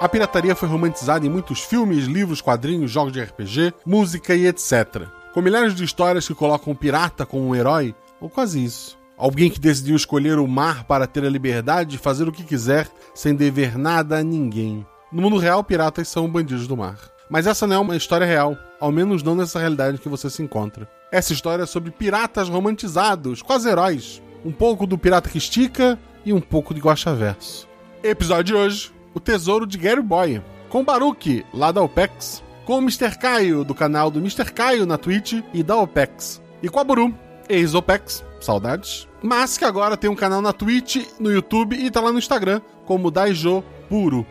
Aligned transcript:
A 0.00 0.08
pirataria 0.08 0.54
foi 0.54 0.68
romantizada 0.68 1.26
em 1.26 1.28
muitos 1.28 1.60
filmes, 1.60 2.04
livros, 2.04 2.40
quadrinhos, 2.40 2.88
jogos 2.88 3.12
de 3.12 3.20
RPG, 3.20 3.74
música 3.84 4.32
e 4.32 4.46
etc. 4.46 5.08
Com 5.34 5.42
milhares 5.42 5.74
de 5.74 5.82
histórias 5.82 6.24
que 6.24 6.36
colocam 6.36 6.72
o 6.72 6.76
pirata 6.76 7.26
como 7.26 7.48
um 7.48 7.54
herói, 7.54 7.92
ou 8.20 8.30
quase 8.30 8.64
isso. 8.64 8.96
Alguém 9.16 9.50
que 9.50 9.58
decidiu 9.58 9.96
escolher 9.96 10.38
o 10.38 10.46
mar 10.46 10.84
para 10.84 11.08
ter 11.08 11.24
a 11.24 11.28
liberdade 11.28 11.90
de 11.90 11.98
fazer 11.98 12.28
o 12.28 12.32
que 12.32 12.44
quiser 12.44 12.88
sem 13.12 13.34
dever 13.34 13.76
nada 13.76 14.18
a 14.18 14.22
ninguém. 14.22 14.86
No 15.10 15.20
mundo 15.20 15.36
real, 15.36 15.64
piratas 15.64 16.06
são 16.06 16.30
bandidos 16.30 16.68
do 16.68 16.76
mar. 16.76 16.98
Mas 17.28 17.48
essa 17.48 17.66
não 17.66 17.74
é 17.74 17.78
uma 17.80 17.96
história 17.96 18.26
real, 18.26 18.56
ao 18.78 18.92
menos 18.92 19.24
não 19.24 19.34
nessa 19.34 19.58
realidade 19.58 19.98
que 19.98 20.08
você 20.08 20.30
se 20.30 20.40
encontra. 20.40 20.88
Essa 21.10 21.32
história 21.32 21.64
é 21.64 21.66
sobre 21.66 21.90
piratas 21.90 22.48
romantizados, 22.48 23.42
quase 23.42 23.68
heróis. 23.68 24.22
Um 24.44 24.52
pouco 24.52 24.86
do 24.86 24.96
pirata 24.96 25.28
que 25.28 25.38
estica 25.38 25.98
e 26.24 26.32
um 26.32 26.40
pouco 26.40 26.72
de 26.72 26.80
Verso. 27.16 27.66
Episódio 28.00 28.44
de 28.44 28.54
hoje: 28.54 28.97
O 29.14 29.20
Tesouro 29.20 29.66
de 29.66 29.78
Gary 29.78 30.02
Boy, 30.02 30.42
com 30.68 30.84
Baruch, 30.84 31.44
lá 31.52 31.72
da 31.72 31.82
OPEX, 31.82 32.42
com 32.64 32.74
o 32.74 32.82
Mr. 32.82 33.16
Caio, 33.18 33.64
do 33.64 33.74
canal 33.74 34.10
do 34.10 34.18
Mr. 34.18 34.52
Caio 34.52 34.84
na 34.84 34.98
Twitch 34.98 35.42
e 35.52 35.62
da 35.62 35.76
OPEX, 35.76 36.42
e 36.62 36.68
com 36.68 36.78
a 36.78 36.84
Buru, 36.84 37.14
ex-OPEX, 37.48 38.24
saudades, 38.40 39.08
mas 39.22 39.56
que 39.56 39.64
agora 39.64 39.96
tem 39.96 40.10
um 40.10 40.14
canal 40.14 40.42
na 40.42 40.52
Twitch, 40.52 41.04
no 41.18 41.32
YouTube 41.32 41.74
e 41.74 41.90
tá 41.90 42.00
lá 42.00 42.12
no 42.12 42.18
Instagram, 42.18 42.60
como 42.84 43.10
Daijo 43.10 43.64
Puro. 43.88 44.26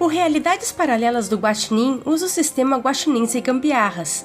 O 0.00 0.06
Realidades 0.06 0.70
Paralelas 0.72 1.28
do 1.28 1.36
Guaxinim 1.36 2.00
usa 2.04 2.26
o 2.26 2.28
sistema 2.28 2.78
Guaxinim 2.78 3.26
Sem 3.26 3.42
Gambiarras. 3.42 4.24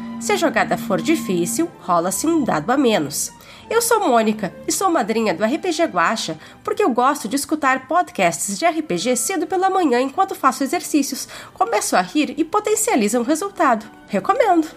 Se 0.21 0.31
a 0.31 0.35
jogada 0.35 0.77
for 0.77 1.01
difícil, 1.01 1.67
rola-se 1.79 2.27
um 2.27 2.43
dado 2.43 2.69
a 2.69 2.77
menos. 2.77 3.33
Eu 3.67 3.81
sou 3.81 4.07
Mônica 4.07 4.53
e 4.67 4.71
sou 4.71 4.87
madrinha 4.91 5.33
do 5.33 5.43
RPG 5.43 5.85
Guacha 5.85 6.37
porque 6.63 6.83
eu 6.83 6.91
gosto 6.91 7.27
de 7.27 7.35
escutar 7.35 7.87
podcasts 7.87 8.59
de 8.59 8.63
RPG 8.63 9.15
cedo 9.17 9.47
pela 9.47 9.67
manhã 9.67 9.99
enquanto 9.99 10.35
faço 10.35 10.63
exercícios. 10.63 11.27
Começo 11.55 11.95
a 11.95 12.01
rir 12.01 12.35
e 12.37 12.43
potencializa 12.43 13.19
um 13.19 13.23
resultado. 13.23 13.83
Recomendo! 14.07 14.67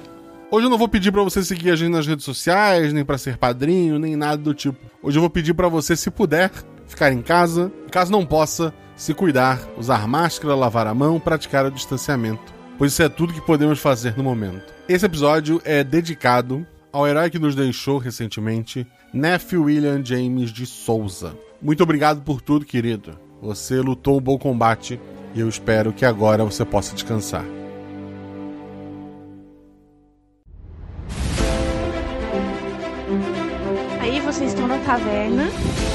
Hoje 0.50 0.64
eu 0.64 0.70
não 0.70 0.78
vou 0.78 0.88
pedir 0.88 1.12
para 1.12 1.22
você 1.22 1.44
seguir 1.44 1.70
a 1.72 1.76
gente 1.76 1.92
nas 1.92 2.06
redes 2.06 2.24
sociais, 2.24 2.94
nem 2.94 3.04
para 3.04 3.18
ser 3.18 3.36
padrinho, 3.36 3.98
nem 3.98 4.16
nada 4.16 4.38
do 4.38 4.54
tipo. 4.54 4.78
Hoje 5.02 5.18
eu 5.18 5.20
vou 5.20 5.28
pedir 5.28 5.52
para 5.52 5.68
você, 5.68 5.94
se 5.94 6.10
puder, 6.10 6.50
ficar 6.86 7.12
em 7.12 7.20
casa, 7.20 7.70
caso 7.90 8.10
não 8.10 8.24
possa, 8.24 8.72
se 8.96 9.12
cuidar, 9.12 9.60
usar 9.76 10.08
máscara, 10.08 10.54
lavar 10.54 10.86
a 10.86 10.94
mão, 10.94 11.20
praticar 11.20 11.66
o 11.66 11.70
distanciamento, 11.70 12.53
pois 12.78 12.92
isso 12.92 13.02
é 13.02 13.08
tudo 13.08 13.32
que 13.32 13.40
podemos 13.40 13.78
fazer 13.78 14.16
no 14.16 14.24
momento. 14.24 14.72
Esse 14.88 15.06
episódio 15.06 15.60
é 15.64 15.82
dedicado 15.82 16.66
ao 16.92 17.08
herói 17.08 17.28
que 17.28 17.38
nos 17.38 17.54
deixou 17.56 17.98
recentemente, 17.98 18.86
Nephew 19.12 19.64
William 19.64 20.04
James 20.04 20.52
de 20.52 20.64
Souza. 20.64 21.36
Muito 21.60 21.82
obrigado 21.82 22.22
por 22.22 22.40
tudo, 22.40 22.64
querido. 22.64 23.18
Você 23.42 23.80
lutou 23.80 24.18
um 24.18 24.20
bom 24.20 24.38
combate 24.38 25.00
e 25.34 25.40
eu 25.40 25.48
espero 25.48 25.92
que 25.92 26.04
agora 26.04 26.44
você 26.44 26.64
possa 26.64 26.94
descansar. 26.94 27.44
Aí 34.00 34.20
vocês 34.20 34.50
estão 34.50 34.68
na 34.68 34.78
taverna. 34.78 35.48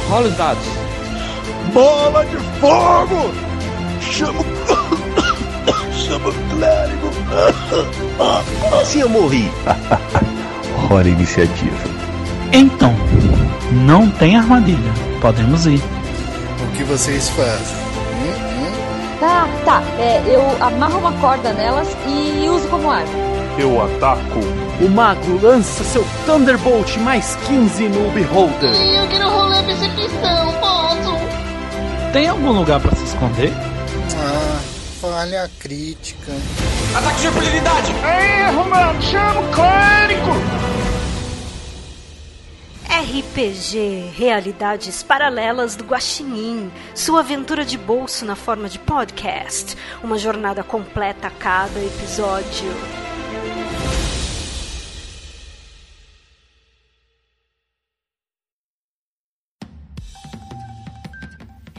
Rola 0.10 0.28
os 0.28 0.36
dados. 0.36 0.64
Bola 1.74 2.26
de 2.26 2.38
fogo! 2.60 3.32
Chama. 4.02 4.99
Chama 6.00 6.32
clérigo! 6.50 7.10
Como 8.62 8.82
assim 8.82 9.02
eu 9.02 9.10
morri? 9.10 9.52
Hora 10.90 11.08
iniciativa. 11.08 11.78
Então, 12.54 12.96
não 13.86 14.10
tem 14.10 14.38
armadilha. 14.38 14.92
Podemos 15.22 15.66
ir. 15.66 15.82
O 16.64 16.72
que 16.76 16.84
vocês 16.84 17.30
fazem? 17.30 17.76
Hum, 18.16 18.32
hum? 18.32 19.18
Tá, 19.20 19.48
tá. 19.66 19.84
É, 20.00 20.24
eu 20.26 20.42
amarro 20.66 21.00
uma 21.00 21.12
corda 21.14 21.52
nelas 21.54 21.90
e 22.08 22.48
uso 22.50 22.68
como 22.70 22.90
arma. 22.90 23.10
Eu 23.58 23.84
ataco. 23.84 24.40
O 24.82 24.90
mago 24.90 25.38
lança 25.42 25.84
seu 25.84 26.06
Thunderbolt 26.26 26.96
mais 27.00 27.36
15 27.48 27.90
no 27.90 28.10
Beholder. 28.12 28.74
Eu 28.74 29.08
quero 29.10 29.30
rolar 29.30 29.64
percepção, 29.64 30.54
posso? 30.62 31.18
Tem 32.14 32.30
algum 32.30 32.54
lugar 32.54 32.80
para 32.80 32.96
se 32.96 33.04
esconder? 33.04 33.52
Ah, 34.16 34.60
falha 35.00 35.50
crítica. 35.60 36.32
Ataque 36.96 37.22
de 37.22 37.28
oportunidade! 37.30 37.92
Erro, 37.92 38.70
mano! 38.70 39.02
Chama 39.02 39.40
o 39.40 39.52
clérigo! 39.54 40.32
RPG 42.90 44.12
Realidades 44.14 45.02
Paralelas 45.02 45.76
do 45.78 45.86
Guaxinim, 45.86 46.70
sua 46.94 47.22
aventura 47.22 47.64
de 47.64 47.78
bolso 47.78 48.26
na 48.26 48.36
forma 48.36 48.68
de 48.68 48.78
podcast, 48.78 49.78
uma 50.04 50.18
jornada 50.18 50.64
completa 50.64 51.28
a 51.28 51.32
cada 51.32 51.80
episódio. 51.80 53.09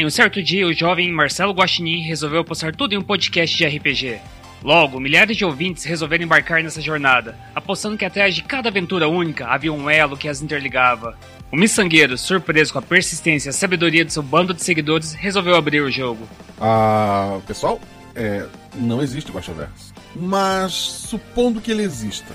Em 0.01 0.07
um 0.07 0.09
certo 0.09 0.43
dia, 0.43 0.67
o 0.67 0.73
jovem 0.73 1.13
Marcelo 1.13 1.53
Guaxinim 1.53 2.01
resolveu 2.01 2.43
postar 2.43 2.75
tudo 2.75 2.95
em 2.95 2.97
um 2.97 3.03
podcast 3.03 3.55
de 3.55 3.67
RPG. 3.67 4.19
Logo, 4.65 4.99
milhares 4.99 5.37
de 5.37 5.45
ouvintes 5.45 5.85
resolveram 5.85 6.25
embarcar 6.25 6.63
nessa 6.63 6.81
jornada, 6.81 7.37
apostando 7.55 7.99
que 7.99 8.05
atrás 8.07 8.35
de 8.35 8.43
cada 8.43 8.71
aventura 8.71 9.07
única 9.07 9.47
havia 9.49 9.71
um 9.71 9.91
elo 9.91 10.17
que 10.17 10.27
as 10.27 10.41
interligava. 10.41 11.19
O 11.53 11.57
miçangueiro, 11.57 12.17
surpreso 12.17 12.73
com 12.73 12.79
a 12.79 12.83
persistência 12.83 13.51
e 13.51 13.51
a 13.51 13.53
sabedoria 13.53 14.03
do 14.03 14.11
seu 14.11 14.23
bando 14.23 14.55
de 14.55 14.63
seguidores, 14.63 15.13
resolveu 15.13 15.55
abrir 15.55 15.83
o 15.83 15.91
jogo. 15.91 16.27
Ah, 16.59 17.39
pessoal, 17.47 17.79
é, 18.15 18.47
não 18.77 19.03
existe 19.03 19.31
Guaxaverso. 19.31 19.93
Mas 20.17 20.73
supondo 20.73 21.61
que 21.61 21.71
ele 21.71 21.83
exista. 21.83 22.35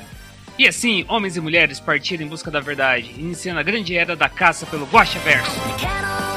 E 0.56 0.68
assim, 0.68 1.04
homens 1.08 1.36
e 1.36 1.42
mulheres 1.42 1.80
partiram 1.80 2.28
em 2.28 2.30
busca 2.30 2.52
da 2.52 2.60
verdade, 2.60 3.10
iniciando 3.18 3.60
a 3.60 3.64
grande 3.64 3.98
era 3.98 4.16
da 4.16 4.30
caça 4.30 4.68
pelo 4.68 4.86
Guaxaverso. 4.86 6.35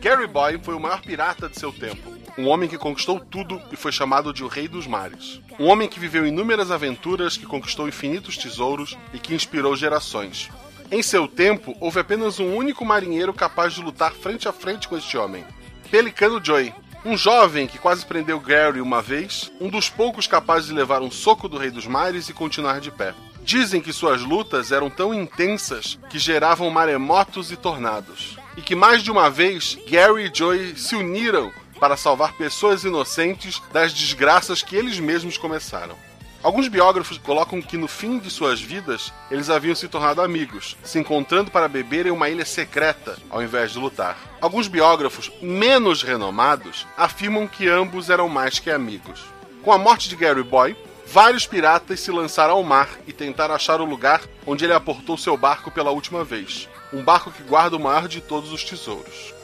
Gary 0.00 0.26
Boy 0.26 0.60
foi 0.62 0.74
o 0.74 0.80
maior 0.80 1.00
pirata 1.00 1.48
de 1.48 1.58
seu 1.58 1.72
tempo. 1.72 2.12
Um 2.36 2.46
homem 2.48 2.68
que 2.68 2.76
conquistou 2.76 3.18
tudo 3.18 3.60
e 3.72 3.76
foi 3.76 3.90
chamado 3.90 4.32
de 4.34 4.44
o 4.44 4.48
Rei 4.48 4.68
dos 4.68 4.86
Mares. 4.86 5.40
Um 5.58 5.66
homem 5.66 5.88
que 5.88 5.98
viveu 5.98 6.26
inúmeras 6.26 6.70
aventuras, 6.70 7.36
que 7.36 7.46
conquistou 7.46 7.88
infinitos 7.88 8.36
tesouros 8.36 8.98
e 9.12 9.18
que 9.18 9.34
inspirou 9.34 9.74
gerações. 9.74 10.50
Em 10.90 11.02
seu 11.02 11.26
tempo, 11.26 11.76
houve 11.80 12.00
apenas 12.00 12.38
um 12.38 12.54
único 12.54 12.84
marinheiro 12.84 13.32
capaz 13.32 13.72
de 13.72 13.82
lutar 13.82 14.12
frente 14.12 14.48
a 14.48 14.52
frente 14.52 14.86
com 14.86 14.96
este 14.96 15.16
homem: 15.16 15.44
Pelicano 15.90 16.44
Joy. 16.44 16.72
Um 17.04 17.18
jovem 17.18 17.66
que 17.66 17.76
quase 17.76 18.06
prendeu 18.06 18.40
Gary 18.40 18.80
uma 18.80 19.02
vez, 19.02 19.52
um 19.60 19.68
dos 19.68 19.90
poucos 19.90 20.26
capazes 20.26 20.68
de 20.68 20.74
levar 20.74 21.02
um 21.02 21.10
soco 21.10 21.50
do 21.50 21.58
Rei 21.58 21.70
dos 21.70 21.86
Mares 21.86 22.30
e 22.30 22.32
continuar 22.32 22.80
de 22.80 22.90
pé. 22.90 23.12
Dizem 23.42 23.82
que 23.82 23.92
suas 23.92 24.22
lutas 24.22 24.72
eram 24.72 24.88
tão 24.88 25.12
intensas 25.12 25.98
que 26.08 26.18
geravam 26.18 26.70
maremotos 26.70 27.52
e 27.52 27.56
tornados 27.56 28.38
e 28.56 28.62
que 28.62 28.74
mais 28.74 29.02
de 29.02 29.10
uma 29.10 29.28
vez 29.28 29.76
Gary 29.86 30.30
e 30.30 30.34
Joey 30.34 30.78
se 30.78 30.96
uniram 30.96 31.52
para 31.78 31.94
salvar 31.94 32.32
pessoas 32.32 32.84
inocentes 32.84 33.60
das 33.70 33.92
desgraças 33.92 34.62
que 34.62 34.74
eles 34.74 34.98
mesmos 34.98 35.36
começaram. 35.36 35.96
Alguns 36.44 36.68
biógrafos 36.68 37.16
colocam 37.16 37.62
que 37.62 37.78
no 37.78 37.88
fim 37.88 38.18
de 38.18 38.30
suas 38.30 38.60
vidas 38.60 39.12
eles 39.30 39.48
haviam 39.48 39.74
se 39.74 39.88
tornado 39.88 40.20
amigos, 40.20 40.76
se 40.84 40.98
encontrando 40.98 41.50
para 41.50 41.66
beber 41.66 42.04
em 42.04 42.10
uma 42.10 42.28
ilha 42.28 42.44
secreta 42.44 43.16
ao 43.30 43.42
invés 43.42 43.72
de 43.72 43.78
lutar. 43.78 44.18
Alguns 44.42 44.68
biógrafos 44.68 45.32
menos 45.40 46.02
renomados 46.02 46.86
afirmam 46.98 47.48
que 47.48 47.66
ambos 47.66 48.10
eram 48.10 48.28
mais 48.28 48.58
que 48.58 48.70
amigos. 48.70 49.24
Com 49.62 49.72
a 49.72 49.78
morte 49.78 50.06
de 50.06 50.16
Gary 50.16 50.42
Boy, 50.42 50.76
vários 51.06 51.46
piratas 51.46 52.00
se 52.00 52.10
lançaram 52.10 52.52
ao 52.54 52.62
mar 52.62 52.90
e 53.06 53.12
tentaram 53.12 53.54
achar 53.54 53.80
o 53.80 53.86
lugar 53.86 54.20
onde 54.46 54.66
ele 54.66 54.74
aportou 54.74 55.16
seu 55.16 55.38
barco 55.38 55.70
pela 55.70 55.90
última 55.92 56.22
vez 56.22 56.68
um 56.94 57.02
barco 57.02 57.30
que 57.32 57.42
guarda 57.42 57.76
o 57.76 57.80
maior 57.80 58.06
de 58.06 58.20
todos 58.20 58.52
os 58.52 58.62
tesouros. 58.62 59.34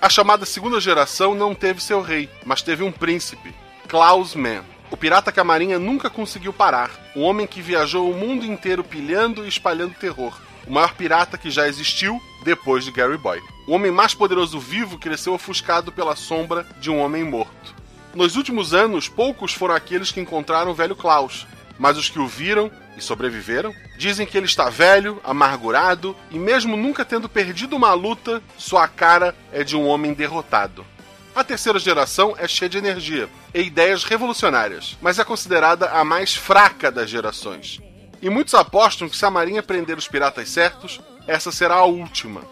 A 0.00 0.08
chamada 0.08 0.44
segunda 0.44 0.78
geração 0.80 1.34
não 1.34 1.54
teve 1.54 1.82
seu 1.82 2.02
rei, 2.02 2.28
mas 2.44 2.62
teve 2.62 2.84
um 2.84 2.92
príncipe, 2.92 3.54
Klaus 3.88 4.34
Mann. 4.34 4.62
O 4.90 4.96
pirata 4.96 5.30
que 5.30 5.38
a 5.38 5.44
marinha 5.44 5.78
nunca 5.78 6.08
conseguiu 6.08 6.52
parar. 6.52 6.90
Um 7.14 7.22
homem 7.22 7.46
que 7.46 7.60
viajou 7.60 8.10
o 8.10 8.16
mundo 8.16 8.46
inteiro 8.46 8.82
pilhando 8.82 9.44
e 9.44 9.48
espalhando 9.48 9.94
terror. 9.94 10.38
O 10.66 10.72
maior 10.72 10.94
pirata 10.94 11.36
que 11.36 11.50
já 11.50 11.68
existiu 11.68 12.20
depois 12.42 12.84
de 12.84 12.90
Gary 12.90 13.18
Boy. 13.18 13.40
O 13.66 13.72
homem 13.72 13.90
mais 13.90 14.14
poderoso 14.14 14.58
vivo 14.58 14.98
cresceu 14.98 15.34
ofuscado 15.34 15.92
pela 15.92 16.16
sombra 16.16 16.66
de 16.80 16.90
um 16.90 17.00
homem 17.00 17.22
morto. 17.22 17.74
Nos 18.14 18.34
últimos 18.34 18.72
anos, 18.72 19.08
poucos 19.08 19.52
foram 19.52 19.74
aqueles 19.74 20.10
que 20.10 20.20
encontraram 20.20 20.70
o 20.70 20.74
velho 20.74 20.96
Klaus, 20.96 21.46
mas 21.78 21.98
os 21.98 22.08
que 22.08 22.18
o 22.18 22.26
viram 22.26 22.70
e 22.96 23.02
sobreviveram 23.02 23.74
dizem 23.98 24.26
que 24.26 24.36
ele 24.36 24.46
está 24.46 24.70
velho, 24.70 25.20
amargurado 25.22 26.16
e, 26.30 26.38
mesmo 26.38 26.76
nunca 26.76 27.04
tendo 27.04 27.28
perdido 27.28 27.76
uma 27.76 27.92
luta, 27.92 28.42
sua 28.56 28.88
cara 28.88 29.34
é 29.52 29.62
de 29.62 29.76
um 29.76 29.86
homem 29.86 30.14
derrotado. 30.14 30.84
A 31.38 31.44
terceira 31.44 31.78
geração 31.78 32.34
é 32.36 32.48
cheia 32.48 32.68
de 32.68 32.78
energia 32.78 33.30
e 33.54 33.60
ideias 33.60 34.02
revolucionárias, 34.02 34.98
mas 35.00 35.20
é 35.20 35.24
considerada 35.24 35.88
a 35.90 36.02
mais 36.02 36.34
fraca 36.34 36.90
das 36.90 37.08
gerações. 37.08 37.80
E 38.20 38.28
muitos 38.28 38.54
apostam 38.54 39.08
que 39.08 39.16
se 39.16 39.24
a 39.24 39.30
Marinha 39.30 39.62
prender 39.62 39.96
os 39.96 40.08
piratas 40.08 40.48
certos, 40.48 41.00
essa 41.28 41.52
será 41.52 41.76
a 41.76 41.84
última. 41.84 42.42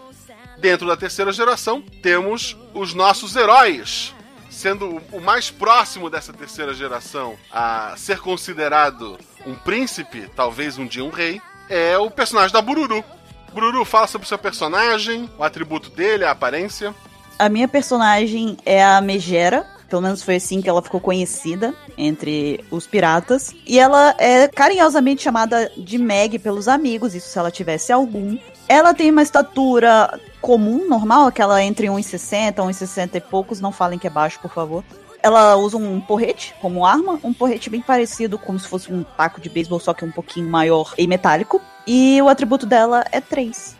Dentro 0.59 0.87
da 0.87 0.95
terceira 0.95 1.33
geração, 1.33 1.81
temos 2.01 2.55
os 2.73 2.93
nossos 2.93 3.35
heróis, 3.35 4.15
sendo 4.49 5.03
o 5.11 5.19
mais 5.19 5.51
próximo 5.51 6.09
dessa 6.09 6.31
terceira 6.31 6.73
geração 6.73 7.37
a 7.51 7.93
ser 7.97 8.19
considerado 8.19 9.19
um 9.45 9.53
príncipe, 9.53 10.31
talvez 10.33 10.77
um 10.77 10.87
dia 10.87 11.03
um 11.03 11.09
rei, 11.09 11.41
é 11.67 11.97
o 11.97 12.09
personagem 12.09 12.53
da 12.53 12.61
Bururu. 12.61 13.03
Bururu, 13.51 13.83
fala 13.83 14.07
sobre 14.07 14.23
o 14.23 14.29
seu 14.29 14.37
personagem, 14.37 15.29
o 15.37 15.43
atributo 15.43 15.89
dele, 15.89 16.23
a 16.23 16.31
aparência. 16.31 16.95
A 17.39 17.49
minha 17.49 17.67
personagem 17.67 18.57
é 18.65 18.83
a 18.83 18.99
Megera, 18.99 19.65
pelo 19.87 20.01
menos 20.01 20.23
foi 20.23 20.35
assim 20.35 20.61
que 20.61 20.67
ela 20.67 20.81
ficou 20.81 20.99
conhecida 20.99 21.73
entre 21.97 22.65
os 22.71 22.87
piratas. 22.87 23.53
E 23.65 23.79
ela 23.79 24.15
é 24.17 24.47
carinhosamente 24.47 25.23
chamada 25.23 25.71
de 25.77 25.97
Meg 25.97 26.39
pelos 26.39 26.67
amigos, 26.67 27.13
isso 27.13 27.29
se 27.29 27.37
ela 27.37 27.51
tivesse 27.51 27.91
algum. 27.91 28.37
Ela 28.67 28.93
tem 28.93 29.11
uma 29.11 29.21
estatura 29.21 30.19
comum, 30.41 30.87
normal, 30.89 31.27
aquela 31.27 31.63
entre 31.63 31.87
1,60, 31.87 32.55
1,60 32.55 33.15
e 33.15 33.21
poucos, 33.21 33.61
não 33.61 33.71
falem 33.71 33.99
que 33.99 34.07
é 34.07 34.09
baixo, 34.09 34.39
por 34.39 34.51
favor. 34.51 34.83
Ela 35.21 35.55
usa 35.55 35.77
um 35.77 35.99
porrete 36.01 36.55
como 36.61 36.85
arma, 36.85 37.19
um 37.23 37.33
porrete 37.33 37.69
bem 37.69 37.81
parecido, 37.81 38.37
como 38.37 38.59
se 38.59 38.67
fosse 38.67 38.91
um 38.91 39.03
taco 39.03 39.39
de 39.39 39.49
beisebol, 39.49 39.79
só 39.79 39.93
que 39.93 40.03
um 40.03 40.11
pouquinho 40.11 40.49
maior 40.49 40.93
e 40.97 41.07
metálico. 41.07 41.61
E 41.85 42.21
o 42.21 42.29
atributo 42.29 42.65
dela 42.65 43.05
é 43.11 43.21
3. 43.21 43.75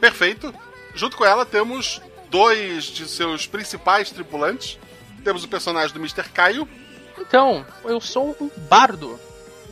Perfeito. 0.00 0.54
Junto 0.94 1.16
com 1.16 1.24
ela 1.24 1.46
temos 1.46 2.00
dois 2.30 2.84
de 2.84 3.06
seus 3.06 3.46
principais 3.46 4.10
tripulantes. 4.10 4.78
Temos 5.22 5.44
o 5.44 5.48
personagem 5.48 5.92
do 5.92 6.00
Mr. 6.00 6.28
Caio. 6.30 6.66
Então, 7.18 7.66
eu 7.84 8.00
sou 8.00 8.36
um 8.40 8.50
bardo. 8.68 9.18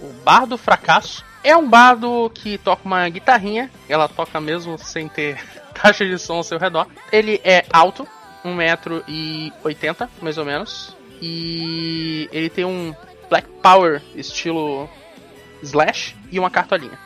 O 0.02 0.12
bardo 0.24 0.58
fracasso. 0.58 1.24
É 1.42 1.56
um 1.56 1.68
bardo 1.68 2.30
que 2.34 2.58
toca 2.58 2.82
uma 2.84 3.08
guitarrinha. 3.08 3.70
Ela 3.88 4.08
toca 4.08 4.40
mesmo 4.40 4.76
sem 4.78 5.08
ter 5.08 5.42
caixa 5.72 6.04
de 6.04 6.18
som 6.18 6.34
ao 6.34 6.42
seu 6.42 6.58
redor. 6.58 6.86
Ele 7.10 7.40
é 7.44 7.64
alto, 7.72 8.06
1,80m 8.44 10.08
mais 10.20 10.36
ou 10.36 10.44
menos. 10.44 10.96
E 11.22 12.28
ele 12.32 12.50
tem 12.50 12.64
um 12.64 12.94
Black 13.28 13.48
Power 13.62 14.02
estilo 14.14 14.88
Slash 15.62 16.16
e 16.30 16.38
uma 16.38 16.50
cartolinha. 16.50 16.98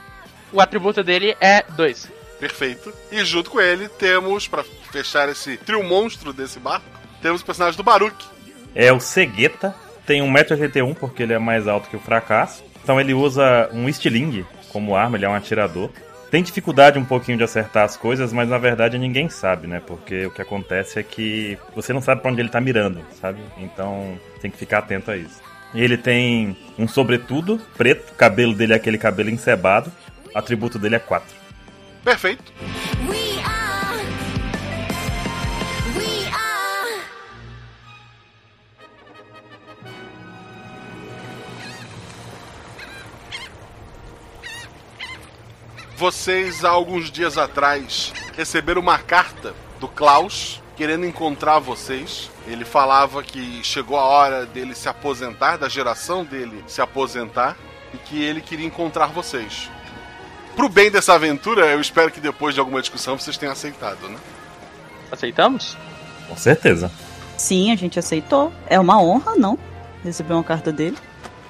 O 0.53 0.61
atributo 0.61 1.03
dele 1.03 1.37
é 1.41 1.63
2. 1.63 2.22
Perfeito. 2.43 2.93
E 3.13 3.25
junto 3.25 3.53
com 3.53 3.61
ele 3.61 3.89
temos, 3.89 4.49
para 4.49 4.65
fechar 4.91 5.29
esse 5.29 5.57
trio 5.59 5.81
monstro 5.85 6.33
desse 6.33 6.59
barco, 6.59 6.85
temos 7.23 7.41
o 7.41 7.45
personagem 7.45 7.77
do 7.77 7.85
Baruch. 7.85 8.27
É 8.75 8.93
o 8.93 8.99
Segueta, 8.99 9.73
tem 10.05 10.23
1,81m 10.23 10.97
porque 10.97 11.23
ele 11.23 11.35
é 11.35 11.39
mais 11.39 11.69
alto 11.69 11.89
que 11.89 11.95
o 11.95 12.01
Fracasso. 12.01 12.65
Então 12.83 13.01
ele 13.01 13.15
usa 13.15 13.71
um 13.73 13.89
estilingue 13.89 14.45
como 14.73 14.97
arma, 14.97 15.17
ele 15.17 15.25
é 15.25 15.29
um 15.29 15.37
atirador. 15.37 15.89
Tem 16.33 16.43
dificuldade 16.43 16.99
um 16.99 17.05
pouquinho 17.05 17.39
de 17.39 17.45
acertar 17.45 17.85
as 17.85 17.97
coisas, 17.97 18.33
mas 18.33 18.49
na 18.49 18.59
verdade 18.59 18.99
ninguém 18.99 19.29
sabe, 19.29 19.69
né? 19.69 19.81
Porque 19.87 20.27
o 20.27 20.33
que 20.33 20.43
acontece 20.43 20.99
é 20.99 21.03
que 21.05 21.57
você 21.77 21.93
não 21.93 22.03
sabe 22.03 22.23
para 22.23 22.33
onde 22.33 22.41
ele 22.41 22.49
tá 22.49 22.61
mirando, 22.61 23.03
sabe? 23.21 23.41
Então 23.57 24.19
tem 24.41 24.51
que 24.51 24.59
ficar 24.59 24.79
atento 24.79 25.13
a 25.13 25.17
isso. 25.17 25.41
Ele 25.73 25.97
tem 25.97 26.57
um 26.77 26.89
sobretudo 26.89 27.61
preto, 27.77 28.11
o 28.11 28.17
cabelo 28.17 28.53
dele 28.53 28.73
é 28.73 28.77
aquele 28.77 28.99
cabelo 28.99 29.31
encebado, 29.31 29.93
atributo 30.35 30.77
dele 30.77 30.97
é 30.97 30.99
4. 30.99 31.42
Perfeito. 32.05 32.53
Vocês, 45.97 46.65
há 46.65 46.71
alguns 46.71 47.13
dias 47.13 47.39
atrás, 47.39 48.13
receberam 48.37 48.81
uma 48.81 48.99
carta 48.99 49.55
do 49.79 49.87
Klaus 49.87 50.61
querendo 50.77 51.07
encontrar 51.07 51.61
vocês. 51.61 52.29
Ele 52.45 52.65
falava 52.65 53.23
que 53.23 53.63
chegou 53.63 53.97
a 53.97 54.03
hora 54.03 54.45
dele 54.45 54.75
se 54.75 54.89
aposentar, 54.89 55.59
da 55.59 55.69
geração 55.69 56.25
dele 56.25 56.65
se 56.67 56.83
aposentar, 56.83 57.57
e 57.95 57.99
que 57.99 58.21
ele 58.21 58.41
queria 58.41 58.67
encontrar 58.67 59.07
vocês. 59.07 59.71
Pro 60.55 60.69
bem 60.69 60.91
dessa 60.91 61.15
aventura, 61.15 61.67
eu 61.67 61.81
espero 61.81 62.11
que 62.11 62.21
depois 62.21 62.55
de 62.55 62.61
alguma 62.61 62.81
discussão 62.81 63.19
vocês 63.19 63.37
tenham 63.37 63.53
aceitado, 63.53 64.09
né? 64.09 64.19
Aceitamos? 65.11 65.77
Com 66.29 66.37
certeza. 66.37 66.91
Sim, 67.37 67.73
a 67.73 67.77
gente 67.77 67.99
aceitou. 67.99 68.53
É 68.67 68.79
uma 68.79 69.03
honra, 69.03 69.35
não? 69.37 69.59
Receber 70.05 70.35
uma 70.35 70.45
carta 70.45 70.71
dele. 70.71 70.97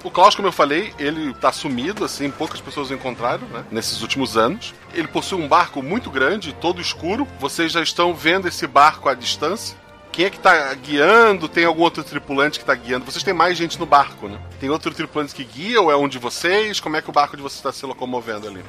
O 0.03 0.11
Klaus, 0.11 0.35
como 0.35 0.47
eu 0.47 0.51
falei, 0.51 0.93
ele 0.99 1.33
tá 1.35 1.51
sumido, 1.51 2.03
assim, 2.03 2.29
poucas 2.29 2.59
pessoas 2.59 2.89
o 2.89 2.93
encontraram, 2.93 3.47
né? 3.47 3.63
Nesses 3.71 4.01
últimos 4.01 4.35
anos. 4.35 4.73
Ele 4.93 5.07
possui 5.07 5.41
um 5.41 5.47
barco 5.47 5.81
muito 5.81 6.09
grande, 6.09 6.53
todo 6.53 6.81
escuro. 6.81 7.25
Vocês 7.39 7.71
já 7.71 7.81
estão 7.81 8.13
vendo 8.13 8.47
esse 8.47 8.67
barco 8.67 9.07
à 9.07 9.13
distância. 9.13 9.77
Quem 10.11 10.25
é 10.25 10.29
que 10.29 10.39
tá 10.39 10.73
guiando? 10.75 11.47
Tem 11.47 11.65
algum 11.65 11.81
outro 11.81 12.03
tripulante 12.03 12.59
que 12.59 12.65
tá 12.65 12.75
guiando? 12.75 13.05
Vocês 13.05 13.23
têm 13.23 13.33
mais 13.33 13.57
gente 13.57 13.79
no 13.79 13.85
barco, 13.85 14.27
né? 14.27 14.37
Tem 14.59 14.69
outro 14.69 14.93
tripulante 14.93 15.33
que 15.33 15.43
guia 15.43 15.81
ou 15.81 15.89
é 15.89 15.95
um 15.95 16.07
de 16.07 16.19
vocês? 16.19 16.79
Como 16.79 16.95
é 16.95 17.01
que 17.01 17.09
o 17.09 17.13
barco 17.13 17.35
de 17.35 17.41
vocês 17.41 17.57
está 17.59 17.71
se 17.71 17.85
locomovendo 17.85 18.47
ali? 18.47 18.63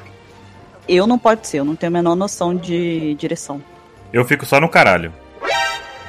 Eu 0.89 1.07
não 1.07 1.19
pode 1.19 1.47
ser, 1.47 1.59
eu 1.59 1.65
não 1.65 1.77
tenho 1.77 1.91
a 1.91 1.93
menor 1.93 2.15
noção 2.15 2.55
de 2.55 3.15
direção. 3.15 3.63
Eu 4.13 4.25
fico 4.25 4.45
só 4.45 4.61
no 4.61 4.69
caralho. 4.69 5.13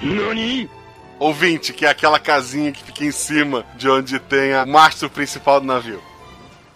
Nani? 0.01 0.69
Ouvinte, 1.18 1.72
que 1.72 1.86
é 1.86 1.89
aquela 1.89 2.19
casinha 2.19 2.72
que 2.72 2.83
fica 2.83 3.06
em 3.06 3.12
cima 3.12 3.66
de 3.77 3.89
onde 3.89 4.19
tem 4.19 4.54
o 4.54 4.68
mastro 4.68 5.09
principal 5.09 5.61
do 5.61 5.66
navio. 5.66 6.02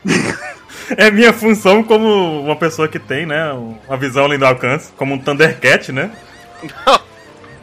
é 0.96 1.12
minha 1.12 1.34
função 1.34 1.84
como 1.84 2.42
uma 2.42 2.56
pessoa 2.56 2.88
que 2.88 2.98
tem, 2.98 3.26
né, 3.26 3.52
uma 3.52 3.98
visão 3.98 4.24
além 4.24 4.40
do 4.40 4.46
alcance, 4.46 4.94
como 4.94 5.14
um 5.14 5.20
Thundercat, 5.20 5.92
né? 5.92 6.12
Não, 6.86 7.02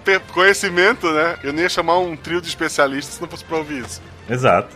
ter 0.05 0.21
conhecimento, 0.21 1.11
né? 1.11 1.37
Eu 1.43 1.53
nem 1.53 1.63
ia 1.63 1.69
chamar 1.69 1.99
um 1.99 2.17
trio 2.17 2.41
de 2.41 2.49
especialistas 2.49 3.17
se 3.17 3.21
não 3.21 3.29
fosse 3.29 3.45
pra 3.45 3.57
ouvir 3.57 3.85
isso. 3.85 4.01
Exato. 4.29 4.69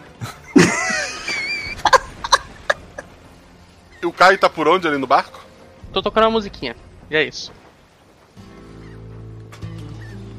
e 4.03 4.07
o 4.07 4.13
Caio 4.13 4.39
tá 4.39 4.51
por 4.51 4.67
onde 4.67 4.89
ali 4.89 4.99
no 4.99 5.07
barco? 5.07 5.41
Tô 5.93 6.03
tocando 6.03 6.25
uma 6.25 6.31
musiquinha. 6.31 6.77
E 7.11 7.17
é 7.17 7.23
isso. 7.23 7.53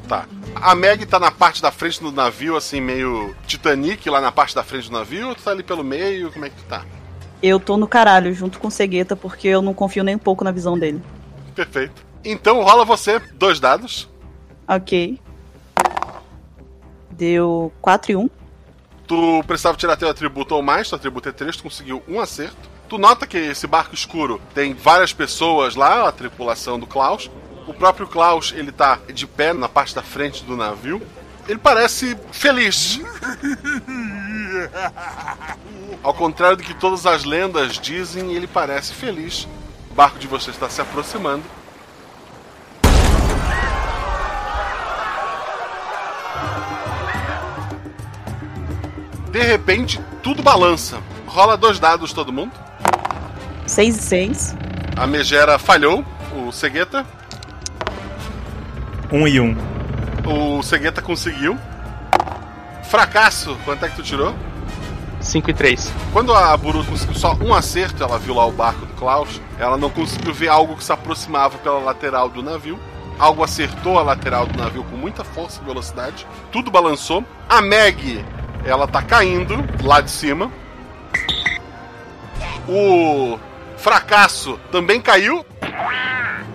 Tá. 0.07 0.27
A 0.55 0.75
Meg 0.75 1.05
tá 1.05 1.19
na 1.19 1.31
parte 1.31 1.61
da 1.61 1.71
frente 1.71 2.01
do 2.01 2.11
navio, 2.11 2.55
assim, 2.55 2.81
meio 2.81 3.35
Titanic 3.47 4.09
lá 4.09 4.19
na 4.19 4.31
parte 4.31 4.53
da 4.53 4.63
frente 4.63 4.89
do 4.89 4.93
navio, 4.93 5.29
ou 5.29 5.35
tu 5.35 5.43
tá 5.43 5.51
ali 5.51 5.63
pelo 5.63 5.83
meio? 5.83 6.31
Como 6.31 6.45
é 6.45 6.49
que 6.49 6.55
tu 6.55 6.63
tá? 6.63 6.85
Eu 7.41 7.59
tô 7.59 7.77
no 7.77 7.87
caralho, 7.87 8.33
junto 8.33 8.59
com 8.59 8.67
o 8.67 8.71
Cegueta, 8.71 9.15
porque 9.15 9.47
eu 9.47 9.61
não 9.61 9.73
confio 9.73 10.03
nem 10.03 10.15
um 10.15 10.19
pouco 10.19 10.43
na 10.43 10.51
visão 10.51 10.77
dele. 10.77 11.01
Perfeito. 11.55 12.05
Então 12.23 12.61
rola 12.61 12.85
você 12.85 13.19
dois 13.33 13.59
dados. 13.59 14.09
Ok. 14.67 15.19
Deu 17.11 17.71
4 17.81 18.11
e 18.11 18.15
1. 18.15 18.29
Tu 19.07 19.43
precisava 19.45 19.77
tirar 19.77 19.97
teu 19.97 20.09
atributo 20.09 20.55
ou 20.55 20.61
mais, 20.61 20.87
teu 20.87 20.95
atributo 20.95 21.29
é 21.29 21.31
3, 21.31 21.57
tu 21.57 21.63
conseguiu 21.63 22.03
um 22.07 22.19
acerto. 22.19 22.69
Tu 22.91 22.97
nota 22.97 23.25
que 23.25 23.37
esse 23.37 23.65
barco 23.67 23.95
escuro 23.95 24.41
tem 24.53 24.73
várias 24.73 25.13
pessoas 25.13 25.75
lá, 25.77 26.09
a 26.09 26.11
tripulação 26.11 26.77
do 26.77 26.85
Klaus. 26.85 27.31
O 27.65 27.73
próprio 27.73 28.05
Klaus, 28.05 28.53
ele 28.53 28.69
tá 28.69 28.99
de 29.13 29.25
pé 29.25 29.53
na 29.53 29.69
parte 29.69 29.95
da 29.95 30.03
frente 30.03 30.43
do 30.43 30.57
navio. 30.57 31.01
Ele 31.47 31.57
parece 31.57 32.17
feliz. 32.33 32.99
Ao 36.03 36.13
contrário 36.13 36.57
do 36.57 36.63
que 36.63 36.73
todas 36.73 37.05
as 37.05 37.23
lendas 37.23 37.79
dizem, 37.79 38.33
ele 38.33 38.45
parece 38.45 38.93
feliz. 38.93 39.47
O 39.89 39.93
barco 39.93 40.19
de 40.19 40.27
vocês 40.27 40.53
está 40.53 40.69
se 40.69 40.81
aproximando. 40.81 41.45
De 49.31 49.43
repente, 49.43 49.97
tudo 50.21 50.43
balança. 50.43 51.01
Rola 51.25 51.55
dois 51.55 51.79
dados 51.79 52.11
todo 52.11 52.33
mundo. 52.33 52.51
6 53.65 53.97
e 53.97 54.01
6. 54.01 54.55
A 54.95 55.07
Megera 55.07 55.57
falhou. 55.57 56.05
O 56.33 56.51
Segueta. 56.51 57.05
1 59.11 59.17
um 59.17 59.27
e 59.27 59.39
1. 59.39 59.45
Um. 60.25 60.57
O 60.57 60.63
Segueta 60.63 61.01
conseguiu. 61.01 61.57
Fracasso, 62.83 63.57
quanto 63.63 63.85
é 63.85 63.89
que 63.89 63.95
tu 63.95 64.03
tirou? 64.03 64.35
5 65.21 65.49
e 65.49 65.53
3. 65.53 65.93
Quando 66.11 66.33
a 66.33 66.55
Buru 66.57 66.83
conseguiu 66.83 67.15
só 67.15 67.33
um 67.35 67.53
acerto, 67.53 68.03
ela 68.03 68.17
viu 68.17 68.33
lá 68.33 68.45
o 68.45 68.51
barco 68.51 68.85
do 68.85 68.93
Klaus, 68.93 69.41
ela 69.57 69.77
não 69.77 69.89
conseguiu 69.89 70.33
ver 70.33 70.49
algo 70.49 70.75
que 70.75 70.83
se 70.83 70.91
aproximava 70.91 71.57
pela 71.57 71.79
lateral 71.79 72.27
do 72.27 72.41
navio. 72.41 72.79
Algo 73.17 73.43
acertou 73.43 73.99
a 73.99 74.01
lateral 74.01 74.47
do 74.47 74.57
navio 74.57 74.83
com 74.83 74.97
muita 74.97 75.23
força 75.23 75.61
e 75.61 75.65
velocidade. 75.65 76.25
Tudo 76.51 76.71
balançou. 76.71 77.23
A 77.47 77.61
Meg, 77.61 78.25
ela 78.65 78.87
tá 78.87 79.01
caindo 79.01 79.55
lá 79.83 80.01
de 80.01 80.09
cima. 80.09 80.51
O 82.67 83.39
fracasso 83.77 84.59
também 84.71 85.01
caiu. 85.01 85.45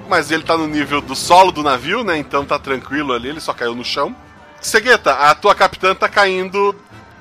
Mas 0.09 0.31
ele 0.31 0.45
tá 0.45 0.57
no 0.57 0.67
nível 0.67 1.01
do 1.01 1.17
solo 1.17 1.51
do 1.51 1.63
navio, 1.63 2.05
né? 2.05 2.17
Então 2.17 2.45
tá 2.45 2.59
tranquilo 2.59 3.13
ali, 3.13 3.29
ele 3.29 3.41
só 3.41 3.53
caiu 3.53 3.75
no 3.75 3.85
chão. 3.85 4.15
Segueta, 4.61 5.13
a 5.13 5.35
tua 5.35 5.55
capitã 5.55 5.95
tá 5.95 6.09
caindo 6.09 6.75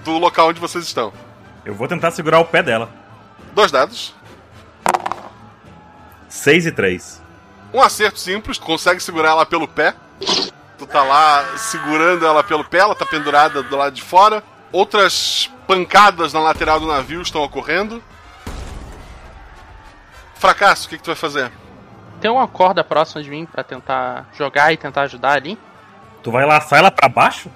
do 0.03 0.17
local 0.17 0.49
onde 0.49 0.59
vocês 0.59 0.85
estão. 0.85 1.11
Eu 1.65 1.73
vou 1.73 1.87
tentar 1.87 2.11
segurar 2.11 2.39
o 2.39 2.45
pé 2.45 2.61
dela. 2.61 2.89
Dois 3.53 3.71
dados. 3.71 4.13
6 6.29 6.67
e 6.67 6.71
3. 6.71 7.21
Um 7.73 7.81
acerto 7.81 8.19
simples, 8.19 8.57
consegue 8.57 9.01
segurar 9.01 9.31
ela 9.31 9.45
pelo 9.45 9.67
pé. 9.67 9.95
Tu 10.77 10.85
tá 10.85 11.03
lá 11.03 11.57
segurando 11.57 12.25
ela 12.25 12.43
pelo 12.43 12.63
pé, 12.63 12.79
ela 12.79 12.95
tá 12.95 13.05
pendurada 13.05 13.63
do 13.63 13.75
lado 13.75 13.93
de 13.93 14.01
fora. 14.01 14.43
Outras 14.71 15.49
pancadas 15.65 16.33
na 16.33 16.39
lateral 16.39 16.79
do 16.79 16.87
navio 16.87 17.21
estão 17.21 17.41
ocorrendo. 17.41 18.03
Fracasso, 20.45 20.85
o 20.85 20.89
que, 20.89 20.97
que 20.97 21.03
tu 21.03 21.07
vai 21.07 21.15
fazer? 21.15 21.51
Tem 22.21 22.29
uma 22.29 22.47
corda 22.47 22.83
próxima 22.83 23.23
de 23.23 23.31
mim 23.31 23.47
pra 23.47 23.63
tentar 23.63 24.29
jogar 24.37 24.71
e 24.71 24.77
tentar 24.77 25.01
ajudar 25.01 25.31
ali? 25.31 25.57
Tu 26.21 26.29
vai 26.29 26.45
laçar 26.45 26.77
ela 26.77 26.91
pra 26.91 27.09
baixo? 27.09 27.49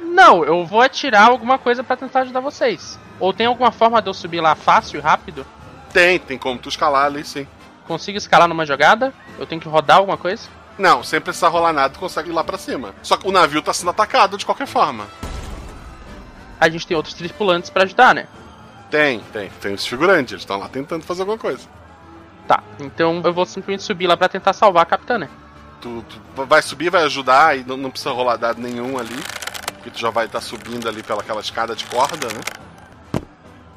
Não, 0.00 0.44
eu 0.44 0.64
vou 0.64 0.80
atirar 0.80 1.28
alguma 1.28 1.58
coisa 1.58 1.82
pra 1.82 1.96
tentar 1.96 2.20
ajudar 2.20 2.38
vocês. 2.38 2.96
Ou 3.18 3.32
tem 3.32 3.46
alguma 3.46 3.72
forma 3.72 4.00
de 4.00 4.08
eu 4.08 4.14
subir 4.14 4.40
lá 4.40 4.54
fácil 4.54 4.98
e 4.98 5.00
rápido? 5.00 5.44
Tem, 5.92 6.16
tem 6.20 6.38
como 6.38 6.60
tu 6.60 6.68
escalar 6.68 7.06
ali, 7.06 7.24
sim. 7.24 7.44
Consigo 7.88 8.16
escalar 8.16 8.46
numa 8.46 8.64
jogada? 8.64 9.12
Eu 9.36 9.44
tenho 9.44 9.60
que 9.60 9.68
rodar 9.68 9.96
alguma 9.96 10.16
coisa? 10.16 10.48
Não, 10.78 11.02
sem 11.02 11.20
precisar 11.20 11.48
rolar 11.48 11.72
nada, 11.72 11.94
tu 11.94 11.98
consegue 11.98 12.30
ir 12.30 12.32
lá 12.32 12.44
pra 12.44 12.56
cima. 12.56 12.94
Só 13.02 13.16
que 13.16 13.26
o 13.26 13.32
navio 13.32 13.62
tá 13.62 13.72
sendo 13.72 13.90
atacado 13.90 14.38
de 14.38 14.46
qualquer 14.46 14.68
forma. 14.68 15.06
A 16.60 16.68
gente 16.68 16.86
tem 16.86 16.96
outros 16.96 17.14
tripulantes 17.14 17.68
pra 17.68 17.82
ajudar, 17.82 18.14
né? 18.14 18.28
Tem, 18.88 19.18
tem. 19.32 19.50
Tem 19.60 19.74
os 19.74 19.84
figurantes, 19.84 20.32
eles 20.32 20.42
estão 20.42 20.58
lá 20.58 20.68
tentando 20.68 21.02
fazer 21.02 21.22
alguma 21.22 21.38
coisa. 21.38 21.77
Tá, 22.48 22.62
então 22.80 23.20
eu 23.22 23.32
vou 23.32 23.44
simplesmente 23.44 23.82
subir 23.82 24.06
lá 24.06 24.16
pra 24.16 24.26
tentar 24.26 24.54
salvar 24.54 24.82
a 24.82 24.86
capitã, 24.86 25.18
né? 25.18 25.28
Tu, 25.82 26.02
tu 26.08 26.46
vai 26.46 26.62
subir, 26.62 26.90
vai 26.90 27.02
ajudar 27.04 27.58
e 27.58 27.62
não, 27.62 27.76
não 27.76 27.90
precisa 27.90 28.10
rolar 28.10 28.36
dado 28.36 28.58
nenhum 28.58 28.98
ali. 28.98 29.22
Porque 29.74 29.90
tu 29.90 29.98
já 29.98 30.08
vai 30.08 30.24
estar 30.24 30.40
subindo 30.40 30.88
ali 30.88 31.02
pelaquela 31.02 31.40
escada 31.40 31.76
de 31.76 31.84
corda, 31.84 32.26
né? 32.28 32.40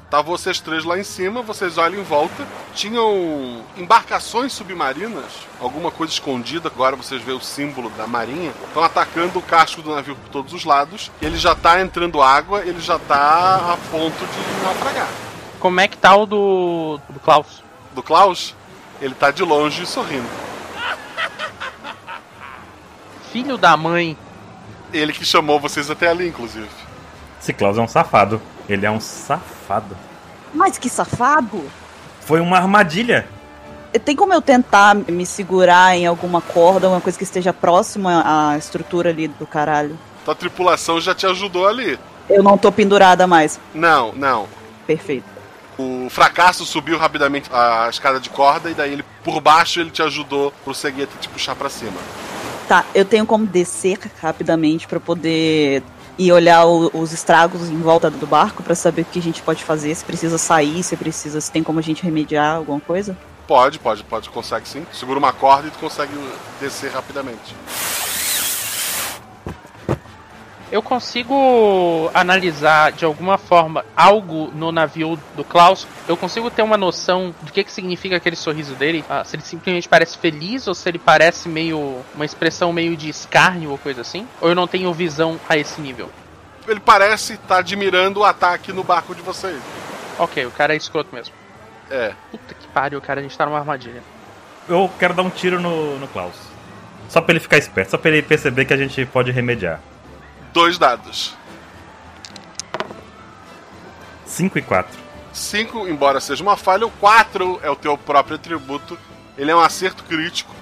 Tá 0.09 0.21
vocês 0.21 0.59
três 0.59 0.85
lá 0.85 0.97
em 0.97 1.03
cima, 1.03 1.41
vocês 1.41 1.77
olham 1.77 1.99
em 1.99 2.03
volta. 2.03 2.47
Tinham 2.73 3.61
embarcações 3.77 4.53
submarinas, 4.53 5.47
alguma 5.59 5.91
coisa 5.91 6.13
escondida. 6.13 6.69
Agora 6.69 6.95
vocês 6.95 7.21
vê 7.21 7.33
o 7.33 7.39
símbolo 7.41 7.89
da 7.91 8.07
marinha. 8.07 8.51
Estão 8.67 8.83
atacando 8.83 9.37
o 9.37 9.41
casco 9.41 9.81
do 9.81 9.93
navio 9.93 10.15
por 10.15 10.29
todos 10.29 10.53
os 10.53 10.63
lados. 10.63 11.11
Ele 11.21 11.37
já 11.37 11.55
tá 11.55 11.81
entrando 11.81 12.21
água, 12.21 12.61
ele 12.61 12.79
já 12.79 12.97
tá 12.97 13.73
a 13.73 13.77
ponto 13.89 14.17
de 14.17 14.63
naufragar. 14.63 15.09
Como 15.59 15.79
é 15.79 15.87
que 15.87 15.97
tá 15.97 16.15
o 16.15 16.25
do, 16.25 16.99
do 17.09 17.19
Klaus? 17.19 17.61
Do 17.93 18.01
Klaus? 18.01 18.55
Ele 19.01 19.15
tá 19.15 19.31
de 19.31 19.43
longe 19.43 19.85
sorrindo. 19.85 20.29
Filho 23.31 23.57
da 23.57 23.75
mãe. 23.75 24.15
Ele 24.93 25.11
que 25.11 25.25
chamou 25.25 25.59
vocês 25.59 25.89
até 25.89 26.07
ali, 26.07 26.27
inclusive. 26.27 26.69
Esse 27.41 27.51
Klaus 27.51 27.77
é 27.77 27.81
um 27.81 27.87
safado. 27.87 28.39
Ele 28.69 28.85
é 28.85 28.91
um 28.91 28.99
safado. 28.99 29.97
Mas 30.53 30.77
que 30.77 30.89
safado! 30.89 31.63
Foi 32.19 32.39
uma 32.39 32.57
armadilha. 32.57 33.27
Tem 34.05 34.15
como 34.15 34.33
eu 34.33 34.41
tentar 34.41 34.93
me 34.95 35.25
segurar 35.25 35.97
em 35.97 36.05
alguma 36.05 36.39
corda, 36.39 36.87
alguma 36.87 37.01
coisa 37.01 37.17
que 37.17 37.23
esteja 37.23 37.51
próxima 37.51 38.23
à 38.25 38.57
estrutura 38.57 39.09
ali 39.09 39.27
do 39.27 39.47
caralho? 39.47 39.97
Tua 40.23 40.35
tripulação 40.35 41.01
já 41.01 41.15
te 41.15 41.25
ajudou 41.25 41.67
ali. 41.67 41.97
Eu 42.29 42.43
não 42.43 42.57
tô 42.57 42.71
pendurada 42.71 43.25
mais. 43.25 43.59
Não, 43.73 44.13
não. 44.13 44.47
Perfeito. 44.85 45.30
O 45.81 46.09
fracasso 46.09 46.65
subiu 46.65 46.97
rapidamente 46.97 47.49
a 47.51 47.87
escada 47.89 48.19
de 48.19 48.29
corda 48.29 48.69
e 48.69 48.73
daí 48.73 48.93
ele, 48.93 49.03
por 49.23 49.41
baixo, 49.41 49.79
ele 49.79 49.89
te 49.89 50.01
ajudou 50.01 50.51
pro 50.63 50.73
cegueta 50.73 51.11
te 51.19 51.27
puxar 51.27 51.55
para 51.55 51.69
cima. 51.69 51.99
Tá, 52.67 52.85
eu 52.93 53.03
tenho 53.03 53.25
como 53.25 53.45
descer 53.45 53.99
rapidamente 54.21 54.87
para 54.87 54.99
poder 54.99 55.83
ir 56.17 56.31
olhar 56.31 56.65
o, 56.65 56.91
os 56.93 57.11
estragos 57.11 57.69
em 57.69 57.81
volta 57.81 58.09
do 58.09 58.27
barco 58.27 58.61
para 58.61 58.75
saber 58.75 59.01
o 59.01 59.05
que 59.05 59.19
a 59.19 59.21
gente 59.21 59.41
pode 59.41 59.63
fazer, 59.63 59.93
se 59.95 60.05
precisa 60.05 60.37
sair, 60.37 60.83
se 60.83 60.95
precisa, 60.95 61.41
se 61.41 61.51
tem 61.51 61.63
como 61.63 61.79
a 61.79 61.81
gente 61.81 62.03
remediar 62.03 62.57
alguma 62.57 62.79
coisa? 62.79 63.17
Pode, 63.47 63.79
pode, 63.79 64.03
pode, 64.03 64.29
consegue 64.29 64.67
sim. 64.67 64.85
Segura 64.93 65.19
uma 65.19 65.33
corda 65.33 65.67
e 65.67 65.71
tu 65.71 65.79
consegue 65.79 66.13
descer 66.59 66.91
rapidamente. 66.91 67.55
Eu 70.71 70.81
consigo 70.81 72.09
analisar 72.13 72.93
de 72.93 73.03
alguma 73.03 73.37
forma 73.37 73.83
algo 73.93 74.49
no 74.55 74.71
navio 74.71 75.19
do 75.35 75.43
Klaus? 75.43 75.85
Eu 76.07 76.15
consigo 76.15 76.49
ter 76.49 76.61
uma 76.61 76.77
noção 76.77 77.35
do 77.41 77.51
que, 77.51 77.61
que 77.65 77.71
significa 77.71 78.15
aquele 78.15 78.37
sorriso 78.37 78.73
dele? 78.75 79.03
Ah, 79.09 79.21
se 79.25 79.35
ele 79.35 79.43
simplesmente 79.43 79.89
parece 79.89 80.17
feliz 80.17 80.67
ou 80.67 80.73
se 80.73 80.87
ele 80.87 80.97
parece 80.97 81.49
meio. 81.49 82.01
uma 82.15 82.23
expressão 82.23 82.71
meio 82.71 82.95
de 82.95 83.09
escárnio 83.09 83.71
ou 83.71 83.77
coisa 83.77 83.99
assim? 83.99 84.25
Ou 84.39 84.47
eu 84.47 84.55
não 84.55 84.65
tenho 84.65 84.93
visão 84.93 85.37
a 85.49 85.57
esse 85.57 85.81
nível? 85.81 86.09
Ele 86.65 86.79
parece 86.79 87.33
estar 87.33 87.47
tá 87.47 87.57
admirando 87.57 88.21
o 88.21 88.23
ataque 88.23 88.71
no 88.71 88.83
barco 88.83 89.13
de 89.13 89.21
vocês. 89.21 89.61
Ok, 90.17 90.45
o 90.45 90.51
cara 90.51 90.73
é 90.73 90.77
escroto 90.77 91.13
mesmo. 91.13 91.33
É. 91.89 92.13
Puta 92.31 92.53
que 92.53 92.67
pariu, 92.67 93.01
cara, 93.01 93.19
a 93.19 93.23
gente 93.23 93.37
tá 93.37 93.45
numa 93.45 93.59
armadilha. 93.59 94.01
Eu 94.69 94.89
quero 94.97 95.13
dar 95.13 95.23
um 95.23 95.29
tiro 95.29 95.59
no, 95.59 95.99
no 95.99 96.07
Klaus. 96.07 96.35
Só 97.09 97.19
pra 97.19 97.33
ele 97.33 97.41
ficar 97.41 97.57
esperto, 97.57 97.91
só 97.91 97.97
pra 97.97 98.11
ele 98.11 98.21
perceber 98.21 98.63
que 98.63 98.73
a 98.73 98.77
gente 98.77 99.05
pode 99.05 99.31
remediar. 99.31 99.81
Dois 100.53 100.77
dados. 100.77 101.35
5 104.25 104.57
e 104.57 104.61
4. 104.61 104.99
5, 105.33 105.87
embora 105.87 106.19
seja 106.19 106.43
uma 106.43 106.57
falha, 106.57 106.85
o 106.85 106.91
4 106.91 107.59
é 107.63 107.69
o 107.69 107.75
teu 107.75 107.97
próprio 107.97 108.35
atributo. 108.35 108.97
Ele 109.37 109.49
é 109.49 109.55
um 109.55 109.61
acerto 109.61 110.03
crítico. 110.03 110.53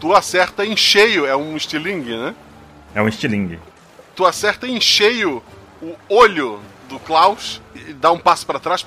Tu 0.00 0.14
acerta 0.14 0.64
em 0.64 0.76
cheio, 0.76 1.26
é 1.26 1.36
um 1.36 1.56
estilingue, 1.56 2.16
né? 2.16 2.34
É 2.94 3.00
um 3.00 3.08
estilingue. 3.08 3.58
Tu 4.14 4.24
acerta 4.24 4.66
em 4.66 4.80
cheio 4.80 5.42
o 5.80 5.94
olho 6.08 6.60
do 6.88 6.98
Klaus 6.98 7.60
e 7.74 7.92
dá 7.92 8.10
um 8.12 8.18
passo 8.18 8.46
para 8.46 8.58
trás, 8.58 8.86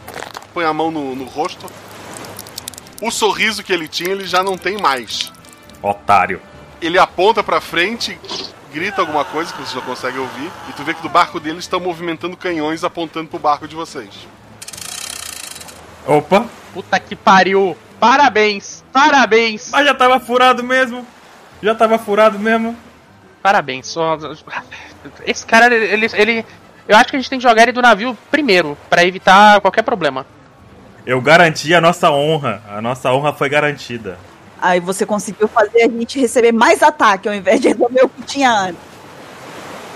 põe 0.54 0.66
a 0.66 0.74
mão 0.74 0.92
no, 0.92 1.16
no 1.16 1.26
rosto 1.26 1.70
o 3.02 3.12
sorriso 3.12 3.64
que 3.64 3.72
ele 3.72 3.88
tinha, 3.88 4.12
ele 4.12 4.26
já 4.26 4.44
não 4.44 4.58
tem 4.58 4.78
mais. 4.78 5.32
Otário. 5.82 6.42
Ele 6.82 6.98
aponta 6.98 7.44
pra 7.44 7.62
frente, 7.62 8.18
grita 8.74 9.02
alguma 9.02 9.26
coisa 9.26 9.54
que 9.54 9.62
você 9.62 9.76
não 9.76 9.82
consegue 9.84 10.18
ouvir, 10.18 10.52
e 10.70 10.74
tu 10.74 10.84
vê 10.84 10.94
que 10.94 11.02
do 11.02 11.10
barco 11.10 11.40
dele 11.40 11.60
estão 11.60 11.80
movimentando 11.80 12.38
canhões 12.38 12.84
apontando 12.84 13.30
pro 13.30 13.40
barco 13.40 13.68
de 13.68 13.76
vocês. 13.76 14.28
Opa! 16.06 16.46
Puta 16.74 17.00
que 17.00 17.16
pariu! 17.16 17.78
Parabéns! 18.00 18.84
Parabéns! 18.94 19.70
Mas 19.72 19.86
já 19.86 19.94
tava 19.94 20.20
furado 20.20 20.64
mesmo! 20.64 21.06
Já 21.62 21.76
tava 21.76 21.98
furado 21.98 22.40
mesmo! 22.40 22.76
Parabéns, 23.42 23.88
só. 23.88 24.18
Esse 25.26 25.46
cara, 25.46 25.74
ele, 25.74 26.08
ele. 26.14 26.46
Eu 26.88 26.98
acho 26.98 27.10
que 27.10 27.16
a 27.16 27.20
gente 27.20 27.30
tem 27.30 27.40
que 27.40 27.48
jogar 27.48 27.64
ele 27.64 27.72
do 27.72 27.82
navio 27.82 28.18
primeiro, 28.30 28.78
para 28.90 29.06
evitar 29.06 29.62
qualquer 29.62 29.84
problema. 29.84 30.26
Eu 31.06 31.22
garanti 31.22 31.74
a 31.74 31.82
nossa 31.82 32.12
honra. 32.12 32.62
A 32.70 32.82
nossa 32.82 33.12
honra 33.12 33.34
foi 33.34 33.50
garantida. 33.50 34.18
Aí 34.62 34.80
você 34.80 35.06
conseguiu 35.06 35.48
fazer 35.48 35.84
a 35.84 35.90
gente 35.90 36.20
receber 36.20 36.52
mais 36.52 36.84
ataque 36.84 37.28
ao 37.28 37.34
invés 37.34 37.62
de 37.62 37.70
resolver 37.70 38.04
o 38.04 38.10
que 38.10 38.22
tinha 38.24 38.52
antes. 38.52 38.82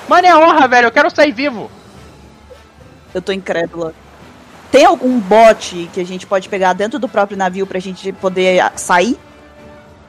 Mano, 0.07 0.27
é 0.27 0.35
honra, 0.35 0.67
velho. 0.67 0.87
Eu 0.87 0.91
quero 0.91 1.13
sair 1.13 1.31
vivo. 1.31 1.69
Eu 3.13 3.21
tô 3.21 3.31
incrédula. 3.31 3.93
Tem 4.71 4.85
algum 4.85 5.19
bote 5.19 5.89
que 5.93 5.99
a 5.99 6.05
gente 6.05 6.25
pode 6.25 6.49
pegar 6.49 6.73
dentro 6.73 6.97
do 6.97 7.07
próprio 7.07 7.37
navio 7.37 7.67
pra 7.67 7.79
gente 7.79 8.11
poder 8.13 8.63
sair? 8.75 9.19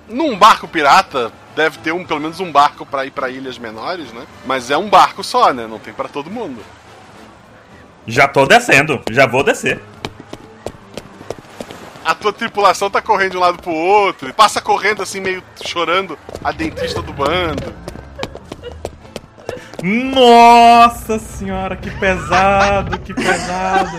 Num 0.09 0.39
barco 0.39 0.67
pirata, 0.67 1.33
deve 1.55 1.79
ter 1.79 1.93
um, 1.93 2.05
pelo 2.05 2.21
menos 2.21 2.41
um 2.41 2.51
barco 2.51 2.87
para 2.87 3.05
ir 3.05 3.11
para 3.11 3.29
ilhas 3.29 3.59
menores, 3.59 4.13
né? 4.13 4.25
Mas 4.47 4.71
é 4.71 4.77
um 4.77 4.89
barco 4.89 5.23
só, 5.23 5.53
né? 5.53 5.67
Não 5.67 5.79
tem 5.79 5.93
para 5.93 6.09
todo 6.09 6.31
mundo. 6.31 6.63
Já 8.07 8.27
tô 8.29 8.47
descendo, 8.47 9.03
já 9.11 9.27
vou 9.27 9.43
descer 9.43 9.81
a 12.05 12.15
tua 12.15 12.33
tripulação 12.33 12.91
tá 12.91 13.01
correndo 13.01 13.33
de 13.33 13.37
um 13.39 13.41
lado 13.41 13.61
pro 13.61 13.73
outro, 13.73 14.33
passa 14.35 14.61
correndo 14.61 15.03
assim, 15.03 15.21
meio 15.21 15.43
chorando, 15.65 16.19
a 16.43 16.53
dentista 16.53 17.01
do 17.01 17.13
bando. 17.13 17.73
Nossa 19.83 21.19
senhora, 21.19 21.77
que 21.77 21.91
pesado, 21.91 22.99
que 23.01 23.15
pesado. 23.15 23.99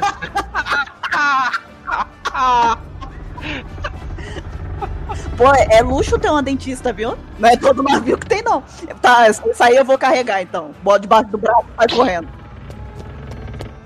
Pô, 5.38 5.52
é 5.54 5.82
luxo 5.82 6.18
ter 6.18 6.30
uma 6.30 6.42
dentista, 6.42 6.94
viu? 6.94 7.18
Não 7.38 7.50
é 7.50 7.58
todo 7.58 7.84
navio 7.84 8.18
que 8.18 8.26
tem, 8.26 8.42
não. 8.42 8.64
Tá, 9.02 9.30
isso 9.30 9.42
aí 9.60 9.76
eu 9.76 9.86
vou 9.86 9.98
carregar, 9.98 10.42
então. 10.42 10.72
Bota 10.82 11.02
debaixo 11.02 11.28
do 11.30 11.38
braço 11.38 11.66
e 11.74 11.78
vai 11.78 11.88
correndo. 11.90 12.28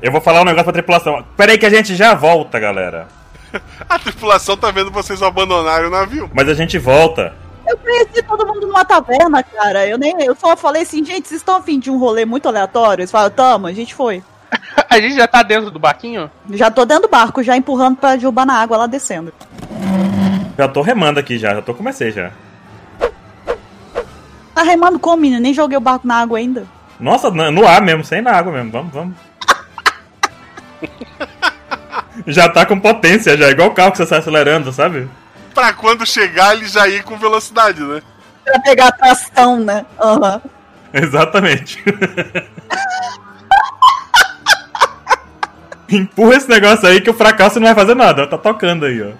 Eu 0.01 0.11
vou 0.11 0.21
falar 0.21 0.41
um 0.41 0.45
negócio 0.45 0.65
pra 0.65 0.73
tripulação. 0.73 1.25
Pera 1.35 1.51
aí 1.51 1.57
que 1.57 1.65
a 1.65 1.69
gente 1.69 1.95
já 1.95 2.13
volta, 2.13 2.59
galera. 2.59 3.18
A 3.87 3.99
tripulação 3.99 4.57
tá 4.57 4.71
vendo 4.71 4.91
vocês 4.91 5.21
abandonarem 5.21 5.87
o 5.87 5.91
navio. 5.91 6.29
Mas 6.33 6.47
a 6.49 6.53
gente 6.53 6.77
volta. 6.77 7.33
Eu 7.67 7.77
conheci 7.77 8.23
todo 8.23 8.47
mundo 8.47 8.67
numa 8.67 8.83
taverna, 8.83 9.43
cara. 9.43 9.87
Eu 9.87 9.97
nem. 9.97 10.15
Eu 10.23 10.35
só 10.35 10.57
falei 10.57 10.83
assim, 10.83 11.03
gente, 11.05 11.27
vocês 11.27 11.41
estão 11.41 11.57
afim 11.57 11.79
de 11.79 11.91
um 11.91 11.97
rolê 11.97 12.25
muito 12.25 12.47
aleatório? 12.47 13.01
Eles 13.01 13.11
falaram, 13.11 13.33
tamo, 13.33 13.67
a 13.67 13.73
gente 13.73 13.93
foi. 13.93 14.23
a 14.89 14.99
gente 14.99 15.15
já 15.15 15.27
tá 15.27 15.43
dentro 15.43 15.69
do 15.69 15.79
barquinho? 15.79 16.29
Já 16.51 16.71
tô 16.71 16.85
dentro 16.85 17.03
do 17.03 17.11
barco, 17.11 17.43
já 17.43 17.55
empurrando 17.55 17.97
pra 17.97 18.15
derrubar 18.15 18.45
na 18.45 18.55
água 18.55 18.77
lá 18.77 18.87
descendo. 18.87 19.33
Já 20.57 20.67
tô 20.67 20.81
remando 20.81 21.19
aqui 21.19 21.37
já, 21.37 21.53
já 21.53 21.61
tô 21.61 21.73
comecei 21.73 22.11
já. 22.11 22.31
Tá 24.53 24.63
remando 24.63 24.99
como, 24.99 25.21
menino? 25.21 25.41
Nem 25.41 25.53
joguei 25.53 25.77
o 25.77 25.81
barco 25.81 26.05
na 26.07 26.15
água 26.15 26.37
ainda. 26.37 26.67
Nossa, 26.99 27.29
no 27.29 27.49
no 27.51 27.65
ar 27.65 27.81
mesmo, 27.81 28.03
sem 28.03 28.21
na 28.21 28.31
água 28.31 28.51
mesmo. 28.51 28.71
Vamos, 28.71 28.93
vamos. 28.93 29.15
já 32.27 32.49
tá 32.49 32.65
com 32.65 32.79
potência, 32.79 33.37
já. 33.37 33.49
Igual 33.49 33.69
o 33.69 33.73
carro 33.73 33.91
que 33.91 33.97
você 33.97 34.05
sai 34.05 34.19
acelerando, 34.19 34.71
sabe? 34.71 35.09
Pra 35.53 35.73
quando 35.73 36.05
chegar, 36.05 36.55
ele 36.55 36.67
já 36.67 36.87
ir 36.87 37.03
com 37.03 37.17
velocidade, 37.17 37.81
né? 37.81 38.01
Pra 38.43 38.59
pegar 38.59 38.87
a 38.87 38.91
tração, 38.91 39.59
né? 39.59 39.85
Aham. 39.99 40.41
Exatamente. 40.93 41.83
Empurra 45.89 46.35
esse 46.35 46.47
negócio 46.47 46.87
aí 46.87 47.01
que 47.01 47.09
o 47.09 47.15
fracasso 47.15 47.59
não 47.59 47.65
vai 47.67 47.75
fazer 47.75 47.95
nada. 47.95 48.27
Tá 48.27 48.37
tocando 48.37 48.85
aí, 48.85 49.01
ó. 49.01 49.11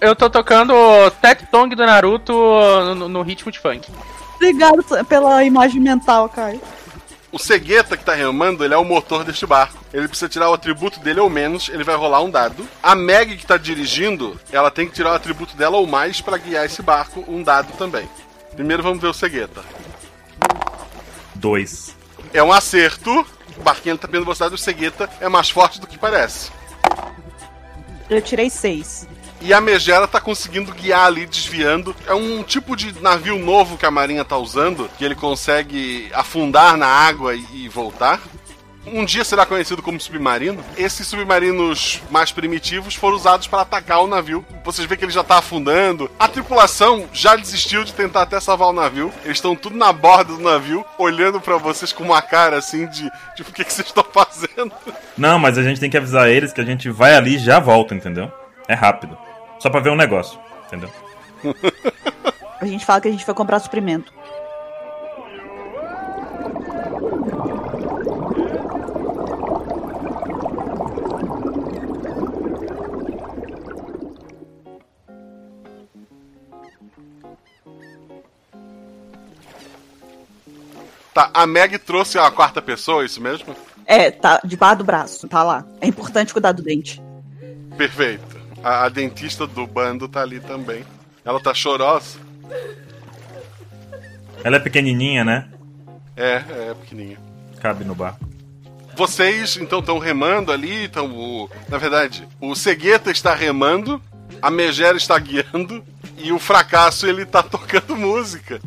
Eu 0.00 0.14
tô 0.14 0.28
tocando 0.28 0.74
Tet 1.22 1.46
Tong 1.46 1.74
do 1.74 1.86
Naruto 1.86 2.32
no, 2.94 3.08
no 3.08 3.22
ritmo 3.22 3.50
de 3.50 3.58
funk. 3.58 3.90
Obrigado 4.36 4.84
pela 5.06 5.42
imagem 5.44 5.80
mental, 5.80 6.28
Caio. 6.28 6.60
O 7.32 7.38
Segueta 7.38 7.96
que 7.96 8.04
tá 8.04 8.14
remando, 8.14 8.64
ele 8.64 8.72
é 8.72 8.76
o 8.76 8.84
motor 8.84 9.24
deste 9.24 9.46
barco. 9.46 9.78
Ele 9.92 10.08
precisa 10.08 10.28
tirar 10.28 10.50
o 10.50 10.54
atributo 10.54 11.00
dele 11.00 11.20
ou 11.20 11.28
menos, 11.28 11.68
ele 11.68 11.84
vai 11.84 11.96
rolar 11.96 12.22
um 12.22 12.30
dado. 12.30 12.66
A 12.82 12.94
Meg 12.94 13.36
que 13.36 13.46
tá 13.46 13.56
dirigindo, 13.56 14.38
ela 14.52 14.70
tem 14.70 14.86
que 14.86 14.94
tirar 14.94 15.12
o 15.12 15.14
atributo 15.16 15.56
dela 15.56 15.76
ou 15.76 15.86
mais 15.86 16.20
pra 16.20 16.38
guiar 16.38 16.64
esse 16.64 16.82
barco, 16.82 17.24
um 17.26 17.42
dado 17.42 17.72
também. 17.76 18.08
Primeiro 18.54 18.82
vamos 18.82 19.00
ver 19.00 19.08
o 19.08 19.14
Segueta. 19.14 19.62
Dois. 21.34 21.94
É 22.32 22.42
um 22.42 22.52
acerto. 22.52 23.26
O 23.56 23.62
barquinho 23.62 23.96
tá 23.96 24.06
perdendo 24.06 24.24
velocidade, 24.24 24.54
o 24.54 24.58
Segueta 24.58 25.08
é 25.20 25.28
mais 25.28 25.50
forte 25.50 25.80
do 25.80 25.86
que 25.86 25.98
parece. 25.98 26.50
Eu 28.08 28.22
tirei 28.22 28.48
seis. 28.48 29.06
E 29.40 29.52
a 29.52 29.60
Megera 29.60 30.08
tá 30.08 30.20
conseguindo 30.20 30.72
guiar 30.72 31.06
ali, 31.06 31.26
desviando. 31.26 31.94
É 32.06 32.14
um 32.14 32.42
tipo 32.42 32.74
de 32.76 33.00
navio 33.00 33.38
novo 33.38 33.76
que 33.76 33.86
a 33.86 33.90
Marinha 33.90 34.24
tá 34.24 34.36
usando, 34.36 34.90
que 34.98 35.04
ele 35.04 35.14
consegue 35.14 36.10
afundar 36.12 36.76
na 36.76 36.86
água 36.86 37.34
e, 37.34 37.68
voltar. 37.68 38.20
Um 38.86 39.04
dia 39.04 39.24
será 39.24 39.44
conhecido 39.44 39.82
como 39.82 40.00
submarino. 40.00 40.64
Esses 40.76 41.08
submarinos 41.08 42.00
mais 42.08 42.30
primitivos 42.30 42.94
foram 42.94 43.16
usados 43.16 43.48
para 43.48 43.62
atacar 43.62 44.00
o 44.00 44.06
navio. 44.06 44.44
Vocês 44.64 44.86
veem 44.86 44.96
que 44.96 45.04
ele 45.04 45.12
já 45.12 45.24
tá 45.24 45.38
afundando. 45.38 46.08
A 46.18 46.28
tripulação 46.28 47.06
já 47.12 47.34
desistiu 47.34 47.82
de 47.82 47.92
tentar 47.92 48.22
até 48.22 48.38
salvar 48.38 48.68
o 48.68 48.72
navio. 48.72 49.12
Eles 49.24 49.38
estão 49.38 49.56
tudo 49.56 49.76
na 49.76 49.92
borda 49.92 50.34
do 50.34 50.42
navio, 50.42 50.84
olhando 50.98 51.40
para 51.40 51.56
vocês 51.56 51.92
com 51.92 52.04
uma 52.04 52.22
cara 52.22 52.58
assim 52.58 52.86
de, 52.86 53.10
de 53.34 53.42
o 53.42 53.44
que, 53.46 53.64
que 53.64 53.72
vocês 53.72 53.88
estão 53.88 54.04
fazendo. 54.04 54.72
Não, 55.18 55.38
mas 55.38 55.58
a 55.58 55.64
gente 55.64 55.80
tem 55.80 55.90
que 55.90 55.96
avisar 55.96 56.28
eles 56.28 56.52
que 56.52 56.60
a 56.60 56.64
gente 56.64 56.88
vai 56.88 57.16
ali 57.16 57.34
e 57.34 57.38
já 57.38 57.58
volta, 57.58 57.92
entendeu? 57.92 58.30
É 58.68 58.74
rápido. 58.74 59.25
Só 59.58 59.70
pra 59.70 59.80
ver 59.80 59.90
um 59.90 59.96
negócio, 59.96 60.38
entendeu? 60.66 60.90
A 62.58 62.64
gente 62.64 62.86
fala 62.86 63.00
que 63.00 63.08
a 63.08 63.10
gente 63.10 63.24
foi 63.24 63.34
comprar 63.34 63.60
suprimento. 63.60 64.12
Tá, 81.12 81.30
a 81.32 81.46
Meg 81.46 81.78
trouxe 81.78 82.18
a 82.18 82.30
quarta 82.30 82.60
pessoa, 82.60 83.02
é 83.02 83.06
isso 83.06 83.20
mesmo? 83.22 83.54
É, 83.86 84.10
tá 84.10 84.40
debaixo 84.44 84.78
do 84.78 84.84
braço, 84.84 85.28
tá 85.28 85.42
lá. 85.42 85.64
É 85.80 85.86
importante 85.86 86.32
cuidar 86.32 86.52
do 86.52 86.62
dente. 86.62 87.02
Perfeito. 87.76 88.35
A, 88.62 88.84
a 88.84 88.88
dentista 88.88 89.46
do 89.46 89.66
bando 89.66 90.08
tá 90.08 90.22
ali 90.22 90.40
também. 90.40 90.84
Ela 91.24 91.40
tá 91.40 91.52
chorosa. 91.52 92.18
Ela 94.44 94.56
é 94.56 94.60
pequenininha, 94.60 95.24
né? 95.24 95.48
É, 96.16 96.42
é 96.70 96.74
pequenininha. 96.80 97.18
Cabe 97.60 97.84
no 97.84 97.94
barco. 97.94 98.26
Vocês 98.96 99.58
então 99.58 99.80
estão 99.80 99.98
remando 99.98 100.50
ali, 100.50 100.84
então 100.84 101.10
o, 101.10 101.50
na 101.68 101.76
verdade, 101.76 102.26
o 102.40 102.54
Segueta 102.54 103.10
está 103.10 103.34
remando, 103.34 104.00
a 104.40 104.50
Megera 104.50 104.96
está 104.96 105.18
guiando 105.18 105.84
e 106.16 106.32
o 106.32 106.38
fracasso 106.38 107.06
ele 107.06 107.26
tá 107.26 107.42
tocando 107.42 107.94
música. 107.94 108.58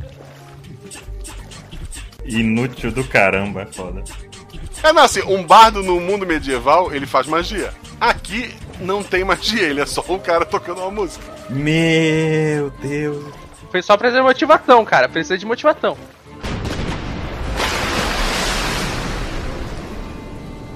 Inútil 2.25 2.91
do 2.91 3.04
caramba, 3.04 3.67
foda. 3.71 4.04
É, 4.84 4.93
não, 4.93 5.04
assim, 5.04 5.21
um 5.23 5.43
bardo 5.43 5.82
no 5.82 5.99
mundo 5.99 6.28
medieval, 6.28 6.93
ele 6.93 7.08
faz 7.08 7.25
magia. 7.25 7.73
Aqui 7.99 8.54
não 8.80 9.04
tem 9.04 9.24
magia, 9.24 9.63
ele 9.63 9.82
é 9.82 9.86
só 9.86 10.04
um 10.10 10.20
cara 10.20 10.46
tocando 10.46 10.82
uma 10.82 10.92
música. 10.92 11.24
Meu 11.50 12.70
Deus. 12.82 13.26
Foi 13.72 13.82
só 13.82 13.96
pra 13.98 14.10
fazer 14.10 14.22
motivação, 14.22 14.84
cara. 14.84 15.08
Precisa 15.08 15.38
de 15.38 15.46
motivação. 15.46 15.98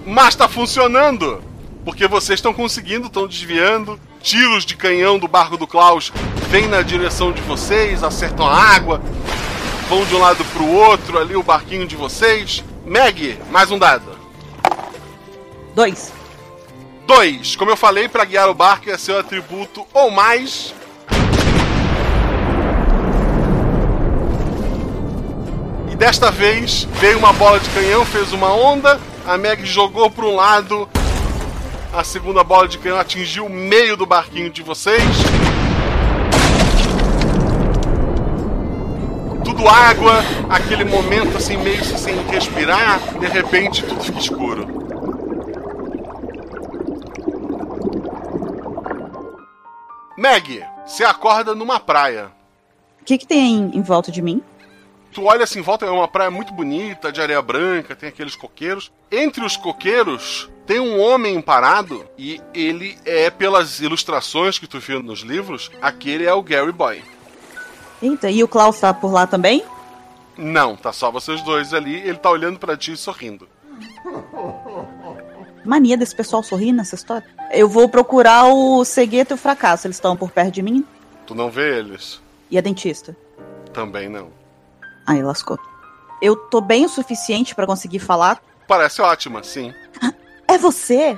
Mas 0.06 0.36
tá 0.36 0.48
funcionando! 0.48 1.42
Porque 1.86 2.08
vocês 2.08 2.38
estão 2.38 2.54
conseguindo, 2.54 3.08
estão 3.08 3.28
desviando. 3.28 4.00
Tiros 4.22 4.66
de 4.66 4.76
canhão 4.76 5.20
do 5.20 5.28
barco 5.28 5.58
do 5.58 5.68
Klaus 5.68 6.12
vêm 6.50 6.68
na 6.68 6.82
direção 6.82 7.32
de 7.32 7.42
vocês, 7.42 8.04
acertam 8.04 8.48
a 8.48 8.56
água, 8.56 9.02
vão 9.90 10.06
de 10.06 10.16
um 10.16 10.20
lado 10.20 10.46
pro 10.46 10.66
outro 10.66 11.20
ali 11.20 11.36
o 11.36 11.44
barquinho 11.44 11.86
de 11.86 11.96
vocês. 11.96 12.64
Meg, 12.86 13.38
mais 13.52 13.70
um 13.70 13.78
dado. 13.78 14.18
Dois. 15.76 16.14
Dois. 17.06 17.56
Como 17.56 17.70
eu 17.70 17.78
falei, 17.78 18.08
para 18.08 18.24
guiar 18.24 18.50
o 18.50 18.54
barco 18.54 18.90
é 18.90 18.98
seu 18.98 19.20
atributo 19.20 19.86
ou 19.94 20.10
mais. 20.10 20.74
E 25.92 25.96
desta 25.96 26.32
vez 26.32 26.88
veio 27.00 27.18
uma 27.18 27.34
bola 27.34 27.60
de 27.60 27.70
canhão, 27.70 28.06
fez 28.06 28.32
uma 28.32 28.54
onda. 28.54 29.00
A 29.28 29.38
Meg 29.38 29.66
jogou 29.66 30.10
para 30.10 30.26
um 30.26 30.36
lado. 30.36 30.90
A 31.94 32.04
segunda 32.04 32.44
bola 32.44 32.68
de 32.68 32.78
canhão 32.78 32.98
atingiu 32.98 33.46
o 33.46 33.50
meio 33.50 33.96
do 33.96 34.06
barquinho 34.06 34.50
de 34.50 34.64
vocês. 34.64 35.04
Tudo 39.44 39.68
água, 39.68 40.24
aquele 40.50 40.86
momento 40.86 41.38
assim 41.38 41.58
meio 41.58 41.84
sem 41.84 42.16
respirar, 42.28 43.00
de 43.20 43.28
repente 43.28 43.84
tudo 43.84 44.04
fica 44.04 44.18
escuro. 44.18 44.83
Meg, 50.24 50.66
você 50.86 51.04
acorda 51.04 51.54
numa 51.54 51.82
praia. 51.82 52.32
O 53.02 53.04
que, 53.04 53.18
que 53.18 53.28
tem 53.28 53.72
em 53.76 53.82
volta 53.82 54.10
de 54.10 54.22
mim? 54.22 54.42
Tu 55.12 55.22
olha 55.22 55.44
assim 55.44 55.60
em 55.60 55.62
volta, 55.62 55.86
é 55.86 55.90
uma 55.90 56.08
praia 56.08 56.32
muito 56.32 56.54
bonita, 56.54 57.12
de 57.12 57.20
areia 57.20 57.42
branca, 57.42 57.94
tem 57.94 58.08
aqueles 58.08 58.34
coqueiros. 58.34 58.90
Entre 59.12 59.44
os 59.44 59.58
coqueiros 59.58 60.50
tem 60.66 60.80
um 60.80 60.98
homem 60.98 61.42
parado 61.42 62.06
e 62.18 62.40
ele 62.54 62.98
é, 63.04 63.30
pelas 63.30 63.82
ilustrações 63.82 64.58
que 64.58 64.66
tu 64.66 64.80
viu 64.80 65.04
nos 65.04 65.20
livros, 65.20 65.70
aquele 65.82 66.26
é 66.26 66.34
o 66.34 66.42
Gary 66.42 66.72
Boy. 66.72 67.04
Eita, 68.02 68.32
e 68.32 68.42
o 68.46 68.48
Klaus 68.48 68.80
tá 68.80 68.94
por 68.94 69.12
lá 69.12 69.28
também? 69.28 69.62
Não, 70.38 70.78
tá 70.78 70.94
só 70.94 71.12
vocês 71.12 71.42
dois 71.42 71.74
ali, 71.74 71.96
ele 71.96 72.18
tá 72.18 72.30
olhando 72.30 72.58
para 72.58 72.78
ti 72.78 72.94
e 72.94 72.98
sorrindo. 72.98 73.46
Mania 75.64 75.98
desse 75.98 76.16
pessoal 76.16 76.44
sorrir 76.44 76.72
nessa 76.72 76.96
história. 76.96 77.26
Eu 77.52 77.68
vou 77.68 77.88
procurar 77.88 78.46
o 78.46 78.84
Segueto 78.84 79.34
e 79.34 79.36
o 79.36 79.38
Fracasso. 79.38 79.88
Eles 79.88 79.98
estão 79.98 80.16
por 80.16 80.32
perto 80.32 80.52
de 80.52 80.62
mim? 80.62 80.86
Tu 81.26 81.34
não 81.34 81.50
vê 81.50 81.80
eles? 81.80 82.22
E 82.50 82.58
a 82.58 82.62
dentista? 82.62 83.16
Também 83.74 84.10
não. 84.10 84.30
Aí 85.06 85.22
lascou. 85.22 85.58
Eu 86.22 86.36
tô 86.36 86.62
bem 86.62 86.86
o 86.86 86.90
suficiente 86.90 87.56
para 87.56 87.66
conseguir 87.66 88.00
falar? 88.00 88.42
Parece 88.68 89.02
ótima, 89.02 89.44
sim. 89.44 89.74
É 90.46 90.58
você? 90.58 91.18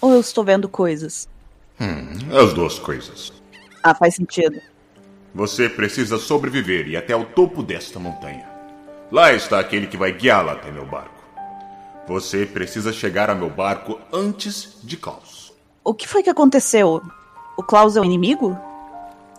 ou 0.00 0.14
eu 0.14 0.20
estou 0.20 0.44
vendo 0.44 0.68
coisas? 0.68 1.28
Hum, 1.80 2.36
as 2.36 2.52
duas 2.54 2.78
coisas. 2.78 3.32
Ah, 3.82 3.94
faz 3.94 4.14
sentido. 4.14 4.60
Você 5.34 5.68
precisa 5.68 6.18
sobreviver 6.18 6.88
e 6.88 6.96
até 6.96 7.14
o 7.14 7.24
topo 7.24 7.62
desta 7.62 7.98
montanha. 7.98 8.48
Lá 9.12 9.32
está 9.32 9.58
aquele 9.58 9.86
que 9.86 9.96
vai 9.96 10.12
guiá-la 10.12 10.52
até 10.52 10.70
meu 10.70 10.86
barco. 10.86 11.19
Você 12.06 12.44
precisa 12.44 12.92
chegar 12.92 13.30
a 13.30 13.34
meu 13.34 13.50
barco 13.50 14.00
antes 14.12 14.78
de 14.82 14.96
Klaus. 14.96 15.52
O 15.84 15.94
que 15.94 16.08
foi 16.08 16.22
que 16.22 16.30
aconteceu? 16.30 17.02
O 17.56 17.62
Klaus 17.62 17.96
é 17.96 18.00
o 18.00 18.04
inimigo? 18.04 18.58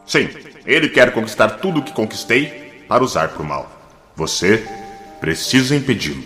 Sim, 0.06 0.30
ele 0.66 0.90
quer 0.90 1.14
conquistar 1.14 1.50
tudo 1.50 1.80
o 1.80 1.84
que 1.84 1.94
conquistei 1.94 2.84
para 2.88 3.04
usar 3.04 3.30
para 3.30 3.42
o 3.42 3.46
mal. 3.46 3.70
Você 4.16 4.66
precisa 5.20 5.76
impedi-lo. 5.76 6.24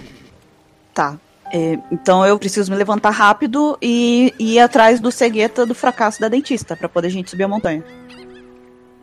Tá. 0.93 1.17
É, 1.53 1.77
então 1.91 2.25
eu 2.25 2.39
preciso 2.39 2.71
me 2.71 2.77
levantar 2.77 3.11
rápido 3.11 3.77
e, 3.81 4.33
ir 4.39 4.59
atrás 4.59 4.99
do 4.99 5.11
cegueta 5.11 5.65
do 5.65 5.75
fracasso 5.75 6.19
da 6.19 6.27
dentista 6.27 6.75
para 6.75 6.89
poder 6.89 7.07
a 7.07 7.11
gente 7.11 7.29
subir 7.29 7.43
a 7.43 7.47
montanha. 7.47 7.83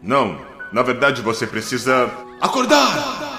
Não, 0.02 0.38
na 0.72 0.82
verdade 0.82 1.22
você 1.22 1.46
precisa 1.46 2.10
acordar! 2.40 3.31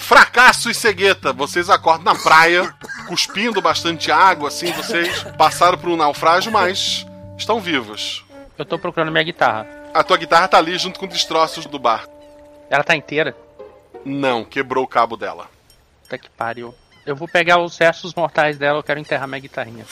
Fracasso 0.00 0.70
e 0.70 0.74
cegueta, 0.74 1.32
vocês 1.32 1.70
acordam 1.70 2.12
na 2.12 2.18
praia, 2.18 2.74
cuspindo 3.06 3.60
bastante 3.60 4.10
água, 4.10 4.48
assim, 4.48 4.72
vocês 4.72 5.22
passaram 5.36 5.78
por 5.78 5.88
um 5.88 5.96
naufrágio, 5.96 6.50
mas 6.50 7.06
estão 7.38 7.60
vivos. 7.60 8.24
Eu 8.58 8.64
tô 8.64 8.78
procurando 8.78 9.12
minha 9.12 9.22
guitarra. 9.22 9.68
A 9.94 10.02
tua 10.02 10.16
guitarra 10.16 10.48
tá 10.48 10.58
ali 10.58 10.76
junto 10.78 10.98
com 10.98 11.06
destroços 11.06 11.66
do 11.66 11.78
barco. 11.78 12.12
Ela 12.68 12.82
tá 12.82 12.96
inteira? 12.96 13.36
Não, 14.04 14.44
quebrou 14.44 14.84
o 14.84 14.88
cabo 14.88 15.16
dela. 15.16 15.48
Puta 16.02 16.18
que 16.18 16.30
pariu. 16.30 16.74
Eu 17.06 17.14
vou 17.14 17.28
pegar 17.28 17.60
os 17.60 17.78
restos 17.78 18.14
mortais 18.14 18.58
dela, 18.58 18.78
eu 18.78 18.82
quero 18.82 18.98
enterrar 18.98 19.28
minha 19.28 19.40
guitarrinha. 19.40 19.86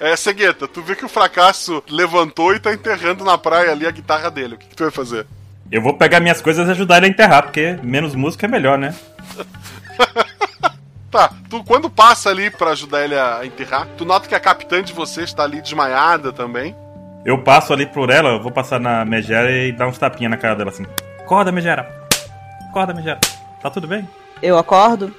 É, 0.00 0.16
Cegueta, 0.16 0.66
tu 0.66 0.80
vê 0.80 0.96
que 0.96 1.04
o 1.04 1.08
fracasso 1.08 1.82
levantou 1.88 2.54
e 2.54 2.60
tá 2.60 2.72
enterrando 2.72 3.24
na 3.24 3.36
praia 3.36 3.72
ali 3.72 3.86
a 3.86 3.90
guitarra 3.90 4.30
dele. 4.30 4.54
O 4.54 4.58
que, 4.58 4.68
que 4.68 4.76
tu 4.76 4.84
vai 4.84 4.92
fazer? 4.92 5.26
Eu 5.72 5.80
vou 5.80 5.94
pegar 5.94 6.20
minhas 6.20 6.42
coisas 6.42 6.68
e 6.68 6.70
ajudar 6.70 6.98
ele 6.98 7.06
a 7.06 7.08
enterrar, 7.08 7.44
porque 7.44 7.78
menos 7.82 8.14
música 8.14 8.44
é 8.44 8.48
melhor, 8.48 8.78
né? 8.78 8.94
Tá, 11.10 11.30
tu 11.50 11.62
quando 11.62 11.90
passa 11.90 12.30
ali 12.30 12.50
para 12.50 12.70
ajudar 12.70 13.04
ele 13.04 13.14
a 13.14 13.44
enterrar, 13.44 13.86
tu 13.98 14.04
nota 14.06 14.26
que 14.26 14.34
a 14.34 14.40
capitã 14.40 14.82
de 14.82 14.94
vocês 14.94 15.28
está 15.28 15.42
ali 15.42 15.60
desmaiada 15.60 16.32
também. 16.32 16.74
Eu 17.22 17.36
passo 17.42 17.70
ali 17.74 17.84
por 17.84 18.08
ela, 18.08 18.30
eu 18.30 18.42
vou 18.42 18.50
passar 18.50 18.80
na 18.80 19.04
Megera 19.04 19.50
e 19.50 19.72
dar 19.72 19.88
uns 19.88 19.98
tapinhas 19.98 20.30
na 20.30 20.38
cara 20.38 20.54
dela 20.54 20.70
assim. 20.70 20.86
Acorda, 21.20 21.52
Megera. 21.52 21.86
Acorda, 22.70 22.94
Megera. 22.94 23.20
Tá 23.60 23.68
tudo 23.68 23.86
bem? 23.86 24.08
Eu 24.40 24.56
acordo? 24.56 25.14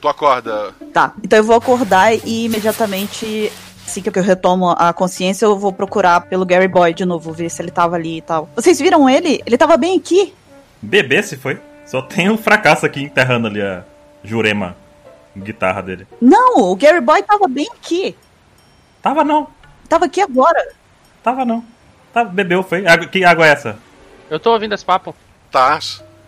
Tu 0.00 0.08
acorda. 0.08 0.72
Tá, 0.94 1.12
então 1.22 1.38
eu 1.38 1.44
vou 1.44 1.56
acordar 1.56 2.14
e 2.14 2.46
imediatamente, 2.46 3.52
assim 3.86 4.02
que 4.02 4.08
eu 4.08 4.22
retomo 4.22 4.70
a 4.70 4.92
consciência, 4.92 5.44
eu 5.44 5.58
vou 5.58 5.72
procurar 5.72 6.22
pelo 6.22 6.44
Gary 6.44 6.68
Boy 6.68 6.94
de 6.94 7.04
novo, 7.04 7.32
ver 7.32 7.50
se 7.50 7.62
ele 7.62 7.70
tava 7.70 7.96
ali 7.96 8.18
e 8.18 8.22
tal. 8.22 8.48
Vocês 8.54 8.78
viram 8.78 9.08
ele? 9.08 9.42
Ele 9.46 9.58
tava 9.58 9.76
bem 9.76 9.98
aqui. 9.98 10.34
Bebê 10.80 11.22
se 11.22 11.36
foi. 11.36 11.60
Só 11.86 12.00
tem 12.00 12.30
um 12.30 12.38
fracasso 12.38 12.86
aqui 12.86 13.02
enterrando 13.02 13.46
ali 13.46 13.60
a 13.60 13.84
Jurema, 14.22 14.76
guitarra 15.36 15.82
dele. 15.82 16.06
Não, 16.20 16.70
o 16.70 16.76
Gary 16.76 17.00
Boy 17.00 17.22
tava 17.22 17.46
bem 17.46 17.68
aqui. 17.72 18.16
Tava 19.02 19.22
não. 19.22 19.48
Tava 19.88 20.06
aqui 20.06 20.20
agora. 20.20 20.66
Tava 21.22 21.44
não. 21.44 21.62
Tava, 22.12 22.30
bebeu, 22.30 22.62
foi. 22.62 22.86
Água, 22.86 23.06
que 23.06 23.24
água 23.24 23.46
é 23.46 23.50
essa? 23.50 23.76
Eu 24.30 24.40
tô 24.40 24.52
ouvindo 24.52 24.74
esse 24.74 24.84
papo. 24.84 25.14
Tá. 25.50 25.78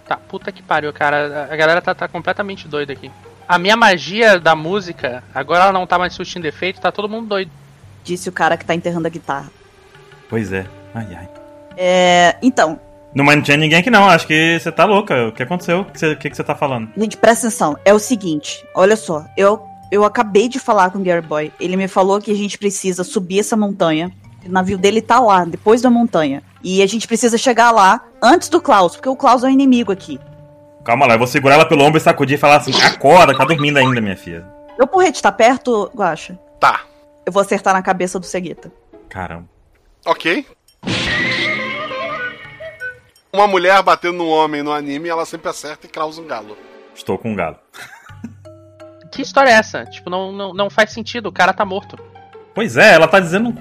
Tá, 0.07 0.17
puta 0.17 0.53
que 0.53 0.63
pariu, 0.63 0.93
cara. 0.93 1.49
A 1.51 1.57
galera 1.57 1.81
tá, 1.81 1.95
tá 1.95 2.07
completamente 2.07 2.69
doida 2.69 2.93
aqui. 2.93 3.11
A 3.49 3.59
minha 3.59 3.77
magia 3.77 4.41
da 4.41 4.57
música, 4.57 5.23
agora 5.35 5.65
ela 5.65 5.73
não 5.73 5.87
tá 5.87 5.99
mais 5.99 6.13
surtindo 6.15 6.47
efeito, 6.47 6.81
tá 6.81 6.91
todo 6.91 7.09
mundo 7.09 7.29
doido. 7.29 7.51
Disse 8.03 8.29
o 8.29 8.33
cara 8.33 8.57
que 8.57 8.65
tá 8.65 8.75
enterrando 8.75 9.07
a 9.07 9.11
guitarra. 9.11 9.51
Pois 10.29 10.53
é. 10.53 10.67
Ai, 10.95 11.07
ai. 11.17 11.29
É. 11.77 12.37
Então, 12.43 12.81
Não, 13.15 13.25
mas 13.25 13.37
não 13.37 13.43
tinha 13.43 13.57
ninguém 13.57 13.79
aqui 13.79 13.91
não. 13.91 14.09
Acho 14.09 14.27
que 14.27 14.59
você 14.59 14.71
tá 14.73 14.85
louca. 14.85 15.29
O 15.29 15.33
que 15.33 15.43
aconteceu? 15.43 15.81
O 15.81 15.85
que 15.85 15.99
você, 15.99 16.13
o 16.13 16.17
que 16.17 16.31
que 16.31 16.37
você 16.37 16.45
tá 16.45 16.55
falando? 16.55 16.89
Gente, 16.97 17.17
presta 17.17 17.47
atenção. 17.47 17.77
É 17.85 17.95
o 17.95 17.99
seguinte, 17.99 18.65
olha 18.75 18.97
só, 18.97 19.25
eu, 19.37 19.63
eu 19.91 20.05
acabei 20.05 20.49
de 20.49 20.59
falar 20.59 20.91
com 20.91 20.99
o 20.99 21.03
Gary 21.03 21.25
Boy. 21.25 21.53
Ele 21.61 21.77
me 21.77 21.89
falou 21.89 22.21
que 22.21 22.31
a 22.31 22.37
gente 22.37 22.59
precisa 22.59 23.05
subir 23.05 23.41
essa 23.41 23.57
montanha. 23.57 24.11
O 24.45 24.51
navio 24.51 24.79
dele 24.79 25.01
tá 25.03 25.19
lá, 25.19 25.45
depois 25.45 25.81
da 25.83 25.91
montanha. 25.91 26.43
E 26.63 26.83
a 26.83 26.87
gente 26.87 27.07
precisa 27.07 27.37
chegar 27.39 27.71
lá 27.71 28.01
antes 28.23 28.49
do 28.49 28.61
Klaus, 28.61 28.95
porque 28.97 29.09
o 29.09 29.17
Klaus 29.17 29.43
é 29.43 29.47
o 29.47 29.51
inimigo 29.51 29.91
aqui. 29.93 30.21
Calma 30.87 31.05
lá, 31.05 31.15
eu 31.15 31.19
vou 31.19 31.27
segurar 31.27 31.57
ela 31.57 31.67
pelo 31.67 31.83
ombro 31.83 31.99
e 31.99 32.01
sacudir 32.01 32.37
e 32.37 32.41
falar 32.41 32.59
assim: 32.59 32.71
acorda, 32.81 33.37
tá 33.37 33.45
dormindo 33.45 33.77
ainda, 33.77 34.01
minha 34.01 34.17
filha. 34.17 34.47
Meu 34.79 34.87
porrete 34.87 35.21
tá 35.21 35.33
perto, 35.33 35.91
Guacha? 35.93 36.39
Tá. 36.61 36.83
Eu 37.27 37.33
vou 37.33 37.43
acertar 37.43 37.75
na 37.75 37.83
cabeça 37.83 38.21
do 38.21 38.25
Segueta. 38.25 38.71
Caramba. 39.09 39.49
Ok. 40.05 40.47
Uma 43.33 43.49
mulher 43.49 43.83
batendo 43.83 44.19
num 44.19 44.31
homem 44.31 44.63
no 44.63 44.73
anime, 44.73 45.09
ela 45.09 45.27
sempre 45.27 45.51
acerta 45.51 45.89
e 45.89 45.91
causa 45.91 46.23
um 46.23 46.27
galo. 46.27 46.57
Estou 46.95 47.19
com 47.19 47.33
um 47.33 47.35
galo. 47.35 47.57
Que 49.11 49.23
história 49.23 49.51
é 49.51 49.55
essa? 49.55 49.85
Tipo, 49.87 50.09
não, 50.09 50.31
não, 50.31 50.55
não 50.55 50.71
faz 50.71 50.93
sentido, 50.93 51.29
o 51.29 51.33
cara 51.33 51.53
tá 51.53 51.65
morto. 51.65 51.99
Pois 52.55 52.77
é, 52.77 52.95
ela 52.95 53.09
tá 53.09 53.19
dizendo 53.19 53.53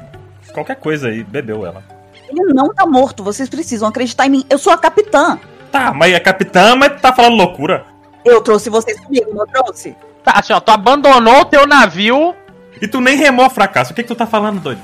qualquer 0.54 0.76
coisa 0.76 1.08
aí, 1.08 1.24
bebeu 1.24 1.66
ela. 1.66 1.84
Ele 2.30 2.54
não 2.54 2.72
tá 2.72 2.86
morto, 2.86 3.24
vocês 3.24 3.50
precisam 3.50 3.88
acreditar 3.88 4.28
em 4.28 4.30
mim. 4.30 4.46
Eu 4.48 4.60
sou 4.60 4.72
a 4.72 4.78
capitã. 4.78 5.40
Tá, 5.76 5.94
mas 5.94 6.14
é 6.14 6.20
capitã, 6.22 6.74
mas 6.76 7.02
tá 7.02 7.12
falando 7.12 7.36
loucura. 7.36 7.86
Eu 8.24 8.40
trouxe 8.42 8.70
vocês 8.70 8.98
comigo, 9.02 9.34
não 9.34 9.46
trouxe? 9.46 9.94
Tá, 10.24 10.40
assim, 10.40 10.54
ó, 10.54 10.60
tu 10.62 10.70
abandonou 10.70 11.42
o 11.42 11.46
teu 11.46 11.68
navio. 11.68 12.34
E 12.82 12.88
tu 12.88 13.02
nem 13.02 13.18
remou 13.18 13.50
fracasso. 13.50 13.92
O 13.92 13.96
que, 13.96 14.02
que 14.02 14.08
tu 14.08 14.16
tá 14.16 14.26
falando, 14.26 14.62
doido? 14.62 14.82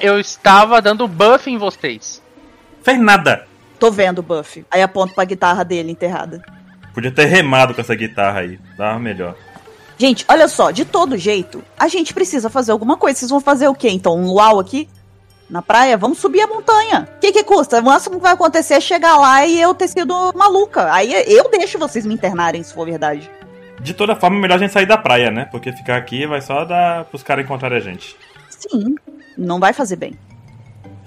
Eu 0.00 0.20
estava 0.20 0.80
dando 0.80 1.08
buff 1.08 1.50
em 1.50 1.58
vocês. 1.58 2.22
Fez 2.84 3.00
nada. 3.00 3.46
Tô 3.80 3.90
vendo 3.90 4.20
o 4.20 4.22
Buff. 4.22 4.64
Aí 4.70 4.80
aponto 4.80 5.14
pra 5.14 5.24
guitarra 5.24 5.64
dele 5.64 5.90
enterrada. 5.90 6.42
Podia 6.94 7.10
ter 7.10 7.24
remado 7.24 7.74
com 7.74 7.80
essa 7.80 7.94
guitarra 7.94 8.40
aí. 8.40 8.58
Dava 8.76 8.98
melhor. 9.00 9.34
Gente, 9.96 10.24
olha 10.28 10.46
só, 10.46 10.70
de 10.70 10.84
todo 10.84 11.16
jeito, 11.16 11.64
a 11.76 11.88
gente 11.88 12.14
precisa 12.14 12.48
fazer 12.48 12.70
alguma 12.70 12.96
coisa. 12.96 13.18
Vocês 13.18 13.30
vão 13.30 13.40
fazer 13.40 13.66
o 13.66 13.74
quê? 13.74 13.88
Então, 13.90 14.16
um 14.16 14.26
luau 14.26 14.60
aqui? 14.60 14.88
Na 15.48 15.62
praia? 15.62 15.96
Vamos 15.96 16.18
subir 16.18 16.42
a 16.42 16.46
montanha. 16.46 17.08
O 17.16 17.20
que 17.20 17.32
que 17.32 17.42
custa? 17.42 17.80
O 17.80 17.84
máximo 17.84 18.16
que 18.16 18.22
vai 18.22 18.32
acontecer 18.32 18.74
é 18.74 18.80
chegar 18.80 19.16
lá 19.16 19.46
e 19.46 19.60
eu 19.60 19.74
ter 19.74 19.88
sido 19.88 20.32
maluca. 20.34 20.92
Aí 20.92 21.12
eu 21.26 21.50
deixo 21.50 21.78
vocês 21.78 22.04
me 22.04 22.14
internarem, 22.14 22.62
se 22.62 22.74
for 22.74 22.84
verdade. 22.84 23.30
De 23.80 23.94
toda 23.94 24.14
forma, 24.14 24.36
é 24.36 24.40
melhor 24.40 24.56
a 24.56 24.58
gente 24.58 24.72
sair 24.72 24.86
da 24.86 24.98
praia, 24.98 25.30
né? 25.30 25.46
Porque 25.50 25.72
ficar 25.72 25.96
aqui 25.96 26.26
vai 26.26 26.42
só 26.42 26.64
dar 26.64 27.04
pros 27.06 27.22
caras 27.22 27.44
encontrarem 27.44 27.78
a 27.78 27.80
gente. 27.80 28.16
Sim, 28.50 28.96
não 29.36 29.58
vai 29.58 29.72
fazer 29.72 29.96
bem. 29.96 30.18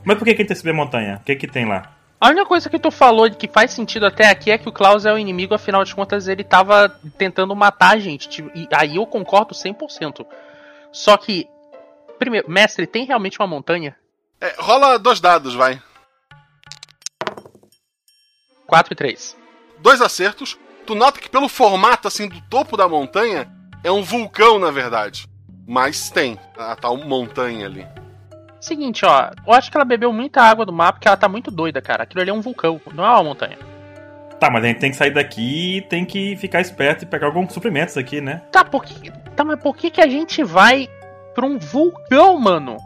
Mas 0.03 0.17
por 0.17 0.25
que, 0.25 0.33
que 0.33 0.41
a 0.41 0.43
gente 0.43 0.47
tem 0.47 0.55
que 0.55 0.59
subir 0.59 0.71
a 0.71 0.73
montanha? 0.73 1.19
O 1.21 1.25
que 1.25 1.35
que 1.35 1.47
tem 1.47 1.65
lá? 1.65 1.91
A 2.19 2.29
única 2.29 2.45
coisa 2.45 2.69
que 2.69 2.79
tu 2.79 2.89
falou 2.91 3.27
de 3.27 3.35
que 3.35 3.47
faz 3.47 3.71
sentido 3.71 4.05
até 4.05 4.29
aqui 4.29 4.51
é 4.51 4.57
que 4.57 4.69
o 4.69 4.71
Klaus 4.71 5.05
é 5.05 5.13
o 5.13 5.17
inimigo, 5.17 5.53
afinal 5.53 5.83
de 5.83 5.93
contas 5.93 6.27
ele 6.27 6.43
tava 6.43 6.89
tentando 7.17 7.55
matar 7.55 7.95
a 7.95 7.99
gente. 7.99 8.29
tipo, 8.29 8.49
E 8.55 8.67
aí 8.71 8.95
eu 8.95 9.05
concordo 9.05 9.53
100%. 9.53 10.25
Só 10.91 11.17
que, 11.17 11.47
primeiro, 12.17 12.49
mestre, 12.49 12.87
tem 12.87 13.05
realmente 13.05 13.39
uma 13.39 13.47
montanha? 13.47 13.95
É, 14.41 14.55
rola 14.57 14.97
dois 14.97 15.19
dados, 15.19 15.53
vai. 15.53 15.79
4 18.65 18.93
e 18.93 18.95
3. 18.95 19.37
Dois 19.79 20.01
acertos. 20.01 20.57
Tu 20.87 20.95
nota 20.95 21.19
que 21.19 21.29
pelo 21.29 21.47
formato 21.47 22.07
assim 22.07 22.27
do 22.27 22.41
topo 22.49 22.75
da 22.75 22.87
montanha 22.87 23.47
é 23.83 23.91
um 23.91 24.01
vulcão, 24.01 24.57
na 24.57 24.71
verdade. 24.71 25.27
Mas 25.67 26.09
tem 26.09 26.39
a 26.57 26.75
tal 26.75 26.97
montanha 26.97 27.67
ali. 27.67 27.85
Seguinte, 28.59 29.05
ó, 29.05 29.31
eu 29.45 29.53
acho 29.53 29.69
que 29.69 29.77
ela 29.77 29.85
bebeu 29.85 30.11
muita 30.11 30.41
água 30.41 30.65
do 30.65 30.73
mar 30.73 30.93
porque 30.93 31.07
ela 31.07 31.17
tá 31.17 31.29
muito 31.29 31.51
doida, 31.51 31.81
cara. 31.81 32.03
Aquilo 32.03 32.21
ali 32.21 32.31
é 32.31 32.33
um 32.33 32.41
vulcão, 32.41 32.81
não 32.93 33.05
é 33.05 33.09
uma 33.09 33.23
montanha. 33.23 33.57
Tá, 34.39 34.49
mas 34.49 34.63
a 34.63 34.67
gente 34.67 34.79
tem 34.79 34.89
que 34.89 34.97
sair 34.97 35.13
daqui 35.13 35.77
e 35.77 35.81
tem 35.83 36.03
que 36.03 36.35
ficar 36.37 36.61
esperto 36.61 37.03
e 37.03 37.05
pegar 37.05 37.27
alguns 37.27 37.53
suprimentos 37.53 37.95
aqui, 37.95 38.19
né? 38.21 38.41
Tá, 38.51 38.63
por 38.63 38.83
que, 38.83 39.11
tá 39.35 39.43
mas 39.43 39.61
por 39.61 39.75
que, 39.75 39.91
que 39.91 40.01
a 40.01 40.07
gente 40.07 40.43
vai 40.43 40.89
pra 41.35 41.45
um 41.45 41.59
vulcão, 41.59 42.39
mano? 42.39 42.77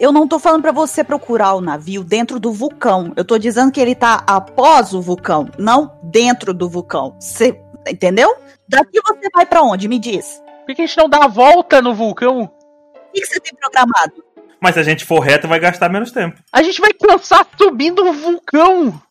Eu 0.00 0.12
não 0.12 0.26
tô 0.26 0.38
falando 0.38 0.62
pra 0.62 0.72
você 0.72 1.04
procurar 1.04 1.52
o 1.52 1.60
navio 1.60 2.02
dentro 2.02 2.40
do 2.40 2.50
vulcão. 2.50 3.12
Eu 3.16 3.24
tô 3.24 3.36
dizendo 3.36 3.70
que 3.70 3.78
ele 3.78 3.94
tá 3.94 4.24
após 4.26 4.94
o 4.94 5.02
vulcão, 5.02 5.50
não 5.58 5.94
dentro 6.02 6.54
do 6.54 6.70
vulcão. 6.70 7.14
Você 7.20 7.60
entendeu? 7.86 8.34
Daqui 8.66 8.98
você 9.06 9.28
vai 9.34 9.44
pra 9.44 9.60
onde? 9.60 9.88
Me 9.88 9.98
diz. 9.98 10.42
Por 10.60 10.68
que, 10.68 10.76
que 10.76 10.82
a 10.82 10.86
gente 10.86 10.96
não 10.96 11.06
dá 11.06 11.24
a 11.24 11.28
volta 11.28 11.82
no 11.82 11.94
vulcão? 11.94 12.44
O 12.44 13.12
que, 13.12 13.20
que 13.20 13.26
você 13.26 13.38
tem 13.40 13.52
programado? 13.54 14.24
Mas 14.58 14.72
se 14.72 14.80
a 14.80 14.82
gente 14.82 15.04
for 15.04 15.20
reto, 15.20 15.46
vai 15.46 15.60
gastar 15.60 15.90
menos 15.90 16.10
tempo. 16.10 16.42
A 16.50 16.62
gente 16.62 16.80
vai 16.80 16.94
cansar 16.94 17.46
subindo 17.58 18.02
um 18.02 18.12
vulcão. 18.14 19.02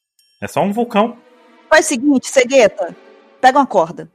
É 0.41 0.47
só 0.47 0.61
um 0.61 0.73
vulcão. 0.73 1.19
Faz 1.69 1.85
o 1.85 1.89
seguinte, 1.89 2.27
cegueta. 2.27 2.95
Pega 3.39 3.59
uma 3.59 3.67
corda. 3.67 4.09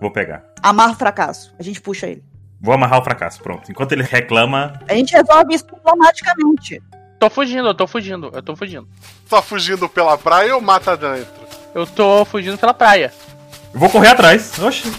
Vou 0.00 0.12
pegar. 0.12 0.44
Amarra 0.62 0.92
o 0.92 0.96
fracasso. 0.96 1.52
A 1.58 1.62
gente 1.64 1.80
puxa 1.80 2.06
ele. 2.06 2.27
Vou 2.60 2.74
amarrar 2.74 3.00
o 3.00 3.04
fracasso, 3.04 3.40
pronto. 3.40 3.70
Enquanto 3.70 3.92
ele 3.92 4.02
reclama. 4.02 4.80
A 4.88 4.94
gente 4.94 5.12
resolve 5.12 5.54
isso 5.54 5.66
diplomaticamente. 5.66 6.82
Tô 7.18 7.30
fugindo, 7.30 7.68
eu 7.68 7.74
tô 7.74 7.86
fugindo, 7.86 8.30
eu 8.32 8.42
tô 8.42 8.56
fugindo. 8.56 8.88
Tá 9.28 9.42
fugindo 9.42 9.88
pela 9.88 10.16
praia 10.16 10.54
ou 10.54 10.60
mata 10.60 10.96
dentro? 10.96 11.46
Eu 11.74 11.86
tô 11.86 12.24
fugindo 12.24 12.58
pela 12.58 12.74
praia. 12.74 13.12
Eu 13.72 13.80
vou 13.80 13.90
correr 13.90 14.08
atrás. 14.08 14.58
Oxi. 14.58 14.92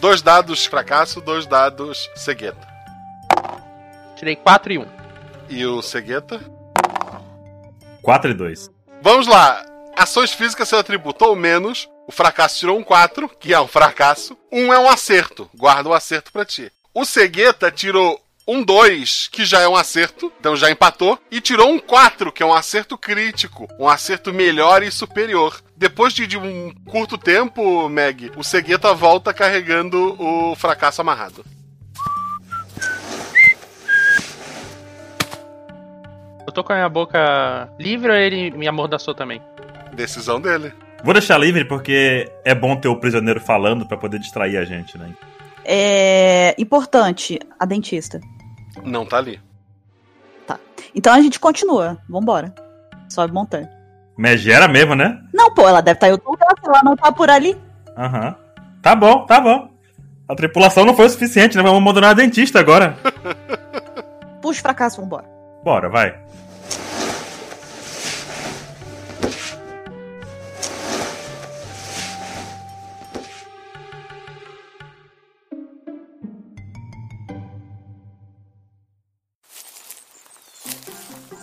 Dois 0.00 0.20
dados 0.20 0.66
fracasso, 0.66 1.20
dois 1.20 1.46
dados 1.46 2.10
cegueta. 2.16 2.66
Tirei 4.16 4.36
4 4.36 4.72
e 4.72 4.78
1. 4.78 4.86
E 5.48 5.66
o 5.66 5.82
cegueta? 5.82 6.40
4 8.02 8.30
e 8.30 8.34
2. 8.34 8.70
Vamos 9.00 9.26
lá. 9.26 9.64
Ações 9.96 10.32
físicas 10.32 10.68
seu 10.68 10.78
atributo 10.78 11.24
ou 11.24 11.36
menos. 11.36 11.88
O 12.06 12.12
fracasso 12.12 12.58
tirou 12.58 12.78
um 12.78 12.82
4, 12.82 13.28
que 13.28 13.54
é 13.54 13.60
um 13.60 13.68
fracasso. 13.68 14.36
Um 14.50 14.72
é 14.72 14.78
um 14.78 14.88
acerto. 14.88 15.48
Guarda 15.54 15.88
o 15.88 15.94
acerto 15.94 16.32
pra 16.32 16.44
ti. 16.44 16.70
O 16.92 17.04
cegueta 17.04 17.70
tirou 17.70 18.20
um 18.46 18.62
2, 18.62 19.28
que 19.28 19.44
já 19.44 19.60
é 19.60 19.68
um 19.68 19.76
acerto, 19.76 20.32
então 20.38 20.56
já 20.56 20.70
empatou, 20.70 21.18
e 21.30 21.40
tirou 21.40 21.70
um 21.70 21.78
4, 21.78 22.32
que 22.32 22.42
é 22.42 22.46
um 22.46 22.52
acerto 22.52 22.98
crítico, 22.98 23.68
um 23.78 23.88
acerto 23.88 24.32
melhor 24.32 24.82
e 24.82 24.90
superior. 24.90 25.62
Depois 25.76 26.12
de, 26.12 26.26
de 26.26 26.36
um 26.36 26.74
curto 26.86 27.16
tempo, 27.16 27.88
Meg, 27.88 28.32
o 28.36 28.42
Cegueta 28.42 28.92
volta 28.94 29.32
carregando 29.32 30.16
o 30.20 30.54
fracasso 30.56 31.00
amarrado. 31.00 31.44
Eu 36.46 36.52
tô 36.52 36.64
com 36.64 36.72
a 36.72 36.76
minha 36.76 36.88
boca 36.88 37.70
livre 37.78 38.10
ou 38.10 38.16
ele 38.16 38.50
me 38.50 38.66
amordaçou 38.66 39.14
também? 39.14 39.40
Decisão 39.94 40.40
dele. 40.40 40.72
Vou 41.04 41.12
deixar 41.12 41.38
livre 41.38 41.64
porque 41.64 42.30
é 42.44 42.54
bom 42.54 42.76
ter 42.76 42.88
o 42.88 42.96
prisioneiro 42.96 43.40
falando 43.40 43.86
pra 43.86 43.96
poder 43.96 44.18
distrair 44.18 44.56
a 44.56 44.64
gente, 44.64 44.96
né? 44.96 45.10
É 45.64 46.54
importante, 46.58 47.38
a 47.58 47.64
dentista. 47.64 48.20
Não 48.84 49.04
tá 49.04 49.18
ali. 49.18 49.40
Então 50.94 51.12
a 51.12 51.20
gente 51.20 51.40
continua. 51.40 51.98
Vambora. 52.08 52.54
Sobe 53.08 53.32
montanha. 53.32 53.70
Megera 54.16 54.68
mesmo, 54.68 54.94
né? 54.94 55.20
Não, 55.32 55.52
pô, 55.54 55.66
ela 55.66 55.80
deve 55.80 55.96
estar 55.96 56.08
em 56.08 56.12
outro 56.12 56.30
lugar, 56.30 56.54
se 56.60 56.68
ela 56.68 56.80
não 56.84 56.96
tá 56.96 57.10
por 57.10 57.30
ali. 57.30 57.56
Aham. 57.96 58.36
Tá 58.82 58.94
bom, 58.94 59.24
tá 59.26 59.40
bom. 59.40 59.70
A 60.28 60.34
tripulação 60.34 60.84
não 60.84 60.94
foi 60.94 61.06
o 61.06 61.10
suficiente, 61.10 61.56
né? 61.56 61.62
Vamos 61.62 61.80
abandonar 61.80 62.10
a 62.10 62.14
dentista 62.14 62.60
agora. 62.60 62.96
Puxa 64.40 64.60
fracasso, 64.60 65.00
vambora. 65.00 65.24
Bora, 65.64 65.88
vai. 65.88 66.18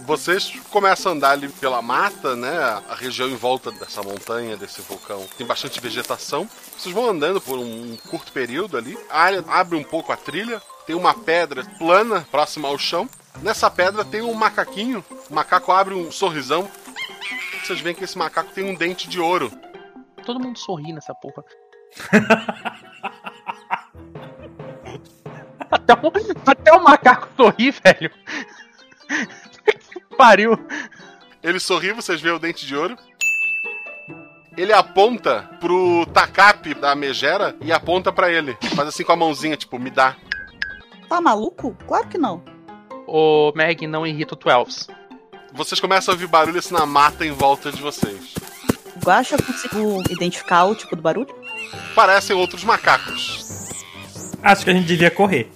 Vocês 0.09 0.51
começam 0.71 1.11
a 1.11 1.15
andar 1.15 1.31
ali 1.33 1.47
pela 1.47 1.83
mata, 1.83 2.35
né? 2.35 2.57
A 2.89 2.95
região 2.95 3.29
em 3.29 3.35
volta 3.35 3.71
dessa 3.71 4.01
montanha, 4.01 4.57
desse 4.57 4.81
vulcão, 4.81 5.23
tem 5.37 5.45
bastante 5.45 5.79
vegetação. 5.79 6.49
Vocês 6.75 6.95
vão 6.95 7.07
andando 7.07 7.39
por 7.39 7.59
um 7.59 7.95
curto 8.09 8.31
período 8.31 8.75
ali. 8.75 8.97
A 9.07 9.21
área 9.21 9.45
abre 9.47 9.77
um 9.77 9.83
pouco 9.83 10.11
a 10.11 10.17
trilha. 10.17 10.59
Tem 10.87 10.95
uma 10.95 11.13
pedra 11.13 11.63
plana 11.77 12.27
próxima 12.31 12.67
ao 12.67 12.75
chão. 12.75 13.07
Nessa 13.43 13.69
pedra 13.69 14.03
tem 14.03 14.23
um 14.23 14.33
macaquinho. 14.33 15.05
O 15.29 15.35
macaco 15.35 15.71
abre 15.71 15.93
um 15.93 16.11
sorrisão. 16.11 16.67
Vocês 17.63 17.79
veem 17.79 17.95
que 17.95 18.03
esse 18.03 18.17
macaco 18.17 18.51
tem 18.51 18.63
um 18.63 18.73
dente 18.73 19.07
de 19.07 19.19
ouro. 19.19 19.51
Todo 20.25 20.39
mundo 20.39 20.57
sorri 20.57 20.91
nessa 20.91 21.13
porra. 21.13 21.43
até, 25.69 25.93
o, 25.93 26.11
até 26.47 26.73
o 26.73 26.83
macaco 26.83 27.29
sorri, 27.37 27.69
velho. 27.69 28.11
Pariu. 30.19 30.59
Ele 31.41 31.61
sorri, 31.61 31.93
vocês 31.93 32.19
veem 32.19 32.35
o 32.35 32.39
dente 32.39 32.65
de 32.65 32.75
ouro. 32.75 32.97
Ele 34.57 34.73
aponta 34.73 35.49
pro 35.61 36.05
tacape 36.07 36.73
da 36.73 36.93
megera 36.93 37.55
e 37.61 37.71
aponta 37.71 38.11
pra 38.11 38.29
ele. 38.29 38.57
Faz 38.75 38.89
assim 38.89 39.05
com 39.05 39.13
a 39.13 39.15
mãozinha, 39.15 39.55
tipo, 39.55 39.79
me 39.79 39.89
dá. 39.89 40.17
Tá 41.07 41.21
maluco? 41.21 41.73
Claro 41.87 42.09
que 42.09 42.17
não. 42.17 42.43
O 43.07 43.53
Meg 43.55 43.87
não 43.87 44.05
irrita 44.05 44.33
o 44.33 44.37
Twelves. 44.37 44.89
Vocês 45.53 45.79
começam 45.79 46.11
a 46.11 46.15
ouvir 46.15 46.27
barulho 46.27 46.59
assim 46.59 46.73
na 46.73 46.85
mata 46.85 47.25
em 47.25 47.31
volta 47.31 47.71
de 47.71 47.81
vocês. 47.81 48.33
Guacha, 49.01 49.35
eu 49.35 49.43
consigo 49.43 50.01
identificar 50.11 50.65
o 50.65 50.75
tipo 50.75 50.97
do 50.97 51.01
barulho? 51.01 51.33
Parecem 51.95 52.35
outros 52.35 52.65
macacos. 52.65 53.69
Acho 54.43 54.65
que 54.65 54.69
a 54.69 54.73
gente 54.73 54.85
devia 54.85 55.09
correr. 55.09 55.49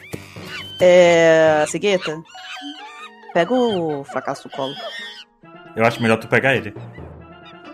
É. 0.80 1.66
Cegueta? 1.68 2.24
Pega 3.34 3.54
o 3.54 4.04
fracasso 4.04 4.48
no 4.48 4.56
colo. 4.56 4.74
Eu 5.76 5.86
acho 5.86 6.02
melhor 6.02 6.18
tu 6.18 6.28
pegar 6.28 6.56
ele. 6.56 6.74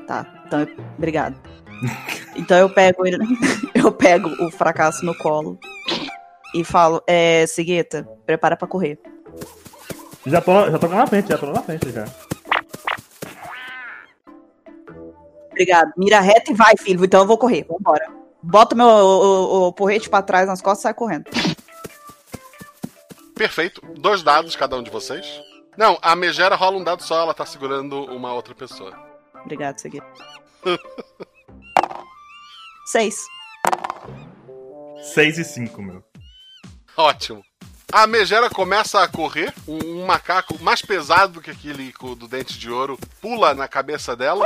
Tá, 0.07 0.25
então 0.45 0.61
eu... 0.61 0.67
obrigado. 0.97 1.35
então 2.35 2.57
eu 2.57 2.69
pego 2.69 3.05
ele. 3.05 3.17
eu 3.75 3.91
pego 3.91 4.29
o 4.43 4.49
fracasso 4.49 5.05
no 5.05 5.15
colo 5.17 5.59
e 6.53 6.63
falo, 6.63 7.03
é, 7.05 7.45
Cegueta, 7.45 8.07
prepara 8.25 8.55
pra 8.55 8.67
correr. 8.67 8.99
Já 10.25 10.41
tô, 10.41 10.69
já 10.69 10.79
tô 10.79 10.87
lá 10.87 10.95
na 10.95 11.07
frente, 11.07 11.29
já 11.29 11.37
tô 11.37 11.45
lá 11.47 11.53
na 11.53 11.63
frente 11.63 11.91
já. 11.91 12.05
Obrigado. 15.51 15.91
Mira 15.97 16.21
reta 16.21 16.51
e 16.51 16.55
vai, 16.55 16.77
filho. 16.77 17.03
Então 17.03 17.21
eu 17.21 17.27
vou 17.27 17.37
correr. 17.37 17.65
Vambora. 17.67 18.07
Bota 18.41 18.75
meu 18.75 18.87
o, 18.87 19.65
o, 19.65 19.67
o 19.67 19.73
porrete 19.73 20.09
pra 20.09 20.21
trás 20.21 20.47
nas 20.47 20.61
costas 20.61 20.79
e 20.79 20.83
sai 20.83 20.93
correndo. 20.93 21.25
Perfeito. 23.35 23.81
Dois 23.97 24.23
dados 24.23 24.55
cada 24.55 24.77
um 24.77 24.83
de 24.83 24.89
vocês. 24.89 25.25
Não, 25.79 25.97
a 26.01 26.13
megera 26.13 26.57
rola 26.57 26.75
um 26.77 26.83
dado 26.83 27.01
só, 27.01 27.21
ela 27.21 27.33
tá 27.33 27.45
segurando 27.45 28.03
uma 28.13 28.33
outra 28.33 28.53
pessoa. 28.53 28.91
Obrigado, 29.45 29.77
Cegueta. 29.79 30.05
Seis. 32.85 33.15
Seis 35.13 35.37
e 35.37 35.45
cinco, 35.45 35.81
meu. 35.81 36.03
Ótimo. 36.97 37.41
A 37.93 38.05
megera 38.05 38.49
começa 38.49 39.01
a 39.01 39.07
correr, 39.07 39.53
um, 39.65 40.01
um 40.01 40.05
macaco 40.05 40.61
mais 40.61 40.81
pesado 40.81 41.35
do 41.35 41.41
que 41.41 41.51
aquele 41.51 41.93
do 42.17 42.27
dente 42.27 42.59
de 42.59 42.69
ouro 42.69 42.99
pula 43.21 43.53
na 43.53 43.69
cabeça 43.69 44.17
dela. 44.17 44.45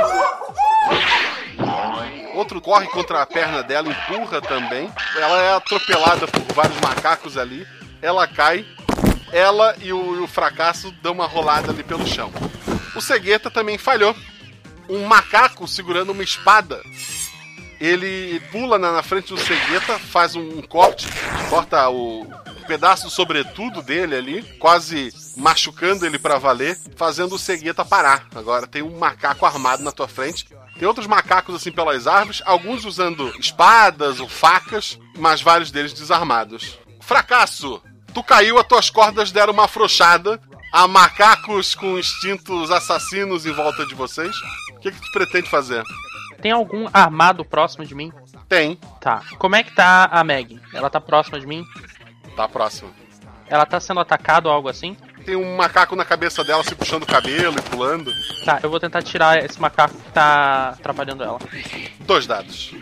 Outro 2.36 2.60
corre 2.60 2.86
contra 2.86 3.22
a 3.22 3.26
perna 3.26 3.60
dela, 3.60 3.88
empurra 3.88 4.40
também. 4.40 4.88
Ela 5.16 5.42
é 5.42 5.56
atropelada 5.56 6.28
por 6.28 6.54
vários 6.54 6.78
macacos 6.80 7.36
ali. 7.36 7.66
Ela 8.00 8.28
cai. 8.28 8.64
Ela 9.34 9.74
e 9.82 9.92
o, 9.92 10.16
e 10.16 10.18
o 10.20 10.26
fracasso 10.26 10.90
dão 11.02 11.12
uma 11.12 11.26
rolada 11.26 11.72
ali 11.72 11.82
pelo 11.82 12.06
chão. 12.06 12.32
O 12.94 13.00
cegueta 13.00 13.50
também 13.50 13.76
falhou. 13.76 14.14
Um 14.88 15.04
macaco 15.04 15.66
segurando 15.66 16.12
uma 16.12 16.22
espada 16.22 16.80
ele 17.80 18.40
pula 18.50 18.78
na, 18.78 18.92
na 18.92 19.02
frente 19.02 19.28
do 19.28 19.38
cegueta, 19.38 19.98
faz 19.98 20.34
um, 20.34 20.58
um 20.58 20.62
corte, 20.62 21.06
corta 21.50 21.88
o 21.90 22.26
pedaço 22.66 23.04
do 23.04 23.10
sobretudo 23.10 23.82
dele 23.82 24.16
ali, 24.16 24.42
quase 24.58 25.12
machucando 25.36 26.06
ele 26.06 26.18
pra 26.18 26.38
valer, 26.38 26.78
fazendo 26.96 27.34
o 27.34 27.38
cegueta 27.38 27.84
parar. 27.84 28.26
Agora 28.34 28.66
tem 28.66 28.82
um 28.82 28.98
macaco 28.98 29.44
armado 29.44 29.82
na 29.82 29.92
tua 29.92 30.08
frente. 30.08 30.46
Tem 30.78 30.88
outros 30.88 31.06
macacos 31.06 31.54
assim 31.54 31.70
pelas 31.70 32.06
árvores, 32.06 32.42
alguns 32.46 32.84
usando 32.84 33.32
espadas 33.38 34.18
ou 34.18 34.28
facas, 34.28 34.98
mas 35.18 35.42
vários 35.42 35.70
deles 35.70 35.92
desarmados. 35.92 36.78
Fracasso! 37.00 37.82
Tu 38.14 38.22
caiu, 38.22 38.58
as 38.58 38.66
tuas 38.66 38.88
cordas 38.88 39.32
deram 39.32 39.52
uma 39.52 39.64
afrouxada. 39.64 40.40
Há 40.72 40.86
macacos 40.88 41.74
com 41.74 41.98
instintos 41.98 42.70
assassinos 42.70 43.44
em 43.44 43.52
volta 43.52 43.84
de 43.84 43.94
vocês. 43.94 44.34
O 44.72 44.78
que, 44.80 44.90
que 44.90 45.00
tu 45.00 45.10
pretende 45.12 45.50
fazer? 45.50 45.82
Tem 46.40 46.52
algum 46.52 46.88
armado 46.92 47.44
próximo 47.44 47.84
de 47.84 47.94
mim? 47.94 48.12
Tem. 48.48 48.76
Tá. 49.00 49.22
Como 49.38 49.56
é 49.56 49.62
que 49.62 49.74
tá 49.74 50.08
a 50.10 50.22
Meg? 50.22 50.60
Ela 50.72 50.88
tá 50.88 51.00
próxima 51.00 51.40
de 51.40 51.46
mim? 51.46 51.64
Tá 52.36 52.48
próximo. 52.48 52.92
Ela 53.48 53.66
tá 53.66 53.80
sendo 53.80 54.00
atacada 54.00 54.48
ou 54.48 54.54
algo 54.54 54.68
assim? 54.68 54.96
Tem 55.24 55.36
um 55.36 55.56
macaco 55.56 55.96
na 55.96 56.04
cabeça 56.04 56.44
dela 56.44 56.62
se 56.62 56.74
puxando 56.74 57.04
o 57.04 57.06
cabelo 57.06 57.56
e 57.58 57.62
pulando. 57.62 58.12
Tá, 58.44 58.60
eu 58.62 58.70
vou 58.70 58.78
tentar 58.78 59.02
tirar 59.02 59.42
esse 59.44 59.60
macaco 59.60 59.94
que 59.94 60.12
tá 60.12 60.70
atrapalhando 60.70 61.24
ela. 61.24 61.38
Dois 62.00 62.26
dados. 62.26 62.74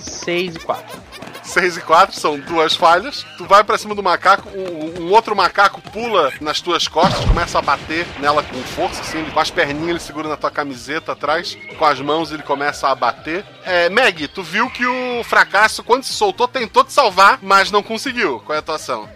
6 0.00 0.56
e 0.56 0.58
4. 0.58 1.00
6 1.42 1.76
e 1.78 1.80
4 1.80 2.14
são 2.18 2.38
duas 2.38 2.74
falhas. 2.74 3.24
Tu 3.36 3.44
vai 3.44 3.64
pra 3.64 3.76
cima 3.76 3.94
do 3.94 4.02
macaco, 4.02 4.48
um, 4.50 5.02
um 5.02 5.10
outro 5.12 5.34
macaco 5.34 5.80
pula 5.80 6.32
nas 6.40 6.60
tuas 6.60 6.86
costas, 6.86 7.24
começa 7.24 7.58
a 7.58 7.62
bater 7.62 8.06
nela 8.18 8.42
com 8.42 8.58
força, 8.62 9.00
assim, 9.00 9.24
com 9.24 9.40
as 9.40 9.50
perninhas 9.50 9.90
ele 9.90 10.00
segura 10.00 10.28
na 10.28 10.36
tua 10.36 10.50
camiseta 10.50 11.12
atrás, 11.12 11.56
com 11.76 11.84
as 11.84 12.00
mãos 12.00 12.30
ele 12.30 12.42
começa 12.42 12.88
a 12.88 12.94
bater. 12.94 13.44
É, 13.64 13.88
Meg, 13.88 14.28
tu 14.28 14.42
viu 14.42 14.70
que 14.70 14.86
o 14.86 15.24
fracasso, 15.24 15.82
quando 15.82 16.04
se 16.04 16.12
soltou, 16.12 16.46
tentou 16.46 16.84
te 16.84 16.92
salvar, 16.92 17.38
mas 17.42 17.70
não 17.70 17.82
conseguiu. 17.82 18.40
Qual 18.40 18.54
é 18.54 18.60
a 18.60 18.62
tua 18.62 18.76
ação? 18.76 19.08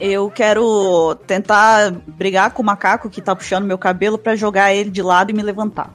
Eu 0.00 0.30
quero 0.30 1.16
tentar 1.26 1.90
brigar 2.06 2.52
com 2.52 2.62
o 2.62 2.66
macaco 2.66 3.10
que 3.10 3.20
tá 3.20 3.34
puxando 3.34 3.64
meu 3.64 3.78
cabelo 3.78 4.16
pra 4.16 4.36
jogar 4.36 4.72
ele 4.72 4.90
de 4.90 5.02
lado 5.02 5.30
e 5.30 5.34
me 5.34 5.42
levantar. 5.42 5.90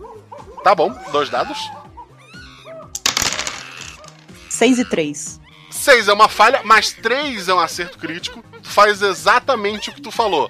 Tá 0.64 0.74
bom, 0.74 0.94
dois 1.12 1.30
dados. 1.30 1.72
6 4.64 4.80
e 4.80 4.86
3. 4.86 5.42
6 5.70 6.08
é 6.08 6.14
uma 6.14 6.30
falha, 6.30 6.62
mas 6.64 6.94
3 6.94 7.50
é 7.50 7.54
um 7.54 7.60
acerto 7.60 7.98
crítico. 7.98 8.42
Tu 8.62 8.70
faz 8.70 9.02
exatamente 9.02 9.90
o 9.90 9.94
que 9.94 10.02
tu 10.02 10.10
falou. 10.10 10.50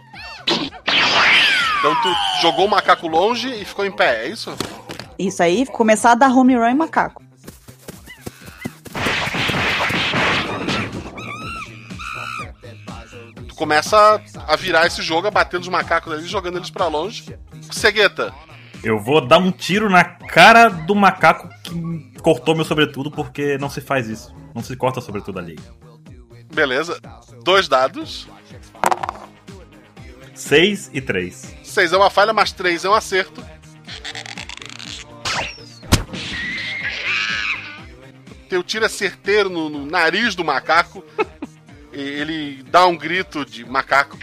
Então 1.80 1.96
tu 2.00 2.16
jogou 2.40 2.68
o 2.68 2.70
macaco 2.70 3.08
longe 3.08 3.50
e 3.50 3.66
ficou 3.66 3.84
em 3.84 3.92
pé, 3.92 4.26
é 4.26 4.30
isso? 4.30 4.56
Isso 5.18 5.42
aí, 5.42 5.66
começar 5.66 6.12
a 6.12 6.16
dar 6.16 6.32
home 6.32 6.56
run 6.56 6.68
em 6.68 6.76
macaco. 6.76 7.24
Tu 13.48 13.56
começa 13.56 14.22
a 14.48 14.56
virar 14.56 14.86
esse 14.86 15.02
jogo, 15.02 15.28
a 15.28 15.32
bater 15.32 15.58
nos 15.58 15.70
macacos 15.70 16.14
ali, 16.14 16.28
jogando 16.28 16.60
eles 16.60 16.70
pra 16.70 16.86
longe. 16.86 17.36
Cegueta, 17.72 18.32
Eu 18.84 19.00
vou 19.00 19.26
dar 19.26 19.38
um 19.38 19.52
tiro 19.52 19.90
na 19.90 20.04
cara 20.04 20.68
do 20.68 20.94
macaco 20.94 21.48
que 21.64 22.20
cortou 22.22 22.54
meu 22.54 22.66
sobretudo, 22.66 23.10
porque 23.10 23.58
não 23.58 23.70
se 23.70 23.80
faz 23.80 24.08
isso. 24.10 24.36
Não 24.54 24.62
se 24.62 24.76
corta 24.76 25.00
sobretudo 25.00 25.40
ali. 25.40 25.58
beleza. 26.54 27.00
Dois 27.44 27.68
dados. 27.68 28.28
6 30.36 30.90
e 30.94 31.00
3. 31.00 31.56
Seis 31.64 31.94
é 31.94 31.98
uma 31.98 32.10
falha, 32.10 32.34
mais 32.34 32.52
três 32.52 32.84
é 32.84 32.90
um 32.90 32.94
acerto. 32.94 33.44
Teu 38.50 38.62
tiro 38.62 38.86
é 38.86 38.90
certeiro 38.90 39.50
no, 39.50 39.70
no 39.70 39.86
nariz 39.86 40.36
do 40.36 40.44
macaco. 40.44 41.04
Ele 41.92 42.64
dá 42.64 42.86
um 42.86 42.98
grito 42.98 43.46
de 43.46 43.64
macaco 43.64 44.18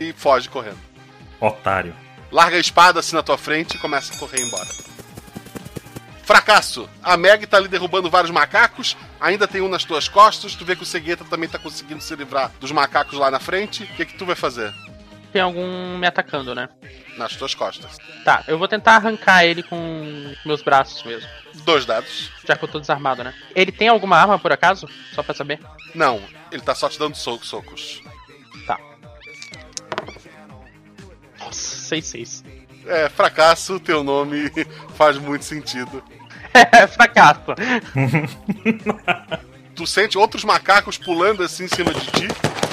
e 0.00 0.12
foge 0.12 0.48
correndo. 0.48 0.78
Otário. 1.40 1.94
Larga 2.36 2.58
a 2.58 2.60
espada 2.60 3.00
assim 3.00 3.16
na 3.16 3.22
tua 3.22 3.38
frente 3.38 3.76
e 3.76 3.78
começa 3.78 4.12
a 4.12 4.18
correr 4.18 4.42
embora. 4.42 4.68
Fracasso. 6.22 6.86
A 7.02 7.16
Meg 7.16 7.46
tá 7.46 7.56
ali 7.56 7.66
derrubando 7.66 8.10
vários 8.10 8.30
macacos. 8.30 8.94
Ainda 9.18 9.48
tem 9.48 9.62
um 9.62 9.68
nas 9.68 9.84
tuas 9.84 10.06
costas. 10.06 10.54
Tu 10.54 10.62
vê 10.62 10.76
que 10.76 10.82
o 10.82 10.86
Cegueta 10.86 11.24
também 11.24 11.48
tá 11.48 11.58
conseguindo 11.58 12.02
se 12.02 12.14
livrar 12.14 12.52
dos 12.60 12.70
macacos 12.70 13.18
lá 13.18 13.30
na 13.30 13.40
frente. 13.40 13.84
O 13.84 13.86
que, 13.86 14.04
que 14.04 14.18
tu 14.18 14.26
vai 14.26 14.36
fazer? 14.36 14.70
Tem 15.32 15.40
algum 15.40 15.96
me 15.96 16.06
atacando, 16.06 16.54
né? 16.54 16.68
Nas 17.16 17.34
tuas 17.36 17.54
costas. 17.54 17.96
Tá, 18.22 18.44
eu 18.46 18.58
vou 18.58 18.68
tentar 18.68 18.96
arrancar 18.96 19.46
ele 19.46 19.62
com 19.62 20.34
meus 20.44 20.60
braços 20.60 21.02
mesmo. 21.04 21.26
Dois 21.64 21.86
dados. 21.86 22.30
Já 22.46 22.54
que 22.54 22.62
eu 22.62 22.68
tô 22.68 22.78
desarmado, 22.78 23.24
né? 23.24 23.32
Ele 23.54 23.72
tem 23.72 23.88
alguma 23.88 24.18
arma 24.18 24.38
por 24.38 24.52
acaso? 24.52 24.86
Só 25.14 25.22
pra 25.22 25.34
saber. 25.34 25.58
Não, 25.94 26.20
ele 26.52 26.60
tá 26.60 26.74
só 26.74 26.86
te 26.90 26.98
dando 26.98 27.14
so- 27.16 27.40
socos. 27.42 28.02
6-6. 31.56 32.44
É, 32.86 33.08
fracasso, 33.08 33.80
teu 33.80 34.04
nome 34.04 34.50
faz 34.96 35.18
muito 35.18 35.44
sentido. 35.44 36.02
É, 36.72 36.86
fracasso. 36.86 37.52
Tu 39.76 39.86
sente 39.86 40.16
outros 40.16 40.42
macacos 40.42 40.96
pulando 40.96 41.42
assim 41.42 41.64
em 41.64 41.68
cima 41.68 41.92
de 41.92 42.06
ti. 42.06 42.28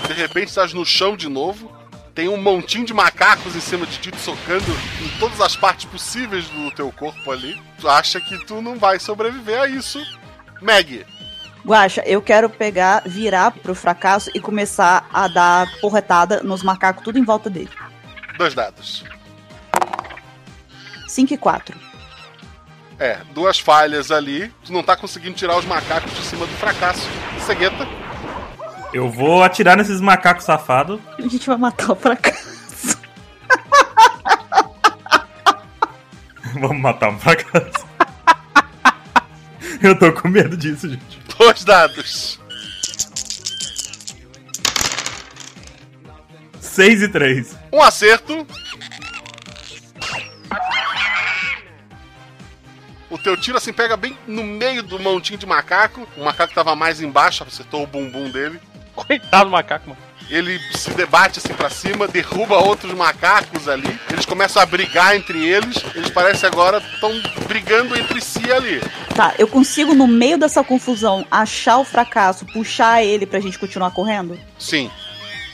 De 0.07 0.13
repente 0.13 0.47
estás 0.47 0.71
no 0.71 0.85
chão 0.85 1.17
de 1.17 1.27
novo. 1.27 1.69
Tem 2.15 2.29
um 2.29 2.41
montinho 2.41 2.85
de 2.85 2.93
macacos 2.93 3.57
em 3.57 3.59
cima 3.59 3.85
de 3.85 3.97
ti, 3.97 4.09
te 4.09 4.21
socando 4.21 4.71
em 5.01 5.19
todas 5.19 5.41
as 5.41 5.57
partes 5.57 5.83
possíveis 5.83 6.47
do 6.47 6.71
teu 6.71 6.89
corpo 6.93 7.29
ali. 7.29 7.61
Tu 7.77 7.89
acha 7.89 8.21
que 8.21 8.45
tu 8.45 8.61
não 8.61 8.79
vai 8.79 8.99
sobreviver 8.99 9.59
a 9.59 9.67
isso. 9.67 10.01
Meg, 10.61 11.05
Guaxa, 11.65 12.03
eu 12.05 12.21
quero 12.21 12.49
pegar, 12.49 13.03
virar 13.05 13.51
pro 13.51 13.73
fracasso 13.73 14.29
e 14.35 14.39
começar 14.39 15.07
a 15.13 15.29
dar 15.29 15.65
porretada 15.79 16.43
nos 16.43 16.61
macacos 16.61 17.03
tudo 17.03 17.17
em 17.17 17.23
volta 17.23 17.49
dele. 17.49 17.69
Dois 18.37 18.53
dados. 18.53 19.03
5 21.07 21.33
e 21.33 21.37
4. 21.37 21.77
É, 22.99 23.19
duas 23.33 23.59
falhas 23.59 24.11
ali. 24.11 24.51
Tu 24.63 24.71
não 24.71 24.81
tá 24.83 24.95
conseguindo 24.95 25.35
tirar 25.35 25.57
os 25.57 25.65
macacos 25.65 26.11
de 26.13 26.23
cima 26.23 26.45
do 26.45 26.53
fracasso. 26.53 27.07
Cegueta. 27.45 27.87
Eu 28.93 29.09
vou 29.09 29.43
atirar 29.43 29.75
nesses 29.75 29.99
macacos 29.99 30.45
safados. 30.45 30.99
A 31.17 31.21
gente 31.23 31.47
vai 31.47 31.57
matar 31.57 31.91
o 31.91 31.95
fracasso. 31.95 32.97
Vamos 36.59 36.81
matar 36.81 37.09
um 37.09 37.19
fracasso. 37.19 37.85
Eu 39.81 39.97
tô 39.97 40.13
com 40.13 40.29
medo 40.29 40.55
disso, 40.55 40.87
gente. 40.87 41.19
Dois 41.37 41.63
dados. 41.63 42.39
6 46.61 47.01
e 47.03 47.07
3. 47.07 47.62
Um 47.73 47.81
acerto. 47.81 48.45
O 53.09 53.17
teu 53.17 53.35
tiro 53.35 53.57
assim 53.57 53.73
pega 53.73 53.97
bem 53.97 54.15
no 54.27 54.43
meio 54.43 54.83
do 54.83 54.99
montinho 54.99 55.39
de 55.39 55.45
macaco. 55.47 56.07
O 56.15 56.23
macaco 56.23 56.53
tava 56.53 56.75
mais 56.75 57.01
embaixo, 57.01 57.43
acertou 57.43 57.83
o 57.83 57.87
bumbum 57.87 58.29
dele. 58.29 58.59
Coitado 58.95 59.45
do 59.45 59.51
macaco, 59.51 59.89
mano. 59.89 60.01
Ele 60.29 60.57
se 60.75 60.91
debate 60.91 61.39
assim 61.39 61.53
pra 61.53 61.69
cima, 61.69 62.07
derruba 62.07 62.57
outros 62.57 62.93
macacos 62.93 63.67
ali. 63.67 63.99
Eles 64.11 64.25
começam 64.25 64.61
a 64.61 64.65
brigar 64.65 65.15
entre 65.15 65.43
eles. 65.45 65.83
Eles 65.95 66.11
parecem 66.11 66.47
agora 66.47 66.77
estão 66.77 67.11
brigando 67.47 67.97
entre 67.97 68.21
si 68.21 68.51
ali. 68.51 68.79
Tá, 69.15 69.33
eu 69.37 69.47
consigo, 69.47 69.93
no 69.95 70.07
meio 70.07 70.37
dessa 70.37 70.63
confusão, 70.63 71.25
achar 71.29 71.77
o 71.79 71.83
fracasso, 71.83 72.45
puxar 72.45 73.03
ele 73.03 73.25
pra 73.25 73.39
gente 73.39 73.57
continuar 73.59 73.89
correndo? 73.91 74.39
Sim, 74.59 74.91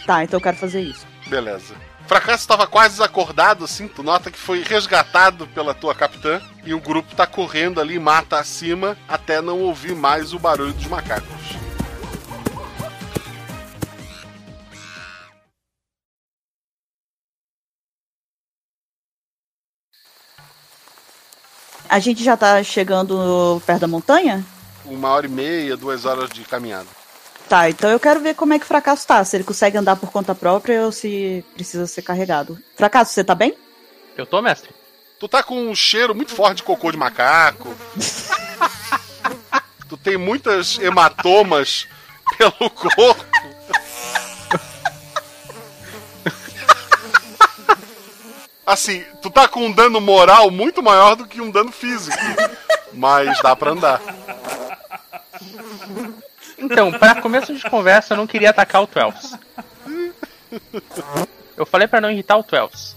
Tá, 0.06 0.24
então 0.24 0.38
eu 0.38 0.42
quero 0.42 0.58
fazer 0.58 0.82
isso. 0.82 1.06
beleza. 1.28 1.76
Fracasso 2.10 2.42
estava 2.42 2.66
quase 2.66 2.96
desacordado, 2.96 3.66
assim. 3.66 3.88
Tu 3.88 4.02
nota 4.02 4.32
que 4.32 4.40
foi 4.40 4.64
resgatado 4.64 5.46
pela 5.46 5.76
tua 5.76 5.94
capitã. 5.94 6.42
E 6.66 6.74
o 6.74 6.80
grupo 6.80 7.16
tá 7.16 7.28
correndo 7.28 7.80
ali, 7.80 8.00
mata 8.00 8.40
acima, 8.40 8.98
até 9.08 9.40
não 9.44 9.60
ouvir 9.60 9.94
mais 9.94 10.34
o 10.34 10.40
barulho 10.40 10.74
dos 10.74 10.88
macacos. 10.88 11.30
A 21.88 22.00
gente 22.00 22.24
já 22.24 22.36
tá 22.36 22.64
chegando 22.64 23.62
perto 23.68 23.82
da 23.82 23.88
montanha? 23.88 24.44
Uma 24.84 25.10
hora 25.10 25.28
e 25.28 25.30
meia, 25.30 25.78
duas 25.78 26.06
horas 26.06 26.32
de 26.32 26.44
caminhada. 26.44 26.99
Tá, 27.50 27.68
então 27.68 27.90
eu 27.90 28.00
quero 28.00 28.20
ver 28.20 28.36
como 28.36 28.54
é 28.54 28.60
que 28.60 28.66
o 28.66 28.68
fracasso 28.68 29.08
tá. 29.08 29.26
Se 29.26 29.36
ele 29.36 29.44
consegue 29.44 29.76
andar 29.76 29.96
por 29.96 30.12
conta 30.12 30.36
própria 30.36 30.86
ou 30.86 30.92
se 30.92 31.44
precisa 31.56 31.88
ser 31.88 32.04
carregado. 32.04 32.60
Fracasso, 32.76 33.12
você 33.12 33.24
tá 33.24 33.34
bem? 33.34 33.58
Eu 34.16 34.28
tô, 34.28 34.40
mestre. 34.40 34.70
Tu 35.20 35.28
tá 35.28 35.42
com 35.42 35.60
um 35.68 35.74
cheiro 35.74 36.14
muito 36.14 36.32
forte 36.32 36.58
de 36.58 36.64
cocô 36.64 36.92
de 36.92 36.98
macaco. 36.98 37.76
tu 39.90 39.98
tem 39.98 40.16
muitas 40.16 40.78
hematomas 40.78 41.88
pelo 42.38 42.70
corpo. 42.70 43.26
Assim, 48.64 49.04
tu 49.24 49.32
tá 49.32 49.48
com 49.48 49.66
um 49.66 49.72
dano 49.72 50.00
moral 50.00 50.52
muito 50.52 50.84
maior 50.84 51.16
do 51.16 51.26
que 51.26 51.42
um 51.42 51.50
dano 51.50 51.72
físico. 51.72 52.16
Mas 52.94 53.42
dá 53.42 53.56
pra 53.56 53.72
andar. 53.72 54.00
Então, 56.60 56.92
pra 56.92 57.22
começo 57.22 57.54
de 57.54 57.70
conversa, 57.70 58.14
eu 58.14 58.18
não 58.18 58.28
queria 58.28 58.50
atacar 58.50 58.84
o 58.84 58.88
Twelves. 58.88 59.38
Eu 61.56 61.66
falei 61.66 61.88
pra 61.88 62.02
não 62.02 62.12
irritar 62.12 62.38
o 62.38 62.44
Twelves. 62.44 62.96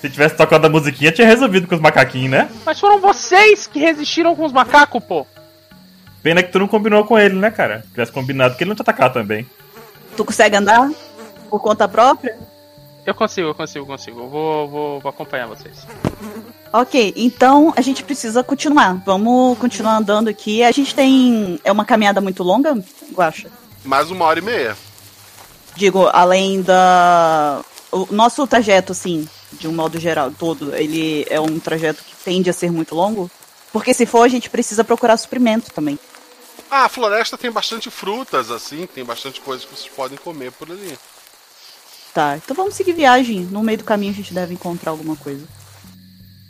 Se 0.00 0.10
tivesse 0.10 0.36
tocado 0.36 0.66
a 0.66 0.70
musiquinha, 0.70 1.10
tinha 1.10 1.26
resolvido 1.26 1.66
com 1.66 1.74
os 1.74 1.80
macaquinhos, 1.80 2.30
né? 2.30 2.50
Mas 2.64 2.78
foram 2.78 3.00
vocês 3.00 3.66
que 3.66 3.78
resistiram 3.78 4.36
com 4.36 4.44
os 4.44 4.52
macacos, 4.52 5.02
pô. 5.02 5.26
Pena 6.22 6.42
que 6.42 6.52
tu 6.52 6.58
não 6.58 6.68
combinou 6.68 7.04
com 7.04 7.18
ele, 7.18 7.34
né, 7.34 7.50
cara? 7.50 7.82
Se 7.82 7.90
tivesse 7.90 8.12
combinado 8.12 8.56
que 8.56 8.64
ele 8.64 8.68
não 8.68 8.76
te 8.76 8.82
atacar 8.82 9.12
também. 9.12 9.48
Tu 10.16 10.24
consegue 10.24 10.56
andar 10.56 10.90
por 11.48 11.60
conta 11.60 11.88
própria? 11.88 12.36
Eu 13.06 13.14
consigo, 13.14 13.48
eu 13.48 13.54
consigo, 13.54 13.84
eu 13.84 13.86
consigo. 13.86 14.20
Eu 14.20 14.28
vou, 14.28 14.68
vou, 14.68 15.00
vou 15.00 15.10
acompanhar 15.10 15.46
vocês. 15.46 15.86
Ok, 16.72 17.14
então 17.16 17.72
a 17.76 17.80
gente 17.80 18.02
precisa 18.02 18.42
continuar. 18.42 19.00
Vamos 19.06 19.56
continuar 19.58 19.98
andando 19.98 20.26
aqui. 20.26 20.64
A 20.64 20.72
gente 20.72 20.92
tem. 20.92 21.60
É 21.62 21.70
uma 21.70 21.84
caminhada 21.84 22.20
muito 22.20 22.42
longa, 22.42 22.76
Guacha? 23.12 23.48
Mais 23.84 24.10
uma 24.10 24.24
hora 24.24 24.40
e 24.40 24.42
meia. 24.42 24.76
Digo, 25.76 26.08
além 26.12 26.62
da. 26.62 27.62
O 27.92 28.08
nosso 28.10 28.44
trajeto, 28.44 28.90
assim, 28.90 29.28
de 29.52 29.68
um 29.68 29.72
modo 29.72 30.00
geral, 30.00 30.32
todo, 30.32 30.74
ele 30.74 31.24
é 31.30 31.40
um 31.40 31.60
trajeto 31.60 32.02
que 32.02 32.14
tende 32.24 32.50
a 32.50 32.52
ser 32.52 32.72
muito 32.72 32.94
longo? 32.94 33.30
Porque 33.72 33.94
se 33.94 34.04
for, 34.04 34.22
a 34.22 34.28
gente 34.28 34.50
precisa 34.50 34.82
procurar 34.82 35.16
suprimento 35.16 35.70
também. 35.70 35.96
Ah, 36.68 36.86
a 36.86 36.88
floresta 36.88 37.38
tem 37.38 37.50
bastante 37.50 37.88
frutas, 37.88 38.50
assim, 38.50 38.86
tem 38.86 39.04
bastante 39.04 39.40
coisas 39.40 39.64
que 39.64 39.74
vocês 39.74 39.94
podem 39.94 40.18
comer 40.18 40.50
por 40.50 40.70
ali. 40.70 40.98
Tá, 42.16 42.38
então 42.38 42.56
vamos 42.56 42.74
seguir 42.74 42.94
viagem. 42.94 43.40
No 43.40 43.62
meio 43.62 43.76
do 43.76 43.84
caminho 43.84 44.10
a 44.10 44.16
gente 44.16 44.32
deve 44.32 44.54
encontrar 44.54 44.90
alguma 44.90 45.14
coisa. 45.16 45.46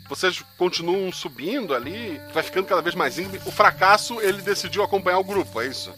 Vocês 0.07 0.41
continuam 0.57 1.11
subindo 1.11 1.75
ali, 1.75 2.21
vai 2.33 2.41
ficando 2.41 2.67
cada 2.67 2.81
vez 2.81 2.95
mais 2.95 3.19
íngreme. 3.19 3.45
O 3.45 3.51
fracasso, 3.51 4.21
ele 4.21 4.41
decidiu 4.41 4.81
acompanhar 4.81 5.19
o 5.19 5.25
grupo, 5.25 5.59
é 5.59 5.67
isso? 5.67 5.93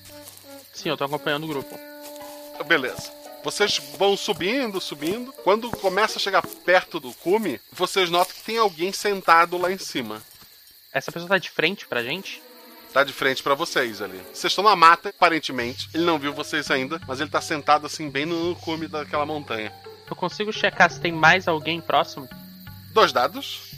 Sim, 0.74 0.90
eu 0.90 0.98
tô 0.98 1.04
acompanhando 1.04 1.44
o 1.44 1.48
grupo. 1.48 1.80
Beleza. 2.66 3.12
Vocês 3.44 3.80
vão 3.96 4.18
subindo, 4.18 4.82
subindo. 4.82 5.32
Quando 5.44 5.70
começa 5.70 6.18
a 6.18 6.20
chegar 6.20 6.42
perto 6.66 7.00
do 7.00 7.14
cume, 7.14 7.62
vocês 7.72 8.10
notam 8.10 8.34
que 8.34 8.42
tem 8.42 8.58
alguém 8.58 8.92
sentado 8.92 9.56
lá 9.56 9.72
em 9.72 9.78
cima. 9.78 10.20
Essa 10.92 11.12
pessoa 11.12 11.30
tá 11.30 11.38
de 11.38 11.52
frente 11.52 11.86
pra 11.86 12.02
gente? 12.02 12.42
Tá 12.92 13.04
de 13.04 13.14
frente 13.14 13.44
pra 13.44 13.54
vocês 13.54 14.02
ali. 14.02 14.20
Vocês 14.34 14.52
estão 14.52 14.64
na 14.64 14.76
mata, 14.76 15.10
aparentemente. 15.10 15.90
Ele 15.94 16.04
não 16.04 16.18
viu 16.18 16.34
vocês 16.34 16.72
ainda, 16.72 17.00
mas 17.08 17.20
ele 17.20 17.30
tá 17.30 17.40
sentado 17.40 17.86
assim, 17.86 18.10
bem 18.10 18.26
no 18.26 18.56
cume 18.56 18.88
daquela 18.88 19.26
montanha. 19.26 19.72
Eu 20.10 20.16
consigo 20.16 20.52
checar 20.52 20.92
se 20.92 21.00
tem 21.00 21.12
mais 21.12 21.48
alguém 21.48 21.80
próximo? 21.80 22.28
Dois 22.92 23.14
dados. 23.14 23.70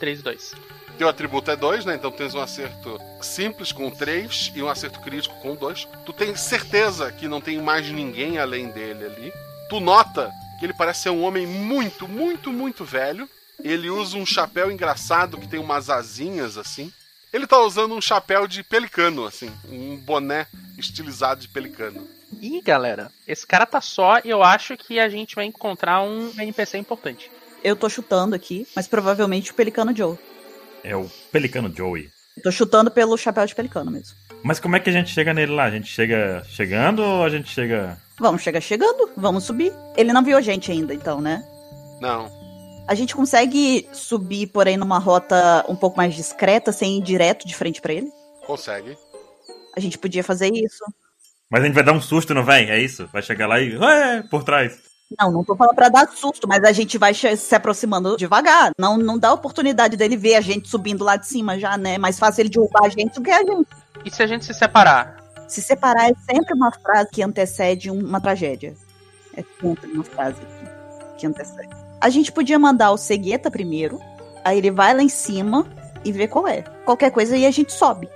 3 0.00 0.18
e 0.18 0.22
2. 0.22 0.54
Teu 0.98 1.08
atributo 1.08 1.50
é 1.50 1.56
2, 1.56 1.84
né? 1.84 1.94
Então 1.94 2.10
tens 2.10 2.34
um 2.34 2.40
acerto 2.40 3.00
simples 3.20 3.70
com 3.70 3.88
3 3.88 4.52
e 4.56 4.62
um 4.62 4.68
acerto 4.68 5.00
crítico 5.00 5.34
com 5.36 5.54
2. 5.54 5.86
Tu 6.04 6.12
tens 6.12 6.40
certeza 6.40 7.12
que 7.12 7.28
não 7.28 7.40
tem 7.40 7.62
mais 7.62 7.88
ninguém 7.88 8.38
além 8.38 8.68
dele 8.70 9.04
ali. 9.04 9.32
Tu 9.68 9.78
nota 9.78 10.32
que 10.58 10.66
ele 10.66 10.74
parece 10.74 11.02
ser 11.02 11.10
um 11.10 11.22
homem 11.22 11.46
muito, 11.46 12.08
muito, 12.08 12.52
muito 12.52 12.84
velho. 12.84 13.28
Ele 13.62 13.88
usa 13.88 14.16
um 14.16 14.26
chapéu 14.26 14.72
engraçado 14.72 15.38
que 15.38 15.46
tem 15.46 15.60
umas 15.60 15.88
asinhas 15.88 16.58
assim. 16.58 16.92
Ele 17.32 17.46
tá 17.46 17.58
usando 17.60 17.94
um 17.94 18.00
chapéu 18.00 18.46
de 18.46 18.62
pelicano, 18.62 19.24
assim, 19.24 19.50
um 19.68 19.96
boné 19.96 20.46
estilizado 20.76 21.40
de 21.40 21.48
pelicano. 21.48 22.06
Ih, 22.40 22.60
galera, 22.60 23.10
esse 23.26 23.46
cara 23.46 23.64
tá 23.64 23.80
só 23.80 24.18
e 24.24 24.28
eu 24.28 24.42
acho 24.42 24.76
que 24.76 24.98
a 25.00 25.08
gente 25.08 25.34
vai 25.34 25.46
encontrar 25.46 26.02
um 26.02 26.30
NPC 26.38 26.78
importante. 26.78 27.30
Eu 27.64 27.76
tô 27.76 27.88
chutando 27.88 28.34
aqui, 28.34 28.66
mas 28.74 28.86
provavelmente 28.86 29.52
o 29.52 29.54
Pelicano 29.54 29.96
Joe. 29.96 30.18
É 30.82 30.96
o 30.96 31.08
Pelicano 31.30 31.72
Joey. 31.74 32.10
Tô 32.42 32.50
chutando 32.50 32.90
pelo 32.90 33.16
chapéu 33.16 33.46
de 33.46 33.54
pelicano 33.54 33.90
mesmo. 33.90 34.16
Mas 34.42 34.58
como 34.58 34.74
é 34.74 34.80
que 34.80 34.90
a 34.90 34.92
gente 34.92 35.10
chega 35.10 35.32
nele 35.32 35.52
lá? 35.52 35.64
A 35.64 35.70
gente 35.70 35.86
chega 35.86 36.42
chegando 36.48 37.02
ou 37.02 37.24
a 37.24 37.28
gente 37.28 37.48
chega. 37.48 37.96
Vamos 38.18 38.42
chegar 38.42 38.60
chegando, 38.60 39.10
vamos 39.16 39.44
subir. 39.44 39.72
Ele 39.96 40.12
não 40.12 40.24
viu 40.24 40.36
a 40.36 40.40
gente 40.40 40.72
ainda, 40.72 40.92
então, 40.92 41.20
né? 41.20 41.44
Não. 42.00 42.41
A 42.86 42.94
gente 42.94 43.14
consegue 43.14 43.88
subir, 43.92 44.48
porém, 44.48 44.76
numa 44.76 44.98
rota 44.98 45.64
um 45.68 45.76
pouco 45.76 45.96
mais 45.96 46.14
discreta, 46.14 46.72
sem 46.72 46.98
ir 46.98 47.02
direto 47.02 47.46
de 47.46 47.54
frente 47.54 47.80
pra 47.80 47.92
ele? 47.92 48.10
Consegue. 48.46 48.96
A 49.76 49.80
gente 49.80 49.96
podia 49.98 50.22
fazer 50.24 50.52
isso. 50.52 50.84
Mas 51.48 51.62
a 51.62 51.66
gente 51.66 51.74
vai 51.74 51.84
dar 51.84 51.92
um 51.92 52.00
susto, 52.00 52.34
não 52.34 52.44
vai? 52.44 52.68
É 52.68 52.78
isso? 52.78 53.08
Vai 53.12 53.22
chegar 53.22 53.46
lá 53.46 53.60
e. 53.60 53.76
Ué, 53.76 54.22
por 54.30 54.42
trás. 54.42 54.78
Não, 55.20 55.30
não 55.30 55.44
tô 55.44 55.54
falando 55.54 55.74
pra 55.74 55.88
dar 55.90 56.08
susto, 56.08 56.48
mas 56.48 56.64
a 56.64 56.72
gente 56.72 56.96
vai 56.96 57.12
se 57.14 57.54
aproximando 57.54 58.16
devagar. 58.16 58.72
Não, 58.78 58.96
não 58.96 59.18
dá 59.18 59.32
oportunidade 59.32 59.96
dele 59.96 60.16
ver 60.16 60.34
a 60.36 60.40
gente 60.40 60.68
subindo 60.68 61.04
lá 61.04 61.16
de 61.16 61.26
cima 61.26 61.58
já, 61.58 61.76
né? 61.76 61.98
Mais 61.98 62.18
fácil 62.18 62.42
ele 62.42 62.48
derrubar 62.48 62.84
a 62.86 62.88
gente 62.88 63.14
do 63.14 63.22
que 63.22 63.30
a 63.30 63.40
gente. 63.44 63.68
E 64.04 64.10
se 64.10 64.22
a 64.22 64.26
gente 64.26 64.44
se 64.46 64.54
separar? 64.54 65.22
Se 65.46 65.60
separar 65.60 66.10
é 66.10 66.14
sempre 66.30 66.54
uma 66.54 66.72
frase 66.72 67.10
que 67.12 67.22
antecede 67.22 67.90
um- 67.90 68.00
uma 68.04 68.20
tragédia. 68.20 68.74
É 69.36 69.44
sempre 69.60 69.92
uma 69.92 70.04
frase 70.04 70.40
que, 70.40 71.18
que 71.20 71.26
antecede. 71.26 71.68
A 72.02 72.10
gente 72.10 72.32
podia 72.32 72.58
mandar 72.58 72.90
o 72.90 72.96
Cegueta 72.96 73.48
primeiro, 73.48 74.00
aí 74.44 74.58
ele 74.58 74.72
vai 74.72 74.92
lá 74.92 75.04
em 75.04 75.08
cima 75.08 75.64
e 76.04 76.10
vê 76.10 76.26
qual 76.26 76.48
é. 76.48 76.62
Qualquer 76.84 77.12
coisa 77.12 77.36
aí 77.36 77.46
a 77.46 77.50
gente 77.52 77.72
sobe. 77.72 78.08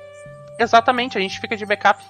Exatamente, 0.58 1.16
a 1.16 1.20
gente 1.20 1.38
fica 1.38 1.56
de 1.56 1.64
backup. 1.64 2.04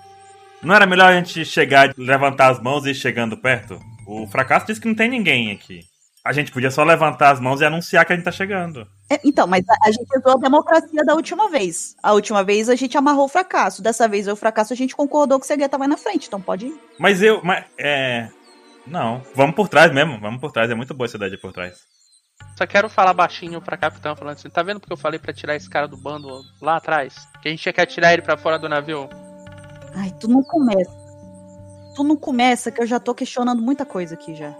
Não 0.62 0.74
era 0.74 0.86
melhor 0.86 1.12
a 1.12 1.16
gente 1.16 1.44
chegar, 1.44 1.92
levantar 1.98 2.48
as 2.50 2.62
mãos 2.62 2.86
e 2.86 2.92
ir 2.92 2.94
chegando 2.94 3.36
perto? 3.36 3.78
O 4.06 4.26
fracasso 4.26 4.64
disse 4.64 4.80
que 4.80 4.88
não 4.88 4.94
tem 4.94 5.10
ninguém 5.10 5.52
aqui. 5.52 5.80
A 6.24 6.32
gente 6.32 6.50
podia 6.50 6.70
só 6.70 6.82
levantar 6.82 7.32
as 7.32 7.40
mãos 7.40 7.60
e 7.60 7.66
anunciar 7.66 8.06
que 8.06 8.14
a 8.14 8.16
gente 8.16 8.24
tá 8.24 8.32
chegando. 8.32 8.88
É, 9.10 9.20
então, 9.22 9.46
mas 9.46 9.62
a, 9.68 9.74
a 9.82 9.90
gente 9.90 10.18
usou 10.18 10.32
a 10.32 10.40
democracia 10.40 11.04
da 11.04 11.14
última 11.14 11.50
vez. 11.50 11.94
A 12.02 12.14
última 12.14 12.42
vez 12.42 12.70
a 12.70 12.74
gente 12.74 12.96
amarrou 12.96 13.26
o 13.26 13.28
fracasso. 13.28 13.82
Dessa 13.82 14.08
vez 14.08 14.26
o 14.26 14.34
fracasso 14.34 14.72
a 14.72 14.76
gente 14.76 14.96
concordou 14.96 15.38
que 15.38 15.44
o 15.44 15.46
Cegueta 15.46 15.76
vai 15.76 15.86
na 15.86 15.98
frente, 15.98 16.26
então 16.26 16.40
pode 16.40 16.68
ir. 16.68 16.80
Mas 16.98 17.20
eu. 17.22 17.42
Mas, 17.44 17.66
é. 17.78 18.30
Não. 18.86 19.22
Vamos 19.34 19.56
por 19.56 19.68
trás 19.68 19.92
mesmo. 19.92 20.20
Vamos 20.20 20.40
por 20.40 20.52
trás. 20.52 20.70
É 20.70 20.74
muito 20.74 20.94
boa 20.94 21.06
essa 21.06 21.16
ideia 21.16 21.30
de 21.30 21.36
ir 21.36 21.40
por 21.40 21.52
trás. 21.52 21.78
Só 22.56 22.66
quero 22.66 22.88
falar 22.88 23.12
baixinho 23.12 23.60
pra 23.60 23.76
capitão, 23.76 24.16
falando 24.16 24.34
assim: 24.34 24.48
tá 24.48 24.62
vendo 24.62 24.80
porque 24.80 24.92
eu 24.92 24.98
falei 24.98 25.18
pra 25.18 25.32
tirar 25.32 25.56
esse 25.56 25.68
cara 25.68 25.86
do 25.86 25.96
bando 25.96 26.28
lá 26.60 26.76
atrás? 26.76 27.28
Que 27.42 27.48
a 27.48 27.50
gente 27.50 27.72
quer 27.72 27.86
tirar 27.86 28.12
ele 28.12 28.22
pra 28.22 28.36
fora 28.36 28.58
do 28.58 28.68
navio? 28.68 29.08
Ai, 29.94 30.12
tu 30.20 30.28
não 30.28 30.42
começa. 30.42 30.92
Tu 31.94 32.04
não 32.04 32.16
começa, 32.16 32.70
que 32.70 32.80
eu 32.80 32.86
já 32.86 33.00
tô 33.00 33.14
questionando 33.14 33.62
muita 33.62 33.86
coisa 33.86 34.14
aqui 34.14 34.34
já. 34.34 34.54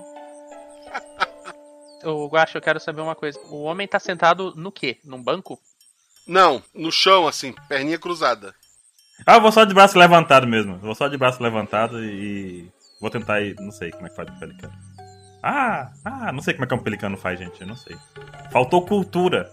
Ô, 2.05 2.27
Guacha, 2.29 2.57
eu 2.57 2.63
quero 2.63 2.81
saber 2.81 3.03
uma 3.03 3.15
coisa. 3.15 3.39
O 3.51 3.63
homem 3.63 3.87
tá 3.87 3.99
sentado 3.99 4.55
no 4.57 4.73
quê? 4.73 4.99
Num 5.05 5.23
banco? 5.23 5.61
Não, 6.27 6.63
no 6.75 6.91
chão, 6.91 7.29
assim, 7.29 7.55
perninha 7.69 7.99
cruzada. 7.99 8.55
Ah, 9.27 9.37
eu 9.37 9.41
vou 9.41 9.53
só 9.53 9.65
de 9.65 9.73
braço 9.73 9.99
levantado 9.99 10.47
mesmo. 10.47 10.75
Eu 10.75 10.81
vou 10.81 10.95
só 10.95 11.09
de 11.09 11.17
braço 11.17 11.43
levantado 11.43 12.03
e. 12.05 12.71
Vou 13.07 13.11
tentar 13.13 13.41
ir. 13.41 13.55
Não 13.61 13.71
sei 13.71 13.93
como 13.93 14.07
é 14.07 14.11
que 14.11 14.17
faz 14.17 14.29
o 14.29 14.33
pelicano. 14.41 14.73
Ah, 15.41 15.93
ah, 16.05 16.33
não 16.33 16.43
sei 16.43 16.55
como 16.55 16.65
é 16.65 16.67
que 16.67 16.75
um 16.75 16.83
pelicano 16.83 17.17
faz, 17.17 17.39
gente. 17.39 17.61
Eu 17.61 17.67
não 17.69 17.77
sei. 17.77 17.97
Faltou 18.51 18.85
cultura. 18.85 19.49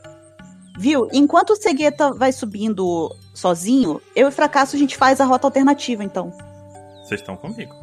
Viu? 0.79 1.07
Enquanto 1.13 1.51
o 1.51 1.55
Cegueta 1.55 2.11
vai 2.15 2.31
subindo 2.31 3.15
sozinho, 3.31 4.01
eu 4.15 4.25
e 4.25 4.29
o 4.29 4.31
Fracasso 4.31 4.75
a 4.75 4.79
gente 4.79 4.97
faz 4.97 5.21
a 5.21 5.25
rota 5.25 5.45
alternativa, 5.45 6.03
então. 6.03 6.35
Vocês 7.03 7.21
estão 7.21 7.35
comigo. 7.35 7.75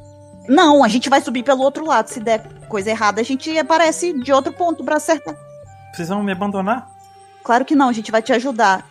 Não, 0.48 0.82
a 0.82 0.88
gente 0.88 1.08
vai 1.08 1.20
subir 1.20 1.44
pelo 1.44 1.62
outro 1.62 1.86
lado. 1.86 2.08
Se 2.08 2.18
der 2.18 2.42
coisa 2.66 2.90
errada, 2.90 3.20
a 3.20 3.24
gente 3.24 3.56
aparece 3.56 4.12
de 4.12 4.32
outro 4.32 4.52
ponto 4.52 4.82
pra 4.82 4.96
acertar. 4.96 5.36
Vocês 5.94 6.08
vão 6.08 6.20
me 6.20 6.32
abandonar? 6.32 6.90
Claro 7.44 7.64
que 7.64 7.76
não, 7.76 7.88
a 7.88 7.92
gente 7.92 8.10
vai 8.10 8.22
te 8.22 8.32
ajudar. 8.32 8.88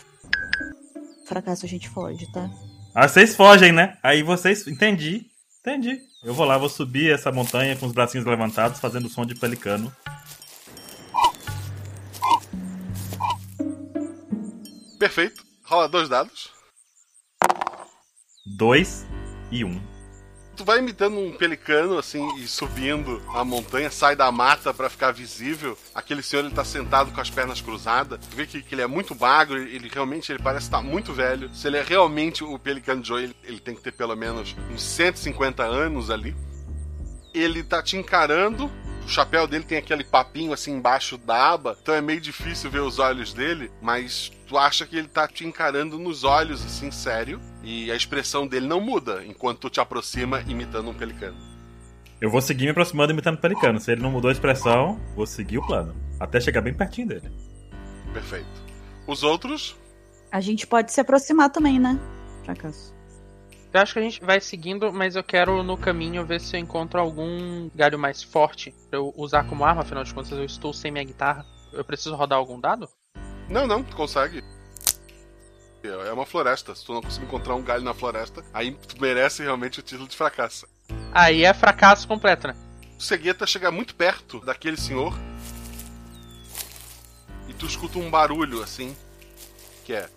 Fracasso, 1.26 1.66
a 1.66 1.70
gente 1.70 1.90
foge, 1.90 2.26
tá? 2.32 2.50
Ah, 2.96 3.06
vocês 3.06 3.36
fogem, 3.36 3.74
né? 3.74 3.98
Aí 4.02 4.24
vocês. 4.24 4.66
Entendi. 4.66 5.26
Entendi. 5.60 6.09
Eu 6.22 6.34
vou 6.34 6.46
lá, 6.46 6.58
vou 6.58 6.68
subir 6.68 7.14
essa 7.14 7.32
montanha 7.32 7.78
com 7.78 7.86
os 7.86 7.94
bracinhos 7.94 8.26
levantados, 8.26 8.80
fazendo 8.80 9.08
som 9.08 9.26
de 9.26 9.36
pelicano. 9.36 9.96
Perfeito. 15.00 15.46
Rola 15.64 15.88
dois 15.88 16.10
dados. 16.10 16.52
Dois 18.46 19.08
e 19.50 19.64
um. 19.64 19.82
Tu 20.60 20.66
vai 20.66 20.80
imitando 20.80 21.18
um 21.18 21.32
pelicano, 21.32 21.98
assim, 21.98 22.36
e 22.36 22.46
subindo 22.46 23.22
a 23.30 23.46
montanha, 23.46 23.90
sai 23.90 24.14
da 24.14 24.30
mata 24.30 24.74
pra 24.74 24.90
ficar 24.90 25.14
visível. 25.14 25.78
Aquele 25.96 26.22
senhor, 26.22 26.44
ele 26.44 26.54
tá 26.54 26.66
sentado 26.66 27.14
com 27.14 27.22
as 27.22 27.30
pernas 27.30 27.62
cruzadas. 27.62 28.20
Tu 28.30 28.36
vê 28.36 28.46
que, 28.46 28.62
que 28.62 28.76
ele 28.76 28.82
é 28.82 28.86
muito 28.86 29.18
magro, 29.18 29.58
ele 29.58 29.88
realmente 29.88 30.30
ele 30.30 30.44
parece 30.44 30.66
estar 30.66 30.82
muito 30.82 31.14
velho. 31.14 31.50
Se 31.56 31.66
ele 31.66 31.78
é 31.78 31.82
realmente 31.82 32.44
o 32.44 32.60
Pelicano 32.60 33.02
Joe, 33.02 33.24
ele, 33.24 33.36
ele 33.42 33.60
tem 33.62 33.74
que 33.74 33.82
ter 33.82 33.94
pelo 33.94 34.14
menos 34.18 34.54
uns 34.70 34.82
150 34.82 35.64
anos 35.64 36.10
ali. 36.10 36.36
Ele 37.34 37.64
tá 37.64 37.82
te 37.82 37.96
encarando, 37.96 38.70
o 39.10 39.12
chapéu 39.12 39.48
dele 39.48 39.64
tem 39.64 39.80
aquele 39.80 40.04
papinho 40.04 40.54
assim 40.54 40.72
embaixo 40.72 41.18
da 41.18 41.52
aba, 41.52 41.76
então 41.82 41.96
é 41.96 42.00
meio 42.00 42.22
difícil 42.22 42.70
ver 42.70 42.82
os 42.82 43.00
olhos 43.00 43.34
dele, 43.34 43.72
mas 43.82 44.32
tu 44.48 44.56
acha 44.56 44.86
que 44.86 44.96
ele 44.96 45.08
tá 45.08 45.28
te 45.28 45.44
encarando 45.44 45.98
nos 45.98 46.24
olhos, 46.24 46.64
assim, 46.64 46.92
sério, 46.92 47.42
e 47.64 47.92
a 47.92 47.96
expressão 47.96 48.46
dele 48.48 48.68
não 48.68 48.80
muda 48.80 49.26
enquanto 49.26 49.62
tu 49.62 49.70
te 49.70 49.80
aproxima 49.80 50.42
imitando 50.42 50.92
um 50.92 50.94
pelicano. 50.94 51.36
Eu 52.22 52.30
vou 52.30 52.40
seguir 52.40 52.66
me 52.66 52.72
aproximando 52.72 53.12
imitando 53.12 53.36
o 53.36 53.42
pelicano. 53.42 53.80
Se 53.80 53.92
ele 53.92 54.02
não 54.02 54.12
mudou 54.12 54.30
a 54.30 54.32
expressão, 54.32 55.00
vou 55.16 55.26
seguir 55.26 55.58
o 55.58 55.66
plano. 55.66 55.96
Até 56.20 56.40
chegar 56.40 56.62
bem 56.62 56.74
pertinho 56.74 57.08
dele. 57.08 57.32
Perfeito. 58.14 58.46
Os 59.08 59.24
outros? 59.24 59.76
A 60.32 60.40
gente 60.40 60.68
pode 60.68 60.92
se 60.92 61.02
aproximar 61.02 61.50
também, 61.50 61.80
né? 61.80 61.98
Fracasso. 62.44 62.94
Eu 63.72 63.82
acho 63.82 63.94
que 63.94 64.00
a 64.00 64.02
gente 64.02 64.22
vai 64.22 64.42
seguindo, 64.42 64.92
mas 64.92 65.16
eu 65.16 65.24
quero 65.24 65.62
no 65.62 65.78
caminho 65.78 66.26
ver 66.26 66.42
se 66.42 66.56
eu 66.56 66.60
encontro 66.60 67.00
algum 67.00 67.70
galho 67.76 68.00
mais 68.00 68.24
forte 68.24 68.74
pra 68.90 68.98
eu 68.98 69.14
usar 69.16 69.44
como 69.44 69.64
arma, 69.64 69.82
afinal 69.82 70.04
de 70.04 70.14
contas 70.14 70.32
eu 70.32 70.44
estou 70.44 70.74
sem 70.74 70.92
minha 70.92 71.04
guitarra. 71.04 71.46
Eu 71.72 71.84
preciso 71.84 72.16
rodar 72.16 72.40
algum 72.40 72.60
dado? 72.60 72.90
Não, 73.48 73.68
não, 73.68 73.84
tu 73.84 73.96
consegue. 73.96 74.44
É 75.84 76.12
uma 76.12 76.26
floresta. 76.26 76.74
Se 76.74 76.84
tu 76.84 76.94
não 76.94 77.02
conseguir 77.02 77.26
encontrar 77.26 77.56
um 77.56 77.64
galho 77.64 77.84
na 77.84 77.94
floresta, 77.94 78.44
aí 78.54 78.72
tu 78.72 79.00
merece 79.00 79.44
realmente 79.44 79.80
o 79.80 79.84
título 79.84 80.08
de 80.08 80.18
fracasso. 80.18 80.68
Aí 81.12 81.44
é 81.44 81.54
fracasso 81.54 82.08
completo, 82.08 82.48
né? 82.48 82.56
O 82.98 83.02
Segueta 83.02 83.46
chega 83.46 83.72
muito 83.72 83.96
perto 83.96 84.40
daquele 84.42 84.78
senhor. 84.78 85.14
E 87.48 87.54
tu 87.54 87.66
escuta 87.66 88.00
um 88.00 88.10
barulho 88.10 88.62
assim. 88.62 88.96
Que 89.86 89.94
é. 89.94 90.10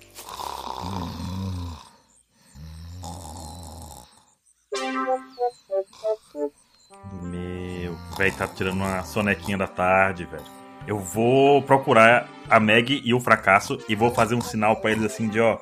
Meu, 7.23 7.97
velho, 8.17 8.37
tá 8.37 8.47
tirando 8.49 8.77
uma 8.77 9.03
sonequinha 9.05 9.59
da 9.59 9.67
tarde, 9.67 10.25
velho. 10.25 10.45
Eu 10.87 10.99
vou 10.99 11.63
procurar 11.63 12.29
a 12.51 12.59
Meg 12.59 13.01
e 13.05 13.15
o 13.15 13.21
fracasso 13.21 13.79
e 13.89 13.95
vou 13.95 14.11
fazer 14.13 14.35
um 14.35 14.41
sinal 14.41 14.77
pra 14.77 14.91
eles 14.91 15.05
assim 15.05 15.29
de 15.29 15.41
ó. 15.41 15.59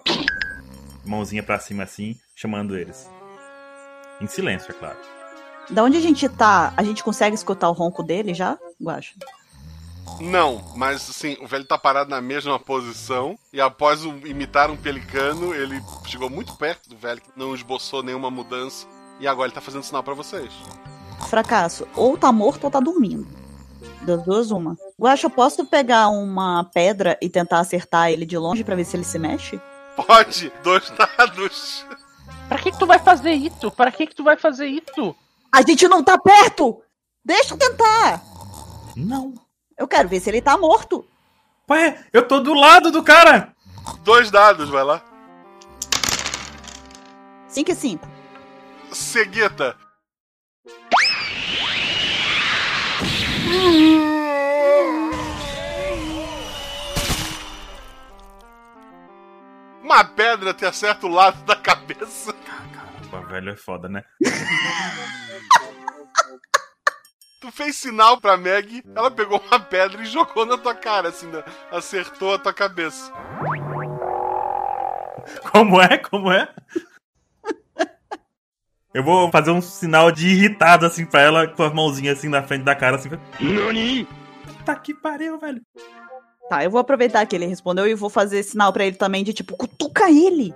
Mãozinha 1.05 1.43
pra 1.43 1.59
cima 1.59 1.83
assim, 1.85 2.17
chamando 2.35 2.77
eles. 2.77 3.09
Em 4.21 4.27
silêncio, 4.27 4.71
é 4.71 4.75
claro. 4.75 4.99
Da 5.71 5.83
onde 5.85 5.97
a 5.97 6.01
gente 6.01 6.29
tá, 6.29 6.73
a 6.77 6.83
gente 6.83 7.03
consegue 7.03 7.35
escutar 7.35 7.69
o 7.69 7.73
ronco 7.73 8.03
dele 8.03 8.35
já, 8.35 8.59
Guacha? 8.83 9.15
Não, 10.21 10.63
mas 10.77 11.09
assim, 11.09 11.37
o 11.41 11.47
velho 11.47 11.65
tá 11.65 11.79
parado 11.79 12.11
na 12.11 12.21
mesma 12.21 12.59
posição. 12.59 13.39
E 13.53 13.61
após 13.61 14.05
um- 14.05 14.27
imitar 14.27 14.71
um 14.71 14.77
pelicano, 14.77 15.55
ele 15.55 15.81
chegou 16.07 16.29
muito 16.29 16.55
perto 16.57 16.89
do 16.91 16.97
velho, 16.97 17.21
que 17.21 17.31
não 17.37 17.55
esboçou 17.55 18.03
nenhuma 18.03 18.31
mudança. 18.31 18.87
E 19.21 19.29
agora 19.29 19.49
ele 19.49 19.55
tá 19.55 19.61
fazendo 19.61 19.85
sinal 19.85 20.03
pra 20.03 20.15
vocês. 20.15 20.51
Fracasso. 21.29 21.87
Ou 21.95 22.17
tá 22.17 22.33
morto 22.33 22.65
ou 22.65 22.71
tá 22.71 22.81
dormindo. 22.81 23.29
Das 24.03 24.23
duas, 24.25 24.51
uma. 24.51 24.77
Guacha, 24.99 25.27
eu 25.27 25.31
posso 25.31 25.65
pegar 25.67 26.09
uma 26.09 26.65
pedra 26.65 27.19
e 27.21 27.29
tentar 27.29 27.61
acertar 27.61 28.11
ele 28.11 28.25
de 28.25 28.39
longe 28.39 28.65
pra 28.65 28.75
ver 28.75 28.85
se 28.85 28.97
ele 28.97 29.05
se 29.05 29.19
mexe? 29.19 29.61
Pode! 29.95 30.51
Dois 30.63 30.91
dados! 30.91 31.85
Pra 32.49 32.59
que, 32.59 32.73
que 32.73 32.79
tu 32.79 32.87
vai 32.87 32.99
fazer 32.99 33.33
isso? 33.33 33.71
Pra 33.71 33.93
que, 33.93 34.07
que 34.07 34.15
tu 34.15 34.25
vai 34.25 34.37
fazer 34.39 34.67
isso? 34.67 35.15
A 35.53 35.61
gente 35.63 35.87
não 35.87 36.03
tá 36.03 36.19
perto! 36.19 36.83
Deixa 37.23 37.53
eu 37.53 37.59
tentar! 37.59 38.23
Não. 38.97 39.35
Eu 39.77 39.87
quero 39.87 40.09
ver 40.09 40.21
se 40.21 40.31
ele 40.31 40.41
tá 40.41 40.57
morto. 40.57 41.05
Ué, 41.71 42.05
eu 42.13 42.27
tô 42.27 42.41
do 42.41 42.55
lado 42.55 42.91
do 42.91 43.03
cara! 43.03 43.55
Dois 44.03 44.31
dados, 44.31 44.71
vai 44.71 44.83
lá. 44.83 45.03
5 47.49 47.71
e 47.71 47.75
5. 47.75 48.20
Seguita. 48.93 49.77
Uma 59.83 60.05
pedra 60.05 60.55
te 60.55 60.65
acerta 60.65 61.07
o 61.07 61.11
lado 61.11 61.43
da 61.45 61.57
cabeça. 61.57 62.33
Caramba, 62.33 63.29
velho, 63.29 63.51
é 63.51 63.57
foda, 63.57 63.89
né? 63.89 64.05
Tu 67.41 67.51
fez 67.51 67.77
sinal 67.77 68.21
pra 68.21 68.37
Meg, 68.37 68.83
ela 68.95 69.11
pegou 69.11 69.43
uma 69.51 69.59
pedra 69.59 70.03
e 70.03 70.07
jogou 70.07 70.45
na 70.45 70.59
tua 70.59 70.75
cara, 70.75 71.09
assim, 71.09 71.27
né? 71.27 71.43
acertou 71.71 72.35
a 72.35 72.39
tua 72.39 72.53
cabeça. 72.53 73.11
Como 75.51 75.81
é? 75.81 75.99
Como 75.99 76.31
é? 76.31 76.49
Eu 78.93 79.05
vou 79.05 79.31
fazer 79.31 79.53
um 79.53 79.61
sinal 79.61 80.11
de 80.11 80.29
irritado, 80.29 80.85
assim, 80.85 81.07
pra 81.07 81.21
ela, 81.21 81.47
com 81.47 81.63
as 81.63 81.73
mãozinhas 81.73 82.19
assim 82.19 82.29
na 82.29 82.43
frente 82.43 82.65
da 82.65 82.75
cara, 82.75 82.97
assim. 82.97 83.09
Nani? 83.41 84.07
Tá 84.65 84.75
que 84.75 84.93
pariu, 84.93 85.39
velho. 85.39 85.63
Tá, 86.49 86.65
eu 86.65 86.71
vou 86.71 86.81
aproveitar 86.81 87.25
que 87.27 87.37
ele 87.37 87.47
respondeu 87.47 87.87
e 87.87 87.95
vou 87.95 88.11
fazer 88.11 88.43
sinal 88.43 88.73
pra 88.73 88.85
ele 88.85 88.97
também 88.97 89.23
de 89.23 89.33
tipo, 89.33 89.57
cutuca 89.57 90.11
ele. 90.11 90.53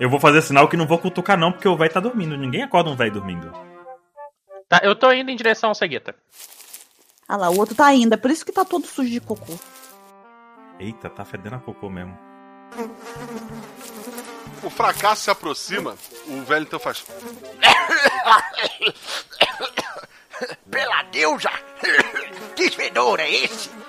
Eu 0.00 0.08
vou 0.08 0.18
fazer 0.18 0.40
sinal 0.40 0.66
que 0.66 0.76
não 0.76 0.86
vou 0.86 0.98
cutucar, 0.98 1.36
não, 1.36 1.52
porque 1.52 1.68
o 1.68 1.76
velho 1.76 1.92
tá 1.92 2.00
dormindo. 2.00 2.36
Ninguém 2.36 2.62
acorda 2.62 2.88
um 2.88 2.96
velho 2.96 3.12
dormindo. 3.12 3.52
Tá, 4.68 4.80
eu 4.82 4.96
tô 4.96 5.12
indo 5.12 5.30
em 5.30 5.36
direção 5.36 5.68
ao 5.68 5.74
Segueta. 5.74 6.14
Ah 7.28 7.36
lá, 7.36 7.50
o 7.50 7.58
outro 7.58 7.74
tá 7.74 7.92
indo, 7.92 8.14
é 8.14 8.16
por 8.16 8.30
isso 8.30 8.44
que 8.44 8.52
tá 8.52 8.64
todo 8.64 8.86
sujo 8.86 9.10
de 9.10 9.20
cocô. 9.20 9.58
Eita, 10.80 11.10
tá 11.10 11.24
fedendo 11.24 11.56
a 11.56 11.58
cocô 11.58 11.90
mesmo. 11.90 12.18
O 14.62 14.70
fracasso 14.70 15.24
se 15.24 15.30
aproxima, 15.30 15.96
o 16.26 16.42
velho 16.44 16.62
então 16.62 16.78
faz. 16.78 17.04
Pela 20.70 21.02
deusa! 21.04 21.50
Que 22.54 22.70
fedor 22.70 23.18
é 23.20 23.30
esse? 23.30 23.70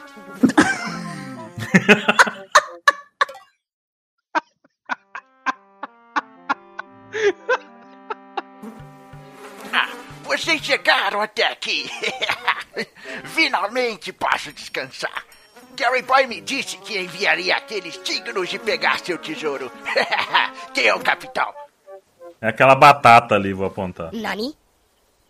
Ah, 9.71 9.89
vocês 10.24 10.61
chegaram 10.61 11.21
até 11.21 11.47
aqui. 11.47 11.89
Finalmente 13.26 14.11
posso 14.13 14.51
descansar. 14.51 15.24
Gary 15.76 16.01
Boy 16.01 16.28
me 16.28 16.41
disse 16.41 16.78
que 16.78 16.97
enviaria 16.99 17.55
aqueles 17.55 18.01
dignos 18.03 18.49
de 18.49 18.59
pegar 18.59 18.99
seu 18.99 19.17
tesouro. 19.17 19.71
Quem 20.74 20.86
é 20.88 20.93
o 20.95 20.99
capitão? 20.99 21.53
É 22.41 22.49
aquela 22.49 22.76
batata 22.76 23.36
ali, 23.36 23.53
vou 23.53 23.65
apontar. 23.67 24.11
Nani? 24.13 24.55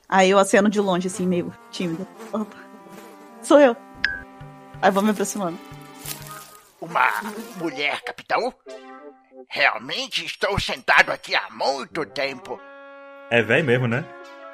Aí 0.09 0.29
eu 0.29 0.37
aceno 0.39 0.69
de 0.69 0.79
longe, 0.79 1.07
assim, 1.07 1.25
meio 1.25 1.53
tímido. 1.71 2.07
Opa. 2.31 2.57
Sou 3.41 3.59
eu. 3.59 3.75
Aí 4.81 4.91
vou 4.91 5.01
me 5.03 5.11
aproximando. 5.11 5.57
Uma 6.81 7.07
mulher, 7.57 8.01
capitão? 8.01 8.53
Realmente 9.49 10.25
estou 10.25 10.59
sentado 10.59 11.11
aqui 11.11 11.33
há 11.35 11.49
muito 11.51 12.05
tempo. 12.05 12.59
É 13.29 13.41
velho 13.41 13.63
mesmo, 13.65 13.87
né? 13.87 14.03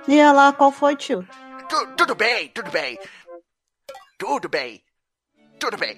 E 0.07 0.19
ela, 0.19 0.53
qual 0.53 0.71
foi, 0.71 0.95
tio? 0.95 1.27
Tu- 1.67 1.87
tudo 1.97 2.15
bem, 2.15 2.49
tudo 2.49 2.69
bem. 2.71 2.99
Tudo 4.17 4.47
bem. 4.49 4.81
Tudo 5.59 5.77
bem. 5.77 5.97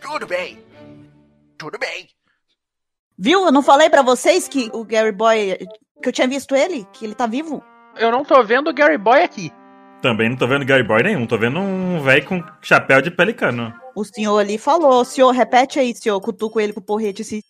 Tudo 0.00 0.26
bem. 0.26 0.64
Tudo 1.58 1.78
bem. 1.78 2.08
Viu? 3.18 3.44
Eu 3.44 3.52
não 3.52 3.62
falei 3.62 3.90
pra 3.90 4.02
vocês 4.02 4.48
que 4.48 4.70
o 4.72 4.84
Gary 4.84 5.12
Boy. 5.12 5.58
que 6.02 6.08
eu 6.08 6.12
tinha 6.12 6.26
visto 6.26 6.56
ele? 6.56 6.86
Que 6.92 7.04
ele 7.04 7.14
tá 7.14 7.26
vivo? 7.26 7.62
Eu 7.96 8.10
não 8.10 8.24
tô 8.24 8.42
vendo 8.42 8.70
o 8.70 8.74
Gary 8.74 8.98
Boy 8.98 9.22
aqui. 9.22 9.52
Também 10.00 10.28
não 10.30 10.36
tô 10.36 10.48
vendo 10.48 10.64
Gary 10.64 10.82
Boy 10.82 11.02
nenhum, 11.02 11.26
tô 11.26 11.38
vendo 11.38 11.60
um 11.60 12.02
velho 12.02 12.26
com 12.26 12.42
chapéu 12.60 13.00
de 13.00 13.10
pelicano. 13.10 13.72
O 13.94 14.04
senhor 14.04 14.38
ali 14.38 14.58
falou. 14.58 15.04
Senhor, 15.04 15.30
repete 15.30 15.78
aí, 15.78 15.94
senhor. 15.94 16.20
Cutuco 16.20 16.58
ele 16.58 16.72
com 16.72 16.80
o 16.80 16.84
porrete. 16.84 17.22
Se... 17.22 17.44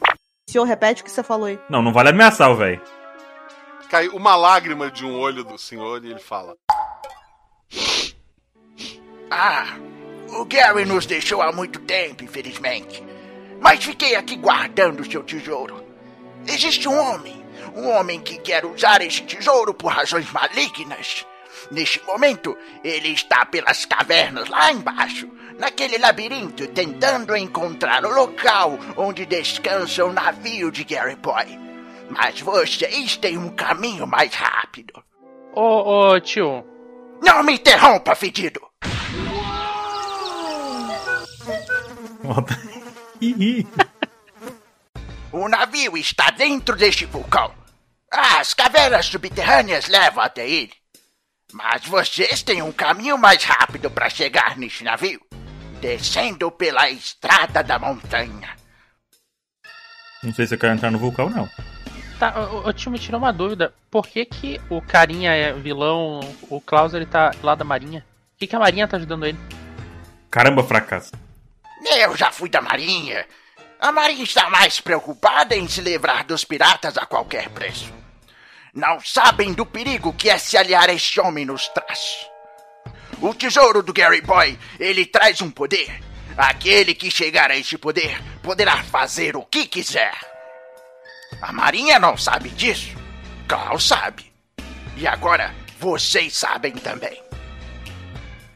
Senhor, 0.51 0.65
repete 0.65 1.01
o 1.01 1.05
que 1.05 1.11
você 1.11 1.23
falou 1.23 1.47
aí. 1.47 1.59
Não, 1.71 1.81
não 1.81 1.93
vale 1.93 2.11
ameaçar 2.11 2.51
o 2.51 2.57
velho. 2.57 2.83
Cai 3.89 4.09
uma 4.09 4.37
lágrima 4.37 4.91
de 4.91 5.07
um 5.07 5.19
olho 5.19 5.45
do 5.45 5.57
senhor 5.57 6.05
e 6.05 6.11
ele 6.11 6.19
fala. 6.19 6.57
Ah, 9.31 9.77
o 10.33 10.45
Gary 10.45 10.85
nos 10.85 11.07
deixou 11.07 11.43
há 11.43 11.53
muito 11.53 11.79
tempo, 11.81 12.25
infelizmente. 12.25 13.03
Mas 13.61 13.85
fiquei 13.85 14.17
aqui 14.17 14.37
guardando 14.37 15.09
seu 15.11 15.23
tesouro. 15.23 15.85
Existe 16.47 16.89
um 16.89 16.99
homem, 16.99 17.45
um 17.77 17.89
homem 17.91 18.21
que 18.21 18.39
quer 18.39 18.65
usar 18.65 19.03
esse 19.03 19.23
tesouro 19.23 19.75
por 19.75 19.93
razões 19.93 20.31
malignas. 20.33 21.27
Neste 21.71 22.03
momento, 22.05 22.57
ele 22.83 23.09
está 23.09 23.47
pelas 23.47 23.85
cavernas 23.85 24.49
lá 24.49 24.73
embaixo, 24.73 25.29
naquele 25.59 25.99
labirinto, 25.99 26.67
tentando 26.69 27.37
encontrar 27.37 28.05
o 28.05 28.13
local 28.13 28.79
onde 28.97 29.25
descansa 29.27 30.05
o 30.05 30.13
navio 30.13 30.73
de 30.73 30.83
Gary 30.83 31.17
Boy. 31.17 31.59
Mas 32.11 32.41
vocês 32.41 33.17
têm 33.17 33.39
um 33.39 33.51
caminho 33.51 34.07
mais 34.07 34.35
rápido. 34.35 35.03
Ô, 35.55 36.11
ô, 36.11 36.21
tio. 36.21 36.65
Não 37.23 37.43
me 37.45 37.55
interrompa, 37.55 38.15
fedido! 38.15 38.72
O 45.33 45.49
navio 45.49 45.97
está 45.97 46.31
dentro 46.31 46.77
deste 46.77 47.07
vulcão. 47.07 47.55
As 48.11 48.53
cavernas 48.53 49.07
subterrâneas 49.07 49.89
levam 49.89 50.23
até 50.23 50.47
ele. 50.47 50.73
Mas 51.53 51.87
vocês 51.87 52.43
têm 52.43 52.61
um 52.61 52.71
caminho 52.71 53.17
mais 53.17 53.43
rápido 53.43 53.91
para 53.91 54.11
chegar 54.11 54.59
neste 54.59 54.85
navio, 54.85 55.21
descendo 55.81 56.51
pela 56.51 56.91
estrada 56.91 57.63
da 57.63 57.79
montanha. 57.79 58.51
Não 60.23 60.35
sei 60.35 60.47
se 60.47 60.55
eu 60.55 60.59
quero 60.59 60.75
entrar 60.75 60.91
no 60.91 60.99
vulcão, 60.99 61.31
não. 61.31 61.49
Tá, 62.19 62.39
o, 62.51 62.69
o 62.69 62.73
tio 62.73 62.93
me 62.93 62.99
tirou 62.99 63.19
uma 63.19 63.33
dúvida. 63.33 63.73
Por 63.91 64.07
que 64.07 64.27
que 64.27 64.61
o 64.69 64.83
carinha 64.83 65.33
é 65.33 65.53
vilão, 65.55 66.21
o 66.51 66.61
Klaus 66.61 66.93
ele 66.93 67.07
tá 67.07 67.31
lá 67.43 67.55
da 67.55 67.65
marinha? 67.65 68.05
Por 68.33 68.39
que 68.41 68.47
que 68.47 68.57
a 68.57 68.61
marinha 68.61 68.87
tá 68.87 68.99
ajudando 68.99 69.25
ele? 69.25 69.39
Caramba, 70.31 70.63
fracasso. 70.63 71.13
Eu 71.85 72.17
já 72.17 72.31
fui 72.31 72.49
da 72.49 72.61
marinha. 72.61 73.27
A 73.81 73.91
marinha 73.91 74.23
está 74.23 74.49
mais 74.49 74.81
preocupada 74.81 75.57
em 75.57 75.67
se 75.69 75.81
livrar 75.81 76.25
dos 76.25 76.45
piratas 76.45 76.97
a 76.97 77.05
qualquer 77.07 77.49
preço. 77.51 77.93
Não 78.73 79.01
sabem 79.01 79.53
do 79.53 79.67
perigo 79.67 80.13
que 80.13 80.31
é 80.31 80.39
se 80.39 80.57
aliar 80.57 80.89
a 80.89 80.95
este 80.95 81.21
homem 81.21 81.45
nos 81.45 81.69
traz. 81.69 82.27
O 83.21 83.35
tesouro 83.35 83.83
do 83.83 83.93
Gary 83.93 84.21
Boy, 84.21 84.59
ele 84.79 85.05
traz 85.07 85.41
um 85.43 85.51
poder. 85.51 86.03
Aquele 86.37 86.95
que 86.95 87.11
chegar 87.11 87.51
a 87.51 87.57
este 87.57 87.77
poder 87.77 88.23
poderá 88.43 88.83
fazer 88.85 89.37
o 89.37 89.45
que 89.45 89.67
quiser. 89.67 90.15
A 91.41 91.53
Marinha 91.53 91.99
não 91.99 92.17
sabe 92.17 92.49
disso. 92.51 92.97
Klaus 93.47 93.87
sabe. 93.87 94.33
E 94.97 95.07
agora, 95.07 95.55
vocês 95.79 96.37
sabem 96.37 96.73
também. 96.73 97.23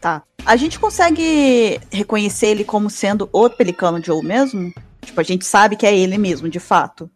Tá. 0.01 0.22
A 0.47 0.55
gente 0.55 0.78
consegue 0.78 1.80
reconhecer 1.90 2.47
ele 2.47 2.62
como 2.62 2.88
sendo 2.88 3.28
o 3.32 3.51
Pelicano 3.51 4.01
Joe 4.01 4.24
mesmo? 4.24 4.72
Tipo, 5.05 5.20
a 5.20 5.24
gente 5.24 5.44
sabe 5.44 5.74
que 5.74 5.84
é 5.84 5.92
ele 5.92 6.16
mesmo, 6.16 6.49
de 6.49 6.61
fato. 6.61 7.11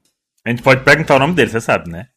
A 0.44 0.50
gente 0.50 0.62
pode 0.62 0.82
perguntar 0.82 1.14
o 1.14 1.18
nome 1.20 1.34
dele, 1.34 1.48
você 1.48 1.60
sabe, 1.60 1.88
né? 1.88 2.08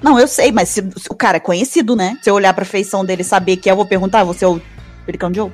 Não, 0.00 0.16
eu 0.16 0.28
sei, 0.28 0.52
mas 0.52 0.68
se, 0.68 0.80
se 0.96 1.08
o 1.10 1.16
cara 1.16 1.38
é 1.38 1.40
conhecido, 1.40 1.96
né? 1.96 2.16
Se 2.22 2.30
eu 2.30 2.34
olhar 2.34 2.54
pra 2.54 2.64
feição 2.64 3.04
dele 3.04 3.22
e 3.22 3.24
saber 3.24 3.56
que 3.56 3.68
é, 3.68 3.72
eu 3.72 3.76
vou 3.76 3.84
perguntar, 3.84 4.22
você 4.22 4.44
é 4.44 4.48
o 4.48 4.62
Pelicano 5.04 5.34
Joe? 5.34 5.52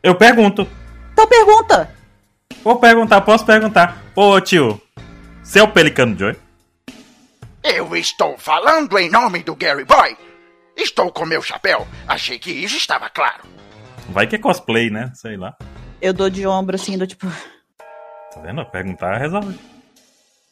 Eu 0.00 0.14
pergunto. 0.14 0.64
Então 1.12 1.26
pergunta! 1.26 1.92
Vou 2.62 2.76
perguntar, 2.76 3.22
posso 3.22 3.44
perguntar. 3.44 4.00
Ô 4.14 4.40
tio, 4.40 4.80
você 5.42 5.58
é 5.58 5.62
o 5.64 5.72
Pelicano 5.72 6.16
Joy? 6.16 6.36
Eu 7.64 7.96
estou 7.96 8.38
falando 8.38 8.96
em 8.96 9.10
nome 9.10 9.42
do 9.42 9.56
Gary 9.56 9.84
Boy. 9.84 10.16
Estou 10.76 11.10
com 11.10 11.26
meu 11.26 11.42
chapéu. 11.42 11.84
Achei 12.06 12.38
que 12.38 12.52
isso 12.52 12.76
estava 12.76 13.10
claro. 13.10 13.42
Vai 14.10 14.26
que 14.26 14.34
é 14.34 14.38
cosplay, 14.38 14.90
né? 14.90 15.12
Sei 15.14 15.36
lá. 15.36 15.56
Eu 16.02 16.12
dou 16.12 16.28
de 16.28 16.46
ombro 16.46 16.74
assim, 16.74 16.98
do 16.98 17.06
tipo. 17.06 17.26
Tá 18.34 18.40
vendo? 18.40 18.64
Perguntar 18.66 19.18
resolve. 19.18 19.56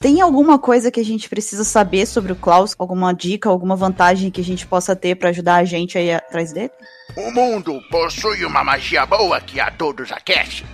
Tem 0.01 0.21
alguma 0.21 0.61
coisa 0.61 0.93
que 0.93 1.01
a 1.01 1.05
gente 1.05 1.29
precisa 1.29 1.65
saber 1.65 2.07
sobre 2.07 2.31
o 2.31 2.37
Klaus? 2.37 2.77
Alguma 2.79 3.13
dica, 3.13 3.49
alguma 3.49 3.75
vantagem 3.75 4.31
que 4.31 4.41
a 4.41 4.45
gente 4.45 4.65
possa 4.65 4.95
ter 4.95 5.17
pra 5.17 5.31
ajudar 5.31 5.57
a 5.57 5.65
gente 5.65 5.99
aí 5.99 6.15
atrás 6.15 6.53
dele? 6.53 6.71
O 7.17 7.33
mundo 7.33 7.81
possui 7.91 8.45
uma 8.45 8.63
magia 8.63 9.05
boa 9.05 9.41
que 9.41 9.59
a 9.59 9.73
todos 9.73 10.13
aquece. 10.13 10.65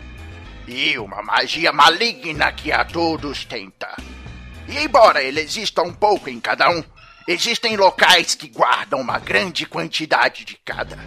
E 0.68 0.98
uma 0.98 1.22
magia 1.22 1.72
maligna 1.72 2.52
que 2.52 2.70
a 2.70 2.84
todos 2.84 3.46
tenta. 3.46 3.96
E 4.68 4.78
embora 4.84 5.22
ele 5.22 5.40
exista 5.40 5.80
um 5.80 5.92
pouco 5.92 6.28
em 6.28 6.38
cada 6.38 6.68
um, 6.68 6.84
existem 7.26 7.78
locais 7.78 8.34
que 8.34 8.48
guardam 8.48 9.00
uma 9.00 9.18
grande 9.18 9.64
quantidade 9.64 10.44
de 10.44 10.58
cada. 10.62 10.98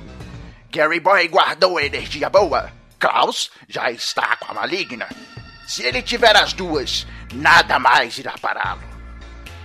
Gary 0.78 1.00
Boy 1.00 1.28
guardou 1.28 1.80
a 1.80 1.84
energia 1.84 2.30
boa 2.30 2.72
Klaus 3.00 3.50
já 3.68 3.90
está 3.90 4.36
com 4.36 4.52
a 4.52 4.54
maligna. 4.54 5.08
Se 5.68 5.82
ele 5.82 6.04
tiver 6.04 6.36
as 6.36 6.54
duas, 6.54 7.08
nada 7.34 7.80
mais 7.80 8.20
irá 8.20 8.36
pará-lo. 8.40 8.84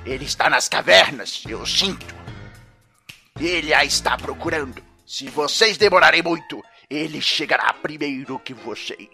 Ele 0.06 0.24
está 0.24 0.48
nas 0.48 0.70
cavernas, 0.70 1.44
eu 1.46 1.66
sinto. 1.66 2.14
Ele 3.38 3.74
a 3.74 3.84
está 3.84 4.16
procurando. 4.16 4.82
Se 5.06 5.28
vocês 5.28 5.76
demorarem 5.76 6.22
muito, 6.22 6.64
ele 6.88 7.20
chegará 7.20 7.74
primeiro 7.74 8.38
que 8.38 8.54
vocês. 8.54 9.10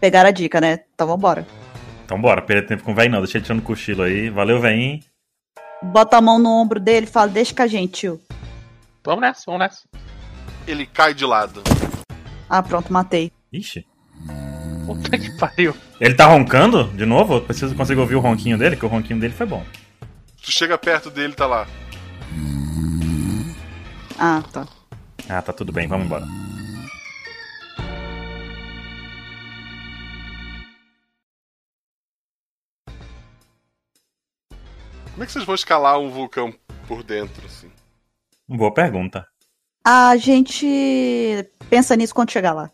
Pegaram 0.00 0.30
a 0.30 0.32
dica, 0.32 0.60
né? 0.60 0.80
Então 0.92 1.06
vambora. 1.06 1.46
Então 2.04 2.20
bora, 2.20 2.42
perder 2.42 2.66
tempo 2.66 2.82
com 2.82 2.90
o 2.90 2.94
velho 2.96 3.12
não, 3.12 3.20
deixa 3.20 3.38
ele 3.38 3.44
tirando 3.44 3.62
cochilo 3.62 4.02
aí. 4.02 4.28
Valeu, 4.30 4.60
velhinho. 4.60 4.98
Bota 5.80 6.16
a 6.16 6.20
mão 6.20 6.40
no 6.40 6.50
ombro 6.50 6.80
dele 6.80 7.06
e 7.06 7.08
fala, 7.08 7.28
deixa 7.28 7.54
com 7.54 7.62
a 7.62 7.68
gente, 7.68 7.92
tio. 7.92 8.20
Vamos 9.04 9.20
nessa, 9.20 9.42
vamos 9.46 9.60
nessa. 9.60 10.09
Ele 10.70 10.86
cai 10.86 11.12
de 11.12 11.26
lado. 11.26 11.64
Ah, 12.48 12.62
pronto, 12.62 12.92
matei. 12.92 13.32
Ixi. 13.52 13.84
Puta 14.86 15.18
que 15.18 15.36
pariu. 15.36 15.74
Ele 16.00 16.14
tá 16.14 16.26
roncando 16.26 16.84
de 16.92 17.04
novo? 17.04 17.34
Eu 17.34 17.40
preciso 17.42 17.74
conseguir 17.74 18.00
ouvir 18.00 18.14
o 18.14 18.20
ronquinho 18.20 18.56
dele, 18.56 18.76
que 18.76 18.86
o 18.86 18.88
ronquinho 18.88 19.18
dele 19.18 19.34
foi 19.34 19.46
bom. 19.46 19.66
Tu 20.40 20.52
chega 20.52 20.78
perto 20.78 21.10
dele, 21.10 21.34
tá 21.34 21.44
lá. 21.46 21.66
Ah, 24.16 24.44
tá. 24.52 24.64
Ah, 25.28 25.42
tá 25.42 25.52
tudo 25.52 25.72
bem, 25.72 25.88
vamos 25.88 26.06
embora. 26.06 26.24
Como 35.10 35.24
é 35.24 35.26
que 35.26 35.32
vocês 35.32 35.44
vão 35.44 35.56
escalar 35.56 35.98
um 35.98 36.10
vulcão 36.10 36.54
por 36.86 37.02
dentro, 37.02 37.44
assim? 37.44 37.72
Boa 38.48 38.72
pergunta. 38.72 39.29
A 39.84 40.16
gente 40.16 41.46
pensa 41.68 41.96
nisso 41.96 42.14
quando 42.14 42.30
chegar 42.30 42.52
lá. 42.52 42.70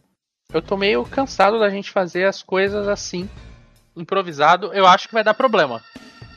Eu 0.53 0.61
tô 0.61 0.77
meio 0.77 1.05
cansado 1.05 1.59
da 1.59 1.71
gente 1.71 1.91
fazer 1.91 2.25
as 2.25 2.43
coisas 2.43 2.89
assim, 2.89 3.29
improvisado. 3.97 4.73
Eu 4.73 4.87
acho 4.87 5.09
que 5.09 5.15
vai 5.15 5.25
dar 5.25 5.35
problema. 5.35 5.83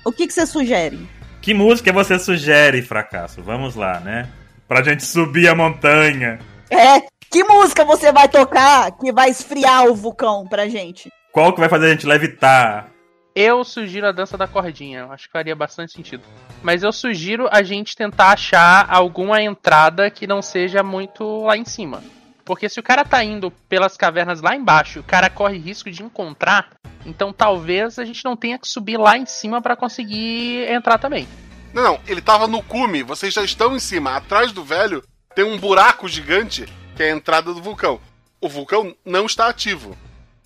O 0.05 0.11
que, 0.11 0.27
que 0.27 0.33
você 0.33 0.45
sugere? 0.45 1.09
Que 1.41 1.53
música 1.53 1.91
você 1.91 2.19
sugere, 2.19 2.81
fracasso? 2.81 3.41
Vamos 3.41 3.75
lá, 3.75 3.99
né? 3.99 4.29
Pra 4.67 4.83
gente 4.83 5.03
subir 5.05 5.47
a 5.47 5.55
montanha. 5.55 6.39
É, 6.69 7.01
que 7.31 7.43
música 7.43 7.83
você 7.83 8.11
vai 8.11 8.27
tocar 8.27 8.91
que 8.91 9.11
vai 9.11 9.29
esfriar 9.29 9.85
o 9.85 9.95
vulcão 9.95 10.45
pra 10.47 10.67
gente? 10.67 11.09
Qual 11.31 11.53
que 11.53 11.59
vai 11.59 11.69
fazer 11.69 11.87
a 11.87 11.89
gente 11.91 12.05
levitar? 12.05 12.91
Eu 13.35 13.63
sugiro 13.63 14.07
a 14.07 14.11
dança 14.11 14.37
da 14.37 14.47
cordinha, 14.47 14.99
eu 14.99 15.11
acho 15.11 15.27
que 15.27 15.31
faria 15.31 15.55
bastante 15.55 15.93
sentido. 15.93 16.23
Mas 16.63 16.83
eu 16.83 16.91
sugiro 16.91 17.47
a 17.51 17.63
gente 17.63 17.95
tentar 17.95 18.31
achar 18.31 18.87
alguma 18.89 19.41
entrada 19.41 20.09
que 20.09 20.27
não 20.27 20.41
seja 20.41 20.83
muito 20.83 21.43
lá 21.43 21.55
em 21.55 21.63
cima. 21.63 22.03
Porque 22.43 22.67
se 22.67 22.79
o 22.79 22.83
cara 22.83 23.05
tá 23.05 23.23
indo 23.23 23.51
pelas 23.69 23.95
cavernas 23.95 24.41
lá 24.41 24.55
embaixo, 24.55 25.01
o 25.01 25.03
cara 25.03 25.29
corre 25.29 25.59
risco 25.59 25.91
de 25.91 26.01
encontrar, 26.01 26.71
então 27.05 27.31
talvez 27.31 27.99
a 27.99 28.05
gente 28.05 28.25
não 28.25 28.35
tenha 28.35 28.57
que 28.57 28.67
subir 28.67 28.97
lá 28.97 29.15
em 29.15 29.25
cima 29.25 29.61
para 29.61 29.75
conseguir 29.75 30.67
entrar 30.67 30.97
também. 30.97 31.27
Não, 31.71 31.83
não, 31.83 31.99
ele 32.07 32.21
tava 32.21 32.47
no 32.47 32.63
cume, 32.63 33.03
vocês 33.03 33.33
já 33.33 33.43
estão 33.43 33.75
em 33.75 33.79
cima. 33.79 34.15
Atrás 34.15 34.51
do 34.51 34.63
velho 34.63 35.03
tem 35.35 35.45
um 35.45 35.59
buraco 35.59 36.07
gigante 36.07 36.65
que 36.95 37.03
é 37.03 37.11
a 37.11 37.15
entrada 37.15 37.53
do 37.53 37.61
vulcão. 37.61 38.01
O 38.41 38.49
vulcão 38.49 38.95
não 39.05 39.25
está 39.25 39.47
ativo. 39.47 39.95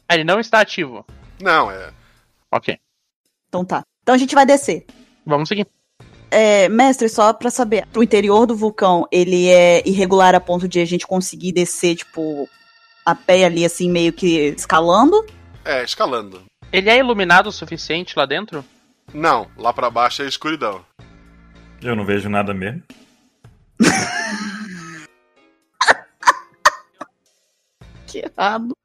Ah, 0.07 0.15
Ele 0.15 0.23
não 0.23 0.39
está 0.39 0.59
ativo. 0.59 1.05
Não, 1.41 1.71
é. 1.71 1.91
Ok. 2.53 2.77
Então 3.49 3.65
tá. 3.65 3.83
Então 4.03 4.13
a 4.13 4.17
gente 4.17 4.35
vai 4.35 4.45
descer. 4.45 4.85
Vamos 5.25 5.49
seguir. 5.49 5.65
É, 6.29 6.69
mestre, 6.69 7.09
só 7.09 7.33
pra 7.33 7.49
saber, 7.49 7.87
o 7.95 8.03
interior 8.03 8.45
do 8.45 8.55
vulcão, 8.55 9.07
ele 9.11 9.49
é 9.49 9.81
irregular 9.87 10.35
a 10.35 10.39
ponto 10.39 10.67
de 10.67 10.79
a 10.79 10.85
gente 10.85 11.07
conseguir 11.07 11.51
descer, 11.51 11.95
tipo, 11.95 12.47
a 13.05 13.15
pé 13.15 13.45
ali, 13.45 13.65
assim, 13.65 13.89
meio 13.89 14.13
que 14.13 14.53
escalando? 14.57 15.25
É, 15.65 15.83
escalando. 15.83 16.43
Ele 16.71 16.89
é 16.89 16.97
iluminado 16.97 17.47
o 17.47 17.51
suficiente 17.51 18.17
lá 18.17 18.25
dentro? 18.25 18.63
Não, 19.13 19.47
lá 19.57 19.73
pra 19.73 19.89
baixo 19.89 20.23
é 20.23 20.27
escuridão. 20.27 20.85
Eu 21.81 21.95
não 21.95 22.05
vejo 22.05 22.29
nada 22.29 22.53
mesmo. 22.53 22.83
que 28.07 28.19
errado. 28.19 28.75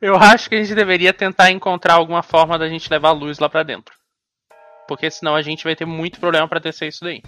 Eu 0.00 0.16
acho 0.16 0.48
que 0.48 0.54
a 0.54 0.62
gente 0.62 0.74
deveria 0.74 1.12
tentar 1.12 1.50
encontrar 1.50 1.94
alguma 1.94 2.22
forma 2.22 2.58
da 2.58 2.68
gente 2.68 2.90
levar 2.90 3.12
luz 3.12 3.38
lá 3.38 3.48
pra 3.48 3.62
dentro. 3.62 3.94
Porque 4.88 5.10
senão 5.10 5.34
a 5.34 5.42
gente 5.42 5.64
vai 5.64 5.76
ter 5.76 5.86
muito 5.86 6.20
problema 6.20 6.48
pra 6.48 6.58
descer 6.58 6.88
isso 6.88 7.04
daí. 7.04 7.22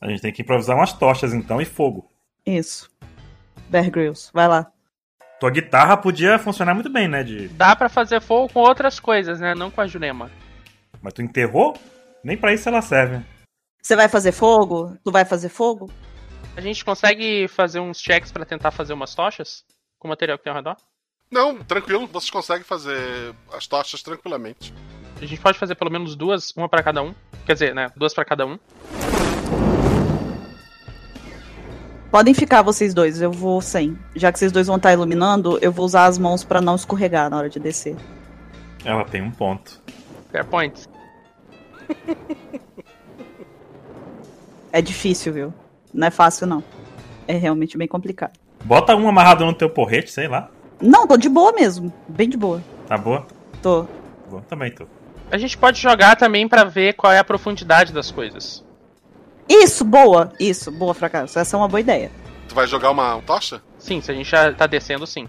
A 0.00 0.08
gente 0.08 0.22
tem 0.22 0.32
que 0.32 0.42
improvisar 0.42 0.76
umas 0.76 0.92
tochas 0.92 1.34
então 1.34 1.60
e 1.60 1.64
fogo. 1.64 2.10
Isso. 2.46 2.90
Bear 3.68 3.90
Grylls, 3.90 4.30
vai 4.32 4.48
lá. 4.48 4.70
Tua 5.38 5.50
guitarra 5.50 5.96
podia 5.96 6.38
funcionar 6.38 6.74
muito 6.74 6.90
bem, 6.90 7.08
né? 7.08 7.22
De... 7.22 7.48
Dá 7.48 7.74
pra 7.74 7.88
fazer 7.88 8.20
fogo 8.20 8.52
com 8.52 8.60
outras 8.60 8.98
coisas, 8.98 9.40
né? 9.40 9.54
Não 9.54 9.70
com 9.70 9.80
a 9.80 9.86
Jurema. 9.86 10.30
Mas 11.00 11.14
tu 11.14 11.22
enterrou? 11.22 11.74
Nem 12.22 12.36
pra 12.36 12.52
isso 12.52 12.68
ela 12.68 12.82
serve. 12.82 13.24
Você 13.82 13.96
vai 13.96 14.08
fazer 14.08 14.32
fogo? 14.32 14.96
Tu 15.02 15.10
vai 15.10 15.24
fazer 15.24 15.48
fogo? 15.48 15.90
A 16.56 16.60
gente 16.60 16.84
consegue 16.84 17.48
fazer 17.48 17.80
uns 17.80 17.98
checks 17.98 18.30
pra 18.30 18.44
tentar 18.44 18.70
fazer 18.70 18.92
umas 18.92 19.14
tochas? 19.14 19.64
Com 19.98 20.08
o 20.08 20.10
material 20.10 20.36
que 20.36 20.44
tem 20.44 20.50
ao 20.50 20.56
redor? 20.58 20.76
Não, 21.30 21.58
tranquilo, 21.58 22.08
vocês 22.08 22.28
conseguem 22.28 22.64
fazer 22.64 23.34
as 23.52 23.66
tochas 23.66 24.02
tranquilamente. 24.02 24.74
A 25.22 25.24
gente 25.24 25.40
pode 25.40 25.58
fazer 25.58 25.76
pelo 25.76 25.90
menos 25.90 26.16
duas, 26.16 26.52
uma 26.56 26.68
pra 26.68 26.82
cada 26.82 27.02
um. 27.02 27.14
Quer 27.46 27.52
dizer, 27.52 27.74
né? 27.74 27.88
Duas 27.96 28.12
pra 28.12 28.24
cada 28.24 28.44
um. 28.44 28.58
Podem 32.10 32.34
ficar 32.34 32.62
vocês 32.62 32.92
dois, 32.92 33.22
eu 33.22 33.30
vou 33.30 33.60
sem. 33.60 33.96
Já 34.16 34.32
que 34.32 34.38
vocês 34.40 34.50
dois 34.50 34.66
vão 34.66 34.76
estar 34.76 34.92
iluminando, 34.92 35.56
eu 35.62 35.70
vou 35.70 35.86
usar 35.86 36.06
as 36.06 36.18
mãos 36.18 36.42
pra 36.42 36.60
não 36.60 36.74
escorregar 36.74 37.30
na 37.30 37.36
hora 37.36 37.48
de 37.48 37.60
descer. 37.60 37.96
Ela 38.84 39.04
tem 39.04 39.22
um 39.22 39.30
ponto. 39.30 39.80
Fair 40.32 40.44
point. 40.44 40.88
É 44.72 44.80
difícil, 44.80 45.32
viu? 45.32 45.54
Não 45.92 46.06
é 46.06 46.10
fácil, 46.12 46.46
não. 46.46 46.62
É 47.26 47.34
realmente 47.36 47.76
bem 47.76 47.88
complicado. 47.88 48.38
Bota 48.64 48.94
um 48.94 49.08
amarrado 49.08 49.44
no 49.44 49.52
teu 49.52 49.68
porrete, 49.68 50.12
sei 50.12 50.28
lá. 50.28 50.48
Não, 50.80 51.06
tô 51.06 51.16
de 51.16 51.28
boa 51.28 51.52
mesmo. 51.52 51.92
Bem 52.08 52.28
de 52.28 52.36
boa. 52.36 52.62
Tá 52.86 52.96
boa? 52.96 53.26
Tô. 53.62 53.86
Boa, 54.28 54.42
também 54.42 54.72
tô. 54.72 54.86
A 55.30 55.38
gente 55.38 55.56
pode 55.56 55.80
jogar 55.80 56.16
também 56.16 56.48
pra 56.48 56.64
ver 56.64 56.94
qual 56.94 57.12
é 57.12 57.18
a 57.18 57.24
profundidade 57.24 57.92
das 57.92 58.10
coisas. 58.10 58.64
Isso, 59.48 59.84
boa. 59.84 60.32
Isso, 60.40 60.70
boa, 60.70 60.94
fracasso. 60.94 61.38
Essa 61.38 61.56
é 61.56 61.58
uma 61.58 61.68
boa 61.68 61.80
ideia. 61.80 62.10
Tu 62.48 62.54
vai 62.54 62.66
jogar 62.66 62.90
uma 62.90 63.20
tocha? 63.22 63.62
Sim, 63.78 64.00
se 64.00 64.10
a 64.10 64.14
gente 64.14 64.28
já 64.28 64.52
tá 64.52 64.66
descendo, 64.66 65.06
sim. 65.06 65.28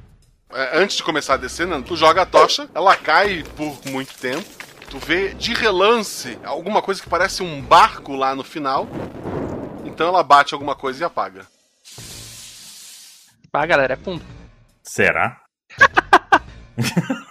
É, 0.54 0.80
antes 0.80 0.98
de 0.98 1.04
começar 1.04 1.36
a 1.36 1.38
descer, 1.38 1.68
Nando, 1.68 1.88
tu 1.88 1.96
joga 1.96 2.24
a 2.24 2.26
tocha, 2.26 2.70
ela 2.74 2.96
cai 2.96 3.44
por 3.56 3.78
muito 3.86 4.14
tempo. 4.16 4.46
Tu 4.90 4.98
vê 4.98 5.34
de 5.34 5.54
relance 5.54 6.38
alguma 6.44 6.82
coisa 6.82 7.02
que 7.02 7.08
parece 7.08 7.42
um 7.42 7.62
barco 7.62 8.14
lá 8.16 8.36
no 8.36 8.44
final. 8.44 8.88
Então 9.86 10.08
ela 10.08 10.24
bate 10.24 10.54
alguma 10.54 10.76
coisa 10.76 11.04
e 11.04 11.06
apaga. 11.06 11.46
Ah, 13.54 13.66
galera, 13.66 13.94
é 13.94 13.98
fundo. 13.98 14.24
Será? 14.92 15.40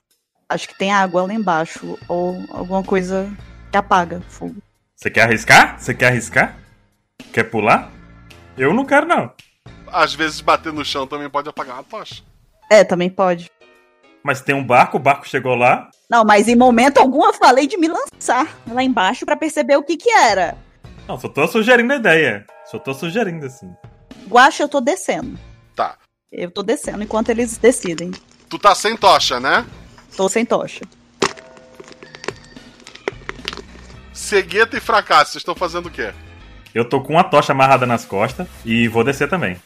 Acho 0.49 0.67
que 0.67 0.79
tem 0.79 0.91
água 0.91 1.27
lá 1.27 1.35
embaixo. 1.35 1.99
Ou 2.09 2.43
alguma 2.49 2.83
coisa 2.83 3.31
que 3.71 3.77
apaga 3.77 4.23
fogo. 4.31 4.57
Você 4.97 5.11
quer 5.11 5.25
arriscar? 5.25 5.79
Você 5.79 5.93
quer 5.93 6.07
arriscar? 6.07 6.57
Quer 7.35 7.45
pular? 7.45 7.91
Eu 8.57 8.73
não 8.73 8.87
quero, 8.87 9.07
não. 9.07 9.31
Às 9.89 10.15
vezes 10.15 10.41
bater 10.41 10.73
no 10.73 10.83
chão 10.83 11.07
também 11.07 11.29
pode 11.29 11.51
apagar 11.51 11.77
uma 11.77 11.85
tocha. 11.85 12.23
É, 12.71 12.83
também 12.83 13.11
pode. 13.11 13.51
Mas 14.23 14.41
tem 14.41 14.55
um 14.55 14.65
barco, 14.65 14.97
o 14.97 15.01
barco 15.01 15.29
chegou 15.29 15.55
lá. 15.55 15.91
Não, 16.09 16.25
mas 16.25 16.49
em 16.49 16.57
momento 16.57 16.97
algum 16.97 17.27
eu 17.27 17.35
falei 17.35 17.67
de 17.67 17.77
me 17.77 17.89
lançar 17.89 18.57
lá 18.67 18.83
embaixo 18.83 19.27
pra 19.27 19.37
perceber 19.37 19.77
o 19.77 19.83
que 19.83 19.99
que 19.99 20.11
era. 20.11 20.57
Não, 21.07 21.21
só 21.21 21.29
tô 21.29 21.47
sugerindo 21.47 21.93
a 21.93 21.97
ideia. 21.97 22.47
Só 22.65 22.79
tô 22.79 22.95
sugerindo 22.95 23.45
assim. 23.45 23.71
Guacha, 24.27 24.63
eu 24.63 24.69
tô 24.69 24.81
descendo. 24.81 25.39
Eu 26.33 26.51
tô 26.51 26.63
descendo 26.63 27.03
enquanto 27.03 27.29
eles 27.31 27.59
decidem. 27.59 28.13
Tu 28.49 28.59
tá 28.59 28.75
sem 28.75 28.97
tocha, 28.97 29.39
né? 29.41 29.67
Tô 30.17 30.29
sem 30.29 30.47
tocha. 30.47 30.83
Cegueta 34.13 34.77
e 34.77 34.81
fracasso, 34.81 35.33
vocês 35.33 35.41
estão 35.41 35.57
fazendo 35.57 35.87
o 35.87 35.91
quê? 35.91 36.13
Eu 36.73 36.89
tô 36.89 37.03
com 37.03 37.15
uma 37.15 37.25
tocha 37.25 37.51
amarrada 37.53 37.85
nas 37.85 38.05
costas 38.05 38.47
e 38.65 38.87
vou 38.87 39.03
descer 39.03 39.29
também. 39.29 39.61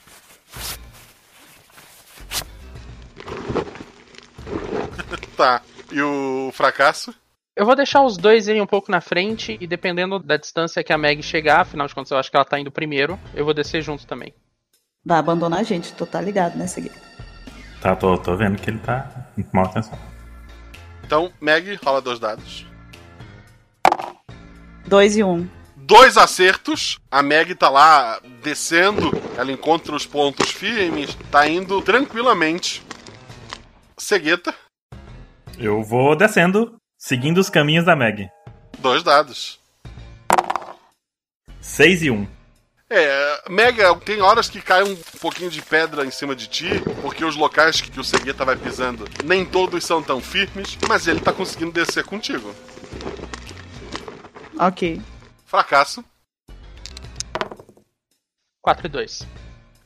tá. 5.37 5.61
E 5.93 6.01
o 6.01 6.51
fracasso? 6.55 7.15
Eu 7.55 7.67
vou 7.67 7.77
deixar 7.77 8.03
os 8.03 8.17
dois 8.17 8.49
irem 8.49 8.63
um 8.63 8.67
pouco 8.67 8.91
na 8.91 9.03
frente 9.03 9.59
e 9.61 9.67
dependendo 9.67 10.19
da 10.19 10.39
distância 10.39 10.83
que 10.83 10.95
a 10.95 10.99
Meg 10.99 11.23
chegar, 11.23 11.61
afinal 11.61 11.87
de 11.87 11.95
contas 11.95 12.11
eu 12.11 12.17
acho 12.17 12.31
que 12.31 12.37
ela 12.37 12.45
tá 12.45 12.59
indo 12.59 12.71
primeiro, 12.71 13.21
eu 13.35 13.45
vou 13.45 13.53
descer 13.53 13.83
junto 13.83 14.07
também. 14.07 14.33
Vai 15.05 15.19
abandonar 15.19 15.61
a 15.61 15.63
gente, 15.63 15.93
tu 15.93 16.07
tá 16.07 16.21
ligado, 16.21 16.57
né, 16.57 16.67
Seguir? 16.67 16.93
Tá, 17.81 17.95
tô, 17.95 18.17
tô 18.17 18.35
vendo 18.37 18.61
que 18.61 18.71
ele 18.71 18.79
tá 18.79 19.29
com 19.35 19.45
mal 19.53 19.67
atenção. 19.67 19.99
Então, 21.05 21.31
Meg, 21.39 21.79
rola 21.85 22.01
dois 22.01 22.19
dados. 22.19 22.67
Dois 24.87 25.17
e 25.17 25.23
um. 25.23 25.47
Dois 25.77 26.17
acertos. 26.17 26.99
A 27.11 27.23
Meg 27.23 27.55
tá 27.55 27.69
lá 27.69 28.19
descendo. 28.43 29.11
Ela 29.37 29.53
encontra 29.53 29.95
os 29.95 30.07
pontos 30.07 30.51
firmes. 30.51 31.15
Tá 31.31 31.47
indo 31.47 31.83
tranquilamente. 31.83 32.83
Cegueta. 33.99 34.55
Eu 35.59 35.83
vou 35.83 36.17
descendo, 36.17 36.77
seguindo 36.99 37.39
os 37.39 37.51
caminhos 37.51 37.85
da 37.85 37.95
Meg. 37.95 38.31
Dois 38.79 39.03
dados. 39.03 39.61
6 41.61 42.03
e 42.03 42.11
1. 42.11 42.15
Um. 42.15 42.27
É, 42.89 43.43
Mega, 43.49 43.95
tem 43.97 44.21
horas 44.21 44.49
que 44.49 44.61
cai 44.61 44.83
um 44.83 44.95
pouquinho 45.21 45.51
de 45.51 45.63
pedra 45.63 46.05
em 46.05 46.11
cima 46.11 46.37
de 46.37 46.47
ti, 46.47 46.69
porque 47.01 47.25
os 47.25 47.35
locais 47.35 47.81
que, 47.81 47.91
que 47.91 47.99
o 47.99 48.05
Segueta 48.05 48.45
vai 48.45 48.57
pisando, 48.57 49.09
nem 49.25 49.45
todos 49.45 49.85
são 49.85 50.03
tão 50.03 50.21
firmes, 50.21 50.77
mas 50.87 51.07
ele 51.07 51.21
tá 51.21 51.33
conseguindo 51.33 51.73
descer 51.73 52.05
contigo. 52.05 52.55
Ok. 54.59 55.01
Fracasso. 55.47 56.05
4 58.61 58.87
e 58.87 58.91
2. 58.91 59.27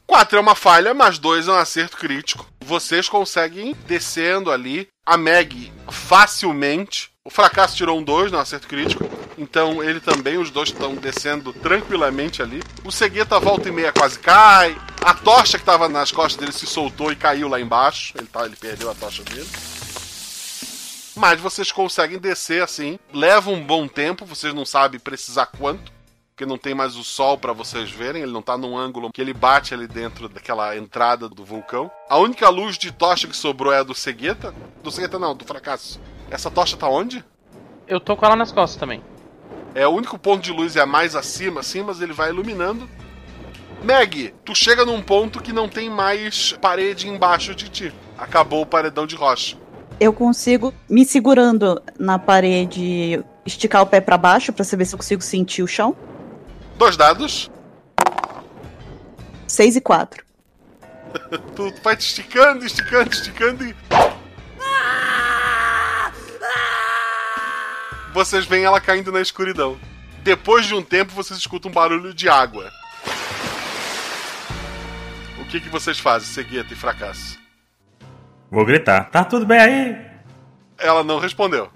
4 0.06 0.38
é 0.38 0.40
uma 0.40 0.54
falha, 0.54 0.94
mas 0.94 1.18
2 1.18 1.48
é 1.48 1.52
um 1.52 1.56
acerto 1.56 1.96
crítico. 1.96 2.46
Vocês 2.64 3.08
conseguem 3.08 3.74
descendo 3.86 4.50
ali. 4.50 4.88
A 5.04 5.16
Meg 5.16 5.72
facilmente. 5.90 7.10
O 7.24 7.30
fracasso 7.30 7.76
tirou 7.76 7.98
um 7.98 8.02
2 8.02 8.32
no 8.32 8.38
acerto 8.38 8.68
crítico. 8.68 9.04
Então 9.38 9.82
ele 9.82 10.00
também, 10.00 10.36
os 10.36 10.50
dois 10.50 10.68
estão 10.68 10.96
descendo 10.96 11.52
tranquilamente 11.52 12.42
ali. 12.42 12.60
O 12.84 12.90
Segueta 12.90 13.38
volta 13.38 13.68
e 13.68 13.72
meia 13.72 13.92
quase 13.92 14.18
cai. 14.18 14.76
A 15.00 15.14
tocha 15.14 15.56
que 15.56 15.62
estava 15.62 15.88
nas 15.88 16.10
costas 16.10 16.36
dele 16.36 16.52
se 16.52 16.66
soltou 16.66 17.12
e 17.12 17.16
caiu 17.16 17.48
lá 17.48 17.60
embaixo. 17.60 18.12
Ele, 18.18 18.26
tá, 18.26 18.44
ele 18.44 18.56
perdeu 18.56 18.90
a 18.90 18.94
tocha 18.94 19.22
dele. 19.22 19.48
Mas 21.14 21.40
vocês 21.40 21.70
conseguem 21.70 22.18
descer 22.18 22.62
assim. 22.62 22.98
Leva 23.12 23.50
um 23.50 23.64
bom 23.64 23.86
tempo, 23.86 24.26
vocês 24.26 24.52
não 24.52 24.66
sabem 24.66 24.98
precisar 24.98 25.46
quanto 25.46 25.98
porque 26.38 26.46
não 26.46 26.56
tem 26.56 26.72
mais 26.72 26.94
o 26.94 27.02
sol 27.02 27.36
para 27.36 27.52
vocês 27.52 27.90
verem, 27.90 28.22
ele 28.22 28.30
não 28.30 28.40
tá 28.40 28.56
num 28.56 28.78
ângulo 28.78 29.10
que 29.12 29.20
ele 29.20 29.34
bate 29.34 29.74
ali 29.74 29.88
dentro 29.88 30.28
daquela 30.28 30.76
entrada 30.76 31.28
do 31.28 31.44
vulcão. 31.44 31.90
A 32.08 32.16
única 32.16 32.48
luz 32.48 32.78
de 32.78 32.92
tocha 32.92 33.26
que 33.26 33.36
sobrou 33.36 33.72
é 33.72 33.78
a 33.78 33.82
do 33.82 33.92
Segueta. 33.92 34.54
Do 34.80 34.92
Segueta 34.92 35.18
não, 35.18 35.34
do 35.34 35.44
fracasso. 35.44 36.00
Essa 36.30 36.48
tocha 36.48 36.76
tá 36.76 36.88
onde? 36.88 37.24
Eu 37.88 37.98
tô 37.98 38.16
com 38.16 38.24
ela 38.24 38.36
nas 38.36 38.52
costas 38.52 38.78
também. 38.78 39.02
É, 39.74 39.86
o 39.86 39.90
único 39.90 40.18
ponto 40.18 40.42
de 40.42 40.52
luz 40.52 40.76
é 40.76 40.84
mais 40.84 41.14
acima, 41.14 41.60
assim, 41.60 41.82
mas 41.82 42.00
ele 42.00 42.12
vai 42.12 42.30
iluminando. 42.30 42.88
Meg, 43.82 44.34
tu 44.44 44.54
chega 44.54 44.84
num 44.84 45.00
ponto 45.00 45.40
que 45.40 45.52
não 45.52 45.68
tem 45.68 45.88
mais 45.88 46.52
parede 46.60 47.08
embaixo 47.08 47.54
de 47.54 47.68
ti. 47.68 47.94
Acabou 48.16 48.62
o 48.62 48.66
paredão 48.66 49.06
de 49.06 49.14
rocha. 49.14 49.56
Eu 50.00 50.12
consigo, 50.12 50.72
me 50.88 51.04
segurando 51.04 51.80
na 51.98 52.18
parede, 52.18 53.22
esticar 53.44 53.82
o 53.82 53.86
pé 53.86 54.00
para 54.00 54.18
baixo 54.18 54.52
para 54.52 54.64
saber 54.64 54.84
se 54.84 54.94
eu 54.94 54.98
consigo 54.98 55.22
sentir 55.22 55.62
o 55.62 55.66
chão? 55.66 55.96
Dois 56.76 56.96
dados. 56.96 57.50
6 59.46 59.76
e 59.76 59.80
4. 59.80 60.24
tu 61.54 61.72
vai 61.82 61.96
te 61.96 62.02
esticando, 62.02 62.64
esticando, 62.64 63.10
esticando 63.10 63.64
e. 63.64 63.74
Vocês 68.18 68.44
veem 68.46 68.64
ela 68.64 68.80
caindo 68.80 69.12
na 69.12 69.20
escuridão. 69.20 69.78
Depois 70.24 70.66
de 70.66 70.74
um 70.74 70.82
tempo, 70.82 71.12
vocês 71.12 71.38
escutam 71.38 71.70
um 71.70 71.74
barulho 71.74 72.12
de 72.12 72.28
água. 72.28 72.68
O 75.40 75.44
que, 75.44 75.60
que 75.60 75.68
vocês 75.68 76.00
fazem, 76.00 76.26
Segueta 76.26 76.72
e 76.72 76.76
fracasso? 76.76 77.38
Vou 78.50 78.64
gritar. 78.64 79.04
Tá 79.04 79.24
tudo 79.24 79.46
bem 79.46 79.60
aí? 79.60 79.96
Ela 80.76 81.04
não 81.04 81.20
respondeu. 81.20 81.70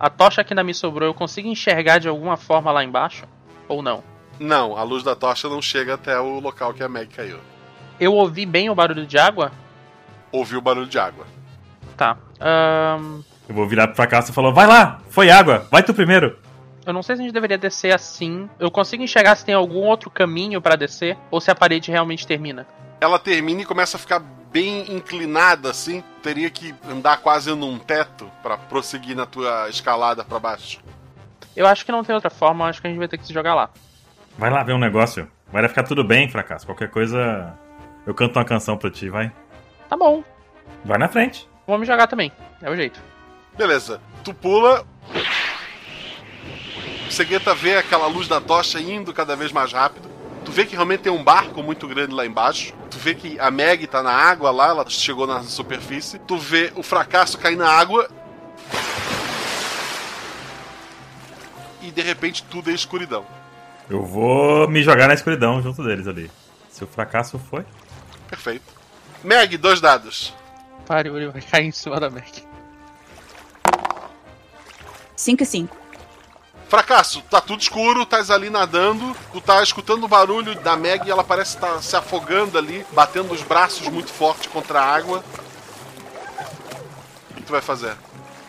A 0.00 0.08
tocha 0.08 0.42
que 0.42 0.54
ainda 0.54 0.64
me 0.64 0.72
sobrou, 0.72 1.06
eu 1.06 1.12
consigo 1.12 1.48
enxergar 1.48 1.98
de 1.98 2.08
alguma 2.08 2.38
forma 2.38 2.72
lá 2.72 2.82
embaixo? 2.82 3.26
Ou 3.68 3.82
não? 3.82 4.02
Não, 4.40 4.78
a 4.78 4.82
luz 4.82 5.02
da 5.02 5.14
tocha 5.14 5.50
não 5.50 5.60
chega 5.60 5.96
até 5.96 6.18
o 6.18 6.40
local 6.40 6.72
que 6.72 6.82
a 6.82 6.88
Meg 6.88 7.14
caiu. 7.14 7.40
Eu 8.00 8.14
ouvi 8.14 8.46
bem 8.46 8.70
o 8.70 8.74
barulho 8.74 9.06
de 9.06 9.18
água? 9.18 9.52
Ouvi 10.32 10.56
o 10.56 10.62
barulho 10.62 10.86
de 10.86 10.98
água. 10.98 11.26
Tá. 11.94 12.16
Um... 12.40 13.33
Eu 13.48 13.54
vou 13.54 13.66
virar 13.66 13.88
pra 13.88 14.06
cá 14.06 14.20
e 14.20 14.32
falou: 14.32 14.52
Vai 14.52 14.66
lá, 14.66 15.00
foi 15.10 15.30
água, 15.30 15.66
vai 15.70 15.82
tu 15.82 15.92
primeiro. 15.92 16.38
Eu 16.86 16.92
não 16.92 17.02
sei 17.02 17.16
se 17.16 17.22
a 17.22 17.24
gente 17.24 17.34
deveria 17.34 17.56
descer 17.56 17.94
assim. 17.94 18.48
Eu 18.58 18.70
consigo 18.70 19.02
enxergar 19.02 19.36
se 19.36 19.44
tem 19.44 19.54
algum 19.54 19.80
outro 19.80 20.10
caminho 20.10 20.60
para 20.60 20.76
descer 20.76 21.16
ou 21.30 21.40
se 21.40 21.50
a 21.50 21.54
parede 21.54 21.90
realmente 21.90 22.26
termina. 22.26 22.66
Ela 23.00 23.18
termina 23.18 23.62
e 23.62 23.64
começa 23.64 23.96
a 23.96 24.00
ficar 24.00 24.18
bem 24.52 24.92
inclinada 24.94 25.70
assim. 25.70 26.04
Teria 26.22 26.50
que 26.50 26.74
andar 26.88 27.18
quase 27.18 27.54
num 27.54 27.78
teto 27.78 28.30
para 28.42 28.58
prosseguir 28.58 29.16
na 29.16 29.24
tua 29.24 29.68
escalada 29.70 30.24
para 30.24 30.38
baixo. 30.38 30.80
Eu 31.56 31.66
acho 31.66 31.86
que 31.86 31.92
não 31.92 32.04
tem 32.04 32.14
outra 32.14 32.30
forma, 32.30 32.66
acho 32.68 32.80
que 32.80 32.86
a 32.86 32.90
gente 32.90 32.98
vai 32.98 33.08
ter 33.08 33.16
que 33.16 33.26
se 33.26 33.32
jogar 33.32 33.54
lá. 33.54 33.70
Vai 34.36 34.50
lá 34.50 34.62
ver 34.62 34.74
um 34.74 34.78
negócio. 34.78 35.28
Vai 35.50 35.66
ficar 35.68 35.84
tudo 35.84 36.04
bem, 36.04 36.28
fracasso. 36.28 36.66
Qualquer 36.66 36.90
coisa, 36.90 37.54
eu 38.06 38.14
canto 38.14 38.38
uma 38.38 38.44
canção 38.44 38.76
pra 38.76 38.90
ti, 38.90 39.08
vai. 39.08 39.32
Tá 39.88 39.96
bom. 39.96 40.22
Vai 40.84 40.98
na 40.98 41.08
frente. 41.08 41.48
Vou 41.66 41.78
me 41.78 41.86
jogar 41.86 42.08
também. 42.08 42.32
É 42.60 42.68
o 42.68 42.76
jeito. 42.76 43.00
Beleza. 43.56 44.00
Tu 44.22 44.34
pula. 44.34 44.86
O 47.08 47.12
Segueta 47.12 47.54
vê 47.54 47.76
aquela 47.76 48.06
luz 48.06 48.26
da 48.26 48.40
tocha 48.40 48.80
indo 48.80 49.12
cada 49.12 49.36
vez 49.36 49.52
mais 49.52 49.72
rápido. 49.72 50.08
Tu 50.44 50.50
vê 50.50 50.66
que 50.66 50.74
realmente 50.74 51.00
tem 51.00 51.12
um 51.12 51.22
barco 51.22 51.62
muito 51.62 51.86
grande 51.86 52.12
lá 52.12 52.26
embaixo. 52.26 52.74
Tu 52.90 52.98
vê 52.98 53.14
que 53.14 53.38
a 53.38 53.50
Meg 53.50 53.86
tá 53.86 54.02
na 54.02 54.12
água 54.12 54.50
lá, 54.50 54.68
ela 54.68 54.84
chegou 54.88 55.26
na 55.26 55.42
superfície. 55.42 56.18
Tu 56.18 56.36
vê 56.36 56.72
o 56.76 56.82
fracasso 56.82 57.38
cair 57.38 57.56
na 57.56 57.68
água. 57.68 58.08
E 61.80 61.90
de 61.90 62.02
repente 62.02 62.42
tudo 62.44 62.70
é 62.70 62.74
escuridão. 62.74 63.24
Eu 63.88 64.04
vou 64.04 64.68
me 64.68 64.82
jogar 64.82 65.08
na 65.08 65.14
escuridão 65.14 65.62
junto 65.62 65.82
deles 65.84 66.08
ali. 66.08 66.30
Se 66.70 66.82
o 66.82 66.86
fracasso 66.86 67.38
foi. 67.38 67.64
Perfeito. 68.28 68.72
Meg, 69.22 69.56
dois 69.56 69.80
dados. 69.80 70.34
Pariu, 70.86 71.16
ele 71.16 71.28
vai 71.28 71.40
cair 71.40 71.66
em 71.66 71.72
cima 71.72 72.00
da 72.00 72.10
Meg. 72.10 72.53
5 75.16 75.42
e 75.42 75.46
5. 75.46 75.76
Fracasso, 76.68 77.22
tá 77.30 77.40
tudo 77.40 77.60
escuro, 77.60 78.06
tá 78.06 78.18
ali 78.30 78.50
nadando, 78.50 79.14
tu 79.32 79.40
tá 79.40 79.62
escutando 79.62 80.04
o 80.04 80.08
barulho 80.08 80.54
da 80.56 80.76
Meg 80.76 81.06
e 81.06 81.10
ela 81.10 81.22
parece 81.22 81.54
estar 81.54 81.74
tá 81.74 81.82
se 81.82 81.94
afogando 81.94 82.58
ali, 82.58 82.84
batendo 82.92 83.32
os 83.32 83.42
braços 83.42 83.86
muito 83.88 84.10
forte 84.10 84.48
contra 84.48 84.80
a 84.80 84.84
água. 84.84 85.22
O 87.30 87.34
que 87.34 87.42
tu 87.42 87.52
vai 87.52 87.60
fazer? 87.60 87.96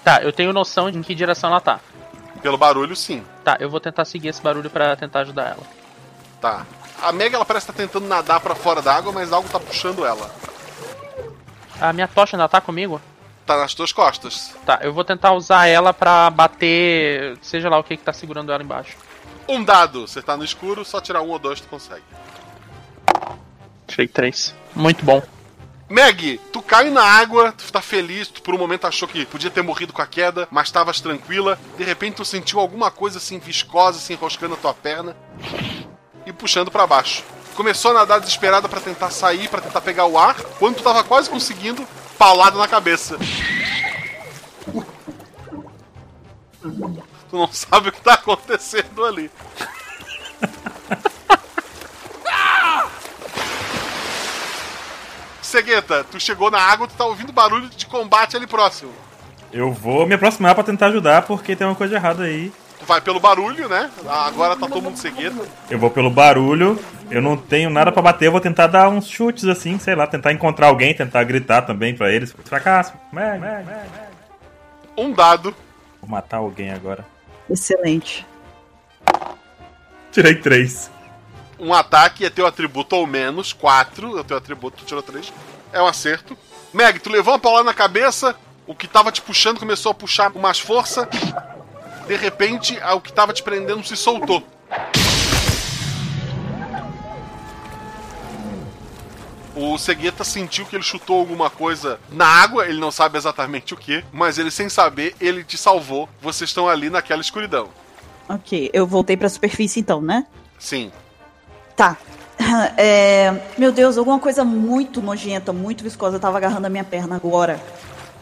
Tá, 0.03 0.23
eu 0.23 0.31
tenho 0.31 0.53
noção 0.53 0.89
de 0.89 0.97
em 0.97 1.03
que 1.03 1.13
direção 1.13 1.49
ela 1.49 1.61
tá. 1.61 1.79
Pelo 2.41 2.57
barulho, 2.57 2.95
sim. 2.95 3.23
Tá, 3.43 3.57
eu 3.59 3.69
vou 3.69 3.79
tentar 3.79 4.05
seguir 4.05 4.29
esse 4.29 4.41
barulho 4.41 4.69
para 4.69 4.95
tentar 4.95 5.21
ajudar 5.21 5.49
ela. 5.49 5.63
Tá. 6.39 6.65
A 7.01 7.11
Meg 7.11 7.35
ela 7.35 7.45
parece 7.45 7.65
estar 7.65 7.73
tá 7.73 7.77
tentando 7.77 8.07
nadar 8.07 8.39
para 8.39 8.55
fora 8.55 8.81
da 8.81 8.93
água, 8.95 9.11
mas 9.11 9.33
algo 9.33 9.49
tá 9.49 9.59
puxando 9.59 10.05
ela. 10.05 10.33
A 11.79 11.91
minha 11.91 12.07
tocha 12.07 12.37
ainda 12.37 12.47
tá 12.47 12.61
comigo? 12.61 13.01
Tá 13.45 13.57
nas 13.57 13.73
tuas 13.73 13.93
costas. 13.93 14.55
Tá, 14.65 14.79
eu 14.81 14.91
vou 14.91 15.03
tentar 15.03 15.33
usar 15.33 15.67
ela 15.67 15.93
para 15.93 16.29
bater, 16.31 17.37
seja 17.41 17.69
lá 17.69 17.77
o 17.77 17.83
que 17.83 17.95
que 17.95 18.03
tá 18.03 18.11
segurando 18.11 18.51
ela 18.51 18.63
embaixo. 18.63 18.97
Um 19.47 19.63
dado, 19.63 20.07
você 20.07 20.21
tá 20.21 20.35
no 20.35 20.43
escuro, 20.43 20.83
só 20.83 20.99
tirar 20.99 21.21
um 21.21 21.29
ou 21.29 21.37
dois 21.37 21.61
tu 21.61 21.67
consegue. 21.67 22.03
Tirei 23.87 24.07
três. 24.07 24.55
Muito 24.75 25.05
bom. 25.05 25.21
Meg, 25.87 26.39
tu 26.51 26.63
cai 26.63 26.89
na 26.89 27.03
água, 27.03 27.51
tu 27.51 27.71
tá 27.71 27.79
feliz, 27.79 28.27
tu 28.27 28.41
por 28.41 28.55
um 28.55 28.57
momento 28.57 28.87
achou 28.87 29.07
que 29.07 29.23
podia 29.23 29.51
ter 29.51 29.61
morrido 29.61 29.93
com 29.93 30.01
a 30.01 30.07
queda, 30.07 30.47
mas 30.49 30.67
estavas 30.67 30.99
tranquila. 30.99 31.59
De 31.77 31.83
repente 31.83 32.15
tu 32.15 32.25
sentiu 32.25 32.59
alguma 32.59 32.89
coisa 32.89 33.19
assim 33.19 33.37
viscosa 33.37 33.99
se 33.99 34.05
assim, 34.05 34.13
enroscando 34.13 34.55
a 34.55 34.57
tua 34.57 34.73
perna 34.73 35.15
e 36.25 36.33
puxando 36.33 36.71
para 36.71 36.87
baixo. 36.87 37.23
Começou 37.55 37.91
a 37.91 37.93
nadar 37.93 38.19
desesperada 38.19 38.67
para 38.67 38.81
tentar 38.81 39.11
sair, 39.11 39.47
para 39.47 39.61
tentar 39.61 39.81
pegar 39.81 40.07
o 40.07 40.17
ar. 40.17 40.35
Quando 40.57 40.77
tu 40.77 40.83
tava 40.83 41.03
quase 41.03 41.29
conseguindo, 41.29 41.87
paulada 42.17 42.57
na 42.57 42.67
cabeça. 42.67 43.17
Tu 46.61 47.35
não 47.37 47.51
sabe 47.51 47.89
o 47.89 47.91
que 47.91 48.01
tá 48.01 48.13
acontecendo 48.13 49.05
ali. 49.05 49.29
Cegueta, 55.41 56.03
tu 56.03 56.19
chegou 56.19 56.51
na 56.51 56.59
água, 56.59 56.87
tu 56.87 56.95
tá 56.95 57.05
ouvindo 57.05 57.31
barulho 57.31 57.69
de 57.69 57.85
combate 57.85 58.35
ali 58.35 58.47
próximo. 58.47 58.91
Eu 59.53 59.71
vou 59.71 60.05
me 60.05 60.15
aproximar 60.15 60.53
para 60.53 60.63
tentar 60.63 60.87
ajudar, 60.87 61.21
porque 61.21 61.55
tem 61.55 61.65
uma 61.65 61.75
coisa 61.75 61.95
errada 61.95 62.23
aí. 62.23 62.51
Tu 62.79 62.85
vai 62.85 63.01
pelo 63.01 63.19
barulho, 63.19 63.69
né? 63.69 63.89
Agora 64.07 64.55
tá 64.55 64.67
todo 64.67 64.81
mundo 64.81 64.97
cegueta. 64.97 65.35
Eu 65.69 65.79
vou 65.79 65.89
pelo 65.89 66.09
barulho, 66.09 66.79
eu 67.09 67.21
não 67.21 67.37
tenho 67.37 67.69
nada 67.69 67.91
para 67.91 68.01
bater, 68.01 68.27
eu 68.27 68.31
vou 68.31 68.41
tentar 68.41 68.67
dar 68.67 68.89
uns 68.89 69.07
chutes 69.07 69.45
assim, 69.45 69.79
sei 69.79 69.95
lá, 69.95 70.05
tentar 70.05 70.33
encontrar 70.33 70.67
alguém, 70.67 70.93
tentar 70.93 71.23
gritar 71.23 71.61
também 71.61 71.95
para 71.95 72.11
eles. 72.11 72.35
Fracasso. 72.43 72.93
Um 74.97 75.11
dado. 75.11 75.55
Vou 76.01 76.09
matar 76.09 76.37
alguém 76.37 76.71
agora. 76.71 77.05
Excelente. 77.49 78.25
Tirei 80.11 80.35
três 80.35 80.89
um 81.59 81.73
ataque 81.73 82.25
é 82.25 82.29
teu 82.29 82.45
atributo 82.45 82.95
ou 82.95 83.07
menos, 83.07 83.53
4, 83.53 84.19
é 84.19 84.23
teu 84.23 84.37
atributo, 84.37 84.77
tu 84.77 84.85
tirou 84.85 85.01
3. 85.01 85.31
É 85.71 85.81
um 85.81 85.87
acerto. 85.87 86.37
Meg, 86.73 86.99
tu 86.99 87.09
levou 87.09 87.33
uma 87.33 87.39
paulada 87.39 87.65
na 87.65 87.73
cabeça, 87.73 88.35
o 88.67 88.75
que 88.75 88.87
tava 88.87 89.11
te 89.11 89.21
puxando 89.21 89.59
começou 89.59 89.91
a 89.91 89.95
puxar 89.95 90.31
com 90.31 90.39
mais 90.39 90.59
força. 90.59 91.07
De 92.07 92.15
repente, 92.15 92.79
o 92.93 93.01
que 93.01 93.11
tava 93.11 93.33
te 93.33 93.41
prendendo 93.41 93.83
se 93.83 93.95
soltou. 93.95 94.43
O 99.55 99.77
Segueta 99.77 100.23
sentiu 100.25 100.65
que 100.65 100.75
ele 100.75 100.83
chutou 100.83 101.17
alguma 101.17 101.49
coisa 101.49 101.97
na 102.11 102.27
água, 102.27 102.67
ele 102.67 102.77
não 102.77 102.91
sabe 102.91 103.17
exatamente 103.17 103.73
o 103.73 103.77
que, 103.77 104.03
mas 104.11 104.37
ele 104.37 104.51
sem 104.51 104.67
saber, 104.67 105.15
ele 105.19 105.45
te 105.45 105.57
salvou. 105.57 106.09
Vocês 106.21 106.49
estão 106.49 106.67
ali 106.67 106.89
naquela 106.89 107.21
escuridão. 107.21 107.69
Ok, 108.27 108.69
eu 108.73 108.85
voltei 108.85 109.15
pra 109.15 109.29
superfície 109.29 109.79
então, 109.79 110.01
né? 110.01 110.25
Sim. 110.59 110.91
Tá. 111.75 111.97
É, 112.77 113.33
meu 113.57 113.71
Deus, 113.71 113.97
alguma 113.97 114.19
coisa 114.19 114.43
muito 114.43 115.01
nojenta, 115.01 115.53
muito 115.53 115.83
viscosa 115.83 116.19
tava 116.19 116.37
agarrando 116.37 116.67
a 116.67 116.69
minha 116.69 116.83
perna 116.83 117.15
agora. 117.15 117.59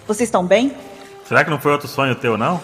Vocês 0.08 0.28
estão 0.28 0.46
bem? 0.46 0.72
Será 1.26 1.44
que 1.44 1.50
não 1.50 1.60
foi 1.60 1.72
outro 1.72 1.88
sonho 1.88 2.16
teu, 2.16 2.38
não? 2.38 2.62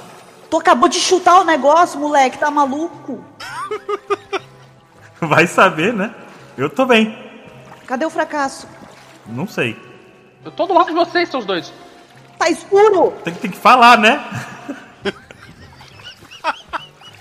Tu 0.50 0.58
acabou 0.58 0.90
de 0.90 1.00
chutar 1.00 1.40
o 1.40 1.44
negócio, 1.44 2.00
moleque, 2.00 2.38
tá 2.38 2.50
maluco? 2.50 3.24
Vai 5.22 5.46
saber, 5.46 5.94
né? 5.94 6.14
Eu 6.58 6.70
tô 6.70 6.86
bem. 6.86 7.18
Cadê 7.86 8.06
o 8.06 8.10
fracasso? 8.10 8.68
Não 9.26 9.48
sei. 9.48 9.78
Eu 10.44 10.52
tô 10.52 10.66
do 10.66 10.74
lado 10.74 10.88
de 10.88 10.94
vocês, 10.94 11.30
seus 11.30 11.46
dois. 11.46 11.72
Tá 12.38 12.50
escuro! 12.50 13.12
Tem, 13.24 13.34
tem 13.34 13.52
que 13.52 13.58
falar, 13.58 13.98
né? 13.98 14.24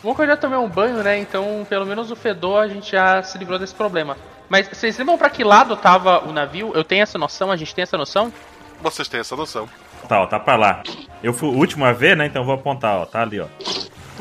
Bom 0.02 0.14
que 0.14 0.22
eu 0.22 0.26
já 0.26 0.36
tomei 0.36 0.58
um 0.58 0.68
banho, 0.68 1.02
né? 1.02 1.18
Então, 1.18 1.66
pelo 1.68 1.84
menos 1.84 2.10
o 2.10 2.16
fedor 2.16 2.62
a 2.62 2.68
gente 2.68 2.92
já 2.92 3.22
se 3.22 3.36
livrou 3.36 3.58
desse 3.58 3.74
problema. 3.74 4.16
Mas 4.48 4.68
vocês 4.68 4.96
lembram 4.96 5.18
pra 5.18 5.28
que 5.28 5.42
lado 5.42 5.76
tava 5.76 6.24
o 6.24 6.32
navio? 6.32 6.72
Eu 6.74 6.84
tenho 6.84 7.02
essa 7.02 7.18
noção? 7.18 7.50
A 7.50 7.56
gente 7.56 7.74
tem 7.74 7.82
essa 7.82 7.98
noção? 7.98 8.32
Vocês 8.80 9.08
têm 9.08 9.20
essa 9.20 9.34
noção. 9.34 9.68
Tá, 10.06 10.20
ó, 10.20 10.26
tá 10.26 10.38
pra 10.38 10.56
lá. 10.56 10.82
Eu 11.22 11.32
fui 11.32 11.48
o 11.48 11.52
último 11.52 11.84
a 11.84 11.92
ver, 11.92 12.16
né? 12.16 12.26
Então 12.26 12.44
vou 12.44 12.54
apontar, 12.54 12.96
ó. 12.96 13.06
Tá 13.06 13.22
ali, 13.22 13.40
ó. 13.40 13.46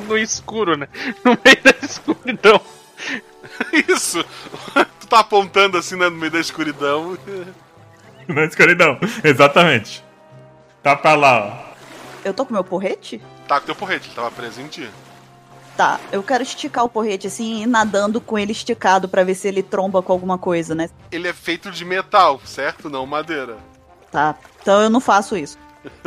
No 0.07 0.17
escuro, 0.17 0.77
né? 0.77 0.87
No 1.23 1.37
meio 1.43 1.63
da 1.63 1.85
escuridão. 1.85 2.61
Isso! 3.87 4.25
tu 4.99 5.07
tá 5.07 5.19
apontando 5.19 5.77
assim, 5.77 5.95
né, 5.95 6.09
no 6.09 6.17
meio 6.17 6.31
da 6.31 6.39
escuridão. 6.39 7.17
Na 8.27 8.43
escuridão, 8.43 8.99
exatamente. 9.23 10.03
Tá 10.83 10.95
pra 10.95 11.15
lá, 11.15 11.45
ó. 11.45 11.67
Eu 12.25 12.33
tô 12.33 12.45
com 12.45 12.53
meu 12.53 12.63
porrete? 12.63 13.21
Tá 13.47 13.59
com 13.59 13.65
teu 13.65 13.75
porrete, 13.75 14.07
ele 14.07 14.15
tava 14.15 14.29
preso 14.31 14.59
em 14.59 14.67
ti. 14.67 14.89
Tá, 15.77 15.99
eu 16.11 16.21
quero 16.21 16.43
esticar 16.43 16.83
o 16.83 16.89
porrete 16.89 17.27
assim, 17.27 17.61
e 17.61 17.65
nadando 17.65 18.19
com 18.19 18.37
ele 18.37 18.51
esticado 18.51 19.07
pra 19.07 19.23
ver 19.23 19.35
se 19.35 19.47
ele 19.47 19.63
tromba 19.63 20.01
com 20.01 20.11
alguma 20.11 20.37
coisa, 20.37 20.75
né? 20.75 20.89
Ele 21.11 21.27
é 21.27 21.33
feito 21.33 21.71
de 21.71 21.85
metal, 21.85 22.41
certo? 22.43 22.89
Não 22.89 23.05
madeira. 23.05 23.57
Tá, 24.11 24.35
então 24.61 24.81
eu 24.81 24.89
não 24.89 24.99
faço 24.99 25.37
isso. 25.37 25.57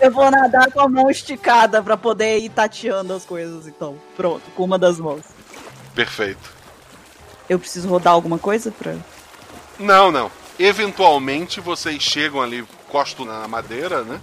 Eu 0.00 0.12
vou 0.12 0.30
nadar 0.30 0.70
com 0.70 0.80
a 0.80 0.88
mão 0.88 1.10
esticada 1.10 1.82
pra 1.82 1.96
poder 1.96 2.38
ir 2.38 2.50
tateando 2.50 3.12
as 3.12 3.24
coisas, 3.24 3.66
então. 3.66 3.98
Pronto, 4.16 4.48
com 4.52 4.62
uma 4.64 4.78
das 4.78 5.00
mãos. 5.00 5.24
Perfeito. 5.94 6.56
Eu 7.48 7.58
preciso 7.58 7.88
rodar 7.88 8.12
alguma 8.12 8.38
coisa 8.38 8.70
pra. 8.70 8.94
Não, 9.78 10.12
não. 10.12 10.30
Eventualmente 10.58 11.60
vocês 11.60 12.02
chegam 12.02 12.40
ali, 12.40 12.64
costo 12.88 13.24
na 13.24 13.48
madeira, 13.48 14.04
né? 14.04 14.20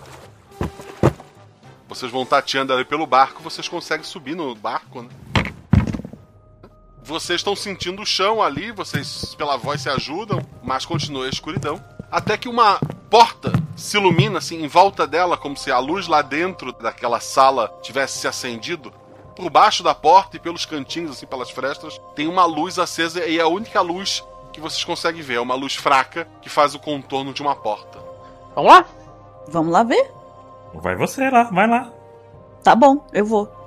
Vocês 1.87 2.11
vão 2.11 2.25
tateando 2.25 2.73
ali 2.73 2.85
pelo 2.85 3.05
barco, 3.05 3.43
vocês 3.43 3.67
conseguem 3.67 4.05
subir 4.05 4.35
no 4.35 4.55
barco, 4.55 5.01
né? 5.01 5.09
Vocês 7.05 7.41
estão 7.41 7.55
sentindo 7.55 8.01
o 8.01 8.05
chão 8.05 8.41
ali, 8.41 8.71
vocês 8.71 9.35
pela 9.35 9.55
voz 9.57 9.83
se 9.83 9.89
ajudam, 9.89 10.41
mas 10.63 10.87
continua 10.87 11.27
a 11.27 11.29
escuridão. 11.29 11.79
Até 12.11 12.35
que 12.35 12.49
uma 12.49 12.79
porta 13.11 13.53
se 13.75 13.95
ilumina 13.95 14.39
assim 14.39 14.63
em 14.63 14.67
volta 14.67 15.05
dela, 15.05 15.37
como 15.37 15.55
se 15.55 15.71
a 15.71 15.77
luz 15.77 16.07
lá 16.07 16.23
dentro 16.23 16.71
daquela 16.73 17.19
sala 17.19 17.71
tivesse 17.83 18.17
se 18.17 18.27
acendido. 18.27 18.91
Por 19.35 19.51
baixo 19.51 19.83
da 19.83 19.93
porta 19.93 20.37
e 20.37 20.39
pelos 20.39 20.65
cantinhos, 20.65 21.11
assim, 21.11 21.27
pelas 21.27 21.51
frestas, 21.51 22.01
tem 22.15 22.27
uma 22.27 22.43
luz 22.45 22.79
acesa 22.79 23.23
e 23.23 23.37
é 23.37 23.41
a 23.41 23.47
única 23.47 23.81
luz 23.81 24.23
que 24.51 24.59
vocês 24.59 24.83
conseguem 24.83 25.21
ver. 25.21 25.35
É 25.35 25.41
uma 25.41 25.53
luz 25.53 25.75
fraca 25.75 26.27
que 26.41 26.49
faz 26.49 26.73
o 26.73 26.79
contorno 26.79 27.33
de 27.33 27.41
uma 27.43 27.55
porta. 27.55 27.99
Vamos 28.55 28.71
lá? 28.71 28.85
Vamos 29.49 29.71
lá 29.71 29.83
ver? 29.83 30.11
Vai 30.73 30.95
você 30.95 31.29
lá, 31.29 31.43
vai 31.43 31.67
lá. 31.67 31.87
Tá 32.63 32.75
bom, 32.75 33.05
eu 33.13 33.23
vou. 33.23 33.64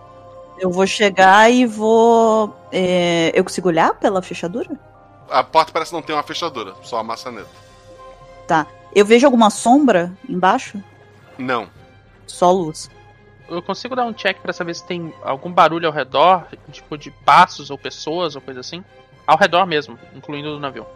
Eu 0.60 0.70
vou 0.70 0.86
chegar 0.86 1.50
e 1.50 1.64
vou. 1.66 2.54
é, 2.72 3.30
Eu 3.34 3.44
consigo 3.44 3.68
olhar 3.68 3.94
pela 3.94 4.20
fechadura? 4.22 4.68
A 5.30 5.44
porta 5.44 5.72
parece 5.72 5.92
não 5.92 6.02
ter 6.02 6.12
uma 6.12 6.22
fechadura, 6.22 6.74
só 6.82 6.98
a 6.98 7.02
maçaneta. 7.02 7.48
Tá. 8.46 8.66
Eu 8.94 9.04
vejo 9.04 9.26
alguma 9.26 9.50
sombra 9.50 10.12
embaixo? 10.28 10.82
Não. 11.36 11.68
Só 12.26 12.50
luz. 12.50 12.90
Eu 13.48 13.62
consigo 13.62 13.94
dar 13.94 14.04
um 14.04 14.12
check 14.12 14.38
pra 14.40 14.52
saber 14.52 14.74
se 14.74 14.84
tem 14.84 15.12
algum 15.22 15.50
barulho 15.52 15.86
ao 15.86 15.92
redor, 15.92 16.46
tipo 16.72 16.96
de 16.98 17.10
passos 17.10 17.70
ou 17.70 17.78
pessoas 17.78 18.34
ou 18.36 18.42
coisa 18.42 18.60
assim? 18.60 18.84
Ao 19.26 19.36
redor 19.38 19.66
mesmo, 19.66 19.98
incluindo 20.14 20.56
o 20.56 20.60
navio. 20.60 20.86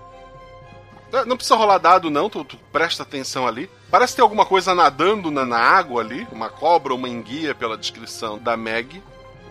É, 1.13 1.25
Não 1.25 1.37
precisa 1.37 1.57
rolar 1.57 1.79
dado, 1.79 2.11
não, 2.11 2.29
tu, 2.31 2.43
tu 2.45 2.57
presta 2.73 3.03
atenção 3.03 3.47
ali. 3.47 3.71
Parece 3.91 4.17
ter 4.17 4.23
alguma 4.23 4.47
coisa 4.47 4.75
nadando 4.75 5.31
na, 5.31 5.45
na 5.45 5.59
água 5.59 6.01
ali, 6.03 6.27
uma 6.33 6.49
cobra, 6.49 6.95
uma 6.95 7.09
enguia, 7.09 7.55
pela 7.55 7.77
descrição 7.77 8.39
da 8.39 8.57
Meg. 8.57 9.03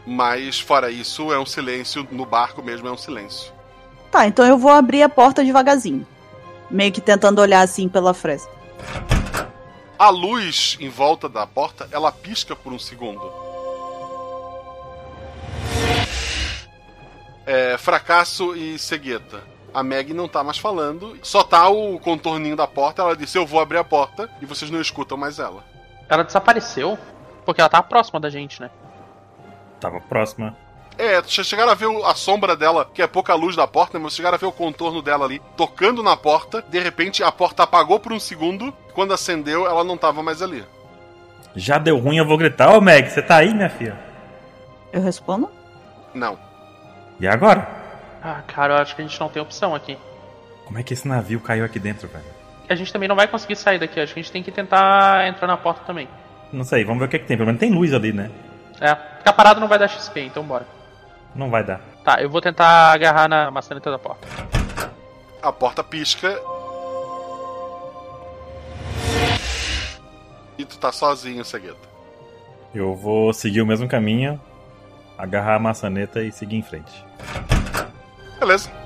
Mas 0.06 0.60
fora 0.60 0.90
isso, 0.90 1.32
é 1.32 1.40
um 1.40 1.46
silêncio. 1.46 2.08
No 2.12 2.26
barco 2.26 2.62
mesmo 2.62 2.88
é 2.88 2.92
um 2.92 2.98
silêncio. 2.98 3.52
Tá, 4.12 4.28
então 4.28 4.46
eu 4.46 4.58
vou 4.58 4.72
abrir 4.72 5.04
a 5.04 5.10
porta 5.10 5.44
devagarzinho. 5.44 6.06
Meio 6.70 6.92
que 6.92 7.02
tentando 7.02 7.40
olhar 7.40 7.62
assim 7.62 7.88
pela 7.88 8.14
fresta. 8.14 8.52
A 9.98 10.10
luz 10.10 10.78
em 10.80 10.90
volta 10.90 11.30
da 11.30 11.46
porta, 11.46 11.88
ela 11.92 12.12
pisca 12.12 12.56
por 12.56 12.74
um 12.74 12.80
segundo. 12.80 13.32
É, 17.46 17.78
fracasso 17.78 18.56
e 18.56 18.80
cegueta. 18.80 19.44
A 19.74 19.84
Meg 19.84 20.14
não 20.14 20.28
tá 20.28 20.44
mais 20.44 20.58
falando, 20.58 21.18
só 21.22 21.44
tá 21.44 21.70
o 21.70 21.98
contorninho 22.00 22.56
da 22.56 22.68
porta. 22.68 23.02
Ela 23.02 23.16
disse: 23.16 23.38
Eu 23.38 23.46
vou 23.46 23.60
abrir 23.60 23.78
a 23.78 23.84
porta 23.84 24.30
e 24.42 24.46
vocês 24.46 24.70
não 24.70 24.82
escutam 24.82 25.18
mais 25.18 25.40
ela. 25.40 25.64
Ela 26.10 26.24
desapareceu? 26.24 26.98
Porque 27.46 27.62
ela 27.62 27.70
tava 27.70 27.84
próxima 27.84 28.20
da 28.20 28.30
gente, 28.30 28.62
né? 28.62 28.70
Tava 29.82 30.00
próxima. 30.00 30.56
É, 30.98 31.20
vocês 31.20 31.48
chegaram 31.48 31.72
a 31.72 31.76
ver 31.76 31.88
a 32.06 32.14
sombra 32.14 32.56
dela, 32.56 32.88
que 32.94 33.02
é 33.02 33.08
pouca 33.08 33.34
luz 33.34 33.56
da 33.56 33.66
porta, 33.66 33.98
mas 33.98 34.14
vocês 34.14 34.18
chegaram 34.18 34.36
a 34.36 34.40
ver 34.40 34.46
o 34.46 34.52
contorno 34.52 35.02
dela 35.02 35.26
ali, 35.26 35.42
tocando 35.58 36.04
na 36.04 36.16
porta. 36.16 36.64
De 36.70 36.80
repente, 36.80 37.24
a 37.24 37.32
porta 37.32 37.64
apagou 37.64 38.00
por 38.00 38.14
um 38.14 38.20
segundo. 38.20 38.72
Quando 38.94 39.14
acendeu, 39.14 39.66
ela 39.66 39.84
não 39.84 39.98
tava 39.98 40.22
mais 40.22 40.42
ali. 40.42 40.64
Já 41.56 41.78
deu 41.78 41.98
ruim, 41.98 42.18
eu 42.18 42.26
vou 42.26 42.38
gritar. 42.38 42.76
Ô 42.76 42.80
Meg, 42.80 43.10
você 43.10 43.22
tá 43.22 43.38
aí, 43.38 43.54
minha 43.54 43.70
filha? 43.70 44.00
Eu 44.94 45.02
respondo? 45.02 45.50
Não. 46.14 46.38
E 47.20 47.28
agora? 47.28 47.68
Ah, 48.22 48.42
cara, 48.46 48.76
eu 48.76 48.78
acho 48.78 48.96
que 48.96 49.02
a 49.02 49.06
gente 49.08 49.20
não 49.20 49.30
tem 49.30 49.42
opção 49.42 49.74
aqui. 49.74 49.98
Como 50.66 50.78
é 50.78 50.84
que 50.84 50.94
esse 50.94 51.08
navio 51.08 51.40
caiu 51.40 51.66
aqui 51.66 51.80
dentro, 51.80 52.08
velho? 52.08 52.24
A 52.70 52.76
gente 52.76 52.94
também 52.94 53.10
não 53.10 53.16
vai 53.16 53.28
conseguir 53.28 53.56
sair 53.56 53.80
daqui, 53.80 54.00
acho 54.00 54.14
que 54.14 54.20
a 54.20 54.24
gente 54.24 54.32
tem 54.32 54.44
que 54.44 54.52
tentar 54.52 55.28
entrar 55.28 55.48
na 55.48 55.58
porta 55.58 55.82
também. 55.86 56.08
Não 56.54 56.64
sei, 56.64 56.86
vamos 56.86 57.00
ver 57.00 57.06
o 57.08 57.10
que, 57.10 57.20
que 57.20 57.26
tem. 57.26 57.36
Pelo 57.36 57.48
menos 57.48 57.60
tem 57.60 57.72
luz 57.72 57.94
ali, 57.94 58.14
né? 58.14 58.30
É, 58.80 58.96
ficar 59.22 59.34
parado 59.34 59.60
não 59.60 59.68
vai 59.68 59.80
dar 59.80 59.88
XP, 59.88 60.22
então 60.22 60.44
bora. 60.44 60.66
Não 61.34 61.50
vai 61.50 61.64
dar. 61.64 61.80
Tá, 62.04 62.22
eu 62.22 62.30
vou 62.30 62.42
tentar 62.42 62.92
agarrar 62.92 63.30
na 63.30 63.50
maçaneta 63.50 63.90
da 63.90 64.00
porta. 64.00 64.28
A 65.42 65.52
porta 65.52 65.84
pisca. 65.84 66.40
E 70.58 70.66
tu 70.66 70.78
tá 70.78 70.92
sozinho, 70.92 71.46
Cegueta. 71.46 71.90
Eu 72.74 72.96
vou 72.96 73.34
seguir 73.34 73.62
o 73.62 73.66
mesmo 73.66 73.88
caminho, 73.88 74.40
agarrar 75.18 75.56
a 75.56 75.60
maçaneta 75.60 76.22
e 76.22 76.32
seguir 76.32 76.58
em 76.58 76.64
frente. 76.64 77.06
Beleza. 78.40 78.81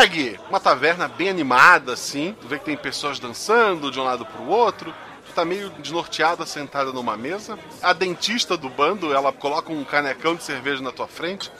Meg, 0.00 0.40
uma 0.48 0.58
taverna 0.58 1.06
bem 1.06 1.28
animada, 1.28 1.92
assim. 1.92 2.34
Tu 2.40 2.48
vê 2.48 2.58
que 2.58 2.64
tem 2.64 2.74
pessoas 2.74 3.18
dançando 3.18 3.90
de 3.90 4.00
um 4.00 4.02
lado 4.02 4.24
pro 4.24 4.46
outro. 4.46 4.94
Tu 5.26 5.32
tá 5.34 5.44
meio 5.44 5.68
desnorteada, 5.68 6.46
sentada 6.46 6.90
numa 6.90 7.18
mesa. 7.18 7.58
A 7.82 7.92
dentista 7.92 8.56
do 8.56 8.70
bando, 8.70 9.12
ela 9.12 9.30
coloca 9.30 9.70
um 9.70 9.84
canecão 9.84 10.34
de 10.34 10.42
cerveja 10.42 10.80
na 10.80 10.90
tua 10.90 11.06
frente. 11.06 11.52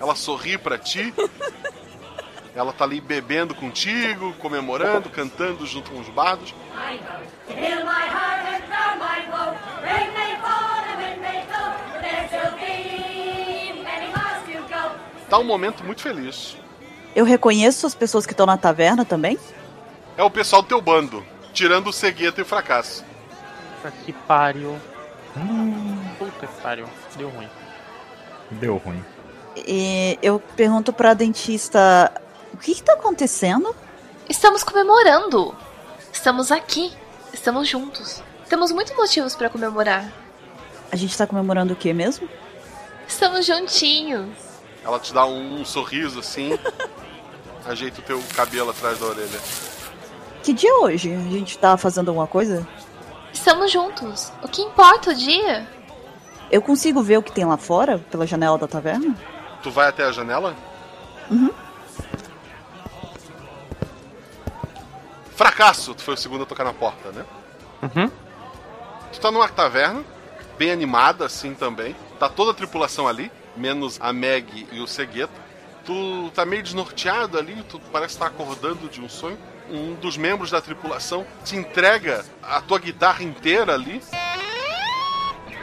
Ela 0.00 0.14
sorri 0.14 0.56
pra 0.56 0.78
ti. 0.78 1.12
Ela 2.54 2.72
tá 2.72 2.84
ali 2.84 3.02
bebendo 3.02 3.54
contigo, 3.54 4.32
comemorando, 4.38 5.10
cantando 5.10 5.66
junto 5.66 5.90
com 5.90 6.00
os 6.00 6.08
bardos. 6.08 6.54
Tá 15.28 15.38
um 15.38 15.44
momento 15.44 15.84
muito 15.84 16.00
feliz. 16.00 16.56
Eu 17.16 17.24
reconheço 17.24 17.86
as 17.86 17.94
pessoas 17.94 18.26
que 18.26 18.34
estão 18.34 18.44
na 18.44 18.58
taverna 18.58 19.02
também? 19.02 19.38
é 20.18 20.22
o 20.22 20.30
pessoal 20.30 20.62
do 20.62 20.68
teu 20.68 20.80
bando, 20.80 21.24
tirando 21.52 21.88
o 21.88 21.92
cegueta 21.92 22.40
e 22.40 22.42
o 22.42 22.46
fracasso. 22.46 23.04
Puta 23.82 23.90
que 24.04 24.12
pariu. 24.12 24.78
Puta 26.18 26.46
que 26.46 26.62
pariu. 26.62 26.86
Deu 27.16 27.30
ruim. 27.30 27.48
Deu 28.50 28.76
ruim. 28.76 29.04
E 29.56 30.18
eu 30.22 30.38
pergunto 30.38 30.92
pra 30.92 31.14
dentista: 31.14 32.12
o 32.52 32.58
que, 32.58 32.74
que 32.74 32.82
tá 32.82 32.92
acontecendo? 32.92 33.74
Estamos 34.28 34.62
comemorando. 34.62 35.54
Estamos 36.12 36.52
aqui. 36.52 36.92
Estamos 37.32 37.66
juntos. 37.68 38.22
Temos 38.48 38.70
muitos 38.72 38.94
motivos 38.94 39.34
pra 39.34 39.48
comemorar. 39.48 40.12
A 40.92 40.96
gente 40.96 41.16
tá 41.16 41.26
comemorando 41.26 41.72
o 41.72 41.76
que 41.76 41.92
mesmo? 41.92 42.28
Estamos 43.08 43.44
juntinhos. 43.46 44.28
Ela 44.84 45.00
te 45.00 45.12
dá 45.12 45.26
um, 45.26 45.64
sorriso 45.64 46.20
assim, 46.20 46.56
ajeita 47.66 48.00
o 48.00 48.04
teu 48.04 48.22
cabelo 48.34 48.70
atrás 48.70 48.98
da 48.98 49.06
orelha. 49.06 49.40
Que 50.42 50.52
dia 50.52 50.70
é 50.70 50.74
hoje? 50.74 51.12
A 51.12 51.30
gente 51.30 51.58
tá 51.58 51.76
fazendo 51.76 52.08
alguma 52.08 52.26
coisa? 52.26 52.66
Estamos 53.32 53.70
juntos. 53.70 54.32
O 54.42 54.48
que 54.48 54.62
importa 54.62 55.10
o 55.10 55.14
dia? 55.14 55.68
Eu 56.50 56.62
consigo 56.62 57.02
ver 57.02 57.18
o 57.18 57.22
que 57.22 57.32
tem 57.32 57.44
lá 57.44 57.56
fora, 57.56 57.98
pela 57.98 58.26
janela 58.26 58.56
da 58.56 58.68
taverna? 58.68 59.14
Tu 59.62 59.70
vai 59.70 59.88
até 59.88 60.04
a 60.04 60.12
janela? 60.12 60.54
Uhum. 61.30 61.50
Fracasso! 65.34 65.94
Tu 65.94 66.02
foi 66.02 66.14
o 66.14 66.16
segundo 66.16 66.44
a 66.44 66.46
tocar 66.46 66.64
na 66.64 66.72
porta, 66.72 67.10
né? 67.10 67.24
Uhum. 67.82 68.10
Tu 69.12 69.20
tá 69.20 69.30
numa 69.30 69.48
taverna, 69.48 70.04
bem 70.56 70.70
animada 70.70 71.26
assim 71.26 71.54
também. 71.54 71.96
Tá 72.18 72.28
toda 72.28 72.52
a 72.52 72.54
tripulação 72.54 73.08
ali, 73.08 73.30
menos 73.56 73.98
a 74.00 74.12
Meg 74.12 74.68
e 74.70 74.80
o 74.80 74.86
Segueta. 74.86 75.45
Tu 75.86 76.30
tá 76.34 76.44
meio 76.44 76.62
desnorteado 76.62 77.38
ali, 77.38 77.62
tu 77.68 77.80
parece 77.92 78.14
estar 78.14 78.26
acordando 78.26 78.88
de 78.88 79.00
um 79.00 79.08
sonho. 79.08 79.38
Um 79.70 79.94
dos 79.94 80.16
membros 80.16 80.50
da 80.50 80.60
tripulação 80.60 81.24
te 81.44 81.56
entrega 81.56 82.24
a 82.42 82.60
tua 82.60 82.78
guitarra 82.78 83.22
inteira 83.22 83.72
ali. 83.74 84.02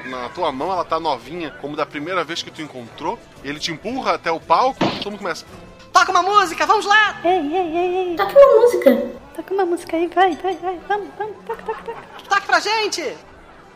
Na 0.05 0.30
tua 0.30 0.51
mão 0.51 0.71
ela 0.71 0.84
tá 0.86 0.99
novinha, 0.99 1.51
como 1.61 1.76
da 1.76 1.86
primeira 1.86 2.24
vez 2.24 2.41
que 2.41 2.51
tu 2.51 2.61
encontrou. 2.61 3.19
Ele 3.43 3.59
te 3.59 3.71
empurra 3.71 4.13
até 4.13 4.32
o 4.32 4.39
palco, 4.39 4.80
todo 4.80 5.11
mundo 5.11 5.19
começa. 5.19 5.45
Toca 5.91 6.11
uma 6.11 6.24
música, 6.24 6.65
vamos 6.65 6.86
lá! 6.86 7.19
Ei, 7.24 7.39
ei, 7.39 7.78
ei, 7.78 7.95
ei. 8.09 8.15
Toca 8.15 8.38
uma 8.38 8.61
música. 8.61 9.11
Toca 9.36 9.53
uma 9.53 9.65
música 9.65 9.97
aí, 9.97 10.07
vai, 10.07 10.36
vai, 10.38 10.55
vai. 10.55 10.80
Vamos, 10.88 11.09
vamos, 11.17 11.36
toca, 11.45 11.63
toca, 11.63 11.84
toca. 11.84 12.01
Toque 12.30 12.47
pra 12.47 12.59
gente! 12.59 13.17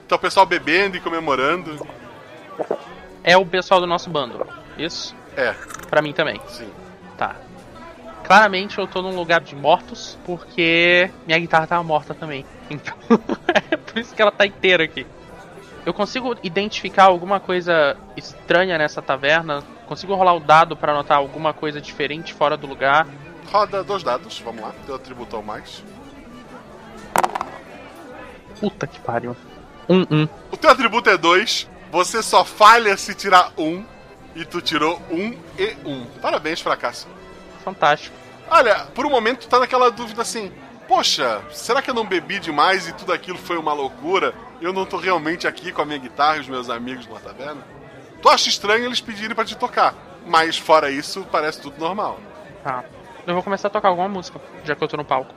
Tá 0.08 0.16
o 0.16 0.20
pessoal 0.20 0.46
bebendo 0.46 0.96
e 0.96 1.02
comemorando. 1.02 1.86
É 3.24 3.36
o 3.36 3.46
pessoal 3.46 3.82
do 3.82 3.88
nosso 3.88 4.10
bando. 4.10 4.48
Isso? 4.78 5.17
É. 5.38 5.54
Pra 5.90 6.02
mim 6.02 6.12
também. 6.12 6.42
Sim. 6.50 6.70
Tá. 7.16 7.36
Claramente 8.24 8.78
eu 8.78 8.88
tô 8.88 9.02
num 9.02 9.16
lugar 9.16 9.40
de 9.40 9.56
mortos, 9.56 10.18
porque 10.26 11.10
minha 11.26 11.40
guitarra 11.40 11.68
tava 11.68 11.84
morta 11.84 12.14
também. 12.14 12.46
Então, 12.70 12.94
é 13.72 13.78
por 13.78 13.98
isso 13.98 14.14
que 14.14 14.22
ela 14.22 14.30
tá 14.30 14.46
inteira 14.46 14.84
aqui. 14.84 15.08
Eu 15.86 15.94
consigo 15.94 16.36
identificar 16.44 17.06
alguma 17.06 17.40
coisa 17.40 17.96
estranha 18.18 18.78
nessa 18.78 19.02
taverna? 19.02 19.64
Consigo 19.88 20.14
rolar 20.16 20.34
o 20.34 20.42
dado 20.42 20.76
pra 20.76 20.94
notar 20.94 21.18
alguma 21.18 21.54
coisa 21.54 21.80
diferente 21.80 22.34
fora 22.34 22.58
do 22.58 22.68
lugar? 22.68 23.08
Roda 23.50 23.86
dois 23.86 24.04
dados, 24.04 24.38
vamos 24.42 24.62
lá. 24.62 24.74
Teu 24.86 24.96
atributo 24.96 25.38
ao 25.38 25.42
mais. 25.42 25.82
Puta 28.60 28.86
que 28.86 29.00
pariu. 29.00 29.34
Um, 29.88 30.02
um. 30.12 30.28
O 30.52 30.58
teu 30.58 30.70
atributo 30.70 31.10
é 31.10 31.18
dois. 31.18 31.70
Você 31.90 32.22
só 32.22 32.44
falha 32.44 32.98
se 32.98 33.16
tirar 33.16 33.54
um. 33.58 33.86
E 34.38 34.46
tu 34.46 34.62
tirou 34.62 35.02
um 35.10 35.36
e 35.58 35.76
um. 35.84 36.06
Parabéns, 36.22 36.62
fracasso. 36.62 37.08
Fantástico. 37.64 38.16
Olha, 38.48 38.86
por 38.94 39.04
um 39.04 39.10
momento 39.10 39.40
tu 39.40 39.48
tá 39.48 39.58
naquela 39.58 39.90
dúvida 39.90 40.22
assim. 40.22 40.52
Poxa, 40.88 41.42
será 41.52 41.82
que 41.82 41.90
eu 41.90 41.94
não 41.96 42.06
bebi 42.06 42.40
demais 42.40 42.88
e 42.88 42.94
tudo 42.94 43.12
aquilo 43.12 43.40
foi 43.40 43.58
uma 43.58 43.74
loucura? 43.74 44.36
Eu 44.62 44.72
não 44.72 44.86
tô 44.86 44.98
realmente 44.98 45.48
aqui 45.48 45.72
com 45.72 45.82
a 45.82 45.86
minha 45.86 45.98
guitarra 45.98 46.38
e 46.38 46.42
os 46.42 46.48
meus 46.48 46.70
amigos 46.70 47.08
numa 47.08 47.20
taverna? 47.20 47.66
Tu 48.22 48.30
acha 48.30 48.48
estranho 48.48 48.86
eles 48.86 49.02
pedirem 49.02 49.36
pra 49.36 49.44
te 49.44 49.58
tocar, 49.58 49.96
mas 50.26 50.56
fora 50.56 50.92
isso, 50.92 51.26
parece 51.32 51.60
tudo 51.60 51.80
normal. 51.80 52.20
Tá. 52.64 52.86
Eu 53.26 53.34
vou 53.34 53.44
começar 53.44 53.70
a 53.70 53.72
tocar 53.72 53.90
alguma 53.90 54.08
música, 54.08 54.40
já 54.64 54.76
que 54.76 54.84
eu 54.84 54.88
tô 54.88 54.98
no 54.98 55.04
palco. 55.04 55.34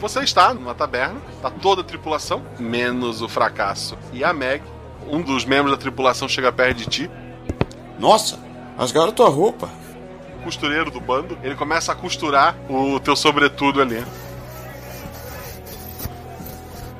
Você 0.00 0.20
está 0.20 0.52
numa 0.52 0.74
taberna, 0.74 1.20
tá 1.40 1.48
toda 1.48 1.82
a 1.82 1.84
tripulação, 1.84 2.42
menos 2.58 3.22
o 3.22 3.28
fracasso 3.28 3.96
e 4.12 4.24
a 4.24 4.32
Meg. 4.32 4.62
Um 5.08 5.22
dos 5.22 5.44
membros 5.44 5.70
da 5.70 5.80
tripulação 5.80 6.28
chega 6.28 6.50
perto 6.50 6.78
de 6.78 6.86
ti. 6.86 7.10
Nossa, 7.96 8.38
rasgaram 8.76 9.12
tua 9.12 9.28
roupa. 9.28 9.70
Costureiro 10.42 10.90
do 10.90 11.00
bando, 11.00 11.38
ele 11.44 11.54
começa 11.54 11.92
a 11.92 11.94
costurar 11.94 12.56
o 12.68 12.98
teu 12.98 13.14
sobretudo 13.14 13.80
ali. 13.80 14.04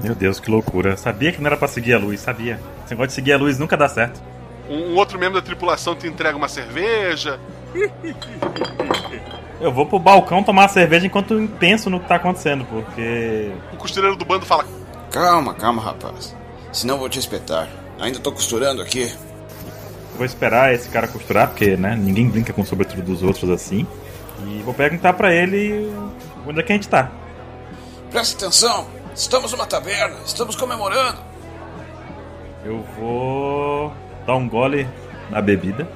Meu 0.00 0.14
Deus, 0.14 0.38
que 0.38 0.50
loucura. 0.50 0.96
Sabia 0.96 1.32
que 1.32 1.40
não 1.40 1.48
era 1.48 1.56
pra 1.56 1.66
seguir 1.66 1.94
a 1.94 1.98
luz, 1.98 2.20
sabia. 2.20 2.60
Esse 2.84 2.92
negócio 2.92 3.08
de 3.08 3.14
seguir 3.14 3.32
a 3.32 3.38
luz 3.38 3.58
nunca 3.58 3.76
dá 3.76 3.88
certo. 3.88 4.22
Um, 4.68 4.92
um 4.92 4.96
outro 4.96 5.18
membro 5.18 5.40
da 5.40 5.44
tripulação 5.44 5.96
te 5.96 6.06
entrega 6.06 6.36
uma 6.36 6.48
cerveja. 6.48 7.40
Eu 9.60 9.72
vou 9.72 9.86
pro 9.86 9.98
balcão 9.98 10.42
tomar 10.42 10.68
cerveja 10.68 11.06
enquanto 11.06 11.34
eu 11.34 11.48
penso 11.48 11.88
no 11.88 12.00
que 12.00 12.08
tá 12.08 12.16
acontecendo, 12.16 12.64
porque. 12.64 13.52
O 13.72 13.76
costureiro 13.76 14.16
do 14.16 14.24
bando 14.24 14.44
fala: 14.44 14.64
Calma, 15.10 15.54
calma, 15.54 15.80
rapaz. 15.80 16.34
Senão 16.72 16.94
eu 16.94 17.00
vou 17.00 17.08
te 17.08 17.18
espetar. 17.18 17.68
Ainda 18.00 18.18
tô 18.18 18.32
costurando 18.32 18.82
aqui. 18.82 19.12
Vou 20.16 20.26
esperar 20.26 20.74
esse 20.74 20.88
cara 20.88 21.08
costurar, 21.08 21.48
porque, 21.48 21.76
né, 21.76 21.96
ninguém 21.96 22.28
brinca 22.28 22.52
com 22.52 22.62
o 22.62 22.66
sobretudo 22.66 23.02
dos 23.02 23.22
outros 23.22 23.50
assim. 23.50 23.86
E 24.46 24.62
vou 24.62 24.74
perguntar 24.74 25.12
pra 25.12 25.32
ele 25.32 25.92
onde 26.46 26.60
é 26.60 26.62
que 26.62 26.72
a 26.72 26.74
gente 26.74 26.88
tá. 26.88 27.10
Presta 28.10 28.44
atenção. 28.44 28.86
Estamos 29.14 29.52
numa 29.52 29.66
taverna. 29.66 30.16
Estamos 30.24 30.56
comemorando. 30.56 31.18
Eu 32.64 32.82
vou 32.98 33.92
dar 34.26 34.34
um 34.34 34.48
gole 34.48 34.88
na 35.30 35.40
bebida. 35.40 35.88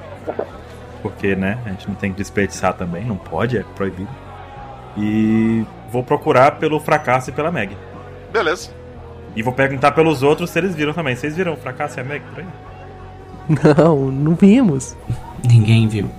Porque, 1.01 1.35
né, 1.35 1.57
a 1.65 1.69
gente 1.69 1.87
não 1.87 1.95
tem 1.95 2.11
que 2.11 2.17
desperdiçar 2.17 2.73
também, 2.73 3.05
não 3.05 3.15
pode, 3.15 3.57
é 3.57 3.63
proibido. 3.63 4.09
E 4.97 5.63
vou 5.91 6.03
procurar 6.03 6.53
pelo 6.59 6.79
fracasso 6.79 7.29
e 7.29 7.33
pela 7.33 7.51
Meg. 7.51 7.77
Beleza. 8.33 8.71
E 9.35 9.41
vou 9.43 9.53
perguntar 9.53 9.91
pelos 9.91 10.23
outros 10.23 10.49
se 10.49 10.59
eles 10.59 10.75
viram 10.75 10.93
também. 10.93 11.15
Vocês 11.15 11.35
viram 11.35 11.53
o 11.53 11.57
fracasso 11.57 11.99
e 11.99 12.01
a 12.01 12.03
Meg 12.03 12.23
por 12.33 12.39
aí? 12.39 12.47
Não, 13.77 13.95
não 14.11 14.35
vimos. 14.35 14.95
Ninguém 15.47 15.87
viu. 15.87 16.09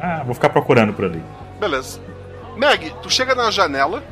Ah, 0.00 0.22
vou 0.24 0.34
ficar 0.34 0.48
procurando 0.50 0.92
por 0.92 1.04
ali. 1.04 1.22
Beleza. 1.60 2.00
Meg, 2.56 2.92
tu 3.02 3.10
chega 3.10 3.34
na 3.34 3.50
janela. 3.50 4.02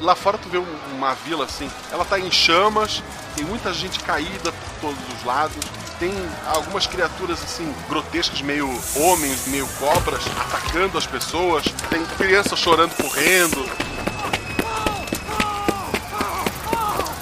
Lá 0.00 0.14
fora 0.14 0.38
tu 0.38 0.48
vê 0.48 0.56
um- 0.58 0.96
uma 0.96 1.14
vila 1.14 1.44
assim. 1.44 1.68
Ela 1.92 2.04
tá 2.04 2.18
em 2.18 2.30
chamas. 2.30 3.02
Tem 3.36 3.44
muita 3.44 3.72
gente 3.74 4.00
caída 4.00 4.50
por 4.52 4.80
todos 4.80 4.98
os 5.18 5.24
lados. 5.24 5.56
Tem 6.00 6.14
algumas 6.46 6.86
criaturas 6.86 7.42
assim 7.42 7.74
grotescas, 7.86 8.40
meio 8.40 8.66
homens, 8.96 9.46
meio 9.48 9.68
cobras, 9.78 10.24
atacando 10.28 10.96
as 10.96 11.06
pessoas. 11.06 11.66
Tem 11.90 12.02
crianças 12.16 12.58
chorando, 12.58 12.96
correndo. 12.96 13.60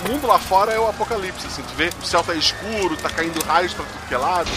O 0.05 0.13
mundo 0.13 0.29
lá 0.29 0.39
fora 0.39 0.73
é 0.73 0.79
o 0.79 0.89
apocalipse, 0.89 1.45
assim. 1.49 1.63
Tu 1.63 1.75
vê, 1.75 1.91
o 2.01 2.07
céu 2.07 2.23
tá 2.23 2.37
escuro, 2.37 2.97
tá 2.97 3.11
caindo 3.11 3.45
raios 3.45 3.75
pra 3.75 3.85
tudo 3.85 4.07
que 4.07 4.15
é 4.15 4.19
lado. 4.19 4.49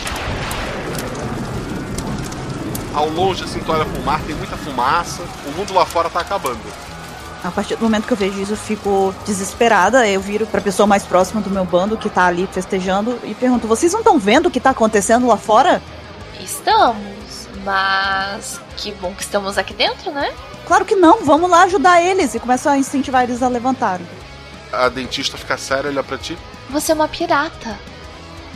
Ao 2.94 3.10
longe, 3.10 3.44
assim, 3.44 3.60
tu 3.60 3.72
olha 3.72 3.86
pro 3.86 4.04
mar, 4.04 4.22
tem 4.22 4.36
muita 4.36 4.56
fumaça. 4.56 5.24
O 5.48 5.52
mundo 5.58 5.74
lá 5.74 5.84
fora 5.84 6.12
tá 6.12 6.20
acabando. 6.20 6.62
A 7.44 7.50
partir 7.50 7.76
do 7.76 7.84
momento 7.84 8.06
que 8.06 8.14
eu 8.14 8.18
vejo 8.18 8.40
isso, 8.40 8.54
eu 8.54 8.58
fico 8.58 9.16
desesperada. 9.26 10.08
Eu 10.08 10.22
viro 10.22 10.46
pra 10.46 10.62
pessoa 10.62 10.86
mais 10.86 11.04
próxima 11.04 11.42
do 11.42 11.50
meu 11.50 11.66
bando 11.66 11.98
que 11.98 12.10
tá 12.10 12.26
ali 12.26 12.48
festejando 12.52 13.20
e 13.24 13.34
pergunto: 13.34 13.68
vocês 13.68 13.92
não 13.92 14.02
estão 14.02 14.20
vendo 14.20 14.46
o 14.46 14.52
que 14.52 14.60
tá 14.60 14.70
acontecendo 14.70 15.28
lá 15.28 15.38
fora? 15.38 15.82
Estamos, 16.40 17.48
mas 17.64 18.60
que 18.78 18.92
bom 18.94 19.14
que 19.14 19.24
estamos 19.24 19.58
aqui 19.58 19.74
dentro, 19.74 20.12
né? 20.12 20.32
Claro 20.68 20.86
que 20.86 20.96
não, 20.96 21.24
vamos 21.26 21.50
lá 21.50 21.64
ajudar 21.64 22.02
eles 22.02 22.36
e 22.36 22.40
começar 22.40 22.72
a 22.72 22.78
incentivar 22.78 23.24
eles 23.24 23.42
a 23.42 23.48
levantarem. 23.48 24.08
A 24.72 24.88
dentista 24.88 25.38
fica 25.38 25.58
séria, 25.58 25.90
olha 25.90 26.04
pra 26.04 26.18
ti. 26.18 26.38
Você 26.70 26.92
é 26.92 26.96
uma 26.96 27.08
pirata. 27.08 27.78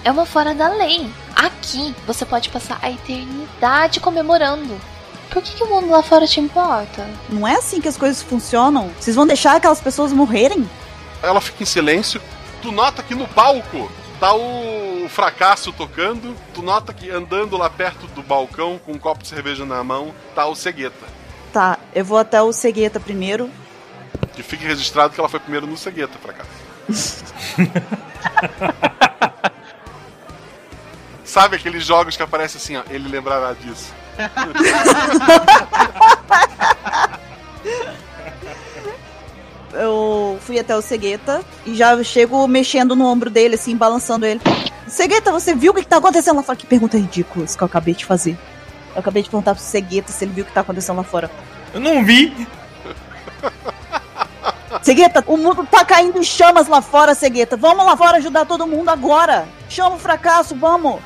É 0.04 0.12
uma 0.12 0.26
fora 0.26 0.54
da 0.54 0.70
lei. 0.70 1.12
Aqui 1.36 1.96
você 2.06 2.26
pode 2.26 2.50
passar 2.50 2.78
a 2.82 2.92
eternidade 2.92 4.00
comemorando. 4.00 4.80
Por 5.30 5.42
que, 5.42 5.56
que 5.56 5.64
o 5.64 5.68
mundo 5.68 5.90
lá 5.90 6.02
fora 6.02 6.28
te 6.28 6.40
importa? 6.40 7.08
Não 7.30 7.48
é 7.48 7.56
assim 7.56 7.82
que 7.82 7.88
as 7.88 7.98
coisas 7.98 8.22
funcionam. 8.22 8.90
Vocês 9.00 9.16
vão 9.16 9.28
deixar 9.28 9.56
aquelas 9.56 9.82
pessoas 9.82 10.14
morrerem? 10.14 10.70
Ela 11.22 11.42
fica 11.42 11.64
em 11.64 11.66
silêncio. 11.66 12.22
Tu 12.62 12.72
nota 12.72 13.04
que 13.04 13.14
no 13.14 13.28
palco 13.28 13.92
tá 14.20 14.34
o 14.34 15.08
fracasso 15.10 15.74
tocando. 15.74 16.36
Tu 16.54 16.62
nota 16.62 16.94
que 16.94 17.10
andando 17.10 17.58
lá 17.58 17.70
perto 17.70 18.08
do 18.08 18.24
balcão 18.24 18.80
com 18.86 18.94
um 18.94 18.98
copo 18.98 19.24
de 19.24 19.30
cerveja 19.30 19.66
na 19.66 19.84
mão 19.84 20.14
tá 20.34 20.46
o 20.46 20.56
Cegueta. 20.56 21.06
Tá, 21.52 21.78
eu 21.94 22.04
vou 22.04 22.18
até 22.18 22.42
o 22.42 22.52
Cegueta 22.52 23.00
primeiro. 23.00 23.50
Que 24.34 24.44
fique 24.44 24.66
registrado 24.66 25.14
que 25.14 25.20
ela 25.20 25.30
foi 25.30 25.40
primeiro 25.40 25.66
no 25.68 25.78
Cegueta, 25.78 26.18
fracasso. 26.18 26.50
Sabe 31.24 31.56
aqueles 31.58 31.86
jogos 31.86 32.16
que 32.16 32.24
aparece 32.24 32.58
assim, 32.58 32.78
ó, 32.78 32.84
ele 32.90 33.10
lembrará 33.10 33.54
disso. 33.54 33.94
Eu 39.74 40.38
fui 40.42 40.58
até 40.58 40.76
o 40.76 40.82
Cegueta 40.82 41.42
e 41.66 41.76
já 41.76 42.02
chego 42.02 42.48
mexendo 42.48 42.96
no 42.96 43.06
ombro 43.06 43.30
dele, 43.30 43.56
assim, 43.56 43.76
balançando 43.76 44.26
ele. 44.26 44.40
Cegueta, 44.88 45.32
você 45.32 45.54
viu 45.54 45.72
o 45.72 45.76
que, 45.76 45.82
que 45.82 45.88
tá 45.88 45.98
acontecendo 45.98 46.38
lá 46.38 46.44
fora? 46.44 46.58
Que 46.58 46.66
pergunta 46.66 46.98
ridícula 46.98 47.44
isso 47.44 47.58
que 47.58 47.64
eu 47.64 47.66
acabei 47.66 47.94
de 47.94 48.06
fazer. 48.06 48.38
Eu 48.94 49.00
acabei 49.00 49.22
de 49.22 49.30
perguntar 49.30 49.54
pro 49.54 49.64
Cegueta 49.64 50.14
se 50.14 50.24
ele 50.24 50.32
viu 50.32 50.44
o 50.44 50.48
que 50.48 50.54
tá 50.54 50.62
acontecendo 50.62 50.96
lá 50.96 51.04
fora. 51.04 51.30
Eu 51.74 51.82
não 51.82 52.06
vi. 52.06 52.48
Cegueta, 54.82 55.24
o 55.28 55.36
mundo 55.36 55.68
tá 55.70 55.84
caindo 55.84 56.20
em 56.20 56.24
chamas 56.24 56.68
lá 56.68 56.82
fora, 56.82 57.14
Cegueta. 57.14 57.58
Vamos 57.58 57.86
lá 57.86 57.98
fora 57.98 58.18
ajudar 58.18 58.46
todo 58.46 58.68
mundo 58.68 58.90
agora. 58.90 59.46
Chama 59.68 59.96
o 59.96 60.00
fracasso, 60.00 60.56
vamos. 60.56 61.02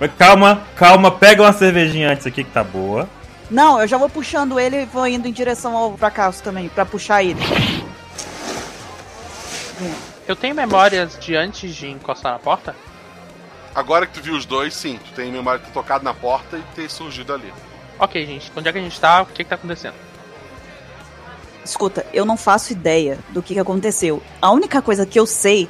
Mas 0.00 0.10
calma, 0.18 0.62
calma, 0.76 1.10
pega 1.10 1.42
uma 1.42 1.52
cervejinha 1.52 2.10
antes 2.10 2.26
aqui 2.26 2.44
que 2.44 2.50
tá 2.50 2.64
boa. 2.64 3.08
Não, 3.50 3.80
eu 3.80 3.86
já 3.86 3.96
vou 3.96 4.08
puxando 4.08 4.58
ele 4.58 4.82
e 4.82 4.86
vou 4.86 5.06
indo 5.06 5.28
em 5.28 5.32
direção 5.32 5.76
ao 5.76 5.96
fracasso 5.96 6.42
também, 6.42 6.68
pra 6.68 6.84
puxar 6.84 7.22
ele. 7.22 7.40
Eu 10.26 10.34
tenho 10.34 10.54
memórias 10.54 11.18
de 11.18 11.36
antes 11.36 11.74
de 11.74 11.88
encostar 11.88 12.32
na 12.32 12.38
porta? 12.38 12.74
Agora 13.74 14.06
que 14.06 14.14
tu 14.14 14.22
viu 14.22 14.34
os 14.34 14.46
dois, 14.46 14.72
sim. 14.72 14.98
Tu 15.04 15.12
tem 15.14 15.30
memória 15.30 15.58
de 15.58 15.66
ter 15.66 15.72
tocado 15.72 16.04
na 16.04 16.14
porta 16.14 16.56
e 16.56 16.62
ter 16.74 16.88
surgido 16.88 17.34
ali. 17.34 17.52
Ok, 17.98 18.24
gente. 18.24 18.50
Onde 18.56 18.68
é 18.68 18.72
que 18.72 18.78
a 18.78 18.80
gente 18.80 18.98
tá? 19.00 19.22
O 19.22 19.26
que 19.26 19.44
que 19.44 19.44
tá 19.44 19.56
acontecendo? 19.56 19.94
Escuta, 21.64 22.06
eu 22.12 22.24
não 22.24 22.36
faço 22.36 22.72
ideia 22.72 23.18
do 23.30 23.42
que, 23.42 23.54
que 23.54 23.60
aconteceu. 23.60 24.22
A 24.40 24.50
única 24.50 24.80
coisa 24.80 25.04
que 25.04 25.18
eu 25.18 25.26
sei 25.26 25.68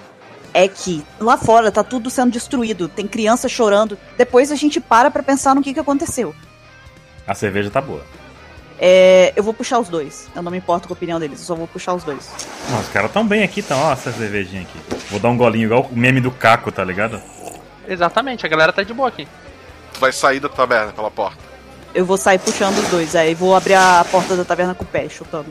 é 0.55 0.69
que 0.69 1.05
lá 1.21 1.37
fora 1.37 1.73
tá 1.73 1.83
tudo 1.83 2.09
sendo 2.09 2.31
destruído, 2.31 2.89
tem 2.89 3.09
criança 3.09 3.49
chorando. 3.49 3.99
Depois 4.17 4.53
a 4.53 4.55
gente 4.55 4.81
para 4.81 5.11
pra 5.11 5.23
pensar 5.23 5.55
no 5.55 5.61
que, 5.61 5.75
que 5.75 5.81
aconteceu. 5.81 6.33
A 7.27 7.35
cerveja 7.35 7.71
tá 7.71 7.81
boa. 7.81 8.03
É, 8.79 9.33
eu 9.35 9.43
vou 9.43 9.53
puxar 9.53 9.81
os 9.81 9.89
dois. 9.89 10.29
Eu 10.35 10.43
não 10.43 10.53
me 10.53 10.59
importo 10.59 10.87
com 10.87 10.95
a 10.95 10.97
opinião 10.97 11.19
deles, 11.19 11.41
eu 11.41 11.47
só 11.47 11.55
vou 11.55 11.67
puxar 11.67 11.95
os 11.95 12.05
dois. 12.05 12.31
Não, 12.71 12.81
os 12.81 12.89
caras 12.89 13.11
tão 13.11 13.27
bem 13.27 13.43
aqui, 13.43 13.63
tão. 13.63 13.79
Ó, 13.79 13.93
essa 13.93 14.13
cervejinha 14.13 14.63
aqui. 14.63 14.79
Vou 15.11 15.19
dar 15.19 15.29
um 15.29 15.37
golinho 15.37 15.67
igual 15.67 15.89
o 15.91 15.97
meme 15.97 16.21
do 16.21 16.31
Caco, 16.31 16.71
tá 16.71 16.85
ligado? 16.85 17.21
Exatamente, 17.89 18.47
a 18.47 18.49
galera 18.49 18.73
tá 18.73 18.83
de 18.83 18.95
boa 18.95 19.09
aqui. 19.09 19.27
Tu 19.93 20.01
vai 20.01 20.13
sair 20.13 20.41
da 20.41 20.49
taverna 20.49 20.93
pela 20.93 21.11
porta. 21.11 21.39
Eu 21.95 22.05
vou 22.05 22.17
sair 22.17 22.39
puxando 22.39 22.79
os 22.79 22.89
dois, 22.89 23.15
aí 23.15 23.35
vou 23.35 23.55
abrir 23.55 23.75
a 23.75 24.05
porta 24.11 24.37
da 24.37 24.45
taverna 24.45 24.75
com 24.75 24.85
o 24.85 24.87
pé, 24.87 25.09
chutando. 25.09 25.47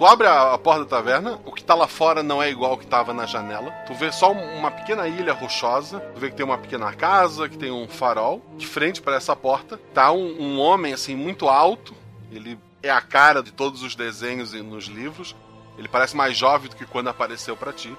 Tu 0.00 0.06
abre 0.06 0.26
a, 0.26 0.54
a 0.54 0.56
porta 0.56 0.84
da 0.84 0.88
taverna, 0.96 1.38
o 1.44 1.52
que 1.52 1.62
tá 1.62 1.74
lá 1.74 1.86
fora 1.86 2.22
não 2.22 2.42
é 2.42 2.48
igual 2.48 2.70
ao 2.70 2.78
que 2.78 2.86
tava 2.86 3.12
na 3.12 3.26
janela. 3.26 3.70
Tu 3.86 3.92
vê 3.92 4.10
só 4.10 4.32
um- 4.32 4.56
uma 4.58 4.70
pequena 4.70 5.06
ilha 5.06 5.34
rochosa. 5.34 6.00
Tu 6.14 6.18
vê 6.20 6.30
que 6.30 6.36
tem 6.36 6.46
uma 6.46 6.56
pequena 6.56 6.90
casa, 6.94 7.50
que 7.50 7.58
tem 7.58 7.70
um 7.70 7.86
farol. 7.86 8.40
De 8.56 8.66
frente 8.66 9.02
para 9.02 9.16
essa 9.16 9.36
porta 9.36 9.78
tá 9.92 10.10
um, 10.10 10.40
um 10.40 10.58
homem 10.58 10.94
assim 10.94 11.14
muito 11.14 11.50
alto. 11.50 11.94
Ele 12.32 12.58
é 12.82 12.88
a 12.88 13.02
cara 13.02 13.42
de 13.42 13.52
todos 13.52 13.82
os 13.82 13.94
desenhos 13.94 14.54
e 14.54 14.62
nos 14.62 14.86
livros. 14.86 15.36
Ele 15.76 15.86
parece 15.86 16.16
mais 16.16 16.34
jovem 16.34 16.70
do 16.70 16.76
que 16.76 16.86
quando 16.86 17.08
apareceu 17.08 17.54
pra 17.54 17.70
ti. 17.70 17.94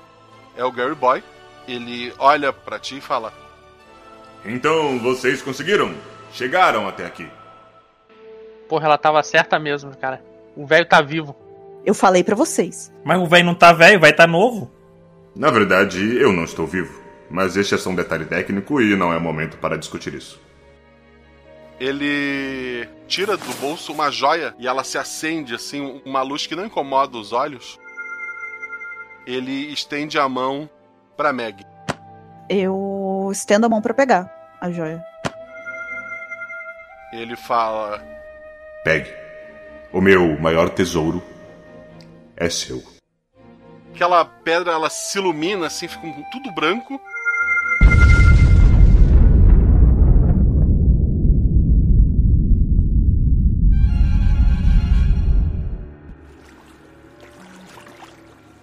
É 0.57 0.65
o 0.65 0.71
Gary 0.71 0.95
Boy. 0.95 1.23
Ele 1.67 2.11
olha 2.17 2.51
pra 2.51 2.79
ti 2.79 2.97
e 2.97 3.01
fala: 3.01 3.31
Então 4.43 4.97
vocês 4.97 5.39
conseguiram? 5.43 5.93
Chegaram 6.33 6.87
até 6.87 7.05
aqui. 7.05 7.29
Porra, 8.67 8.85
ela 8.87 8.97
tava 8.97 9.21
certa 9.21 9.59
mesmo, 9.59 9.95
cara. 9.95 10.19
O 10.55 10.65
velho 10.65 10.87
tá 10.87 10.99
vivo. 10.99 11.35
Eu 11.85 11.93
falei 11.93 12.23
pra 12.23 12.35
vocês. 12.35 12.91
Mas 13.03 13.19
o 13.19 13.25
velho 13.25 13.45
não 13.45 13.55
tá 13.55 13.73
velho, 13.73 13.99
vai 13.99 14.13
tá 14.13 14.27
novo. 14.27 14.71
Na 15.35 15.49
verdade, 15.49 16.17
eu 16.17 16.31
não 16.31 16.43
estou 16.43 16.67
vivo. 16.67 17.01
Mas 17.29 17.55
este 17.55 17.75
é 17.75 17.77
só 17.77 17.89
um 17.89 17.95
detalhe 17.95 18.25
técnico 18.25 18.81
e 18.81 18.95
não 18.95 19.13
é 19.13 19.17
momento 19.17 19.57
para 19.57 19.77
discutir 19.77 20.13
isso. 20.13 20.39
Ele 21.79 22.87
tira 23.07 23.35
do 23.35 23.53
bolso 23.55 23.91
uma 23.91 24.11
joia 24.11 24.53
e 24.59 24.67
ela 24.67 24.83
se 24.83 24.97
acende 24.97 25.55
assim, 25.55 26.01
uma 26.05 26.21
luz 26.21 26.45
que 26.45 26.55
não 26.55 26.65
incomoda 26.65 27.17
os 27.17 27.31
olhos. 27.31 27.79
Ele 29.25 29.71
estende 29.71 30.19
a 30.19 30.27
mão 30.27 30.69
pra 31.17 31.33
Meg. 31.33 31.65
Eu 32.49 33.29
estendo 33.31 33.65
a 33.65 33.69
mão 33.69 33.81
pra 33.81 33.93
pegar 33.93 34.29
a 34.59 34.69
joia. 34.69 35.03
Ele 37.13 37.35
fala: 37.35 38.03
Pegue. 38.83 39.11
O 39.91 39.99
meu 39.99 40.39
maior 40.39 40.69
tesouro 40.69 41.23
é 42.35 42.49
seu. 42.49 42.83
aquela 43.93 44.25
pedra 44.25 44.71
ela 44.71 44.89
se 44.89 45.17
ilumina 45.19 45.67
assim, 45.67 45.87
fica 45.87 46.01
tudo 46.31 46.51
branco. 46.51 46.99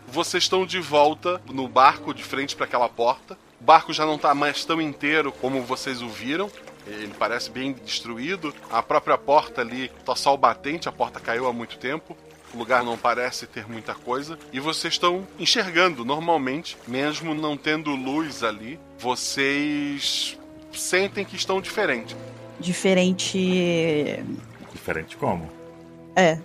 Vocês 0.07 0.43
estão 0.43 0.66
de 0.66 0.81
volta 0.81 1.41
no 1.53 1.69
barco 1.69 2.12
de 2.12 2.25
frente 2.25 2.57
para 2.57 2.64
aquela 2.64 2.89
porta. 2.89 3.39
O 3.61 3.64
barco 3.64 3.93
já 3.93 4.05
não 4.05 4.16
está 4.16 4.35
mais 4.35 4.64
tão 4.64 4.81
inteiro 4.81 5.31
como 5.31 5.62
vocês 5.62 6.03
o 6.03 6.09
viram. 6.09 6.51
Ele 6.87 7.14
parece 7.16 7.51
bem 7.51 7.73
destruído. 7.73 8.53
A 8.71 8.83
própria 8.83 9.16
porta 9.16 9.61
ali 9.61 9.91
tá 10.05 10.16
só 10.16 10.35
o 10.35 10.37
batente, 10.37 10.89
a 10.89 10.93
porta 10.93 11.21
caiu 11.21 11.47
há 11.47 11.53
muito 11.53 11.79
tempo. 11.79 12.16
O 12.55 12.59
lugar 12.59 12.82
não 12.82 12.96
parece 12.96 13.46
ter 13.46 13.68
muita 13.68 13.94
coisa. 13.94 14.38
E 14.53 14.61
vocês 14.61 14.94
estão 14.94 15.26
enxergando 15.38 16.05
normalmente, 16.05 16.76
mesmo 16.86 17.34
não 17.34 17.57
tendo 17.57 17.90
luz 17.94 18.42
ali. 18.42 18.78
Vocês 18.99 20.38
sentem 20.72 21.24
que 21.24 21.36
estão 21.36 21.61
diferentes. 21.61 22.16
Diferente. 22.59 24.22
Diferente 24.72 25.16
como? 25.16 25.50
É. 26.16 26.38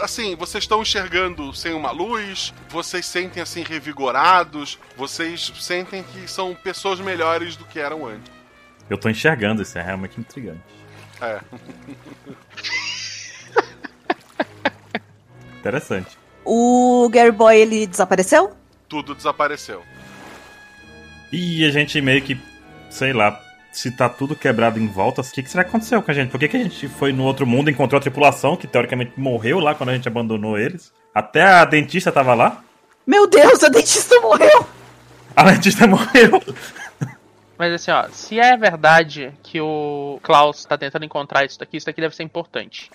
Assim, 0.00 0.34
vocês 0.34 0.64
estão 0.64 0.82
enxergando 0.82 1.54
sem 1.54 1.74
uma 1.74 1.90
luz, 1.90 2.52
vocês 2.68 3.06
sentem 3.06 3.42
assim 3.42 3.62
revigorados, 3.62 4.78
vocês 4.96 5.52
sentem 5.60 6.02
que 6.02 6.26
são 6.26 6.54
pessoas 6.54 6.98
melhores 6.98 7.56
do 7.56 7.64
que 7.64 7.78
eram 7.78 8.06
antes. 8.06 8.32
Eu 8.88 8.98
tô 8.98 9.08
enxergando, 9.08 9.62
isso 9.62 9.78
é 9.78 9.82
realmente 9.82 10.18
intrigante. 10.18 10.60
É. 11.20 11.40
Interessante. 15.62 16.18
O 16.44 17.08
Gary 17.08 17.30
Boy, 17.30 17.56
ele 17.56 17.86
desapareceu? 17.86 18.50
Tudo 18.88 19.14
desapareceu. 19.14 19.80
E 21.32 21.64
a 21.64 21.70
gente 21.70 22.00
meio 22.00 22.20
que, 22.20 22.36
sei 22.90 23.12
lá, 23.12 23.40
se 23.70 23.92
tá 23.92 24.08
tudo 24.08 24.34
quebrado 24.34 24.80
em 24.80 24.88
volta, 24.88 25.20
o 25.20 25.24
que, 25.24 25.40
que 25.40 25.48
será 25.48 25.62
que 25.62 25.70
aconteceu 25.70 26.02
com 26.02 26.10
a 26.10 26.14
gente? 26.14 26.30
Por 26.30 26.40
que, 26.40 26.48
que 26.48 26.56
a 26.56 26.62
gente 26.62 26.88
foi 26.88 27.12
no 27.12 27.22
outro 27.22 27.46
mundo, 27.46 27.70
encontrou 27.70 27.96
a 27.96 28.02
tripulação, 28.02 28.56
que 28.56 28.66
teoricamente 28.66 29.12
morreu 29.16 29.60
lá 29.60 29.72
quando 29.72 29.90
a 29.90 29.94
gente 29.94 30.08
abandonou 30.08 30.58
eles? 30.58 30.92
Até 31.14 31.42
a 31.42 31.64
dentista 31.64 32.10
tava 32.10 32.34
lá? 32.34 32.64
Meu 33.06 33.28
Deus, 33.28 33.62
a 33.62 33.68
dentista 33.68 34.20
morreu! 34.20 34.66
A 35.34 35.44
dentista 35.44 35.86
morreu! 35.86 36.42
Mas 37.56 37.72
assim, 37.72 37.90
ó, 37.90 38.06
se 38.10 38.38
é 38.38 38.54
verdade 38.56 39.32
que 39.42 39.60
o 39.60 40.18
Klaus 40.22 40.64
tá 40.64 40.76
tentando 40.76 41.06
encontrar 41.06 41.44
isso 41.44 41.58
daqui, 41.58 41.78
isso 41.78 41.86
daqui 41.86 42.00
deve 42.00 42.14
ser 42.14 42.24
importante. 42.24 42.90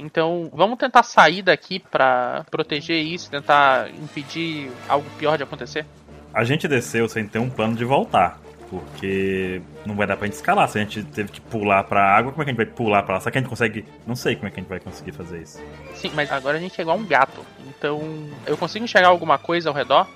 Então, 0.00 0.50
vamos 0.52 0.78
tentar 0.78 1.02
sair 1.02 1.42
daqui 1.42 1.78
pra 1.78 2.44
proteger 2.50 3.02
isso, 3.02 3.30
tentar 3.30 3.90
impedir 3.90 4.70
algo 4.88 5.08
pior 5.18 5.36
de 5.36 5.42
acontecer? 5.42 5.84
A 6.32 6.44
gente 6.44 6.68
desceu 6.68 7.08
sem 7.08 7.26
ter 7.26 7.38
um 7.38 7.50
plano 7.50 7.76
de 7.76 7.84
voltar. 7.84 8.38
Porque 8.70 9.62
não 9.86 9.96
vai 9.96 10.06
dar 10.06 10.16
pra 10.16 10.26
gente 10.26 10.34
escalar. 10.34 10.68
Se 10.68 10.78
a 10.78 10.82
gente 10.82 11.02
teve 11.02 11.32
que 11.32 11.40
pular 11.40 11.84
pra 11.84 12.04
água, 12.04 12.32
como 12.32 12.42
é 12.42 12.44
que 12.44 12.50
a 12.50 12.52
gente 12.52 12.64
vai 12.64 12.66
pular 12.66 13.02
pra 13.02 13.14
lá? 13.14 13.20
Será 13.20 13.32
que 13.32 13.38
a 13.38 13.40
gente 13.40 13.48
consegue. 13.48 13.84
Não 14.06 14.14
sei 14.14 14.36
como 14.36 14.46
é 14.46 14.50
que 14.50 14.60
a 14.60 14.62
gente 14.62 14.68
vai 14.68 14.78
conseguir 14.78 15.12
fazer 15.12 15.40
isso. 15.40 15.58
Sim, 15.94 16.12
mas 16.14 16.30
agora 16.30 16.58
a 16.58 16.60
gente 16.60 16.78
é 16.78 16.82
igual 16.82 16.98
um 16.98 17.06
gato. 17.06 17.44
Então, 17.66 18.28
eu 18.46 18.58
consigo 18.58 18.84
enxergar 18.84 19.08
alguma 19.08 19.38
coisa 19.38 19.70
ao 19.70 19.74
redor? 19.74 20.06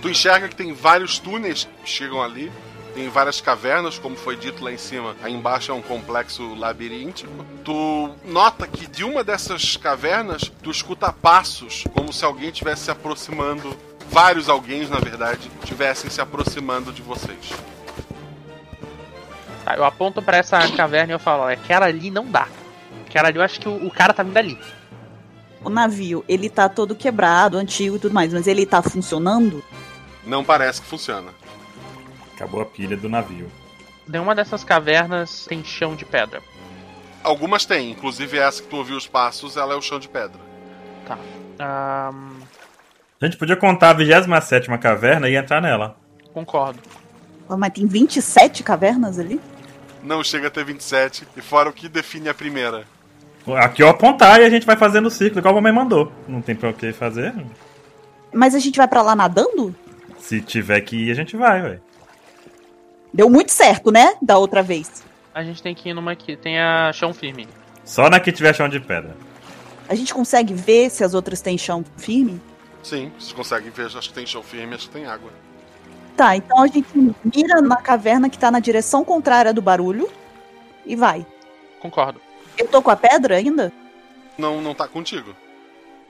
Tu 0.00 0.10
enxerga 0.10 0.48
que 0.48 0.54
tem 0.54 0.72
vários 0.72 1.18
túneis 1.18 1.68
que 1.82 1.90
chegam 1.90 2.22
ali, 2.22 2.52
tem 2.94 3.08
várias 3.08 3.40
cavernas, 3.40 3.98
como 3.98 4.16
foi 4.16 4.36
dito 4.36 4.62
lá 4.62 4.72
em 4.72 4.78
cima. 4.78 5.16
Aí 5.22 5.34
embaixo 5.34 5.72
é 5.72 5.74
um 5.74 5.82
complexo 5.82 6.54
labiríntico. 6.54 7.44
Tu 7.64 8.10
nota 8.24 8.68
que 8.68 8.86
de 8.86 9.02
uma 9.02 9.24
dessas 9.24 9.76
cavernas 9.76 10.50
tu 10.62 10.70
escuta 10.70 11.12
passos, 11.12 11.84
como 11.92 12.12
se 12.12 12.24
alguém 12.24 12.50
estivesse 12.50 12.84
se 12.84 12.90
aproximando. 12.90 13.76
Vários 14.08 14.48
alguém, 14.48 14.86
na 14.86 15.00
verdade, 15.00 15.50
estivessem 15.62 16.08
se 16.08 16.20
aproximando 16.20 16.92
de 16.92 17.02
vocês. 17.02 17.52
Tá, 19.64 19.74
eu 19.74 19.84
aponto 19.84 20.22
pra 20.22 20.36
essa 20.36 20.70
caverna 20.70 21.12
e 21.12 21.14
eu 21.14 21.18
falo, 21.18 21.48
é 21.48 21.54
aquela 21.54 21.86
ali 21.86 22.10
não 22.10 22.26
dá. 22.26 22.46
Aquela 23.06 23.28
ali 23.28 23.38
eu 23.38 23.42
acho 23.42 23.58
que 23.58 23.68
o, 23.68 23.86
o 23.86 23.90
cara 23.90 24.12
tá 24.12 24.22
vindo 24.22 24.36
ali. 24.36 24.58
O 25.64 25.70
navio, 25.70 26.24
ele 26.28 26.48
tá 26.48 26.68
todo 26.68 26.94
quebrado, 26.94 27.56
antigo 27.56 27.96
e 27.96 27.98
tudo 27.98 28.14
mais, 28.14 28.32
mas 28.32 28.46
ele 28.46 28.66
tá 28.66 28.82
funcionando? 28.82 29.64
Não 30.24 30.44
parece 30.44 30.80
que 30.80 30.86
funciona. 30.86 31.30
Acabou 32.34 32.60
a 32.60 32.66
pilha 32.66 32.96
do 32.96 33.08
navio. 33.08 33.50
Nenhuma 34.06 34.34
dessas 34.34 34.62
cavernas 34.64 35.46
tem 35.48 35.64
chão 35.64 35.94
de 35.94 36.04
pedra. 36.04 36.42
Algumas 37.22 37.64
têm, 37.64 37.90
inclusive 37.90 38.36
essa 38.38 38.62
que 38.62 38.68
tu 38.68 38.76
ouviu 38.76 38.96
os 38.96 39.06
passos, 39.06 39.56
ela 39.56 39.72
é 39.72 39.76
o 39.76 39.82
chão 39.82 39.98
de 39.98 40.08
pedra. 40.08 40.38
Tá. 41.06 41.18
Ahn, 41.58 42.40
A 43.20 43.24
gente 43.24 43.38
podia 43.38 43.56
contar 43.56 43.90
a 43.90 43.92
27 43.94 44.68
caverna 44.78 45.28
e 45.28 45.36
entrar 45.36 45.60
nela. 45.62 45.96
concordo. 46.32 46.80
Mas 47.48 47.72
tem 47.72 47.86
27 47.86 48.62
cavernas 48.62 49.18
ali? 49.18 49.40
Não 50.02 50.22
chega 50.22 50.48
a 50.48 50.50
ter 50.50 50.64
27, 50.64 51.26
e 51.36 51.40
fora 51.40 51.68
o 51.68 51.72
que 51.72 51.88
define 51.88 52.28
a 52.28 52.34
primeira. 52.34 52.84
Aqui 53.58 53.82
eu 53.82 53.88
apontar 53.88 54.40
e 54.40 54.44
a 54.44 54.50
gente 54.50 54.66
vai 54.66 54.76
fazendo 54.76 55.06
o 55.06 55.10
ciclo, 55.10 55.38
igual 55.38 55.52
a 55.52 55.56
mamãe 55.56 55.72
mandou. 55.72 56.10
Não 56.26 56.40
tem 56.42 56.54
pra 56.54 56.70
o 56.70 56.74
que 56.74 56.92
fazer. 56.92 57.34
Mas 58.32 58.54
a 58.54 58.58
gente 58.58 58.76
vai 58.76 58.88
pra 58.88 59.02
lá 59.02 59.14
nadando? 59.14 59.74
Se 60.18 60.40
tiver 60.40 60.80
que 60.80 60.96
ir, 60.96 61.10
a 61.10 61.14
gente 61.14 61.36
vai, 61.36 61.62
ué. 61.62 61.80
Deu 63.14 63.30
muito 63.30 63.52
certo, 63.52 63.92
né? 63.92 64.16
Da 64.20 64.36
outra 64.36 64.60
vez. 64.60 65.04
A 65.32 65.44
gente 65.44 65.62
tem 65.62 65.72
que 65.72 65.88
ir 65.88 65.94
numa 65.94 66.16
que 66.16 66.36
tenha 66.36 66.92
chão 66.92 67.14
firme. 67.14 67.46
Só 67.84 68.10
na 68.10 68.18
que 68.18 68.32
tiver 68.32 68.52
chão 68.52 68.68
de 68.68 68.80
pedra. 68.80 69.16
A 69.88 69.94
gente 69.94 70.12
consegue 70.12 70.52
ver 70.52 70.90
se 70.90 71.04
as 71.04 71.14
outras 71.14 71.40
têm 71.40 71.56
chão 71.56 71.84
firme? 71.96 72.40
Sim, 72.82 73.12
vocês 73.16 73.32
conseguem 73.32 73.70
ver, 73.70 73.86
acho 73.86 74.00
que 74.00 74.12
tem 74.12 74.26
chão 74.26 74.42
firme, 74.42 74.74
acho 74.74 74.88
que 74.88 74.94
tem 74.94 75.06
água. 75.06 75.30
Tá, 76.16 76.36
então 76.36 76.60
a 76.60 76.66
gente 76.66 76.88
mira 77.24 77.62
na 77.62 77.76
caverna 77.76 78.28
que 78.28 78.38
tá 78.38 78.50
na 78.50 78.58
direção 78.58 79.04
contrária 79.04 79.52
do 79.52 79.62
barulho 79.62 80.10
e 80.84 80.96
vai. 80.96 81.24
Concordo. 81.80 82.20
Eu 82.58 82.66
tô 82.66 82.82
com 82.82 82.90
a 82.90 82.96
pedra 82.96 83.36
ainda? 83.36 83.72
Não, 84.36 84.60
não 84.60 84.74
tá 84.74 84.88
contigo. 84.88 85.36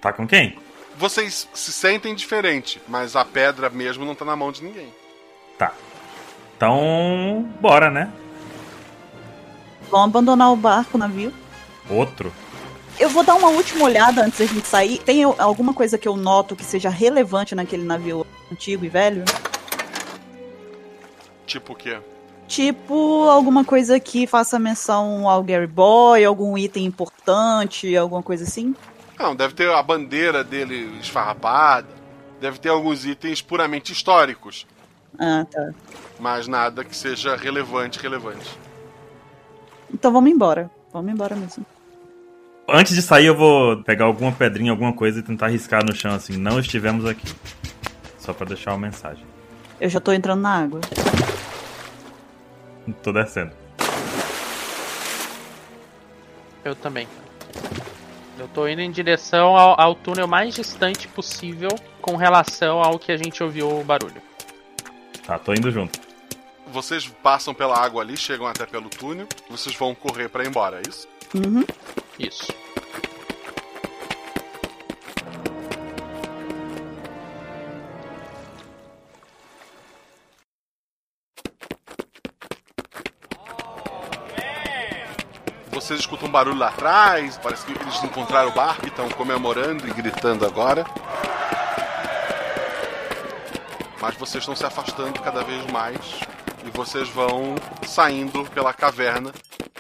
Tá 0.00 0.10
com 0.10 0.26
quem? 0.26 0.58
Vocês 0.96 1.48
se 1.52 1.72
sentem 1.72 2.14
diferente, 2.14 2.80
mas 2.88 3.14
a 3.14 3.24
pedra 3.24 3.68
mesmo 3.68 4.06
não 4.06 4.14
tá 4.14 4.24
na 4.24 4.36
mão 4.36 4.50
de 4.50 4.64
ninguém. 4.64 4.88
Tá. 5.58 5.74
Então, 6.56 7.48
bora, 7.60 7.90
né? 7.90 8.10
Vamos 9.90 10.06
abandonar 10.08 10.52
o 10.52 10.56
barco, 10.56 10.96
o 10.96 10.98
navio. 10.98 11.32
Outro. 11.88 12.32
Eu 12.98 13.08
vou 13.08 13.24
dar 13.24 13.34
uma 13.34 13.48
última 13.48 13.84
olhada 13.84 14.22
antes 14.24 14.38
da 14.38 14.46
gente 14.46 14.66
sair. 14.66 14.98
Tem 14.98 15.22
alguma 15.24 15.74
coisa 15.74 15.98
que 15.98 16.06
eu 16.06 16.16
noto 16.16 16.54
que 16.54 16.64
seja 16.64 16.88
relevante 16.88 17.54
naquele 17.54 17.84
navio 17.84 18.24
antigo 18.50 18.84
e 18.84 18.88
velho? 18.88 19.24
Tipo 21.46 21.72
o 21.72 21.76
quê? 21.76 21.98
Tipo, 22.46 23.28
alguma 23.28 23.64
coisa 23.64 23.98
que 23.98 24.26
faça 24.26 24.58
menção 24.58 25.28
ao 25.28 25.42
Gary 25.42 25.66
Boy, 25.66 26.24
algum 26.24 26.56
item 26.56 26.84
importante, 26.84 27.96
alguma 27.96 28.22
coisa 28.22 28.44
assim? 28.44 28.74
Não, 29.18 29.34
deve 29.34 29.54
ter 29.54 29.70
a 29.70 29.82
bandeira 29.82 30.44
dele 30.44 30.98
esfarrapada, 31.00 31.88
deve 32.40 32.58
ter 32.58 32.68
alguns 32.68 33.04
itens 33.06 33.40
puramente 33.40 33.92
históricos, 33.92 34.66
Ah, 35.18 35.46
tá. 35.50 35.70
Mas 36.24 36.48
nada 36.48 36.82
que 36.82 36.96
seja 36.96 37.36
relevante, 37.36 37.98
relevante. 37.98 38.58
Então 39.92 40.10
vamos 40.10 40.30
embora. 40.30 40.70
Vamos 40.90 41.12
embora 41.12 41.36
mesmo. 41.36 41.66
Antes 42.66 42.94
de 42.94 43.02
sair, 43.02 43.26
eu 43.26 43.36
vou 43.36 43.82
pegar 43.82 44.06
alguma 44.06 44.32
pedrinha, 44.32 44.70
alguma 44.70 44.94
coisa 44.94 45.18
e 45.18 45.22
tentar 45.22 45.48
riscar 45.48 45.84
no 45.84 45.94
chão 45.94 46.14
assim. 46.14 46.38
Não 46.38 46.58
estivemos 46.58 47.04
aqui. 47.04 47.30
Só 48.18 48.32
pra 48.32 48.46
deixar 48.46 48.70
uma 48.70 48.78
mensagem. 48.78 49.22
Eu 49.78 49.90
já 49.90 50.00
tô 50.00 50.14
entrando 50.14 50.40
na 50.40 50.62
água. 50.62 50.80
Tô 53.02 53.12
descendo. 53.12 53.52
Eu 56.64 56.74
também. 56.74 57.06
Eu 58.38 58.48
tô 58.48 58.66
indo 58.66 58.80
em 58.80 58.90
direção 58.90 59.58
ao, 59.58 59.78
ao 59.78 59.94
túnel 59.94 60.26
mais 60.26 60.54
distante 60.54 61.06
possível 61.06 61.68
com 62.00 62.16
relação 62.16 62.82
ao 62.82 62.98
que 62.98 63.12
a 63.12 63.16
gente 63.18 63.42
ouviu 63.42 63.68
o 63.68 63.84
barulho. 63.84 64.22
Tá, 65.26 65.38
tô 65.38 65.52
indo 65.52 65.70
junto. 65.70 66.03
Vocês 66.74 67.06
passam 67.06 67.54
pela 67.54 67.78
água 67.78 68.02
ali, 68.02 68.16
chegam 68.16 68.48
até 68.48 68.66
pelo 68.66 68.88
túnel, 68.90 69.28
vocês 69.48 69.76
vão 69.76 69.94
correr 69.94 70.28
pra 70.28 70.42
ir 70.42 70.48
embora, 70.48 70.80
é 70.80 70.82
isso? 70.88 71.06
Uhum. 71.32 71.64
Isso. 72.18 72.52
Vocês 85.70 86.00
escutam 86.00 86.26
um 86.26 86.32
barulho 86.32 86.58
lá 86.58 86.70
atrás, 86.70 87.38
parece 87.40 87.66
que 87.66 87.70
eles 87.70 88.02
encontraram 88.02 88.48
o 88.48 88.52
barco 88.52 88.84
e 88.84 88.88
estão 88.88 89.08
comemorando 89.10 89.86
e 89.86 89.92
gritando 89.92 90.44
agora. 90.44 90.84
Mas 94.00 94.16
vocês 94.16 94.42
estão 94.42 94.56
se 94.56 94.66
afastando 94.66 95.20
cada 95.20 95.44
vez 95.44 95.64
mais 95.70 96.33
e 96.64 96.70
vocês 96.70 97.08
vão 97.08 97.54
saindo 97.86 98.44
pela 98.46 98.72
caverna. 98.72 99.32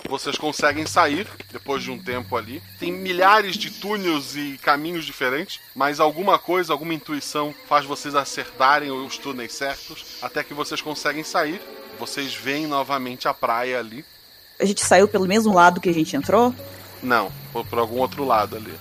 Vocês 0.08 0.36
conseguem 0.36 0.86
sair 0.86 1.26
depois 1.50 1.82
de 1.82 1.90
um 1.90 1.98
tempo 1.98 2.36
ali. 2.36 2.62
Tem 2.78 2.92
milhares 2.92 3.56
de 3.56 3.70
túneis 3.70 4.36
e 4.36 4.58
caminhos 4.62 5.04
diferentes, 5.04 5.60
mas 5.74 5.98
alguma 5.98 6.38
coisa, 6.38 6.72
alguma 6.72 6.92
intuição 6.92 7.54
faz 7.66 7.86
vocês 7.86 8.14
acertarem 8.14 8.90
os 8.90 9.16
túneis 9.16 9.54
certos 9.54 10.18
até 10.20 10.44
que 10.44 10.52
vocês 10.52 10.82
conseguem 10.82 11.24
sair. 11.24 11.60
Vocês 11.98 12.34
veem 12.34 12.66
novamente 12.66 13.26
a 13.26 13.32
praia 13.32 13.78
ali. 13.78 14.04
A 14.60 14.64
gente 14.64 14.84
saiu 14.84 15.08
pelo 15.08 15.26
mesmo 15.26 15.54
lado 15.54 15.80
que 15.80 15.88
a 15.88 15.94
gente 15.94 16.14
entrou? 16.16 16.54
Não, 17.02 17.32
foi 17.52 17.64
por 17.64 17.78
algum 17.78 17.98
outro 17.98 18.24
lado 18.24 18.56
ali. 18.56 18.74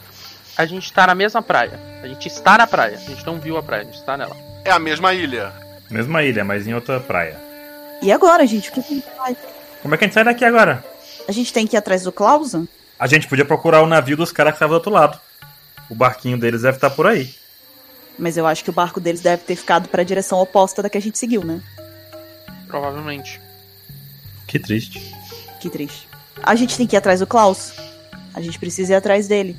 A 0.57 0.65
gente 0.65 0.91
tá 0.91 1.07
na 1.07 1.15
mesma 1.15 1.41
praia. 1.41 1.79
A 2.03 2.07
gente 2.07 2.27
está 2.27 2.57
na 2.57 2.67
praia. 2.67 2.97
A 2.97 2.99
gente 2.99 3.25
não 3.25 3.39
viu 3.39 3.57
a 3.57 3.63
praia, 3.63 3.83
a 3.83 3.85
gente 3.85 3.97
está 3.97 4.17
nela. 4.17 4.35
É 4.65 4.71
a 4.71 4.79
mesma 4.79 5.13
ilha. 5.13 5.53
Mesma 5.89 6.23
ilha, 6.23 6.43
mas 6.43 6.67
em 6.67 6.73
outra 6.73 6.99
praia. 6.99 7.52
E 8.01 8.11
agora, 8.11 8.45
gente? 8.45 8.69
O 8.69 8.73
que 8.73 8.79
a 8.79 8.83
gente 8.83 9.07
faz? 9.17 9.37
Como 9.81 9.93
é 9.93 9.97
que 9.97 10.03
a 10.03 10.07
gente 10.07 10.13
sai 10.13 10.23
daqui 10.23 10.45
agora? 10.45 10.83
A 11.27 11.31
gente 11.31 11.53
tem 11.53 11.65
que 11.65 11.75
ir 11.75 11.77
atrás 11.77 12.03
do 12.03 12.11
Clausen? 12.11 12.67
A 12.99 13.07
gente 13.07 13.27
podia 13.27 13.45
procurar 13.45 13.81
o 13.81 13.87
navio 13.87 14.17
dos 14.17 14.31
caras 14.31 14.51
que 14.51 14.57
estavam 14.57 14.73
do 14.73 14.77
outro 14.77 14.91
lado. 14.91 15.19
O 15.89 15.95
barquinho 15.95 16.37
deles 16.37 16.61
deve 16.61 16.77
estar 16.77 16.89
por 16.89 17.07
aí. 17.07 17.33
Mas 18.17 18.37
eu 18.37 18.45
acho 18.45 18.63
que 18.63 18.69
o 18.69 18.73
barco 18.73 18.99
deles 18.99 19.21
deve 19.21 19.43
ter 19.43 19.55
ficado 19.55 19.89
pra 19.89 20.03
direção 20.03 20.39
oposta 20.39 20.81
da 20.81 20.89
que 20.89 20.97
a 20.97 21.01
gente 21.01 21.17
seguiu, 21.17 21.43
né? 21.43 21.61
Provavelmente. 22.67 23.41
Que 24.47 24.59
triste. 24.59 25.13
Que 25.59 25.69
triste. 25.69 26.07
A 26.41 26.55
gente 26.55 26.77
tem 26.77 26.87
que 26.87 26.95
ir 26.95 26.97
atrás 26.97 27.19
do 27.19 27.27
Klaus. 27.27 27.73
A 28.33 28.41
gente 28.41 28.59
precisa 28.59 28.93
ir 28.93 28.95
atrás 28.95 29.27
dele. 29.27 29.55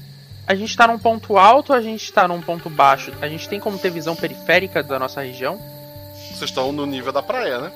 A 0.47 0.55
gente 0.55 0.77
tá 0.77 0.87
num 0.87 0.99
ponto 0.99 1.39
alto 1.39 1.73
ou 1.73 1.79
a 1.79 1.81
gente 1.81 2.13
tá 2.13 2.29
num 2.29 2.41
ponto 2.41 2.69
baixo? 2.69 3.13
A 3.21 3.29
gente 3.29 3.49
tem 3.49 3.59
como 3.59 3.79
ter 3.79 3.91
visão 3.91 4.15
periférica 4.15 4.83
da 4.83 4.99
nossa 4.99 5.23
região? 5.23 5.59
Vocês 6.29 6.51
estão 6.51 6.73
no 6.73 6.85
nível 6.85 7.13
da 7.13 7.23
praia, 7.23 7.59
né? 7.61 7.73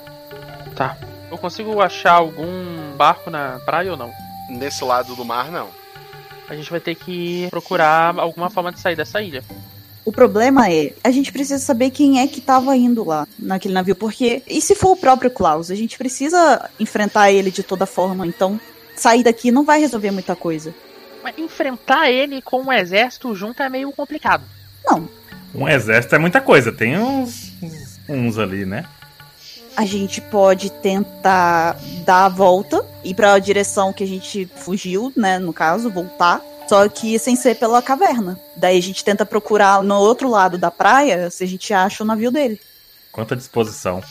Tá. 0.78 0.96
Eu 1.28 1.36
consigo 1.36 1.80
achar 1.80 2.12
algum 2.12 2.96
barco 2.96 3.30
na 3.30 3.59
praia 3.64 3.90
ou 3.90 3.96
não? 3.96 4.12
Nesse 4.48 4.84
lado 4.84 5.16
do 5.16 5.24
mar, 5.24 5.50
não. 5.50 5.70
A 6.48 6.55
gente 6.55 6.70
vai 6.70 6.78
ter 6.78 6.94
que 6.94 7.48
procurar 7.50 8.16
alguma 8.16 8.48
forma 8.48 8.70
de 8.70 8.78
sair 8.78 8.94
dessa 8.94 9.20
ilha. 9.20 9.42
O 10.05 10.12
problema 10.12 10.70
é, 10.70 10.92
a 11.02 11.10
gente 11.10 11.32
precisa 11.32 11.59
saber 11.59 11.90
quem 11.90 12.20
é 12.20 12.28
que 12.28 12.40
tava 12.40 12.76
indo 12.76 13.05
lá 13.05 13.26
naquele 13.36 13.74
navio, 13.74 13.96
porque 13.96 14.40
e 14.46 14.60
se 14.60 14.76
for 14.76 14.92
o 14.92 14.96
próprio 14.96 15.32
Klaus? 15.32 15.68
A 15.68 15.74
gente 15.74 15.98
precisa 15.98 16.70
enfrentar 16.78 17.32
ele 17.32 17.50
de 17.50 17.64
toda 17.64 17.84
forma, 17.84 18.24
então 18.24 18.59
sair 18.94 19.24
daqui 19.24 19.50
não 19.50 19.64
vai 19.64 19.80
resolver 19.80 20.12
muita 20.12 20.36
coisa. 20.36 20.72
Mas 21.24 21.36
enfrentar 21.36 22.09
ele 22.09 22.40
com 22.40 22.62
um 22.62 22.72
exército 22.72 23.34
junto 23.34 23.60
é 23.64 23.68
meio 23.68 23.90
complicado. 23.90 24.44
Não. 24.86 25.09
Um 25.52 25.68
exército 25.68 26.14
é 26.14 26.18
muita 26.18 26.40
coisa. 26.40 26.70
Tem 26.70 26.96
uns, 26.96 27.52
uns, 27.60 28.00
uns 28.09 28.38
ali, 28.38 28.64
né? 28.64 28.84
A 29.78 29.84
gente 29.84 30.20
pode 30.20 30.70
tentar 30.70 31.78
dar 32.05 32.24
a 32.24 32.28
volta, 32.28 32.84
ir 33.05 33.14
pra 33.14 33.38
direção 33.38 33.92
que 33.92 34.02
a 34.02 34.06
gente 34.09 34.44
fugiu, 34.56 35.12
né, 35.16 35.38
no 35.38 35.52
caso, 35.52 35.88
voltar. 35.88 36.42
Só 36.68 36.88
que 36.88 37.16
sem 37.16 37.36
ser 37.36 37.55
pela 37.55 37.80
caverna. 37.80 38.40
Daí 38.56 38.76
a 38.76 38.82
gente 38.82 39.05
tenta 39.05 39.24
procurar 39.24 39.80
no 39.84 39.94
outro 39.94 40.28
lado 40.28 40.59
da 40.59 40.68
praia 40.68 41.30
se 41.30 41.44
a 41.44 41.46
gente 41.46 41.72
acha 41.72 42.02
o 42.02 42.06
navio 42.06 42.32
dele. 42.32 42.60
Quanta 43.12 43.36
disposição. 43.36 44.02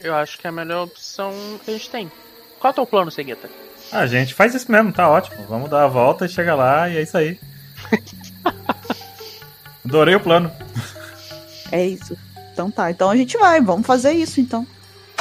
Eu 0.00 0.12
acho 0.12 0.40
que 0.40 0.48
é 0.48 0.50
a 0.50 0.52
melhor 0.52 0.86
opção 0.86 1.32
que 1.64 1.70
a 1.70 1.74
gente 1.74 1.88
tem. 1.88 2.10
Qual 2.58 2.70
é 2.70 2.72
o 2.72 2.74
teu 2.74 2.84
plano, 2.84 3.08
Segueta? 3.12 3.48
A 3.92 4.08
gente 4.08 4.34
faz 4.34 4.56
isso 4.56 4.72
mesmo, 4.72 4.92
tá 4.92 5.08
ótimo. 5.08 5.46
Vamos 5.48 5.70
dar 5.70 5.84
a 5.84 5.88
volta 5.88 6.26
e 6.26 6.28
chega 6.28 6.56
lá 6.56 6.90
e 6.90 6.96
é 6.96 7.02
isso 7.02 7.16
aí. 7.16 7.38
Adorei 9.86 10.16
o 10.16 10.20
plano. 10.20 10.50
É 11.70 11.86
isso. 11.86 12.18
Então 12.52 12.72
tá, 12.72 12.90
então 12.90 13.08
a 13.08 13.16
gente 13.16 13.38
vai, 13.38 13.60
vamos 13.60 13.86
fazer 13.86 14.10
isso 14.10 14.40
então. 14.40 14.66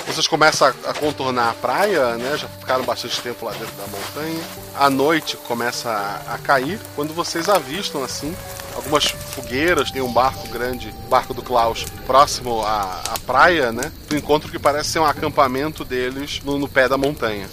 Vocês 0.07 0.27
começam 0.27 0.67
a, 0.67 0.89
a 0.89 0.93
contornar 0.93 1.49
a 1.49 1.53
praia, 1.53 2.15
né? 2.15 2.37
Já 2.37 2.47
ficaram 2.47 2.83
bastante 2.83 3.19
tempo 3.21 3.45
lá 3.45 3.51
dentro 3.53 3.73
da 3.75 3.87
montanha. 3.87 4.43
A 4.75 4.89
noite 4.89 5.35
começa 5.35 5.89
a, 5.89 6.35
a 6.35 6.37
cair 6.37 6.79
quando 6.95 7.13
vocês 7.13 7.49
avistam 7.49 8.03
assim 8.03 8.35
algumas 8.75 9.05
fogueiras. 9.05 9.89
Tem 9.89 10.01
um 10.01 10.11
barco 10.13 10.47
grande, 10.49 10.93
o 11.05 11.09
barco 11.09 11.33
do 11.33 11.41
Klaus, 11.41 11.85
próximo 12.05 12.61
à, 12.61 13.01
à 13.09 13.19
praia, 13.25 13.71
né? 13.71 13.91
Tu 14.07 14.15
encontra 14.15 14.47
o 14.47 14.51
que 14.51 14.59
parece 14.59 14.89
ser 14.89 14.99
um 14.99 15.05
acampamento 15.05 15.83
deles 15.83 16.41
no, 16.45 16.59
no 16.59 16.67
pé 16.67 16.87
da 16.87 16.97
montanha. 16.97 17.49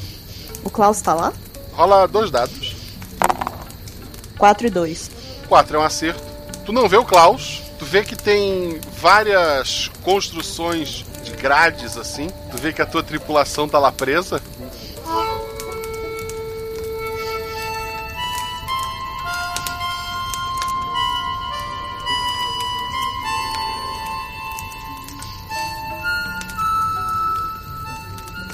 O 0.62 0.70
Klaus 0.70 1.00
tá 1.00 1.14
lá? 1.14 1.32
Rola 1.72 2.06
dois 2.06 2.30
dados. 2.30 2.76
4 4.38 4.66
e 4.66 4.70
2. 4.70 5.10
4 5.48 5.76
é 5.76 5.80
um 5.80 5.84
acerto. 5.84 6.22
Tu 6.66 6.72
não 6.72 6.88
vê 6.88 6.96
o 6.96 7.04
Klaus. 7.04 7.62
Tu 7.78 7.84
vê 7.84 8.04
que 8.04 8.14
tem 8.14 8.80
várias 9.00 9.90
construções 10.02 11.04
grades 11.42 11.98
assim. 11.98 12.28
Tu 12.52 12.56
vê 12.56 12.72
que 12.72 12.80
a 12.80 12.86
tua 12.86 13.02
tripulação 13.02 13.68
tá 13.68 13.76
lá 13.78 13.90
presa. 13.90 14.40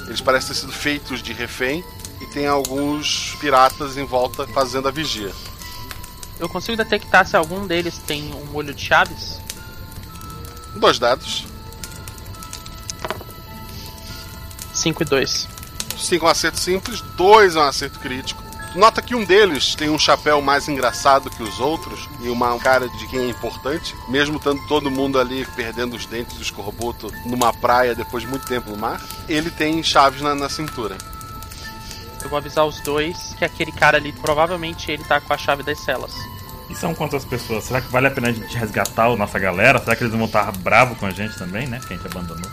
Eles 0.07 0.19
parecem 0.19 0.49
ter 0.49 0.55
sido 0.55 0.73
feitos 0.73 1.21
de 1.21 1.31
refém 1.31 1.85
e 2.19 2.25
tem 2.25 2.47
alguns 2.47 3.37
piratas 3.39 3.95
em 3.95 4.03
volta 4.03 4.47
fazendo 4.47 4.87
a 4.87 4.91
vigia. 4.91 5.31
Eu 6.39 6.49
consigo 6.49 6.75
detectar 6.75 7.27
se 7.27 7.37
algum 7.37 7.67
deles 7.67 7.99
tem 7.99 8.33
um 8.33 8.55
olho 8.55 8.73
de 8.73 8.83
chaves? 8.83 9.39
Dois 10.75 10.97
dados. 10.97 11.48
5 14.79 15.03
e 15.03 15.05
2. 15.05 15.47
5 15.97 16.25
é 16.25 16.27
um 16.27 16.31
acerto 16.31 16.59
simples, 16.59 17.01
2 17.17 17.55
é 17.55 17.59
um 17.59 17.63
acerto 17.63 17.99
crítico. 17.99 18.41
Nota 18.75 19.01
que 19.01 19.15
um 19.15 19.25
deles 19.25 19.73
tem 19.73 19.89
um 19.89 19.97
chapéu 19.97 20.41
mais 20.41 20.67
engraçado 20.67 21.29
que 21.29 21.41
os 21.41 21.59
outros 21.59 22.07
e 22.21 22.29
uma 22.29 22.57
cara 22.59 22.87
de 22.87 23.07
quem 23.07 23.21
é 23.21 23.29
importante, 23.29 23.95
mesmo 24.07 24.37
estando 24.37 24.61
todo 24.67 24.91
mundo 24.91 25.19
ali 25.19 25.45
perdendo 25.55 25.95
os 25.95 26.05
dentes 26.05 26.37
do 26.37 26.43
escorbuto 26.43 27.11
numa 27.25 27.51
praia 27.51 27.95
depois 27.95 28.23
de 28.23 28.29
muito 28.29 28.45
tempo 28.45 28.69
no 28.69 28.77
mar. 28.77 29.01
Ele 29.27 29.49
tem 29.49 29.81
chaves 29.81 30.21
na, 30.21 30.35
na 30.35 30.47
cintura. 30.47 30.95
Eu 32.21 32.29
vou 32.29 32.37
avisar 32.37 32.65
os 32.65 32.79
dois 32.81 33.33
que 33.37 33.43
aquele 33.43 33.71
cara 33.71 33.97
ali, 33.97 34.11
provavelmente 34.11 34.91
ele 34.91 35.03
tá 35.03 35.19
com 35.19 35.33
a 35.33 35.37
chave 35.37 35.63
das 35.63 35.79
celas. 35.79 36.13
E 36.69 36.75
são 36.75 36.93
quantas 36.93 37.25
pessoas? 37.25 37.63
Será 37.63 37.81
que 37.81 37.91
vale 37.91 38.05
a 38.05 38.11
pena 38.11 38.27
a 38.27 38.31
gente 38.31 38.55
resgatar 38.55 39.05
a 39.05 39.15
nossa 39.15 39.39
galera? 39.39 39.79
Será 39.79 39.95
que 39.95 40.03
eles 40.03 40.13
vão 40.13 40.25
estar 40.25 40.51
bravos 40.59 40.97
com 40.99 41.07
a 41.07 41.11
gente 41.11 41.35
também, 41.37 41.65
né? 41.65 41.79
Que 41.79 41.93
a 41.93 41.97
gente 41.97 42.05
abandonou. 42.05 42.49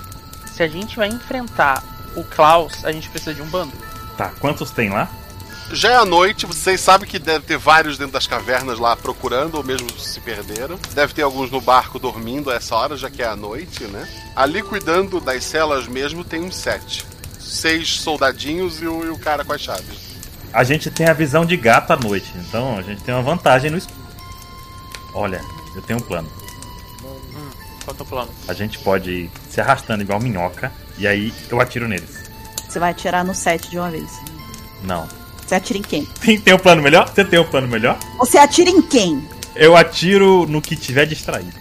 Se 0.50 0.62
a 0.62 0.68
gente 0.68 0.96
vai 0.96 1.08
enfrentar 1.08 1.82
o 2.16 2.24
Klaus, 2.24 2.84
a 2.84 2.90
gente 2.90 3.08
precisa 3.10 3.34
de 3.34 3.42
um 3.42 3.46
bando. 3.46 3.72
Tá, 4.16 4.32
quantos 4.40 4.70
tem 4.70 4.88
lá? 4.88 5.08
Já 5.72 5.90
é 5.90 5.96
a 5.96 6.04
noite, 6.04 6.46
vocês 6.46 6.80
sabem 6.80 7.08
que 7.08 7.18
deve 7.18 7.44
ter 7.44 7.58
vários 7.58 7.98
dentro 7.98 8.12
das 8.12 8.26
cavernas 8.26 8.78
lá 8.78 8.96
procurando, 8.96 9.56
ou 9.56 9.64
mesmo 9.64 9.90
se 9.98 10.20
perderam. 10.20 10.78
Deve 10.94 11.12
ter 11.12 11.22
alguns 11.22 11.50
no 11.50 11.60
barco 11.60 11.98
dormindo 11.98 12.50
a 12.50 12.54
essa 12.54 12.74
hora, 12.76 12.96
já 12.96 13.10
que 13.10 13.20
é 13.20 13.26
a 13.26 13.36
noite, 13.36 13.84
né? 13.84 14.08
Ali 14.34 14.62
cuidando 14.62 15.20
das 15.20 15.44
celas 15.44 15.88
mesmo 15.88 16.24
tem 16.24 16.40
uns 16.40 16.56
sete. 16.56 17.04
Seis 17.40 18.00
soldadinhos 18.00 18.80
e 18.80 18.86
o, 18.86 19.04
e 19.04 19.08
o 19.08 19.18
cara 19.18 19.44
com 19.44 19.52
as 19.52 19.60
chaves. 19.60 20.16
A 20.52 20.62
gente 20.62 20.90
tem 20.90 21.08
a 21.08 21.12
visão 21.12 21.44
de 21.44 21.56
gato 21.56 21.92
à 21.92 21.96
noite, 21.96 22.32
então 22.36 22.78
a 22.78 22.82
gente 22.82 23.02
tem 23.02 23.12
uma 23.12 23.22
vantagem 23.22 23.70
no 23.70 23.76
escuro. 23.76 24.06
Olha, 25.12 25.40
eu 25.74 25.82
tenho 25.82 25.98
um 25.98 26.02
plano. 26.02 26.30
Hum, 27.02 27.50
qual 27.84 27.96
é 27.98 28.02
o 28.02 28.06
plano? 28.06 28.30
A 28.46 28.54
gente 28.54 28.78
pode 28.78 29.10
ir 29.10 29.30
se 29.50 29.60
arrastando 29.60 30.02
igual 30.02 30.20
minhoca 30.20 30.72
e 30.98 31.06
aí 31.06 31.32
eu 31.50 31.60
atiro 31.60 31.88
neles. 31.88 32.26
Você 32.68 32.78
vai 32.78 32.90
atirar 32.90 33.24
no 33.24 33.34
7 33.34 33.70
de 33.70 33.78
uma 33.78 33.90
vez. 33.90 34.10
Não. 34.82 35.08
Você 35.46 35.54
atira 35.54 35.78
em 35.78 35.82
quem? 35.82 36.04
Tem, 36.04 36.40
tem 36.40 36.54
um 36.54 36.58
plano 36.58 36.82
melhor? 36.82 37.08
Você 37.08 37.24
tem 37.24 37.38
um 37.38 37.44
plano 37.44 37.68
melhor? 37.68 37.98
Você 38.18 38.36
atira 38.36 38.68
em 38.68 38.82
quem? 38.82 39.22
Eu 39.54 39.76
atiro 39.76 40.46
no 40.46 40.60
que 40.60 40.76
tiver 40.76 41.06
distraído. 41.06 41.54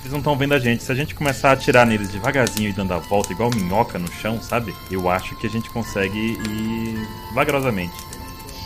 Eles 0.00 0.12
não 0.12 0.18
estão 0.18 0.36
vendo 0.36 0.52
a 0.52 0.58
gente. 0.58 0.82
Se 0.82 0.92
a 0.92 0.94
gente 0.94 1.14
começar 1.14 1.50
a 1.50 1.52
atirar 1.52 1.86
neles 1.86 2.10
devagarzinho 2.10 2.68
e 2.68 2.72
dando 2.72 2.92
a 2.92 2.98
volta, 2.98 3.32
igual 3.32 3.50
minhoca 3.54 3.98
no 3.98 4.10
chão, 4.12 4.40
sabe? 4.42 4.74
Eu 4.90 5.08
acho 5.08 5.34
que 5.36 5.46
a 5.46 5.50
gente 5.50 5.70
consegue 5.70 6.18
ir 6.18 7.08
vagarosamente. 7.34 7.94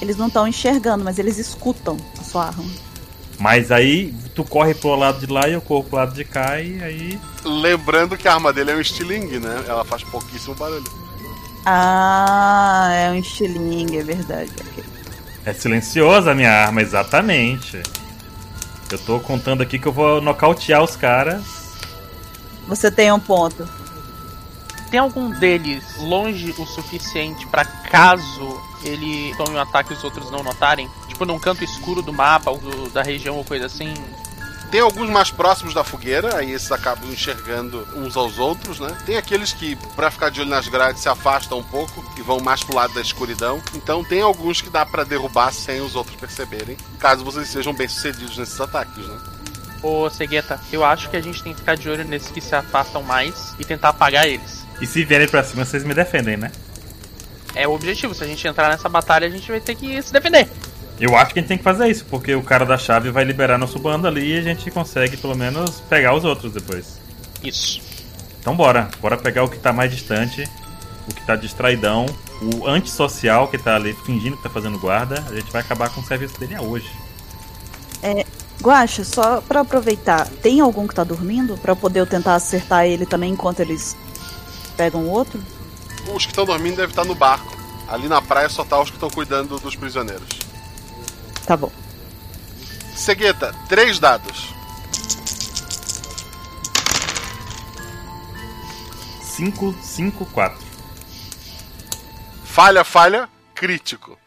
Eles 0.01 0.17
não 0.17 0.27
estão 0.27 0.49
enxergando, 0.49 1.05
mas 1.05 1.19
eles 1.19 1.39
escutam 1.39 1.97
a 2.19 2.25
sua 2.25 2.47
arma. 2.47 2.65
Mas 3.39 3.71
aí 3.71 4.15
tu 4.35 4.45
corre 4.45 4.75
pro 4.75 4.95
lado 4.95 5.25
de 5.25 5.33
lá 5.33 5.49
e 5.49 5.53
eu 5.53 5.61
corro 5.61 5.85
pro 5.85 5.97
lado 5.97 6.15
de 6.15 6.25
cá 6.25 6.61
e 6.61 6.83
aí. 6.83 7.21
Lembrando 7.45 8.17
que 8.17 8.27
a 8.27 8.35
arma 8.35 8.53
dele 8.53 8.71
é 8.71 8.77
um 8.77 8.81
estilingue, 8.81 9.39
né? 9.39 9.65
Ela 9.67 9.85
faz 9.85 10.03
pouquíssimo 10.05 10.55
barulho. 10.55 10.85
Ah, 11.65 12.91
é 12.93 13.11
um 13.11 13.17
estilingue, 13.17 13.99
é 13.99 14.03
verdade. 14.03 14.51
ok. 14.61 14.85
É 15.45 15.53
silenciosa 15.53 16.33
a 16.33 16.35
minha 16.35 16.51
arma, 16.51 16.81
exatamente. 16.81 17.83
Eu 18.91 18.99
tô 18.99 19.21
contando 19.21 19.63
aqui 19.63 19.79
que 19.79 19.87
eu 19.87 19.93
vou 19.93 20.21
nocautear 20.21 20.83
os 20.83 20.97
caras. 20.97 21.45
Você 22.69 22.91
tem 22.91 23.13
um 23.13 23.21
ponto. 23.21 23.69
Tem 24.91 25.01
algum 25.01 25.31
deles 25.31 25.85
longe 25.99 26.55
o 26.57 26.67
suficiente 26.67 27.47
pra 27.49 27.65
caso 27.65 28.61
ele 28.85 29.35
tome 29.37 29.57
um 29.57 29.61
ataque 29.61 29.93
e 29.93 29.97
os 29.97 30.05
outros 30.05 30.31
não 30.31 30.43
notarem? 30.43 30.89
Tipo 31.17 31.25
num 31.25 31.39
canto 31.39 31.65
escuro 31.65 32.03
do 32.03 32.13
mapa 32.13 32.51
ou 32.51 32.59
do- 32.59 32.91
da 32.91 33.03
região 33.03 33.37
ou 33.39 33.43
coisa 33.45 33.65
assim? 33.65 33.95
Tem 34.71 34.81
alguns 34.83 35.09
mais 35.09 35.31
próximos 35.31 35.73
da 35.73 35.83
fogueira, 35.83 36.37
aí 36.37 36.53
esses 36.53 36.71
acabam 36.71 37.11
enxergando 37.11 37.89
uns 37.97 38.19
aos 38.19 38.39
outros, 38.39 38.79
né? 38.81 38.95
Tem 39.07 39.17
aqueles 39.17 39.51
que, 39.55 39.77
pra 39.97 40.11
ficar 40.11 40.29
de 40.31 40.43
olho 40.43 40.51
nas 40.51 40.69
grades, 40.69 41.01
se 41.01 41.09
afastam 41.09 41.61
um 41.61 41.63
pouco 41.63 42.05
e 42.19 42.21
vão 42.21 42.39
mais 42.39 42.63
pro 42.63 42.75
lado 42.77 42.93
da 42.93 43.01
escuridão. 43.01 43.63
Então 43.75 44.05
tem 44.05 44.21
alguns 44.21 44.61
que 44.61 44.69
dá 44.69 44.85
pra 44.85 45.05
derrubar 45.05 45.55
sem 45.55 45.81
os 45.81 45.97
outros 45.97 46.17
perceberem, 46.17 46.77
caso 46.99 47.25
vocês 47.25 47.49
sejam 47.49 47.73
bem 47.73 47.89
sucedidos 47.89 48.37
nesses 48.37 48.61
ataques, 48.61 49.07
né? 49.09 49.17
Ô 49.83 50.11
Segueta, 50.11 50.61
eu 50.71 50.85
acho 50.85 51.09
que 51.09 51.17
a 51.17 51.23
gente 51.23 51.43
tem 51.43 51.55
que 51.55 51.61
ficar 51.61 51.77
de 51.79 51.89
olho 51.89 52.05
nesses 52.05 52.31
que 52.31 52.43
se 52.43 52.55
afastam 52.55 53.03
mais 53.03 53.55
e 53.59 53.65
tentar 53.65 53.89
apagar 53.89 54.27
eles. 54.29 54.67
E 54.83 54.87
se 54.87 55.03
vierem 55.03 55.29
pra 55.29 55.43
cima, 55.43 55.65
vocês 55.65 55.83
me 55.83 55.95
defendem, 55.95 56.37
né? 56.37 56.53
É 57.55 57.67
o 57.67 57.73
objetivo, 57.73 58.15
se 58.15 58.23
a 58.23 58.27
gente 58.27 58.47
entrar 58.47 58.69
nessa 58.69 58.87
batalha, 58.87 59.27
a 59.27 59.31
gente 59.31 59.51
vai 59.51 59.61
ter 59.61 59.75
que 59.77 60.03
se 60.03 60.13
defender. 60.13 60.47
Eu 60.99 61.15
acho 61.15 61.33
que 61.33 61.39
a 61.39 61.43
gente 61.43 61.49
tem 61.49 61.59
que 61.59 61.65
fazer 61.65 61.89
isso, 61.89 62.07
porque 62.07 62.35
o 62.35 62.43
cara 62.43 62.65
da 62.65 62.79
chave 62.79 63.11
vai 63.11 63.23
liberar 63.23 63.59
nosso 63.59 63.79
bando 63.79 64.07
ali 64.07 64.35
e 64.35 64.39
a 64.39 64.43
gente 64.43 64.71
consegue 64.71 65.17
pelo 65.17 65.37
menos 65.37 65.81
pegar 65.83 66.15
os 66.15 66.25
outros 66.25 66.53
depois. 66.53 66.99
Isso. 67.43 67.81
Então 68.41 68.57
bora, 68.57 68.89
bora 69.01 69.17
pegar 69.17 69.45
o 69.45 69.49
que 69.49 69.59
tá 69.59 69.73
mais 69.73 69.91
distante, 69.91 70.49
o 71.09 71.15
que 71.15 71.27
tá 71.27 71.37
distraidão, 71.37 72.07
o 72.41 72.67
antissocial 72.67 73.49
que 73.49 73.59
tá 73.59 73.77
ali 73.77 73.93
fingindo 74.07 74.37
que 74.37 74.43
tá 74.43 74.49
fazendo 74.49 74.79
guarda, 74.79 75.23
a 75.29 75.35
gente 75.35 75.53
vai 75.53 75.61
acabar 75.61 75.91
com 75.91 76.01
o 76.01 76.05
serviço 76.05 76.39
dele 76.41 76.57
hoje. 76.59 76.91
É, 78.03 78.25
Guaxa, 78.63 79.05
só 79.05 79.41
pra 79.43 79.61
aproveitar, 79.61 80.27
tem 80.43 80.61
algum 80.61 80.87
que 80.87 80.95
tá 80.95 81.05
dormindo? 81.05 81.59
Pra 81.59 81.73
eu 81.73 81.77
poder 81.77 82.01
eu 82.01 82.07
tentar 82.07 82.35
acertar 82.35 82.87
ele 82.87 83.05
também 83.05 83.33
enquanto 83.33 83.61
eles 83.61 83.97
pegam 84.77 85.03
o 85.03 85.11
outro? 85.11 85.43
Os 86.15 86.25
que 86.25 86.33
estão 86.33 86.47
dormindo 86.47 86.77
devem 86.77 86.91
estar 86.91 87.05
no 87.05 87.15
barco. 87.15 87.55
Ali 87.89 88.09
na 88.09 88.23
praia 88.23 88.49
só 88.49 88.65
tá 88.65 88.81
os 88.81 88.91
que 88.91 88.97
estão 88.97 89.11
cuidando 89.11 89.59
dos 89.59 89.77
prisioneiros. 89.77 90.46
Tá 91.47 91.57
bom. 91.57 91.71
Segueta, 92.95 93.55
três 93.69 93.99
dados. 93.99 94.57
5, 99.37 99.75
5, 99.83 100.27
4. 100.27 100.59
Falha, 102.45 102.83
falha, 102.83 103.29
crítico. 103.55 104.19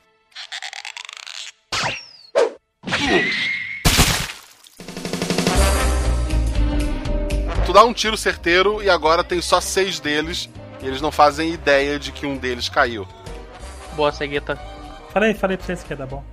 Tu 7.65 7.73
dá 7.73 7.83
um 7.83 7.93
tiro 7.93 8.15
certeiro 8.15 8.83
e 8.83 8.89
agora 8.89 9.23
tem 9.23 9.41
só 9.41 9.59
seis 9.59 9.99
deles. 9.99 10.47
E 10.81 10.87
eles 10.87 11.01
não 11.01 11.11
fazem 11.11 11.51
ideia 11.51 11.99
de 11.99 12.11
que 12.11 12.25
um 12.25 12.37
deles 12.37 12.69
caiu. 12.69 13.07
Boa, 13.95 14.11
Segueta. 14.11 14.55
Falei, 15.11 15.33
falei 15.33 15.57
pra 15.57 15.65
vocês 15.65 15.83
que 15.83 15.91
ia 15.91 15.97
dar 15.97 16.05
bom. 16.05 16.23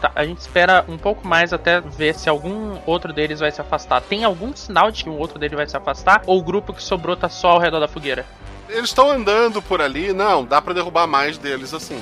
Tá, 0.00 0.12
a 0.14 0.24
gente 0.24 0.38
espera 0.38 0.84
um 0.88 0.96
pouco 0.96 1.26
mais 1.26 1.52
até 1.52 1.80
ver 1.80 2.14
se 2.14 2.28
algum 2.28 2.78
outro 2.86 3.12
deles 3.12 3.40
vai 3.40 3.50
se 3.50 3.60
afastar. 3.60 4.00
Tem 4.00 4.22
algum 4.24 4.54
sinal 4.54 4.90
de 4.90 5.02
que 5.02 5.10
um 5.10 5.18
outro 5.18 5.38
dele 5.38 5.56
vai 5.56 5.66
se 5.66 5.76
afastar? 5.76 6.22
Ou 6.26 6.38
o 6.38 6.42
grupo 6.42 6.72
que 6.72 6.82
sobrou 6.82 7.16
tá 7.16 7.28
só 7.28 7.50
ao 7.50 7.58
redor 7.58 7.80
da 7.80 7.88
fogueira? 7.88 8.24
Eles 8.68 8.90
estão 8.90 9.10
andando 9.10 9.60
por 9.60 9.80
ali. 9.80 10.12
Não, 10.12 10.44
dá 10.44 10.62
pra 10.62 10.72
derrubar 10.72 11.06
mais 11.06 11.36
deles 11.36 11.74
assim. 11.74 12.00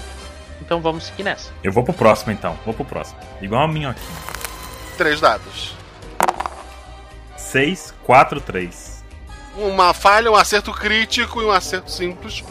Então 0.61 0.81
vamos 0.81 1.05
seguir 1.05 1.23
nessa. 1.23 1.51
Eu 1.63 1.73
vou 1.73 1.85
pro 1.85 1.95
próximo 1.95 2.33
então, 2.33 2.59
vou 2.65 2.75
pro 2.75 2.85
próximo. 2.85 3.19
Igual 3.41 3.63
a 3.63 3.69
minhoquinha. 3.69 4.19
Três 4.99 5.21
dados. 5.21 5.75
6, 7.37 7.95
4, 8.03 8.41
3. 8.41 9.05
Uma 9.57 9.95
falha, 9.95 10.31
um 10.31 10.37
acerto 10.37 10.73
crítico 10.73 11.41
e 11.41 11.45
um 11.45 11.51
acerto 11.51 11.91
simples. 11.91 12.45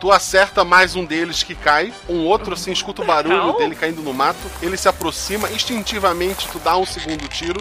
Tu 0.00 0.10
acerta 0.10 0.64
mais 0.64 0.96
um 0.96 1.04
deles 1.04 1.42
que 1.42 1.54
cai, 1.54 1.92
um 2.08 2.24
outro 2.24 2.54
assim 2.54 2.72
escuta 2.72 3.02
o 3.02 3.04
barulho 3.04 3.52
dele 3.58 3.74
caindo 3.74 4.00
no 4.00 4.14
mato, 4.14 4.40
ele 4.62 4.78
se 4.78 4.88
aproxima, 4.88 5.50
instintivamente 5.50 6.48
tu 6.48 6.58
dá 6.58 6.74
um 6.78 6.86
segundo 6.86 7.28
tiro. 7.28 7.60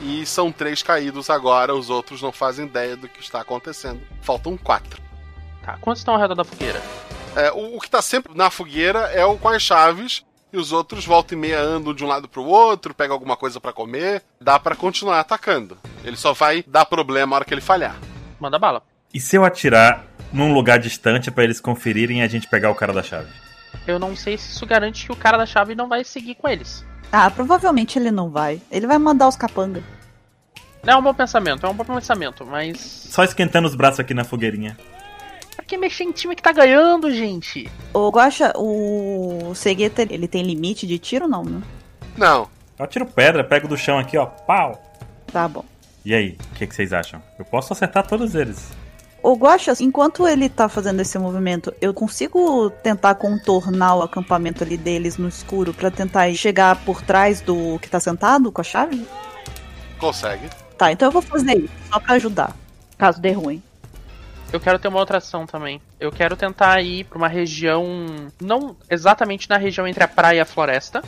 E 0.00 0.26
são 0.26 0.50
três 0.50 0.82
caídos 0.82 1.30
agora, 1.30 1.72
os 1.72 1.88
outros 1.88 2.20
não 2.20 2.32
fazem 2.32 2.66
ideia 2.66 2.96
do 2.96 3.08
que 3.08 3.20
está 3.20 3.40
acontecendo. 3.40 4.00
Faltam 4.22 4.56
quatro. 4.56 5.00
Tá, 5.62 5.78
quantos 5.80 6.00
estão 6.00 6.14
ao 6.14 6.20
redor 6.20 6.34
da 6.34 6.42
fogueira? 6.42 6.82
É, 7.36 7.52
o, 7.52 7.76
o 7.76 7.80
que 7.80 7.88
tá 7.88 8.02
sempre 8.02 8.36
na 8.36 8.50
fogueira 8.50 8.98
é 9.12 9.24
o 9.24 9.38
com 9.38 9.48
as 9.48 9.62
chaves. 9.62 10.24
E 10.52 10.56
os 10.56 10.72
outros 10.72 11.06
volta 11.06 11.32
e 11.34 11.36
meia 11.36 11.60
andam 11.60 11.94
de 11.94 12.04
um 12.04 12.08
lado 12.08 12.26
pro 12.28 12.42
outro, 12.42 12.92
pega 12.92 13.12
alguma 13.12 13.36
coisa 13.36 13.60
pra 13.60 13.72
comer. 13.72 14.24
Dá 14.40 14.58
pra 14.58 14.74
continuar 14.74 15.20
atacando. 15.20 15.78
Ele 16.02 16.16
só 16.16 16.32
vai 16.32 16.64
dar 16.66 16.86
problema 16.86 17.30
na 17.30 17.36
hora 17.36 17.44
que 17.44 17.54
ele 17.54 17.60
falhar. 17.60 17.96
Manda 18.40 18.58
bala. 18.58 18.82
E 19.12 19.20
se 19.20 19.36
eu 19.36 19.44
atirar 19.44 20.04
num 20.32 20.52
lugar 20.52 20.78
distante 20.78 21.30
pra 21.30 21.44
eles 21.44 21.60
conferirem 21.60 22.20
e 22.20 22.22
a 22.22 22.28
gente 22.28 22.48
pegar 22.48 22.70
o 22.70 22.74
cara 22.74 22.92
da 22.92 23.02
chave. 23.02 23.28
Eu 23.86 23.98
não 23.98 24.14
sei 24.14 24.38
se 24.38 24.50
isso 24.52 24.66
garante 24.66 25.06
que 25.06 25.12
o 25.12 25.16
cara 25.16 25.36
da 25.36 25.46
chave 25.46 25.74
não 25.74 25.88
vai 25.88 26.04
seguir 26.04 26.36
com 26.36 26.48
eles. 26.48 26.84
Ah, 27.10 27.30
provavelmente 27.30 27.98
ele 27.98 28.10
não 28.10 28.30
vai. 28.30 28.60
Ele 28.70 28.86
vai 28.86 28.98
mandar 28.98 29.28
os 29.28 29.36
capanga. 29.36 29.82
Não 30.82 30.94
é 30.94 30.96
um 30.96 31.02
bom 31.02 31.12
pensamento, 31.12 31.66
é 31.66 31.68
um 31.68 31.74
bom 31.74 31.84
pensamento, 31.84 32.46
mas. 32.46 32.78
Só 32.78 33.24
esquentando 33.24 33.66
os 33.66 33.74
braços 33.74 34.00
aqui 34.00 34.14
na 34.14 34.24
fogueirinha. 34.24 34.78
Pra 35.56 35.64
que 35.64 35.76
mexer 35.76 36.04
em 36.04 36.12
time 36.12 36.34
que 36.34 36.42
tá 36.42 36.52
ganhando, 36.52 37.10
gente? 37.10 37.70
Ô, 37.92 38.08
Guaxa, 38.10 38.52
o 38.56 39.52
Segueta, 39.54 40.02
ele 40.02 40.28
tem 40.28 40.42
limite 40.42 40.86
de 40.86 40.98
tiro 40.98 41.28
não, 41.28 41.44
né? 41.44 41.60
Não. 42.16 42.48
Eu 42.78 42.86
tiro 42.86 43.04
pedra, 43.04 43.44
pego 43.44 43.68
do 43.68 43.76
chão 43.76 43.98
aqui, 43.98 44.16
ó. 44.16 44.24
Pau! 44.24 44.80
Tá 45.30 45.46
bom. 45.46 45.64
E 46.04 46.14
aí, 46.14 46.38
o 46.52 46.54
que, 46.54 46.66
que 46.66 46.74
vocês 46.74 46.92
acham? 46.92 47.22
Eu 47.38 47.44
posso 47.44 47.72
acertar 47.72 48.06
todos 48.06 48.34
eles. 48.34 48.70
Ô, 49.22 49.34
Guaxa, 49.34 49.74
enquanto 49.80 50.26
ele 50.26 50.48
tá 50.48 50.66
fazendo 50.68 51.00
esse 51.00 51.18
movimento, 51.18 51.74
eu 51.78 51.92
consigo 51.92 52.70
tentar 52.82 53.14
contornar 53.16 53.96
o 53.96 54.02
acampamento 54.02 54.64
ali 54.64 54.78
deles 54.78 55.18
no 55.18 55.28
escuro 55.28 55.74
pra 55.74 55.90
tentar 55.90 56.32
chegar 56.32 56.76
por 56.84 57.02
trás 57.02 57.42
do 57.42 57.78
que 57.80 57.90
tá 57.90 58.00
sentado 58.00 58.50
com 58.50 58.62
a 58.62 58.64
chave? 58.64 59.06
Consegue. 59.98 60.48
Tá, 60.78 60.90
então 60.90 61.08
eu 61.08 61.12
vou 61.12 61.20
fazer 61.20 61.58
isso, 61.58 61.74
só 61.92 62.00
pra 62.00 62.14
ajudar, 62.14 62.56
caso 62.96 63.20
dê 63.20 63.32
ruim. 63.32 63.62
Eu 64.50 64.58
quero 64.58 64.78
ter 64.78 64.88
uma 64.88 64.98
outra 64.98 65.18
ação 65.18 65.46
também. 65.46 65.80
Eu 66.00 66.10
quero 66.10 66.34
tentar 66.34 66.80
ir 66.80 67.04
pra 67.04 67.18
uma 67.18 67.28
região. 67.28 67.86
Não 68.40 68.74
exatamente 68.88 69.48
na 69.48 69.56
região 69.56 69.86
entre 69.86 70.02
a 70.02 70.08
praia 70.08 70.38
e 70.38 70.40
a 70.40 70.44
floresta. 70.44 71.02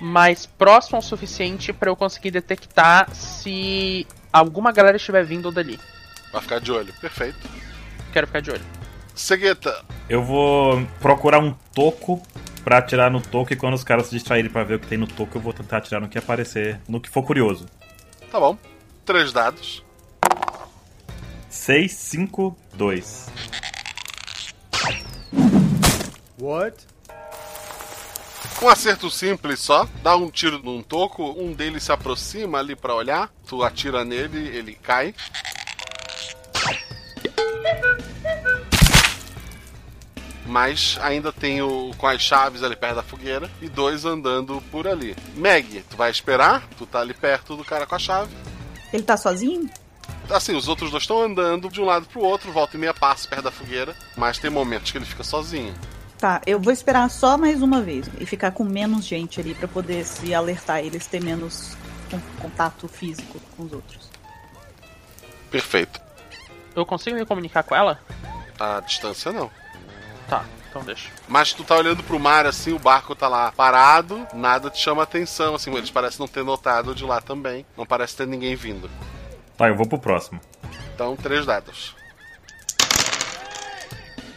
Mas 0.00 0.44
próximo 0.44 0.98
o 0.98 1.02
suficiente 1.02 1.72
pra 1.72 1.88
eu 1.88 1.94
conseguir 1.94 2.32
detectar 2.32 3.08
se 3.14 4.06
alguma 4.32 4.72
galera 4.72 4.96
estiver 4.96 5.24
vindo 5.24 5.52
dali. 5.52 5.78
Vai 6.34 6.42
ficar 6.42 6.58
de 6.58 6.72
olho. 6.72 6.92
Perfeito. 7.00 7.48
Quero 8.12 8.26
ficar 8.26 8.40
de 8.40 8.50
olho. 8.50 8.64
Segueta. 9.14 9.84
Eu 10.08 10.20
vou 10.20 10.84
procurar 11.00 11.38
um 11.38 11.52
toco 11.72 12.20
pra 12.64 12.78
atirar 12.78 13.08
no 13.08 13.20
toco 13.20 13.52
e 13.52 13.56
quando 13.56 13.74
os 13.74 13.84
caras 13.84 14.06
se 14.06 14.16
distraírem 14.16 14.50
pra 14.50 14.64
ver 14.64 14.74
o 14.74 14.80
que 14.80 14.88
tem 14.88 14.98
no 14.98 15.06
toco, 15.06 15.38
eu 15.38 15.40
vou 15.40 15.52
tentar 15.52 15.76
atirar 15.76 16.00
no 16.00 16.08
que 16.08 16.18
aparecer, 16.18 16.80
no 16.88 17.00
que 17.00 17.08
for 17.08 17.22
curioso. 17.22 17.66
Tá 18.32 18.40
bom. 18.40 18.58
Três 19.04 19.32
dados. 19.32 19.84
6, 21.48 21.92
5, 21.92 22.56
2. 22.74 23.26
What? 26.40 26.84
Um 28.60 28.68
acerto 28.68 29.08
simples 29.08 29.60
só, 29.60 29.86
dá 30.02 30.16
um 30.16 30.30
tiro 30.30 30.58
num 30.58 30.82
toco, 30.82 31.22
um 31.40 31.52
deles 31.52 31.84
se 31.84 31.92
aproxima 31.92 32.58
ali 32.58 32.74
pra 32.74 32.94
olhar, 32.94 33.30
tu 33.46 33.62
atira 33.62 34.04
nele, 34.04 34.48
ele 34.48 34.74
cai. 34.74 35.14
Mas 40.54 40.96
ainda 41.02 41.32
tem 41.32 41.60
o 41.62 41.90
com 41.98 42.06
as 42.06 42.22
chaves 42.22 42.62
ali 42.62 42.76
perto 42.76 42.94
da 42.94 43.02
fogueira 43.02 43.50
e 43.60 43.68
dois 43.68 44.04
andando 44.04 44.62
por 44.70 44.86
ali. 44.86 45.16
Meg, 45.34 45.84
tu 45.90 45.96
vai 45.96 46.12
esperar? 46.12 46.62
Tu 46.78 46.86
tá 46.86 47.00
ali 47.00 47.12
perto 47.12 47.56
do 47.56 47.64
cara 47.64 47.86
com 47.88 47.96
a 47.96 47.98
chave. 47.98 48.32
Ele 48.92 49.02
tá 49.02 49.16
sozinho? 49.16 49.68
Assim, 50.30 50.54
os 50.54 50.68
outros 50.68 50.92
dois 50.92 51.02
estão 51.02 51.20
andando 51.20 51.68
de 51.68 51.80
um 51.80 51.84
lado 51.84 52.06
pro 52.06 52.20
outro, 52.20 52.52
volta 52.52 52.76
e 52.76 52.78
meia 52.78 52.94
passa 52.94 53.26
perto 53.26 53.42
da 53.42 53.50
fogueira, 53.50 53.96
mas 54.16 54.38
tem 54.38 54.48
momentos 54.48 54.92
que 54.92 54.98
ele 54.98 55.04
fica 55.04 55.24
sozinho. 55.24 55.74
Tá, 56.20 56.40
eu 56.46 56.60
vou 56.60 56.72
esperar 56.72 57.10
só 57.10 57.36
mais 57.36 57.60
uma 57.60 57.82
vez 57.82 58.08
e 58.20 58.24
ficar 58.24 58.52
com 58.52 58.62
menos 58.62 59.04
gente 59.04 59.40
ali 59.40 59.56
pra 59.56 59.66
poder 59.66 60.04
se 60.04 60.32
alertar 60.32 60.78
eles 60.78 61.04
ter 61.08 61.20
menos 61.20 61.76
con- 62.08 62.20
contato 62.40 62.86
físico 62.86 63.40
com 63.56 63.64
os 63.64 63.72
outros. 63.72 64.08
Perfeito. 65.50 66.00
Eu 66.76 66.86
consigo 66.86 67.16
me 67.16 67.26
comunicar 67.26 67.64
com 67.64 67.74
ela? 67.74 68.00
A 68.60 68.78
distância 68.78 69.32
não. 69.32 69.50
Tá, 70.28 70.44
então 70.68 70.82
deixa. 70.82 71.10
Mas 71.28 71.52
tu 71.52 71.62
tá 71.64 71.76
olhando 71.76 72.02
pro 72.02 72.18
mar 72.18 72.46
assim, 72.46 72.72
o 72.72 72.78
barco 72.78 73.14
tá 73.14 73.28
lá 73.28 73.52
parado, 73.52 74.26
nada 74.32 74.70
te 74.70 74.78
chama 74.78 75.02
atenção, 75.02 75.54
assim, 75.54 75.74
eles 75.74 75.90
parecem 75.90 76.20
não 76.20 76.28
ter 76.28 76.44
notado 76.44 76.94
de 76.94 77.04
lá 77.04 77.20
também. 77.20 77.64
Não 77.76 77.86
parece 77.86 78.16
ter 78.16 78.26
ninguém 78.26 78.56
vindo. 78.56 78.90
Tá, 79.56 79.68
eu 79.68 79.76
vou 79.76 79.88
pro 79.88 79.98
próximo. 79.98 80.40
Então, 80.94 81.16
três 81.16 81.46
dados. 81.46 81.94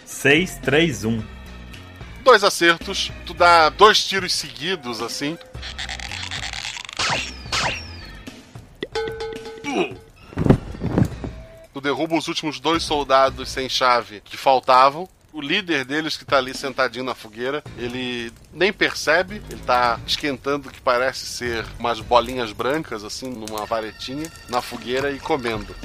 6, 0.05 0.57
3, 0.63 1.05
1. 1.05 1.23
Dois 2.23 2.43
acertos, 2.43 3.11
tu 3.25 3.33
dá 3.33 3.69
dois 3.69 4.03
tiros 4.03 4.33
seguidos, 4.33 5.01
assim. 5.01 5.37
Tu 11.73 11.81
derruba 11.81 12.15
os 12.15 12.27
últimos 12.27 12.59
dois 12.59 12.83
soldados 12.83 13.49
sem 13.49 13.69
chave 13.69 14.21
que 14.21 14.35
faltavam. 14.35 15.07
O 15.37 15.41
líder 15.41 15.85
deles, 15.85 16.17
que 16.17 16.25
tá 16.25 16.37
ali 16.37 16.51
sentadinho 16.51 17.05
na 17.05 17.13
fogueira, 17.13 17.63
ele 17.77 18.33
nem 18.51 18.73
percebe, 18.73 19.39
ele 19.51 19.61
tá 19.61 19.99
esquentando 20.07 20.67
o 20.67 20.71
que 20.71 20.81
parece 20.81 21.27
ser 21.27 21.63
umas 21.77 21.99
bolinhas 21.99 22.51
brancas, 22.51 23.03
assim, 23.03 23.29
numa 23.29 23.63
varetinha, 23.63 24.31
na 24.49 24.63
fogueira 24.63 25.11
e 25.11 25.19
comendo. 25.19 25.75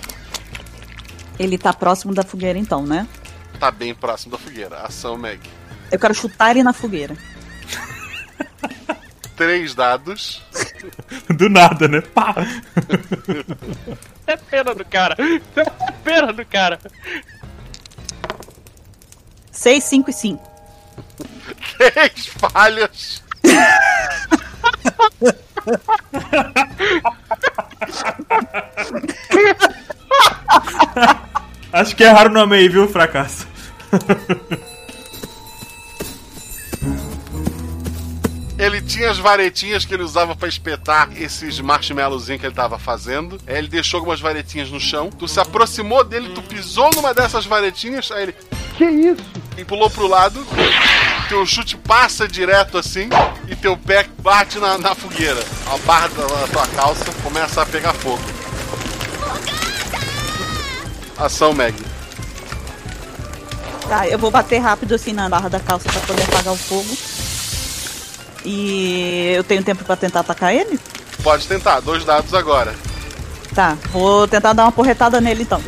Ele 1.38 1.58
tá 1.58 1.70
próximo 1.70 2.14
da 2.14 2.22
fogueira 2.22 2.58
então, 2.58 2.86
né? 2.86 3.06
Tá 3.60 3.70
bem 3.70 3.94
próximo 3.94 4.32
da 4.32 4.38
fogueira. 4.38 4.78
Ação 4.78 5.18
Meg. 5.18 5.42
Eu 5.90 5.98
quero 5.98 6.14
chutar 6.14 6.52
ele 6.52 6.62
na 6.62 6.72
fogueira. 6.72 7.14
Três 9.36 9.74
dados. 9.74 10.40
Do 11.28 11.50
nada, 11.50 11.86
né? 11.88 12.00
Pá! 12.00 12.34
É 14.24 14.36
pena 14.36 14.74
do 14.74 14.84
cara. 14.84 15.16
É 15.56 15.92
pena 16.04 16.32
do 16.32 16.46
cara. 16.46 16.78
6, 19.52 19.84
5 19.84 20.10
e 20.10 20.12
5. 20.12 20.50
Três 21.76 22.26
falhas. 22.26 23.22
Acho 31.72 31.96
que 31.96 32.04
erraram 32.04 32.30
o 32.30 32.34
nome 32.34 32.56
aí, 32.56 32.68
viu, 32.68 32.88
fracasso? 32.88 33.46
Ele 38.62 38.80
tinha 38.80 39.10
as 39.10 39.18
varetinhas 39.18 39.84
que 39.84 39.92
ele 39.92 40.04
usava 40.04 40.36
pra 40.36 40.46
espetar 40.48 41.08
esses 41.20 41.58
marshmallowzinhos 41.58 42.40
que 42.40 42.46
ele 42.46 42.54
tava 42.54 42.78
fazendo. 42.78 43.36
Aí 43.44 43.56
ele 43.58 43.66
deixou 43.66 43.98
algumas 43.98 44.20
varetinhas 44.20 44.70
no 44.70 44.78
chão. 44.78 45.10
Tu 45.10 45.26
se 45.26 45.40
aproximou 45.40 46.04
dele, 46.04 46.28
tu 46.32 46.40
pisou 46.40 46.88
numa 46.94 47.12
dessas 47.12 47.44
varetinhas. 47.44 48.12
Aí 48.12 48.22
ele. 48.22 48.36
Que 48.78 48.84
isso? 48.84 49.24
E 49.58 49.64
pulou 49.64 49.90
pro 49.90 50.06
lado. 50.06 50.46
Teu 51.28 51.44
chute 51.44 51.76
passa 51.76 52.28
direto 52.28 52.78
assim. 52.78 53.08
E 53.48 53.56
teu 53.56 53.76
pé 53.76 54.06
bate 54.20 54.60
na, 54.60 54.78
na 54.78 54.94
fogueira. 54.94 55.42
A 55.66 55.76
barra 55.78 56.06
da, 56.06 56.24
da 56.24 56.46
tua 56.46 56.66
calça 56.68 57.04
começa 57.20 57.62
a 57.62 57.66
pegar 57.66 57.92
fogo. 57.94 58.22
Ação, 61.18 61.52
Meg. 61.52 61.74
Tá, 63.88 64.06
eu 64.06 64.20
vou 64.20 64.30
bater 64.30 64.58
rápido 64.58 64.94
assim 64.94 65.12
na 65.12 65.28
barra 65.28 65.48
da 65.48 65.58
calça 65.58 65.90
pra 65.90 66.00
poder 66.02 66.22
apagar 66.22 66.54
o 66.54 66.56
fogo. 66.56 67.11
E 68.44 69.32
eu 69.36 69.44
tenho 69.44 69.62
tempo 69.62 69.84
pra 69.84 69.96
tentar 69.96 70.20
atacar 70.20 70.54
ele? 70.54 70.78
Pode 71.22 71.46
tentar, 71.46 71.80
dois 71.80 72.04
dados 72.04 72.34
agora. 72.34 72.74
Tá, 73.54 73.76
vou 73.90 74.26
tentar 74.26 74.52
dar 74.52 74.64
uma 74.64 74.72
porretada 74.72 75.20
nele 75.20 75.42
então. 75.42 75.62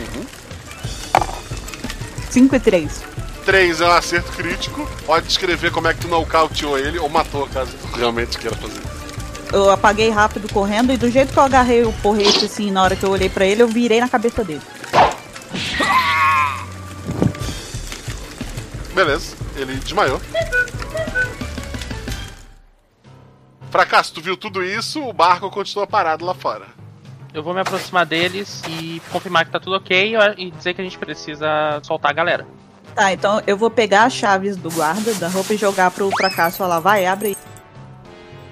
5 2.30 2.56
e 2.56 2.60
3. 2.60 3.02
3 3.44 3.80
é 3.80 3.86
um 3.86 3.92
acerto 3.92 4.32
crítico. 4.32 4.88
Pode 5.06 5.26
descrever 5.26 5.70
como 5.70 5.86
é 5.86 5.94
que 5.94 6.00
tu 6.00 6.08
nocauteou 6.08 6.78
ele 6.78 6.98
ou 6.98 7.08
matou, 7.08 7.46
caso 7.48 7.70
tu 7.80 7.96
realmente 7.96 8.38
queira 8.38 8.56
fazer. 8.56 8.80
Eu 9.52 9.70
apaguei 9.70 10.10
rápido 10.10 10.52
correndo 10.52 10.92
e 10.92 10.96
do 10.96 11.08
jeito 11.08 11.32
que 11.32 11.38
eu 11.38 11.42
agarrei 11.44 11.84
o 11.84 11.92
porrete 11.92 12.46
assim 12.46 12.70
na 12.72 12.82
hora 12.82 12.96
que 12.96 13.04
eu 13.04 13.10
olhei 13.10 13.28
pra 13.28 13.46
ele, 13.46 13.62
eu 13.62 13.68
virei 13.68 14.00
na 14.00 14.08
cabeça 14.08 14.42
dele. 14.42 14.62
Beleza, 18.94 19.36
ele 19.56 19.74
desmaiou. 19.76 20.20
Fracasso, 23.74 24.14
tu 24.14 24.20
viu 24.20 24.36
tudo 24.36 24.62
isso, 24.62 25.02
o 25.02 25.12
barco 25.12 25.50
continua 25.50 25.84
parado 25.84 26.24
lá 26.24 26.32
fora. 26.32 26.66
Eu 27.32 27.42
vou 27.42 27.52
me 27.52 27.58
aproximar 27.58 28.06
deles 28.06 28.62
e 28.68 29.02
confirmar 29.10 29.44
que 29.44 29.50
tá 29.50 29.58
tudo 29.58 29.74
ok 29.74 30.14
e 30.36 30.52
dizer 30.52 30.74
que 30.74 30.80
a 30.80 30.84
gente 30.84 30.96
precisa 30.96 31.80
soltar 31.82 32.12
a 32.12 32.14
galera. 32.14 32.46
Tá, 32.94 33.12
então 33.12 33.42
eu 33.48 33.56
vou 33.56 33.68
pegar 33.68 34.04
as 34.04 34.12
chaves 34.12 34.56
do 34.56 34.70
guarda 34.70 35.12
da 35.14 35.26
roupa 35.26 35.52
e 35.52 35.56
jogar 35.56 35.90
pro 35.90 36.08
fracasso 36.16 36.58
falar, 36.58 36.78
vai, 36.78 37.04
abre 37.04 37.26
aí. 37.30 37.36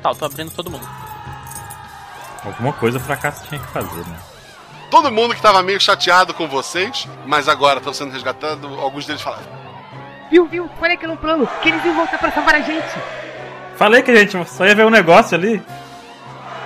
Tá, 0.03 0.11
eu 0.11 0.15
tô 0.16 0.24
abrindo 0.24 0.51
todo 0.51 0.69
mundo. 0.69 0.89
Alguma 2.44 2.73
coisa 2.73 2.99
o 2.99 3.01
fracasso 3.01 3.47
tinha 3.47 3.61
que 3.61 3.69
fazer, 3.69 4.05
né? 4.05 4.19
Todo 4.90 5.12
mundo 5.12 5.36
que 5.36 5.40
tava 5.40 5.62
meio 5.62 5.81
chateado 5.81 6.35
com 6.35 6.49
vocês, 6.49 7.07
mas 7.28 7.49
agora 7.49 7.78
estão 7.78 7.94
sendo 7.94 8.11
resgatados, 8.11 8.69
alguns 8.81 9.07
deles 9.07 9.23
falaram. 9.23 9.47
Viu, 10.28 10.49
viu? 10.49 10.69
Falei 10.81 10.97
que 10.97 11.05
era 11.05 11.15
um 11.15 11.16
plano, 11.16 11.49
que 11.62 11.69
eles 11.69 11.85
iam 11.85 11.94
voltar 11.94 12.19
pra 12.19 12.32
salvar 12.32 12.57
a 12.57 12.61
gente. 12.61 13.23
Falei 13.83 14.01
que 14.01 14.13
a 14.13 14.15
gente 14.15 14.49
só 14.49 14.65
ia 14.65 14.77
ver 14.77 14.87
um 14.87 14.91
negócio 14.91 15.37
ali. 15.37 15.61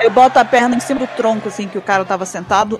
Eu 0.03 0.11
boto 0.11 0.39
a 0.39 0.45
perna 0.45 0.77
em 0.77 0.81
cima 0.81 1.01
do 1.01 1.07
tronco, 1.07 1.49
assim, 1.49 1.67
que 1.67 1.79
o 1.79 1.81
cara 1.81 2.05
tava 2.05 2.27
sentado. 2.27 2.79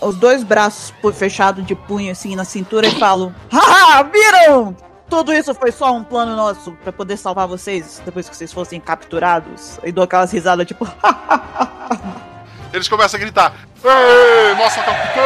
os 0.00 0.14
dois 0.14 0.44
braços 0.44 0.94
fechados 1.12 1.66
de 1.66 1.74
punho 1.74 2.12
assim 2.12 2.36
na 2.36 2.44
cintura 2.44 2.86
e 2.86 2.92
falo: 3.00 3.34
Haha, 3.52 4.04
viram? 4.04 4.76
Tudo 5.10 5.34
isso 5.34 5.52
foi 5.56 5.72
só 5.72 5.92
um 5.92 6.04
plano 6.04 6.36
nosso 6.36 6.70
pra 6.84 6.92
poder 6.92 7.16
salvar 7.16 7.48
vocês 7.48 8.00
depois 8.04 8.28
que 8.28 8.36
vocês 8.36 8.52
fossem 8.52 8.78
capturados. 8.78 9.80
E 9.82 9.90
dou 9.90 10.04
aquelas 10.04 10.30
risadas 10.30 10.64
tipo: 10.64 10.86
Eles 12.72 12.86
começam 12.86 13.18
a 13.18 13.20
gritar: 13.20 13.54
Ei, 13.84 14.54
nossa 14.54 14.80
capitã! 14.82 15.20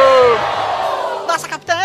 Nossa, 1.27 1.47
capitã! 1.47 1.77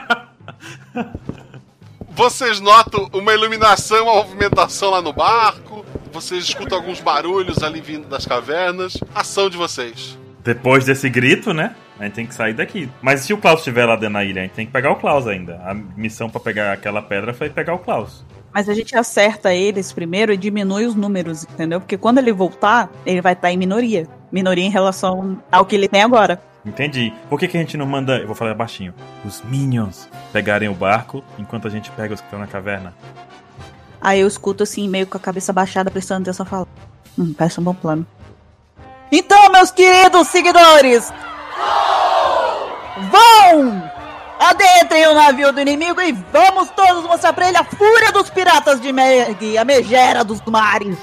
Vocês 2.30 2.60
notam 2.60 3.10
uma 3.12 3.34
iluminação, 3.34 4.04
uma 4.04 4.18
movimentação 4.18 4.92
lá 4.92 5.02
no 5.02 5.12
barco. 5.12 5.84
Vocês 6.14 6.44
escutam 6.44 6.78
alguns 6.78 7.00
barulhos 7.02 7.64
ali 7.64 7.82
vindo 7.82 8.08
das 8.08 8.24
cavernas. 8.24 8.96
Ação 9.16 9.50
de 9.50 9.58
vocês. 9.58 10.16
Depois 10.44 10.86
desse 10.86 11.10
grito, 11.10 11.56
né? 11.56 11.76
A 12.00 12.04
gente 12.04 12.14
tem 12.14 12.28
que 12.28 12.36
sair 12.36 12.54
daqui. 12.54 12.88
Mas 13.02 13.22
se 13.22 13.34
o 13.34 13.38
Klaus 13.40 13.62
estiver 13.62 13.84
lá 13.84 13.96
dentro 13.96 14.14
da 14.14 14.24
ilha, 14.24 14.42
a 14.42 14.46
gente 14.46 14.54
tem 14.54 14.68
que 14.68 14.72
pegar 14.72 14.92
o 14.92 14.98
Klaus 14.98 15.26
ainda. 15.26 15.56
A 15.66 15.74
missão 15.74 16.30
pra 16.30 16.40
pegar 16.40 16.72
aquela 16.72 17.02
pedra 17.02 17.34
foi 17.34 17.50
pegar 17.50 17.74
o 17.74 17.80
Klaus. 17.80 18.24
Mas 18.54 18.70
a 18.70 18.76
gente 18.76 18.96
acerta 18.96 19.52
eles 19.52 19.92
primeiro 19.92 20.32
e 20.32 20.38
diminui 20.38 20.86
os 20.86 20.94
números, 20.94 21.46
entendeu? 21.46 21.80
Porque 21.80 21.98
quando 21.98 22.20
ele 22.20 22.32
voltar, 22.32 22.92
ele 23.08 23.22
vai 23.22 23.34
estar 23.34 23.52
em 23.52 23.58
minoria. 23.58 24.08
Minoria 24.32 24.66
em 24.66 24.70
relação 24.70 25.42
ao 25.52 25.66
que 25.66 25.76
ele 25.76 25.88
tem 25.88 26.04
agora. 26.04 26.40
Entendi. 26.66 27.14
Por 27.30 27.40
que, 27.40 27.48
que 27.48 27.58
a 27.58 27.60
gente 27.60 27.78
não 27.78 27.86
manda, 27.86 28.18
eu 28.18 28.28
vou 28.28 28.36
falar 28.36 28.54
baixinho, 28.54 28.94
os 29.24 29.42
Minions 29.44 30.10
pegarem 30.34 30.70
o 30.70 30.74
barco 30.74 31.24
enquanto 31.38 31.68
a 31.68 31.72
gente 31.72 31.90
pega 31.92 32.14
os 32.14 32.20
que 32.20 32.28
estão 32.28 32.40
na 32.40 32.48
caverna? 32.48 32.94
Aí 34.02 34.22
eu 34.22 34.28
escuto 34.28 34.64
assim, 34.64 34.88
meio 34.88 35.08
com 35.08 35.18
a 35.18 35.20
cabeça 35.20 35.52
baixada, 35.52 35.92
prestando 35.92 36.24
atenção 36.24 36.46
fala. 36.46 36.68
Hum, 37.18 37.34
parece 37.38 37.60
um 37.60 37.64
bom 37.64 37.74
plano. 37.74 38.06
Então, 39.12 39.52
meus 39.52 39.72
queridos 39.72 40.28
seguidores! 40.28 41.12
Vão! 43.12 43.90
Adentrem 44.40 45.08
o 45.08 45.14
navio 45.14 45.52
do 45.52 45.60
inimigo 45.60 46.00
e 46.02 46.14
vamos 46.14 46.70
todos 46.70 47.04
mostrar 47.04 47.34
pra 47.34 47.50
ele 47.50 47.58
a 47.58 47.64
fúria 47.64 48.12
dos 48.12 48.30
piratas 48.30 48.80
de 48.80 48.94
Meg, 48.94 49.58
a 49.58 49.66
megera 49.66 50.24
dos 50.24 50.42
mares. 50.44 50.98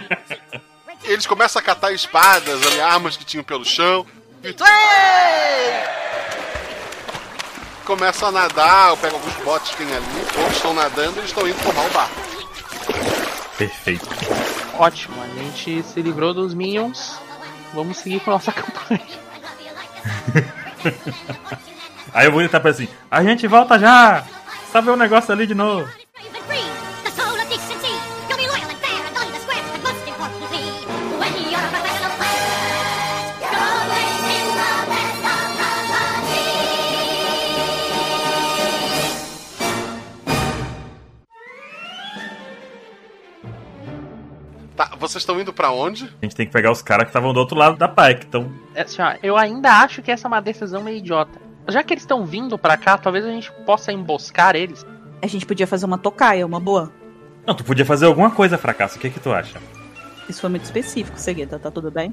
Eles 1.04 1.26
começam 1.26 1.60
a 1.60 1.64
catar 1.64 1.92
espadas, 1.92 2.64
ali, 2.66 2.80
armas 2.80 3.16
que 3.16 3.24
tinham 3.24 3.42
pelo 3.42 3.64
chão. 3.64 4.06
E 4.44 4.54
começam 7.84 8.28
a 8.28 8.32
nadar, 8.32 8.96
pegam 8.96 9.18
alguns 9.18 9.34
botes 9.44 9.72
que 9.72 9.78
tem 9.78 9.94
ali. 9.94 10.06
Outros 10.38 10.56
estão 10.56 10.72
nadando 10.72 11.16
e 11.16 11.18
eles 11.18 11.30
estão 11.30 11.46
indo 11.46 11.62
tomar 11.62 11.84
o 11.84 11.90
barco. 11.90 12.14
Perfeito. 13.58 14.08
Ótimo, 14.78 15.14
a 15.22 15.26
gente 15.26 15.82
se 15.82 16.00
livrou 16.00 16.32
dos 16.32 16.54
Minions. 16.54 17.18
Vamos 17.74 17.98
seguir 17.98 18.20
com 18.20 18.30
a 18.30 18.34
nossa 18.34 18.52
campanha. 18.52 19.02
Aí 22.14 22.26
eu 22.26 22.32
vou 22.32 22.40
gritar 22.40 22.60
pra 22.60 22.70
assim: 22.70 22.88
a 23.10 23.22
gente 23.22 23.46
volta 23.46 23.78
já! 23.78 24.24
Sabe 24.72 24.90
o 24.90 24.96
negócio 24.96 25.32
ali 25.32 25.46
de 25.46 25.54
novo? 25.54 25.88
Vocês 45.02 45.22
estão 45.22 45.38
indo 45.40 45.52
pra 45.52 45.70
onde? 45.70 46.04
A 46.04 46.24
gente 46.24 46.36
tem 46.36 46.46
que 46.46 46.52
pegar 46.52 46.70
os 46.70 46.80
caras 46.80 47.04
que 47.04 47.10
estavam 47.10 47.32
do 47.32 47.40
outro 47.40 47.56
lado 47.56 47.76
da 47.76 47.88
praia, 47.88 48.14
que 48.14 48.24
estão. 48.24 48.50
É, 48.74 48.82
assim, 48.82 49.02
ó, 49.02 49.14
eu 49.22 49.36
ainda 49.36 49.70
acho 49.82 50.00
que 50.00 50.10
essa 50.10 50.26
é 50.26 50.28
uma 50.28 50.40
decisão 50.40 50.82
meio 50.82 50.98
idiota. 50.98 51.40
Já 51.68 51.82
que 51.82 51.92
eles 51.92 52.02
estão 52.02 52.24
vindo 52.24 52.56
pra 52.56 52.76
cá, 52.76 52.96
talvez 52.96 53.24
a 53.24 53.28
gente 53.28 53.50
possa 53.66 53.92
emboscar 53.92 54.56
eles. 54.56 54.86
A 55.20 55.26
gente 55.26 55.44
podia 55.44 55.66
fazer 55.66 55.86
uma 55.86 55.98
tocaia, 55.98 56.46
uma 56.46 56.58
boa. 56.58 56.92
Não, 57.46 57.54
tu 57.54 57.64
podia 57.64 57.84
fazer 57.84 58.06
alguma 58.06 58.30
coisa, 58.30 58.56
fracasso. 58.56 58.96
O 58.96 59.00
que 59.00 59.10
que 59.10 59.20
tu 59.20 59.32
acha? 59.32 59.58
Isso 60.28 60.40
foi 60.40 60.50
muito 60.50 60.64
específico, 60.64 61.18
Seguida. 61.18 61.58
Tá 61.58 61.70
tudo 61.70 61.90
bem? 61.90 62.12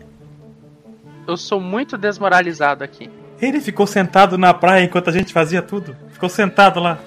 Eu 1.28 1.38
sou 1.38 1.62
muito 1.62 1.98
desmoralizado 1.98 2.84
aqui. 2.84 3.10
Ele 3.42 3.62
ficou 3.62 3.88
sentado 3.88 4.38
na 4.38 4.54
praia 4.54 4.84
enquanto 4.84 5.10
a 5.10 5.14
gente 5.14 5.32
fazia 5.32 5.62
tudo. 5.62 5.96
Ficou 6.12 6.28
sentado 6.28 6.80
lá. 6.80 7.00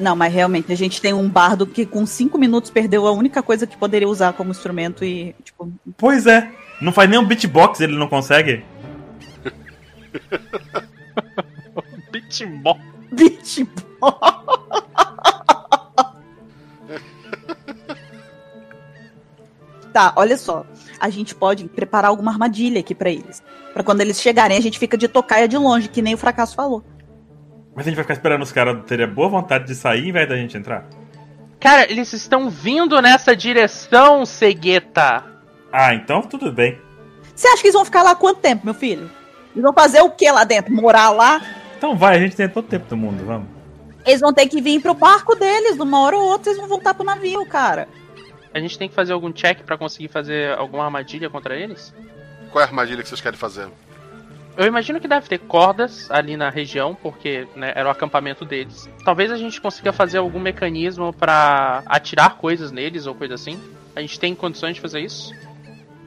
Não, 0.00 0.16
mas 0.16 0.32
realmente 0.32 0.72
a 0.72 0.76
gente 0.76 1.00
tem 1.00 1.12
um 1.12 1.28
bardo 1.28 1.66
que 1.66 1.84
com 1.84 2.06
cinco 2.06 2.38
minutos 2.38 2.70
perdeu 2.70 3.06
a 3.06 3.12
única 3.12 3.42
coisa 3.42 3.66
que 3.66 3.76
poderia 3.76 4.08
usar 4.08 4.32
como 4.32 4.50
instrumento 4.50 5.04
e, 5.04 5.34
tipo. 5.44 5.70
Pois 5.96 6.26
é. 6.26 6.50
Não 6.80 6.90
faz 6.90 7.10
nem 7.10 7.18
um 7.18 7.26
beatbox, 7.26 7.80
ele 7.80 7.96
não 7.96 8.08
consegue. 8.08 8.64
Beatbox. 12.10 12.80
Beatbox. 13.12 13.80
tá, 19.92 20.12
olha 20.16 20.38
só. 20.38 20.64
A 20.98 21.10
gente 21.10 21.34
pode 21.34 21.68
preparar 21.68 22.10
alguma 22.10 22.30
armadilha 22.32 22.80
aqui 22.80 22.94
pra 22.94 23.10
eles. 23.10 23.42
Pra 23.74 23.82
quando 23.82 24.00
eles 24.00 24.20
chegarem, 24.20 24.56
a 24.56 24.60
gente 24.60 24.78
fica 24.78 24.96
de 24.96 25.08
tocaia 25.08 25.46
de 25.46 25.58
longe, 25.58 25.88
que 25.88 26.00
nem 26.00 26.14
o 26.14 26.18
fracasso 26.18 26.54
falou. 26.54 26.82
Mas 27.80 27.86
a 27.86 27.88
gente 27.88 27.96
vai 27.96 28.04
ficar 28.04 28.12
esperando 28.12 28.42
os 28.42 28.52
caras 28.52 28.84
terem 28.84 29.06
boa 29.06 29.26
vontade 29.26 29.66
de 29.66 29.74
sair 29.74 30.06
em 30.06 30.12
vez 30.12 30.28
da 30.28 30.36
gente 30.36 30.54
entrar? 30.54 30.84
Cara, 31.58 31.90
eles 31.90 32.12
estão 32.12 32.50
vindo 32.50 33.00
nessa 33.00 33.34
direção, 33.34 34.26
Cegueta. 34.26 35.24
Ah, 35.72 35.94
então 35.94 36.20
tudo 36.20 36.52
bem. 36.52 36.78
Você 37.34 37.48
acha 37.48 37.62
que 37.62 37.68
eles 37.68 37.74
vão 37.74 37.86
ficar 37.86 38.02
lá 38.02 38.14
quanto 38.14 38.40
tempo, 38.40 38.66
meu 38.66 38.74
filho? 38.74 39.10
Eles 39.52 39.62
vão 39.62 39.72
fazer 39.72 40.02
o 40.02 40.10
que 40.10 40.30
lá 40.30 40.44
dentro? 40.44 40.74
Morar 40.74 41.08
lá? 41.08 41.40
Então 41.78 41.96
vai, 41.96 42.16
a 42.16 42.20
gente 42.20 42.36
tem 42.36 42.50
todo 42.50 42.66
o 42.66 42.68
tempo 42.68 42.86
do 42.86 42.98
mundo, 42.98 43.24
vamos. 43.24 43.48
Eles 44.04 44.20
vão 44.20 44.34
ter 44.34 44.46
que 44.46 44.60
vir 44.60 44.82
pro 44.82 44.92
barco 44.92 45.34
deles, 45.34 45.76
de 45.76 45.80
uma 45.80 46.02
hora 46.02 46.18
ou 46.18 46.28
outra 46.28 46.50
eles 46.50 46.60
vão 46.60 46.68
voltar 46.68 46.92
pro 46.92 47.02
navio, 47.02 47.46
cara. 47.46 47.88
A 48.52 48.60
gente 48.60 48.78
tem 48.78 48.90
que 48.90 48.94
fazer 48.94 49.14
algum 49.14 49.32
check 49.32 49.62
pra 49.62 49.78
conseguir 49.78 50.08
fazer 50.08 50.52
alguma 50.58 50.84
armadilha 50.84 51.30
contra 51.30 51.56
eles? 51.56 51.94
Qual 52.52 52.60
é 52.60 52.66
a 52.66 52.68
armadilha 52.68 53.02
que 53.02 53.08
vocês 53.08 53.22
querem 53.22 53.38
fazer? 53.38 53.68
Eu 54.56 54.66
imagino 54.66 55.00
que 55.00 55.08
deve 55.08 55.28
ter 55.28 55.38
cordas 55.38 56.10
ali 56.10 56.36
na 56.36 56.50
região, 56.50 56.94
porque 56.94 57.46
né, 57.56 57.72
era 57.74 57.88
o 57.88 57.92
acampamento 57.92 58.44
deles. 58.44 58.88
Talvez 59.04 59.30
a 59.30 59.36
gente 59.36 59.60
consiga 59.60 59.92
fazer 59.92 60.18
algum 60.18 60.40
mecanismo 60.40 61.12
pra 61.12 61.82
atirar 61.86 62.36
coisas 62.36 62.70
neles 62.70 63.06
ou 63.06 63.14
coisa 63.14 63.34
assim. 63.34 63.58
A 63.94 64.00
gente 64.00 64.18
tem 64.18 64.34
condições 64.34 64.74
de 64.74 64.80
fazer 64.80 65.00
isso? 65.00 65.32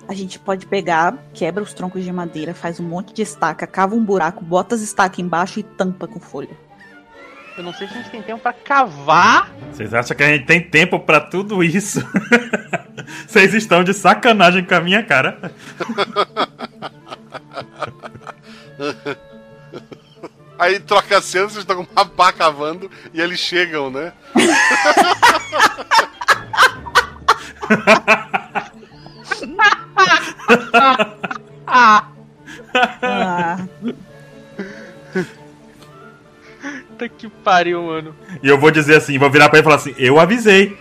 A 0.07 0.13
gente 0.13 0.37
pode 0.37 0.65
pegar, 0.65 1.17
quebra 1.33 1.63
os 1.63 1.73
troncos 1.73 2.03
de 2.03 2.11
madeira, 2.11 2.53
faz 2.53 2.79
um 2.79 2.83
monte 2.83 3.13
de 3.13 3.21
estaca, 3.21 3.65
cava 3.65 3.95
um 3.95 4.03
buraco, 4.03 4.43
bota 4.43 4.75
as 4.75 4.81
estacas 4.81 5.19
embaixo 5.19 5.59
e 5.59 5.63
tampa 5.63 6.07
com 6.07 6.19
folha. 6.19 6.57
Eu 7.57 7.63
não 7.63 7.73
sei 7.73 7.87
se 7.87 7.93
a 7.93 7.97
gente 7.97 8.09
tem 8.09 8.21
tempo 8.21 8.41
pra 8.41 8.51
cavar. 8.51 9.53
Vocês 9.71 9.93
acham 9.93 10.17
que 10.17 10.23
a 10.23 10.27
gente 10.27 10.45
tem 10.45 10.59
tempo 10.59 10.99
pra 10.99 11.21
tudo 11.21 11.63
isso? 11.63 12.01
Vocês 13.27 13.53
estão 13.53 13.83
de 13.83 13.93
sacanagem 13.93 14.65
com 14.65 14.73
a 14.73 14.81
minha 14.81 15.03
cara. 15.03 15.39
Aí 20.57 20.79
troca 20.79 21.17
a 21.17 21.21
cena, 21.21 21.49
vocês 21.49 21.59
estão 21.59 21.83
com 21.83 21.91
uma 21.91 22.05
pá 22.05 22.31
cavando 22.31 22.89
e 23.13 23.19
eles 23.19 23.39
chegam, 23.39 23.89
né? 23.89 24.13
ah. 31.67 32.05
Puta 36.87 37.09
que 37.09 37.27
pariu, 37.27 37.83
mano. 37.83 38.15
E 38.41 38.47
eu 38.47 38.57
vou 38.57 38.71
dizer 38.71 38.97
assim, 38.97 39.17
vou 39.17 39.29
virar 39.29 39.49
pra 39.49 39.59
ele 39.59 39.63
e 39.63 39.69
falar 39.69 39.75
assim, 39.75 39.95
eu 39.97 40.19
avisei. 40.19 40.77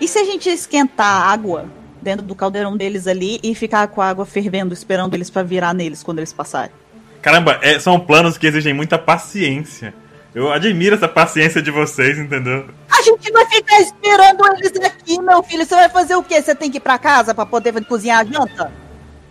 E 0.00 0.08
se 0.08 0.18
a 0.18 0.24
gente 0.24 0.48
esquentar 0.48 1.06
a 1.06 1.32
água 1.32 1.66
dentro 2.00 2.24
do 2.24 2.34
caldeirão 2.34 2.76
deles 2.76 3.06
ali 3.06 3.38
e 3.42 3.54
ficar 3.54 3.88
com 3.88 4.00
a 4.00 4.08
água 4.08 4.24
fervendo, 4.24 4.72
esperando 4.72 5.14
eles 5.14 5.28
pra 5.28 5.42
virar 5.42 5.74
neles 5.74 6.02
quando 6.02 6.18
eles 6.18 6.32
passarem? 6.32 6.72
Caramba, 7.22 7.58
é- 7.62 7.78
são 7.78 7.98
planos 8.00 8.38
que 8.38 8.46
exigem 8.46 8.72
muita 8.72 8.98
paciência. 8.98 9.94
Eu 10.34 10.52
admiro 10.52 10.94
essa 10.94 11.08
paciência 11.08 11.60
de 11.60 11.70
vocês, 11.70 12.18
entendeu? 12.18 12.68
A 12.88 13.02
gente 13.02 13.32
vai 13.32 13.44
ficar 13.46 13.80
esperando 13.80 14.46
eles 14.56 14.72
aqui, 14.86 15.20
meu 15.20 15.42
filho. 15.42 15.64
Você 15.66 15.74
vai 15.74 15.88
fazer 15.88 16.14
o 16.14 16.22
quê? 16.22 16.40
Você 16.40 16.54
tem 16.54 16.70
que 16.70 16.76
ir 16.76 16.80
pra 16.80 16.98
casa 16.98 17.34
pra 17.34 17.44
poder 17.44 17.72
cozinhar 17.84 18.20
a 18.20 18.24
janta? 18.24 18.72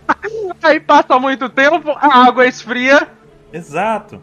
Aí 0.62 0.78
passa 0.78 1.18
muito 1.18 1.48
tempo, 1.48 1.90
a 1.92 2.26
água 2.26 2.46
esfria. 2.46 3.08
Exato. 3.52 4.20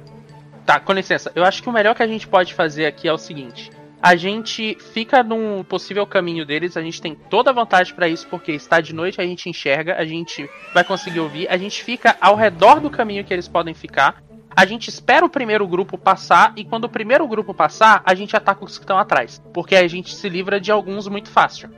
Tá, 0.66 0.80
com 0.80 0.94
licença. 0.94 1.32
Eu 1.34 1.44
acho 1.44 1.64
que 1.64 1.70
o 1.70 1.72
melhor 1.72 1.96
que 1.96 2.04
a 2.04 2.08
gente 2.08 2.28
pode 2.28 2.54
fazer 2.54 2.86
aqui 2.86 3.08
é 3.08 3.14
o 3.14 3.18
seguinte. 3.18 3.72
A 4.08 4.16
gente 4.16 4.78
fica 4.94 5.22
num 5.22 5.66
possível 5.66 6.08
caminho 6.08 6.46
deles, 6.46 6.78
a 6.78 6.82
gente 6.82 7.02
tem 7.02 7.14
toda 7.14 7.50
a 7.50 7.54
vantagem 7.54 7.94
pra 7.94 8.08
isso, 8.08 8.26
porque 8.30 8.54
está 8.54 8.80
de 8.80 8.96
noite, 8.96 9.20
a 9.20 9.26
gente 9.26 9.50
enxerga, 9.50 9.98
a 9.98 10.06
gente 10.06 10.50
vai 10.74 10.82
conseguir 10.82 11.20
ouvir, 11.20 11.46
a 11.50 11.58
gente 11.58 11.84
fica 11.84 12.16
ao 12.22 12.34
redor 12.34 12.80
do 12.80 12.90
caminho 12.90 13.26
que 13.26 13.34
eles 13.34 13.50
podem 13.50 13.74
ficar. 13.74 14.24
a 14.56 14.66
gente 14.66 14.88
espera 14.88 15.26
o 15.26 15.30
primeiro 15.30 15.68
grupo 15.68 15.98
passar 15.98 16.54
e 16.56 16.64
quando 16.64 16.86
o 16.86 16.90
primeiro 16.90 17.28
grupo 17.28 17.54
passar, 17.54 18.02
a 18.06 18.16
gente 18.16 18.34
ataca 18.34 18.64
os 18.64 18.78
que 18.78 18.86
estão 18.86 18.98
atrás. 18.98 19.44
Porque 19.54 19.76
a 19.76 19.86
gente 19.90 20.16
se 20.16 20.30
livra 20.30 20.58
de 20.58 20.72
alguns 20.72 21.10
muito 21.10 21.30
fácil. 21.30 21.70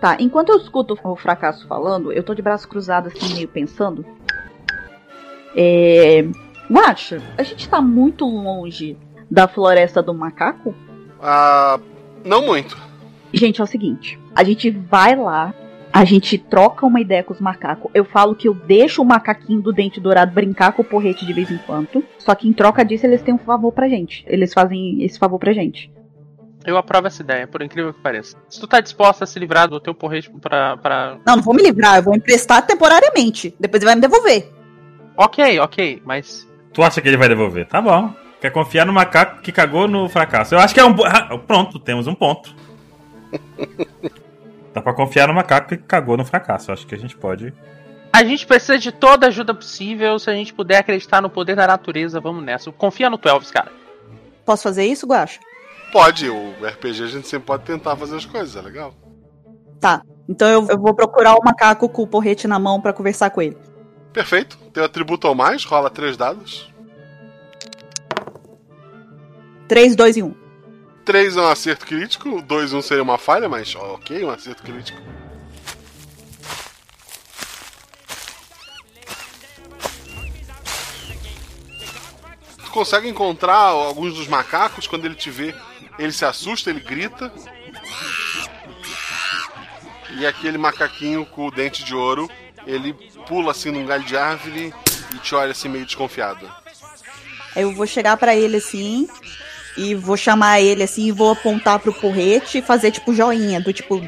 Tá, 0.00 0.16
enquanto 0.18 0.48
eu 0.48 0.56
escuto 0.56 0.98
o 1.04 1.14
fracasso 1.14 1.68
falando, 1.68 2.10
eu 2.10 2.22
tô 2.22 2.34
de 2.34 2.40
braço 2.40 2.66
cruzado 2.66 3.08
assim, 3.08 3.34
meio 3.34 3.48
pensando. 3.48 4.02
É. 5.54 6.24
Guacha, 6.70 7.20
a 7.36 7.42
gente 7.42 7.68
tá 7.68 7.82
muito 7.82 8.24
longe 8.24 8.96
da 9.30 9.46
floresta 9.46 10.02
do 10.02 10.14
macaco? 10.14 10.74
Ah. 11.26 11.80
Não 12.24 12.44
muito. 12.44 12.76
Gente, 13.32 13.60
é 13.60 13.64
o 13.64 13.66
seguinte: 13.66 14.18
a 14.34 14.42
gente 14.42 14.70
vai 14.70 15.14
lá, 15.14 15.52
a 15.92 16.04
gente 16.04 16.38
troca 16.38 16.86
uma 16.86 17.00
ideia 17.00 17.22
com 17.22 17.32
os 17.32 17.40
macacos. 17.40 17.90
Eu 17.94 18.04
falo 18.04 18.34
que 18.34 18.48
eu 18.48 18.54
deixo 18.54 19.02
o 19.02 19.04
macaquinho 19.04 19.60
do 19.60 19.72
dente 19.72 20.00
dourado 20.00 20.32
brincar 20.32 20.72
com 20.72 20.82
o 20.82 20.84
porrete 20.84 21.24
de 21.26 21.32
vez 21.32 21.50
em 21.50 21.58
quando. 21.58 22.04
Só 22.18 22.34
que 22.34 22.48
em 22.48 22.52
troca 22.52 22.84
disso, 22.84 23.06
eles 23.06 23.22
têm 23.22 23.34
um 23.34 23.38
favor 23.38 23.72
pra 23.72 23.88
gente. 23.88 24.24
Eles 24.26 24.52
fazem 24.52 25.02
esse 25.02 25.18
favor 25.18 25.38
pra 25.38 25.52
gente. 25.52 25.90
Eu 26.64 26.76
aprovo 26.76 27.06
essa 27.06 27.22
ideia, 27.22 27.46
por 27.46 27.62
incrível 27.62 27.94
que 27.94 28.00
pareça. 28.00 28.36
Se 28.48 28.58
tu 28.58 28.66
tá 28.66 28.80
disposta 28.80 29.22
a 29.22 29.26
se 29.26 29.38
livrar 29.38 29.68
do 29.68 29.78
teu 29.78 29.94
porrete 29.94 30.28
pra. 30.40 30.76
pra... 30.76 31.18
Não, 31.24 31.36
não 31.36 31.42
vou 31.42 31.54
me 31.54 31.62
livrar, 31.62 31.96
eu 31.96 32.02
vou 32.02 32.14
emprestar 32.14 32.66
temporariamente. 32.66 33.54
Depois 33.58 33.80
ele 33.80 33.90
vai 33.90 33.94
me 33.94 34.00
devolver. 34.00 34.52
Ok, 35.16 35.60
ok, 35.60 36.02
mas. 36.04 36.46
Tu 36.72 36.82
acha 36.82 37.00
que 37.00 37.08
ele 37.08 37.16
vai 37.16 37.28
devolver? 37.28 37.66
Tá 37.68 37.80
bom. 37.80 38.12
Quer 38.46 38.52
confiar 38.52 38.86
no 38.86 38.92
macaco 38.92 39.42
que 39.42 39.50
cagou 39.50 39.88
no 39.88 40.08
fracasso. 40.08 40.54
Eu 40.54 40.60
acho 40.60 40.72
que 40.72 40.78
é 40.78 40.84
um. 40.84 40.94
Ah, 41.04 41.36
Pronto, 41.36 41.80
temos 41.80 42.06
um 42.06 42.14
ponto. 42.14 42.54
Dá 44.72 44.80
pra 44.80 44.94
confiar 44.94 45.26
no 45.26 45.34
macaco 45.34 45.70
que 45.70 45.76
cagou 45.78 46.16
no 46.16 46.24
fracasso. 46.24 46.70
Eu 46.70 46.74
acho 46.74 46.86
que 46.86 46.94
a 46.94 46.98
gente 46.98 47.16
pode. 47.16 47.52
A 48.12 48.22
gente 48.22 48.46
precisa 48.46 48.78
de 48.78 48.92
toda 48.92 49.26
ajuda 49.26 49.52
possível. 49.52 50.16
Se 50.20 50.30
a 50.30 50.32
gente 50.32 50.54
puder 50.54 50.78
acreditar 50.78 51.20
no 51.20 51.28
poder 51.28 51.56
da 51.56 51.66
natureza, 51.66 52.20
vamos 52.20 52.44
nessa. 52.44 52.70
Confia 52.70 53.10
no 53.10 53.18
Twelves, 53.18 53.50
cara. 53.50 53.72
Posso 54.44 54.62
fazer 54.62 54.86
isso, 54.86 55.08
Guacha? 55.08 55.40
Pode, 55.90 56.30
o 56.30 56.54
RPG 56.64 57.02
a 57.02 57.08
gente 57.08 57.26
sempre 57.26 57.46
pode 57.46 57.64
tentar 57.64 57.96
fazer 57.96 58.14
as 58.14 58.26
coisas, 58.26 58.54
é 58.54 58.60
legal. 58.60 58.94
Tá. 59.80 60.02
Então 60.28 60.46
eu, 60.48 60.64
eu 60.70 60.78
vou 60.78 60.94
procurar 60.94 61.34
o 61.34 61.42
macaco 61.44 61.88
com 61.88 62.02
o 62.02 62.06
porrete 62.06 62.46
na 62.46 62.60
mão 62.60 62.80
pra 62.80 62.92
conversar 62.92 63.30
com 63.30 63.42
ele. 63.42 63.56
Perfeito. 64.12 64.56
Teu 64.72 64.84
atributo 64.84 65.26
ou 65.26 65.34
mais, 65.34 65.64
rola 65.64 65.90
três 65.90 66.16
dados. 66.16 66.72
3, 69.68 69.96
2 69.96 70.16
e 70.16 70.22
1. 70.22 70.34
3 71.04 71.36
é 71.36 71.40
um 71.40 71.48
acerto 71.48 71.86
crítico, 71.86 72.42
2 72.42 72.72
1 72.72 72.82
seria 72.82 73.02
uma 73.02 73.18
falha, 73.18 73.48
mas 73.48 73.74
ok, 73.74 74.24
um 74.24 74.30
acerto 74.30 74.62
crítico. 74.62 75.00
Tu 82.64 82.70
consegue 82.70 83.08
encontrar 83.08 83.54
alguns 83.54 84.14
dos 84.14 84.28
macacos, 84.28 84.86
quando 84.86 85.04
ele 85.04 85.14
te 85.14 85.30
vê, 85.30 85.54
ele 85.98 86.12
se 86.12 86.24
assusta, 86.24 86.70
ele 86.70 86.80
grita. 86.80 87.32
E 90.18 90.26
aquele 90.26 90.58
macaquinho 90.58 91.26
com 91.26 91.46
o 91.46 91.50
dente 91.50 91.84
de 91.84 91.94
ouro, 91.94 92.30
ele 92.66 92.92
pula 93.26 93.50
assim 93.50 93.70
num 93.70 93.84
galho 93.84 94.04
de 94.04 94.16
árvore 94.16 94.72
e 95.14 95.18
te 95.18 95.34
olha 95.34 95.50
assim 95.50 95.68
meio 95.68 95.84
desconfiado. 95.84 96.50
Eu 97.54 97.72
vou 97.74 97.86
chegar 97.86 98.16
pra 98.16 98.34
ele 98.34 98.56
assim 98.56 99.08
e 99.76 99.94
vou 99.94 100.16
chamar 100.16 100.60
ele 100.60 100.82
assim 100.82 101.06
e 101.06 101.12
vou 101.12 101.32
apontar 101.32 101.78
pro 101.78 101.92
porrete 101.92 102.58
e 102.58 102.62
fazer 102.62 102.90
tipo 102.90 103.14
joinha, 103.14 103.60
do 103.60 103.72
tipo 103.72 104.00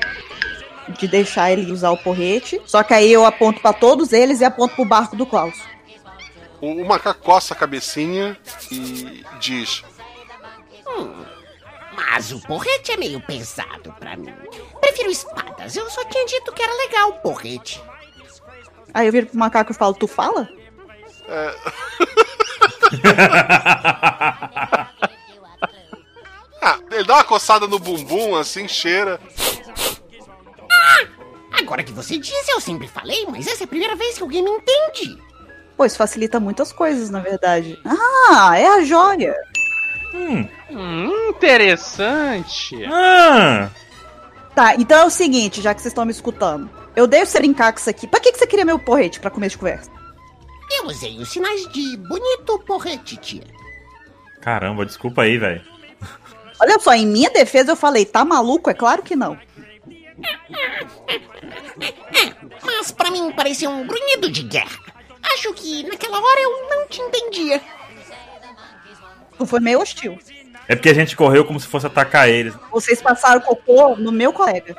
de 0.88 1.06
deixar 1.06 1.52
ele 1.52 1.70
usar 1.70 1.90
o 1.90 1.98
porrete. 1.98 2.60
Só 2.64 2.82
que 2.82 2.94
aí 2.94 3.12
eu 3.12 3.24
aponto 3.24 3.60
pra 3.60 3.72
todos 3.72 4.12
eles 4.12 4.40
e 4.40 4.44
aponto 4.44 4.74
pro 4.74 4.84
barco 4.84 5.14
do 5.16 5.26
Klaus. 5.26 5.58
O, 6.60 6.82
o 6.82 6.86
macaco 6.86 7.20
coça 7.22 7.54
a 7.54 7.56
cabecinha 7.56 8.36
e 8.70 9.24
diz: 9.38 9.84
Hum, 10.86 11.24
mas 11.94 12.32
o 12.32 12.40
porrete 12.40 12.92
é 12.92 12.96
meio 12.96 13.20
pesado 13.20 13.94
pra 13.98 14.16
mim. 14.16 14.32
Prefiro 14.80 15.10
espadas. 15.10 15.76
Eu 15.76 15.88
só 15.90 16.04
tinha 16.04 16.26
dito 16.26 16.52
que 16.52 16.62
era 16.62 16.72
legal 16.74 17.10
o 17.10 17.20
porrete. 17.20 17.82
Aí 18.94 19.06
eu 19.06 19.12
viro 19.12 19.26
pro 19.26 19.38
macaco 19.38 19.72
e 19.72 19.74
falo: 19.74 19.94
"Tu 19.94 20.06
fala?" 20.06 20.48
É. 21.28 21.54
ah, 26.60 26.78
ele 26.90 27.04
dá 27.04 27.14
uma 27.14 27.24
coçada 27.24 27.66
no 27.66 27.78
bumbum, 27.78 28.36
assim, 28.36 28.66
cheira. 28.66 29.20
Agora 31.52 31.82
que 31.82 31.92
você 31.92 32.18
diz, 32.18 32.48
eu 32.48 32.60
sempre 32.60 32.86
falei, 32.86 33.26
mas 33.30 33.46
essa 33.46 33.64
é 33.64 33.66
a 33.66 33.68
primeira 33.68 33.96
vez 33.96 34.16
que 34.16 34.22
alguém 34.22 34.42
me 34.42 34.50
entende. 34.50 35.18
Pô, 35.76 35.84
isso 35.84 35.96
facilita 35.96 36.40
muitas 36.40 36.72
coisas, 36.72 37.10
na 37.10 37.20
verdade. 37.20 37.78
Ah, 37.84 38.58
é 38.58 38.66
a 38.66 38.84
joia. 38.84 39.34
Hum. 40.14 40.48
Hum, 40.70 41.28
interessante. 41.30 42.84
Ah! 42.86 43.70
Tá, 44.54 44.74
então 44.74 44.98
é 44.98 45.04
o 45.04 45.10
seguinte, 45.10 45.62
já 45.62 45.72
que 45.72 45.80
vocês 45.80 45.92
estão 45.92 46.04
me 46.04 46.10
escutando. 46.10 46.68
Eu 46.96 47.06
dei 47.06 47.20
com 47.24 47.78
isso 47.78 47.90
aqui. 47.90 48.06
Pra 48.08 48.18
que, 48.18 48.32
que 48.32 48.38
você 48.38 48.46
queria 48.46 48.64
meu 48.64 48.78
porrete 48.78 49.20
pra 49.20 49.30
começo 49.30 49.52
de 49.52 49.58
conversa? 49.58 49.90
Eu 50.70 50.86
usei 50.86 51.16
os 51.18 51.30
sinais 51.30 51.66
de 51.72 51.96
bonito 51.96 52.58
porrete, 52.66 53.16
tia. 53.16 53.44
Caramba, 54.40 54.84
desculpa 54.84 55.22
aí, 55.22 55.38
velho. 55.38 55.62
Olha 56.60 56.78
só, 56.78 56.92
em 56.94 57.06
minha 57.06 57.30
defesa 57.30 57.72
eu 57.72 57.76
falei, 57.76 58.04
tá 58.04 58.24
maluco? 58.24 58.70
É 58.70 58.74
claro 58.74 59.02
que 59.02 59.14
não. 59.14 59.38
Mas 62.62 62.90
pra 62.90 63.10
mim 63.10 63.32
parecia 63.32 63.70
um 63.70 63.86
grunhido 63.86 64.30
de 64.30 64.42
guerra. 64.42 64.78
Acho 65.22 65.52
que 65.54 65.84
naquela 65.84 66.18
hora 66.18 66.40
eu 66.40 66.68
não 66.68 66.88
te 66.88 67.00
entendia. 67.00 67.60
Tu 69.36 69.46
foi 69.46 69.60
meio 69.60 69.80
hostil. 69.80 70.18
É 70.66 70.74
porque 70.74 70.88
a 70.88 70.94
gente 70.94 71.16
correu 71.16 71.44
como 71.44 71.58
se 71.60 71.66
fosse 71.66 71.86
atacar 71.86 72.28
eles. 72.28 72.54
Vocês 72.70 73.00
passaram 73.00 73.40
cocô 73.40 73.96
no 73.96 74.12
meu 74.12 74.32
colega. 74.32 74.76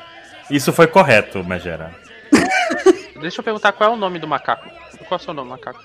Isso 0.49 0.73
foi 0.73 0.87
correto, 0.87 1.43
Megera. 1.43 1.95
Deixa 3.19 3.39
eu 3.39 3.43
perguntar 3.43 3.71
qual 3.71 3.91
é 3.91 3.93
o 3.93 3.97
nome 3.97 4.19
do 4.19 4.27
macaco. 4.27 4.69
Qual 5.07 5.11
é 5.11 5.15
o 5.15 5.19
seu 5.19 5.33
nome, 5.33 5.49
macaco? 5.49 5.83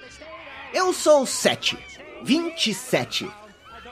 Eu 0.72 0.92
sou 0.92 1.22
o 1.22 1.26
7. 1.26 1.78
27. 2.22 3.30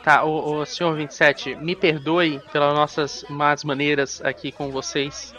Tá, 0.03 0.24
o, 0.24 0.61
o 0.61 0.66
senhor 0.66 0.95
27, 0.97 1.55
me 1.57 1.77
perdoe 1.77 2.41
pelas 2.53 2.74
nossas 2.74 3.24
más 3.29 3.62
maneiras 3.62 4.20
aqui 4.24 4.51
com 4.51 4.70
vocês. 4.70 5.33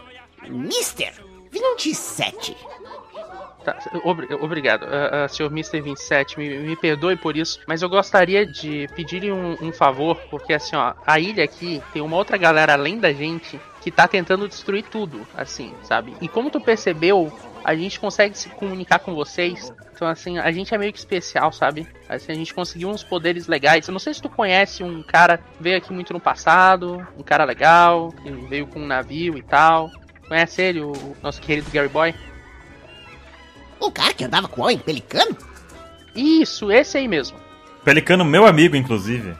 Mister 0.48 1.14
27. 1.52 2.56
Tá, 3.64 3.78
obri- 4.04 4.34
obrigado, 4.36 4.84
uh, 4.84 5.26
uh, 5.26 5.30
senhor 5.30 5.50
Mr. 5.50 5.80
27, 5.80 6.38
me, 6.38 6.60
me 6.60 6.76
perdoe 6.76 7.16
por 7.16 7.38
isso, 7.38 7.62
mas 7.66 7.82
eu 7.82 7.88
gostaria 7.88 8.46
de 8.46 8.90
pedir 8.94 9.32
um, 9.32 9.56
um 9.62 9.72
favor, 9.72 10.18
porque 10.30 10.54
assim, 10.54 10.76
ó, 10.76 10.94
a 11.08 11.18
ilha 11.18 11.46
aqui 11.46 11.82
tem 11.94 12.02
uma 12.02 12.18
outra 12.18 12.36
galera 12.36 12.74
além 12.74 13.00
da 13.00 13.14
gente 13.14 13.58
que 13.80 13.90
tá 13.90 14.06
tentando 14.06 14.50
destruir 14.50 14.84
tudo, 14.84 15.26
assim, 15.34 15.74
sabe? 15.84 16.14
E 16.20 16.28
como 16.28 16.50
tu 16.50 16.60
percebeu, 16.60 17.32
a 17.64 17.76
gente 17.76 18.00
consegue 18.00 18.38
se 18.38 18.50
comunicar 18.50 19.00
com 19.00 19.16
vocês, 19.16 19.74
então 19.94 20.08
assim, 20.08 20.38
a 20.38 20.52
gente 20.52 20.74
é 20.74 20.78
meio 20.78 20.92
que 20.92 21.00
especial, 21.00 21.52
sabe? 21.52 21.88
Assim, 22.10 22.32
a 22.32 22.36
gente 22.36 22.54
conseguiu 22.54 22.90
uns 22.90 23.04
poderes 23.04 23.48
legais. 23.48 23.88
Eu 23.88 23.92
não 23.92 24.00
sei 24.00 24.14
se 24.14 24.22
tu 24.22 24.30
conhece 24.30 24.84
um 24.84 25.02
cara 25.02 25.38
que 25.38 25.62
veio 25.62 25.78
aqui 25.78 25.94
muito 25.94 26.14
no 26.14 26.20
passado, 26.20 27.06
um 27.18 27.24
cara 27.24 27.46
legal, 27.46 28.12
que 28.12 28.30
veio 28.48 28.68
com 28.68 28.80
um 28.80 28.88
navio 28.88 29.38
e 29.38 29.42
tal. 29.42 29.90
Conhece 30.28 30.62
ele, 30.62 30.82
o 30.82 31.16
nosso 31.22 31.42
querido 31.42 31.70
Gary 31.72 31.88
Boy? 31.88 32.14
O 33.80 33.92
cara 33.92 34.14
que 34.14 34.24
andava 34.24 34.48
com 34.48 34.62
o 34.62 34.64
homem 34.66 34.78
pelicano? 34.78 35.38
Isso, 36.16 36.72
esse 36.72 36.98
aí 36.98 37.08
mesmo. 37.08 37.38
Pelicano, 37.84 38.24
meu 38.24 38.46
amigo, 38.46 38.76
inclusive. 38.76 39.36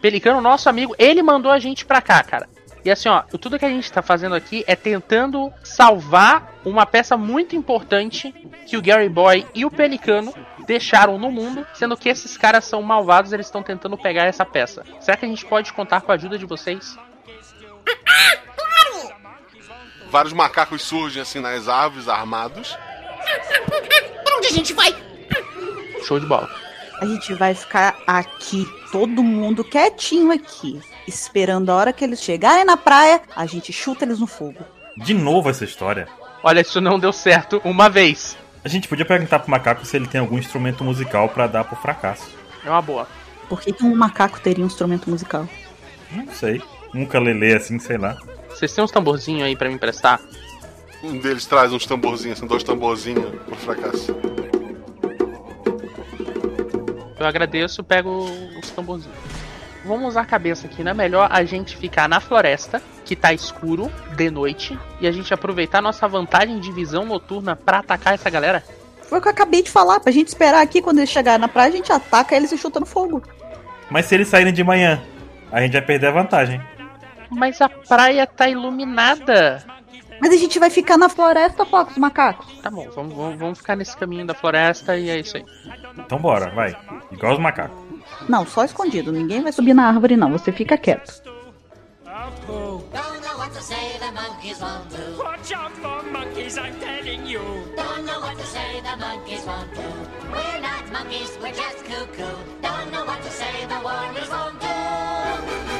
Pelicano, 0.00 0.40
nosso 0.40 0.68
amigo, 0.68 0.94
ele 0.98 1.22
mandou 1.22 1.50
a 1.50 1.58
gente 1.58 1.84
pra 1.84 2.00
cá, 2.00 2.22
cara. 2.22 2.48
E 2.88 2.90
assim, 2.90 3.10
ó, 3.10 3.20
tudo 3.20 3.58
que 3.58 3.66
a 3.66 3.68
gente 3.68 3.92
tá 3.92 4.00
fazendo 4.00 4.34
aqui 4.34 4.64
é 4.66 4.74
tentando 4.74 5.52
salvar 5.62 6.54
uma 6.64 6.86
peça 6.86 7.18
muito 7.18 7.54
importante 7.54 8.32
que 8.66 8.78
o 8.78 8.82
Gary 8.82 9.10
Boy 9.10 9.46
e 9.54 9.66
o 9.66 9.70
Pelicano 9.70 10.34
deixaram 10.66 11.18
no 11.18 11.30
mundo, 11.30 11.66
sendo 11.74 11.98
que 11.98 12.08
esses 12.08 12.38
caras 12.38 12.64
são 12.64 12.80
malvados, 12.80 13.30
eles 13.30 13.44
estão 13.44 13.62
tentando 13.62 13.98
pegar 13.98 14.24
essa 14.24 14.42
peça. 14.42 14.86
Será 15.00 15.18
que 15.18 15.26
a 15.26 15.28
gente 15.28 15.44
pode 15.44 15.70
contar 15.74 16.00
com 16.00 16.10
a 16.10 16.14
ajuda 16.14 16.38
de 16.38 16.46
vocês? 16.46 16.96
Vários 20.08 20.32
macacos 20.32 20.80
surgem 20.80 21.20
assim 21.20 21.40
nas 21.40 21.68
árvores, 21.68 22.08
armados. 22.08 22.74
Pra 24.24 24.36
onde 24.38 24.46
a 24.46 24.52
gente 24.52 24.72
vai? 24.72 24.96
Show 26.06 26.18
de 26.18 26.24
bola. 26.24 26.48
A 27.02 27.04
gente 27.04 27.34
vai 27.34 27.54
ficar 27.54 27.98
aqui, 28.06 28.66
todo 28.90 29.22
mundo 29.22 29.62
quietinho 29.62 30.32
aqui, 30.32 30.80
esperando 31.08 31.70
a 31.70 31.74
hora 31.74 31.92
que 31.92 32.04
eles 32.04 32.22
chegarem 32.22 32.64
na 32.64 32.76
praia, 32.76 33.20
a 33.34 33.46
gente 33.46 33.72
chuta 33.72 34.04
eles 34.04 34.20
no 34.20 34.26
fogo. 34.26 34.64
De 34.96 35.14
novo 35.14 35.48
essa 35.48 35.64
história. 35.64 36.08
Olha, 36.42 36.60
isso 36.60 36.80
não 36.80 36.98
deu 36.98 37.12
certo 37.12 37.60
uma 37.64 37.88
vez. 37.88 38.36
A 38.64 38.68
gente 38.68 38.88
podia 38.88 39.04
perguntar 39.04 39.38
pro 39.38 39.50
macaco 39.50 39.84
se 39.86 39.96
ele 39.96 40.06
tem 40.06 40.20
algum 40.20 40.38
instrumento 40.38 40.84
musical 40.84 41.28
pra 41.28 41.46
dar 41.46 41.64
pro 41.64 41.76
fracasso. 41.76 42.28
É 42.64 42.70
uma 42.70 42.82
boa. 42.82 43.08
Por 43.48 43.60
que, 43.60 43.72
que 43.72 43.84
um 43.84 43.94
macaco 43.94 44.40
teria 44.40 44.62
um 44.62 44.66
instrumento 44.66 45.08
musical? 45.08 45.48
Não 46.10 46.28
sei. 46.28 46.62
Um 46.94 47.02
ukulele 47.02 47.54
assim, 47.54 47.78
sei 47.78 47.96
lá. 47.98 48.16
Vocês 48.48 48.72
têm 48.72 48.82
uns 48.82 48.90
tamborzinhos 48.90 49.44
aí 49.44 49.56
pra 49.56 49.68
me 49.68 49.74
emprestar? 49.74 50.20
Um 51.02 51.18
deles 51.18 51.46
traz 51.46 51.72
uns 51.72 51.86
tamborzinhos, 51.86 52.38
são 52.38 52.48
dois 52.48 52.62
tamborzinhos 52.62 53.24
pro 53.46 53.56
fracasso. 53.56 54.14
Eu 57.18 57.26
agradeço, 57.26 57.82
pego 57.84 58.26
os 58.60 58.70
tamborzinhos. 58.70 59.37
Vamos 59.84 60.08
usar 60.08 60.22
a 60.22 60.26
cabeça 60.26 60.66
aqui, 60.66 60.82
não 60.82 60.90
é 60.90 60.94
melhor 60.94 61.28
a 61.30 61.44
gente 61.44 61.76
ficar 61.76 62.08
na 62.08 62.20
floresta, 62.20 62.82
que 63.04 63.14
tá 63.14 63.32
escuro, 63.32 63.90
de 64.16 64.30
noite, 64.30 64.78
e 65.00 65.06
a 65.06 65.12
gente 65.12 65.32
aproveitar 65.32 65.80
nossa 65.80 66.06
vantagem 66.08 66.58
de 66.58 66.70
visão 66.72 67.04
noturna 67.04 67.56
pra 67.56 67.78
atacar 67.78 68.14
essa 68.14 68.28
galera? 68.28 68.62
Foi 69.02 69.18
o 69.18 69.22
que 69.22 69.28
eu 69.28 69.32
acabei 69.32 69.62
de 69.62 69.70
falar, 69.70 70.00
pra 70.00 70.12
gente 70.12 70.28
esperar 70.28 70.60
aqui, 70.60 70.82
quando 70.82 70.98
eles 70.98 71.10
chegarem 71.10 71.40
na 71.40 71.48
praia, 71.48 71.68
a 71.68 71.76
gente 71.76 71.92
ataca 71.92 72.36
eles 72.36 72.52
e 72.52 72.58
chuta 72.58 72.80
no 72.80 72.86
fogo. 72.86 73.22
Mas 73.88 74.06
se 74.06 74.14
eles 74.14 74.28
saírem 74.28 74.52
de 74.52 74.62
manhã, 74.62 75.02
a 75.50 75.60
gente 75.62 75.72
vai 75.72 75.82
perder 75.82 76.08
a 76.08 76.12
vantagem. 76.12 76.60
Mas 77.30 77.60
a 77.60 77.68
praia 77.68 78.26
tá 78.26 78.48
iluminada. 78.48 79.64
Mas 80.20 80.32
a 80.32 80.36
gente 80.36 80.58
vai 80.58 80.68
ficar 80.68 80.98
na 80.98 81.08
floresta, 81.08 81.62
os 81.62 81.96
macacos. 81.96 82.60
Tá 82.60 82.70
bom, 82.70 82.88
vamos, 82.94 83.14
vamos, 83.14 83.38
vamos 83.38 83.58
ficar 83.58 83.76
nesse 83.76 83.96
caminho 83.96 84.26
da 84.26 84.34
floresta 84.34 84.96
e 84.96 85.08
é 85.08 85.18
isso 85.18 85.36
aí. 85.36 85.44
Então 85.96 86.18
bora, 86.18 86.50
vai. 86.50 86.76
Igual 87.12 87.34
os 87.34 87.38
macacos. 87.38 87.87
Não, 88.28 88.46
só 88.46 88.64
escondido. 88.64 89.12
Ninguém 89.12 89.42
vai 89.42 89.52
subir 89.52 89.74
na 89.74 89.88
árvore, 89.88 90.16
não. 90.16 90.30
Você 90.32 90.52
fica 90.52 90.76
quieto. 90.76 91.22
Monkeys. 100.90 101.38
We're 101.42 101.52
just 101.52 101.84
cuckoo. 101.84 102.36
Don't 102.62 102.92
know 102.92 103.04
what 103.04 103.22
to 103.22 103.30
say, 103.30 103.66
the 103.66 103.80
warriors 103.82 104.28
won't 104.30 104.60
do. 104.60 105.77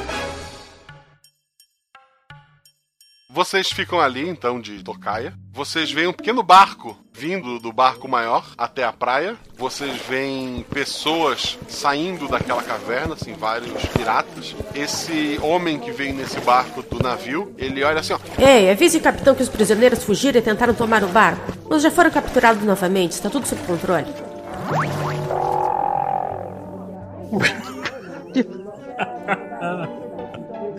Vocês 3.31 3.71
ficam 3.71 3.99
ali, 3.99 4.27
então, 4.27 4.59
de 4.59 4.83
tocaia. 4.83 5.35
Vocês 5.53 5.91
veem 5.91 6.07
um 6.07 6.13
pequeno 6.13 6.41
barco 6.41 6.97
vindo 7.13 7.59
do 7.59 7.71
barco 7.71 8.07
maior 8.07 8.43
até 8.57 8.83
a 8.83 8.91
praia. 8.91 9.37
Vocês 9.55 10.01
veem 10.09 10.65
pessoas 10.71 11.59
saindo 11.67 12.27
daquela 12.27 12.63
caverna, 12.63 13.13
assim, 13.13 13.33
vários 13.33 13.85
piratas. 13.85 14.55
Esse 14.73 15.39
homem 15.43 15.77
que 15.77 15.91
vem 15.91 16.11
nesse 16.11 16.39
barco 16.39 16.81
do 16.81 17.03
navio, 17.03 17.53
ele 17.55 17.83
olha 17.83 17.99
assim, 17.99 18.13
ó. 18.13 18.19
Ei, 18.39 18.71
avise 18.71 18.97
o 18.97 19.01
capitão 19.01 19.35
que 19.35 19.43
os 19.43 19.49
prisioneiros 19.49 20.03
fugiram 20.03 20.39
e 20.39 20.41
tentaram 20.41 20.73
tomar 20.73 21.03
o 21.03 21.07
barco. 21.09 21.53
Os 21.69 21.83
já 21.83 21.91
foram 21.91 22.09
capturados 22.09 22.63
novamente, 22.63 23.11
está 23.11 23.29
tudo 23.29 23.45
sob 23.45 23.61
controle. 23.61 24.07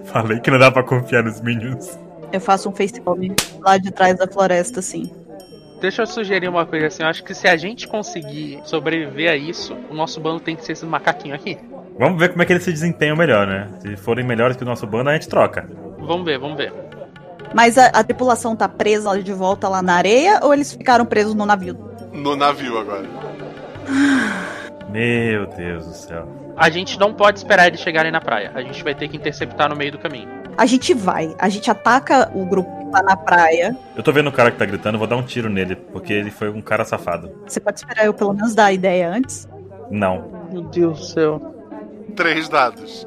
Falei 0.07 0.41
que 0.41 0.51
não 0.51 0.59
dá 0.59 0.73
pra 0.73 0.83
confiar 0.83 1.23
nos 1.23 1.41
Minions. 1.41 1.97
Eu 2.33 2.41
faço 2.41 2.69
um 2.69 2.73
facecam 2.73 3.17
lá 3.61 3.77
de 3.77 3.91
trás 3.91 4.17
da 4.17 4.27
floresta, 4.27 4.81
assim. 4.81 5.11
Deixa 5.81 6.03
eu 6.03 6.07
sugerir 6.07 6.49
uma 6.49 6.67
coisa 6.67 6.89
assim, 6.89 7.03
eu 7.03 7.09
acho 7.09 7.25
que 7.25 7.35
se 7.35 7.49
a 7.49 7.57
gente 7.57 7.89
conseguir 7.89 8.61
sobreviver 8.65 9.31
a 9.31 9.37
isso, 9.37 9.75
o 9.91 9.95
nosso 9.95 10.21
bando 10.21 10.41
tem 10.41 10.55
que 10.55 10.65
ser 10.65 10.73
esses 10.73 10.85
macaquinhos 10.85 11.41
aqui. 11.41 11.59
Vamos 11.99 12.19
ver 12.19 12.31
como 12.31 12.43
é 12.43 12.47
que 12.47 12.53
eles 12.53 12.63
se 12.63 12.73
desempenham 12.73 13.17
melhor, 13.17 13.47
né? 13.47 13.69
Se 13.81 13.97
forem 13.97 14.25
melhores 14.25 14.57
que 14.57 14.63
o 14.63 14.67
nosso 14.67 14.87
bando, 14.87 15.11
a 15.11 15.15
gente 15.15 15.29
troca. 15.29 15.69
Vamos 15.99 16.25
ver, 16.25 16.39
vamos 16.39 16.57
ver. 16.57 16.73
Mas 17.55 17.77
a, 17.79 17.87
a 17.87 18.05
tripulação 18.05 18.55
tá 18.55 18.69
presa 18.69 19.21
de 19.23 19.33
volta 19.33 19.69
lá 19.69 19.83
na 19.83 19.95
areia 19.95 20.41
ou 20.43 20.53
eles 20.53 20.73
ficaram 20.73 21.05
presos 21.05 21.35
no 21.35 21.45
navio? 21.45 21.77
No 22.13 22.37
navio 22.37 22.79
agora. 22.79 23.09
Meu 24.91 25.47
Deus 25.47 25.87
do 25.87 25.95
céu. 25.95 26.29
A 26.57 26.69
gente 26.69 26.99
não 26.99 27.15
pode 27.15 27.39
esperar 27.39 27.69
eles 27.69 27.81
chegarem 27.81 28.13
na 28.13 28.21
praia. 28.21 28.53
A 28.55 28.61
gente 28.61 28.85
vai 28.85 28.95
ter 28.95 29.09
que 29.09 29.17
interceptar 29.17 29.69
no 29.69 29.77
meio 29.77 29.93
do 29.93 29.99
caminho. 29.99 30.40
A 30.57 30.67
gente 30.67 30.93
vai, 30.93 31.35
a 31.39 31.49
gente 31.49 31.71
ataca 31.71 32.31
o 32.35 32.45
grupo 32.45 32.71
que 32.79 32.91
tá 32.91 33.03
na 33.03 33.17
praia. 33.17 33.77
Eu 33.97 34.03
tô 34.03 34.13
vendo 34.13 34.29
o 34.29 34.33
cara 34.33 34.51
que 34.51 34.59
tá 34.59 34.67
gritando, 34.67 34.99
vou 34.99 35.07
dar 35.07 35.17
um 35.17 35.23
tiro 35.23 35.49
nele, 35.49 35.77
porque 35.77 36.13
ele 36.13 36.31
foi 36.31 36.51
um 36.51 36.61
cara 36.61 36.85
safado. 36.85 37.31
Você 37.47 37.61
pode 37.61 37.79
esperar 37.79 38.05
eu 38.05 38.15
pelo 38.15 38.33
menos 38.33 38.55
dar 38.55 38.67
a 38.67 38.73
ideia 38.73 39.09
antes? 39.09 39.49
Não. 39.91 40.49
Meu 40.53 40.63
Deus 40.63 40.99
do 40.99 41.05
céu. 41.07 41.57
Três 42.15 42.49
dados. 42.49 43.07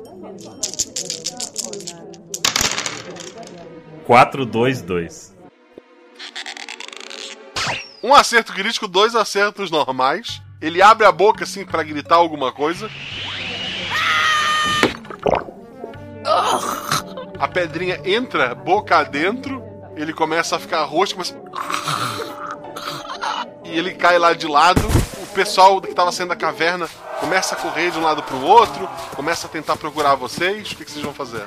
4, 4.06 4.45
2, 4.45 4.82
2. 4.82 5.34
Um 8.03 8.14
acerto 8.14 8.52
crítico, 8.52 8.86
dois 8.88 9.15
acertos 9.15 9.72
normais. 9.72 10.41
Ele 10.61 10.82
abre 10.82 11.06
a 11.06 11.11
boca 11.11 11.45
assim 11.45 11.65
pra 11.65 11.84
gritar 11.84 12.15
alguma 12.15 12.52
coisa. 12.52 12.90
A 17.44 17.48
pedrinha 17.49 17.99
entra 18.06 18.56
boca 18.56 18.95
adentro. 18.95 19.61
Ele 19.98 20.14
começa 20.14 20.56
a 20.56 20.60
ficar 20.60 20.82
roxo, 20.86 21.15
mas. 21.18 21.36
E 23.65 23.78
ele 23.78 23.91
cai 23.95 24.18
lá 24.18 24.32
de 24.32 24.48
lado. 24.48 24.80
O 25.22 25.28
pessoal 25.36 25.82
que 25.82 25.94
tava 25.94 26.10
saindo 26.14 26.30
da 26.30 26.38
caverna 26.38 26.88
começa 27.20 27.53
a 27.53 27.57
correr 27.57 27.91
de 27.91 27.99
um 27.99 28.02
lado 28.02 28.24
pro 28.24 28.40
outro. 28.40 28.88
Começa 29.14 29.45
a 29.45 29.49
tentar 29.49 29.76
procurar 29.76 30.15
vocês. 30.15 30.72
O 30.72 30.76
que, 30.78 30.86
que 30.86 30.91
vocês 30.91 31.03
vão 31.03 31.14
fazer? 31.14 31.44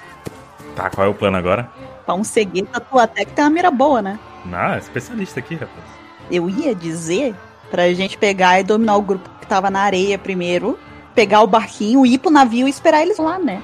Tá, 0.75 0.91
qual 0.91 1.07
é 1.07 1.09
o 1.09 1.15
plano 1.15 1.39
agora? 1.39 1.71
Pra 2.05 2.15
um 2.15 2.23
cegueta, 2.23 2.79
tu 2.79 2.99
até 2.99 3.25
que 3.25 3.33
tem 3.33 3.43
uma 3.43 3.51
mira 3.51 3.71
boa, 3.71 4.03
né? 4.03 4.19
Ah, 4.53 4.75
é 4.75 4.79
especialista 4.79 5.41
aqui, 5.41 5.55
rapaz. 5.55 5.87
Eu 6.31 6.51
ia 6.51 6.75
dizer 6.75 7.35
pra 7.71 7.91
gente 7.95 8.19
pegar 8.19 8.61
e 8.61 8.65
dominar 8.65 8.97
o 8.97 9.03
grupo 9.03 9.31
que 9.41 9.47
tava 9.47 9.71
na 9.71 9.81
areia 9.81 10.19
primeiro, 10.19 10.79
pegar 11.15 11.41
o 11.41 11.47
barquinho, 11.47 12.05
ir 12.05 12.19
pro 12.19 12.31
navio 12.31 12.67
e 12.67 12.71
esperar 12.71 13.01
eles 13.01 13.17
lá, 13.17 13.39
né? 13.39 13.63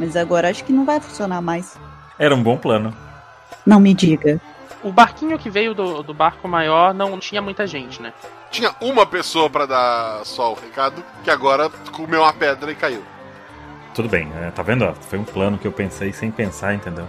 Mas 0.00 0.16
agora 0.16 0.48
acho 0.48 0.64
que 0.64 0.72
não 0.72 0.86
vai 0.86 0.98
funcionar 0.98 1.42
mais. 1.42 1.78
Era 2.18 2.34
um 2.34 2.42
bom 2.42 2.56
plano. 2.56 2.96
Não 3.66 3.78
me 3.78 3.92
diga. 3.92 4.40
O 4.82 4.90
barquinho 4.90 5.38
que 5.38 5.50
veio 5.50 5.74
do, 5.74 6.02
do 6.02 6.14
barco 6.14 6.48
maior 6.48 6.94
não 6.94 7.18
tinha 7.18 7.42
muita 7.42 7.66
gente, 7.66 8.00
né? 8.00 8.14
Tinha 8.50 8.74
uma 8.80 9.04
pessoa 9.04 9.50
pra 9.50 9.66
dar 9.66 10.24
só 10.24 10.52
o 10.52 10.54
recado, 10.54 11.04
que 11.22 11.30
agora 11.30 11.68
comeu 11.92 12.22
uma 12.22 12.32
pedra 12.32 12.72
e 12.72 12.74
caiu. 12.74 13.02
Tudo 13.94 14.08
bem, 14.08 14.32
é, 14.36 14.50
tá 14.50 14.62
vendo? 14.62 14.90
Foi 15.02 15.18
um 15.18 15.24
plano 15.24 15.58
que 15.58 15.66
eu 15.66 15.72
pensei 15.72 16.14
sem 16.14 16.30
pensar, 16.30 16.72
entendeu? 16.72 17.06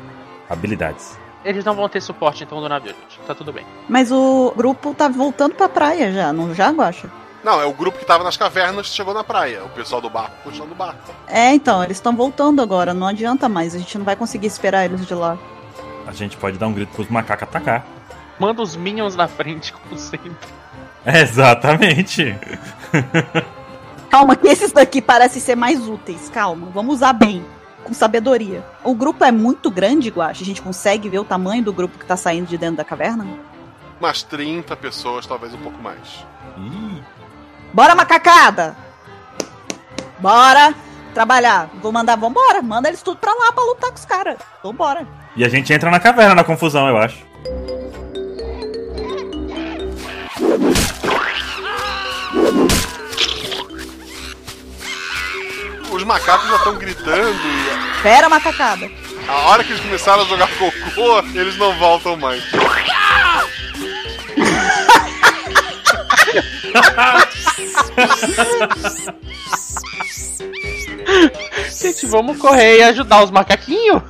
Habilidades. 0.50 1.18
Eles 1.46 1.64
não 1.64 1.74
vão 1.74 1.88
ter 1.88 2.02
suporte 2.02 2.44
então 2.44 2.60
do 2.60 2.68
navio, 2.68 2.94
gente. 2.94 3.26
Tá 3.26 3.34
tudo 3.34 3.54
bem. 3.54 3.66
Mas 3.88 4.12
o 4.12 4.54
grupo 4.58 4.94
tá 4.94 5.08
voltando 5.08 5.56
pra 5.56 5.70
praia 5.70 6.12
já, 6.12 6.34
não 6.34 6.54
já, 6.54 6.70
Guacha? 6.72 7.10
Não, 7.44 7.60
é 7.60 7.66
o 7.66 7.74
grupo 7.74 7.98
que 7.98 8.06
tava 8.06 8.24
nas 8.24 8.38
cavernas 8.38 8.90
que 8.90 8.96
chegou 8.96 9.14
na 9.14 9.24
praia. 9.24 9.64
O 9.64 9.70
pessoal 9.70 10.00
do 10.00 10.10
barco 10.10 10.36
continua 10.44 10.68
no 10.68 10.76
barco. 10.76 11.14
É, 11.28 11.54
então, 11.54 11.84
eles 11.84 11.98
estão 11.98 12.16
voltando 12.16 12.62
agora, 12.62 12.94
não 12.94 13.08
adianta 13.08 13.50
mais, 13.50 13.74
a 13.74 13.80
gente 13.80 13.98
não 13.98 14.06
vai 14.06 14.16
conseguir 14.16 14.48
esperar 14.48 14.86
eles 14.86 15.06
de 15.06 15.14
lá. 15.14 15.38
A 16.06 16.12
gente 16.12 16.38
pode 16.38 16.58
dar 16.58 16.68
um 16.68 16.74
grito 16.74 16.94
pros 16.94 17.08
macacos 17.10 17.44
atacar. 17.44 17.86
Manda 18.40 18.62
os 18.62 18.76
minions 18.76 19.16
na 19.16 19.28
frente, 19.28 19.74
como 19.74 19.98
sempre. 19.98 20.32
Exatamente. 21.06 22.36
Calma, 24.10 24.36
que 24.36 24.48
esses 24.48 24.72
daqui 24.72 25.02
parecem 25.02 25.42
ser 25.42 25.56
mais 25.56 25.88
úteis, 25.88 26.30
calma, 26.30 26.68
vamos 26.74 26.96
usar 26.96 27.14
bem, 27.14 27.46
com 27.84 27.94
sabedoria. 27.94 28.64
O 28.84 28.94
grupo 28.94 29.24
é 29.24 29.32
muito 29.32 29.72
grande, 29.72 30.10
Guacha, 30.10 30.44
a 30.44 30.46
gente 30.46 30.62
consegue 30.62 31.08
ver 31.10 31.20
o 31.20 31.24
tamanho 31.24 31.64
do 31.64 31.74
grupo 31.74 31.98
que 31.98 32.06
tá 32.06 32.18
saindo 32.18 32.48
de 32.48 32.58
dentro 32.58 32.78
da 32.78 32.84
caverna? 32.84 33.26
Umas 34.00 34.22
30 34.22 34.76
pessoas, 34.76 35.26
talvez 35.26 35.54
um 35.54 35.60
pouco 35.60 35.82
mais. 35.82 36.26
Bora, 37.74 37.96
macacada! 37.96 38.76
Bora 40.20 40.74
trabalhar. 41.14 41.70
Vou 41.82 41.92
mandar, 41.92 42.16
vambora. 42.16 42.62
Manda 42.62 42.88
eles 42.90 43.02
tudo 43.02 43.18
pra 43.18 43.34
lá 43.34 43.52
pra 43.52 43.64
lutar 43.64 43.90
com 43.90 43.98
os 43.98 44.06
caras. 44.06 44.38
Vambora. 44.64 45.08
E 45.36 45.44
a 45.46 45.50
gente 45.50 45.72
entra 45.74 45.90
na 45.90 46.00
caverna 46.00 46.36
na 46.36 46.44
confusão, 46.44 46.88
eu 46.88 46.98
acho. 46.98 47.18
Os 55.92 56.04
macacos 56.04 56.50
já 56.50 56.56
estão 56.56 56.76
gritando 56.76 57.38
e 57.48 58.02
Pera, 58.02 58.30
macacada. 58.30 58.90
a 59.28 59.34
hora 59.50 59.64
que 59.64 59.72
eles 59.74 59.82
começaram 59.84 60.24
a 60.24 60.26
jogar 60.26 60.48
cocô, 60.58 61.20
eles 61.36 61.58
não 61.58 61.78
voltam 61.78 62.16
mais. 62.18 62.44
Gente, 71.72 72.06
vamos 72.06 72.38
correr 72.38 72.78
e 72.78 72.84
ajudar 72.84 73.24
os 73.24 73.32
macaquinhos? 73.32 74.02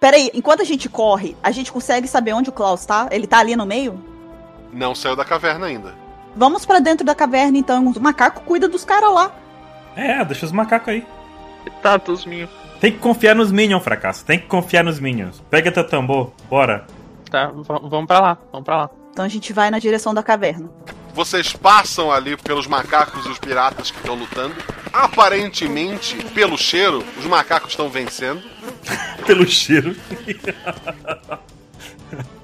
Pera 0.00 0.16
aí, 0.16 0.30
enquanto 0.34 0.60
a 0.60 0.64
gente 0.64 0.88
corre, 0.88 1.34
a 1.42 1.50
gente 1.50 1.72
consegue 1.72 2.06
saber 2.06 2.34
onde 2.34 2.50
o 2.50 2.52
Klaus 2.52 2.84
tá? 2.84 3.08
Ele 3.10 3.26
tá 3.26 3.38
ali 3.38 3.56
no 3.56 3.64
meio? 3.64 4.02
Não 4.72 4.94
saiu 4.94 5.16
da 5.16 5.24
caverna 5.24 5.66
ainda. 5.66 5.94
Vamos 6.36 6.66
pra 6.66 6.80
dentro 6.80 7.06
da 7.06 7.14
caverna 7.14 7.56
então. 7.56 7.86
O 7.86 8.00
macaco 8.00 8.42
cuida 8.42 8.68
dos 8.68 8.84
caras 8.84 9.14
lá. 9.14 9.32
É, 9.96 10.22
deixa 10.24 10.44
os 10.44 10.52
macacos 10.52 10.88
aí. 10.88 11.06
Tatos 11.80 12.26
minhos. 12.26 12.50
Tem 12.80 12.92
que 12.92 12.98
confiar 12.98 13.34
nos 13.34 13.50
Minions, 13.50 13.82
fracasso. 13.82 14.24
Tem 14.24 14.38
que 14.38 14.46
confiar 14.46 14.84
nos 14.84 15.00
Minions. 15.00 15.42
Pega 15.48 15.72
teu 15.72 15.88
tambor, 15.88 16.32
bora. 16.50 16.86
Tá, 17.34 17.48
v- 17.48 17.88
vamos 17.88 18.06
pra 18.06 18.20
lá, 18.20 18.38
vamos 18.52 18.64
pra 18.64 18.76
lá. 18.76 18.90
Então 19.10 19.24
a 19.24 19.28
gente 19.28 19.52
vai 19.52 19.68
na 19.68 19.80
direção 19.80 20.14
da 20.14 20.22
caverna. 20.22 20.70
Vocês 21.12 21.52
passam 21.52 22.12
ali 22.12 22.36
pelos 22.36 22.68
macacos 22.68 23.26
e 23.26 23.28
os 23.28 23.40
piratas 23.40 23.90
que 23.90 23.96
estão 23.98 24.14
lutando. 24.14 24.54
Aparentemente, 24.92 26.14
pelo 26.32 26.56
cheiro, 26.56 27.02
os 27.18 27.24
macacos 27.26 27.70
estão 27.70 27.88
vencendo. 27.88 28.40
Pelo 29.26 29.44
cheiro. 29.48 29.96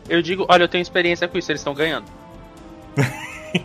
Eu 0.08 0.20
digo, 0.22 0.44
olha, 0.48 0.64
eu 0.64 0.68
tenho 0.68 0.82
experiência 0.82 1.28
com 1.28 1.38
isso, 1.38 1.52
eles 1.52 1.60
estão 1.60 1.72
ganhando. 1.72 2.06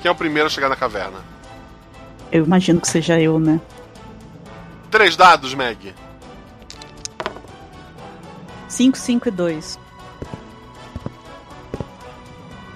Quem 0.00 0.08
é 0.08 0.10
o 0.10 0.14
primeiro 0.14 0.46
a 0.46 0.50
chegar 0.50 0.68
na 0.68 0.76
caverna? 0.76 1.18
Eu 2.30 2.44
imagino 2.44 2.80
que 2.80 2.86
seja 2.86 3.18
eu, 3.20 3.40
né? 3.40 3.60
Três 4.90 5.16
dados, 5.16 5.52
Meg. 5.52 5.92
5, 8.74 8.98
5 8.98 9.28
e 9.28 9.30
2. 9.30 9.78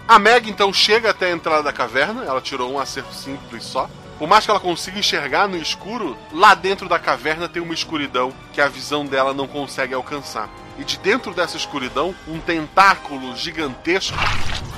A 0.06 0.16
Meg 0.16 0.48
então 0.48 0.72
chega 0.72 1.10
até 1.10 1.26
a 1.26 1.32
entrada 1.32 1.64
da 1.64 1.72
caverna, 1.72 2.24
ela 2.24 2.40
tirou 2.40 2.72
um 2.72 2.78
acerto 2.78 3.12
simples 3.12 3.64
só. 3.64 3.90
Por 4.16 4.28
mais 4.28 4.44
que 4.44 4.50
ela 4.50 4.60
consiga 4.60 4.98
enxergar 4.98 5.48
no 5.48 5.56
escuro, 5.56 6.16
lá 6.32 6.54
dentro 6.54 6.88
da 6.88 7.00
caverna 7.00 7.48
tem 7.48 7.60
uma 7.60 7.74
escuridão 7.74 8.32
que 8.52 8.60
a 8.60 8.68
visão 8.68 9.04
dela 9.04 9.34
não 9.34 9.48
consegue 9.48 9.92
alcançar. 9.92 10.48
E 10.78 10.84
de 10.84 10.96
dentro 10.98 11.34
dessa 11.34 11.56
escuridão, 11.56 12.14
um 12.28 12.38
tentáculo 12.38 13.34
gigantesco 13.34 14.16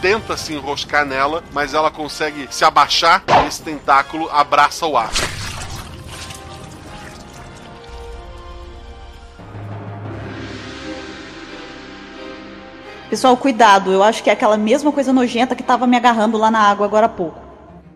tenta 0.00 0.38
se 0.38 0.54
enroscar 0.54 1.04
nela, 1.04 1.44
mas 1.52 1.74
ela 1.74 1.90
consegue 1.90 2.48
se 2.50 2.64
abaixar 2.64 3.22
e 3.28 3.46
esse 3.46 3.60
tentáculo 3.60 4.30
abraça 4.30 4.86
o 4.86 4.96
ar. 4.96 5.10
Pessoal, 13.10 13.36
cuidado. 13.36 13.92
Eu 13.92 14.04
acho 14.04 14.22
que 14.22 14.30
é 14.30 14.32
aquela 14.32 14.56
mesma 14.56 14.92
coisa 14.92 15.12
nojenta 15.12 15.56
que 15.56 15.64
tava 15.64 15.84
me 15.84 15.96
agarrando 15.96 16.38
lá 16.38 16.48
na 16.48 16.60
água 16.60 16.86
agora 16.86 17.06
há 17.06 17.08
pouco. 17.08 17.40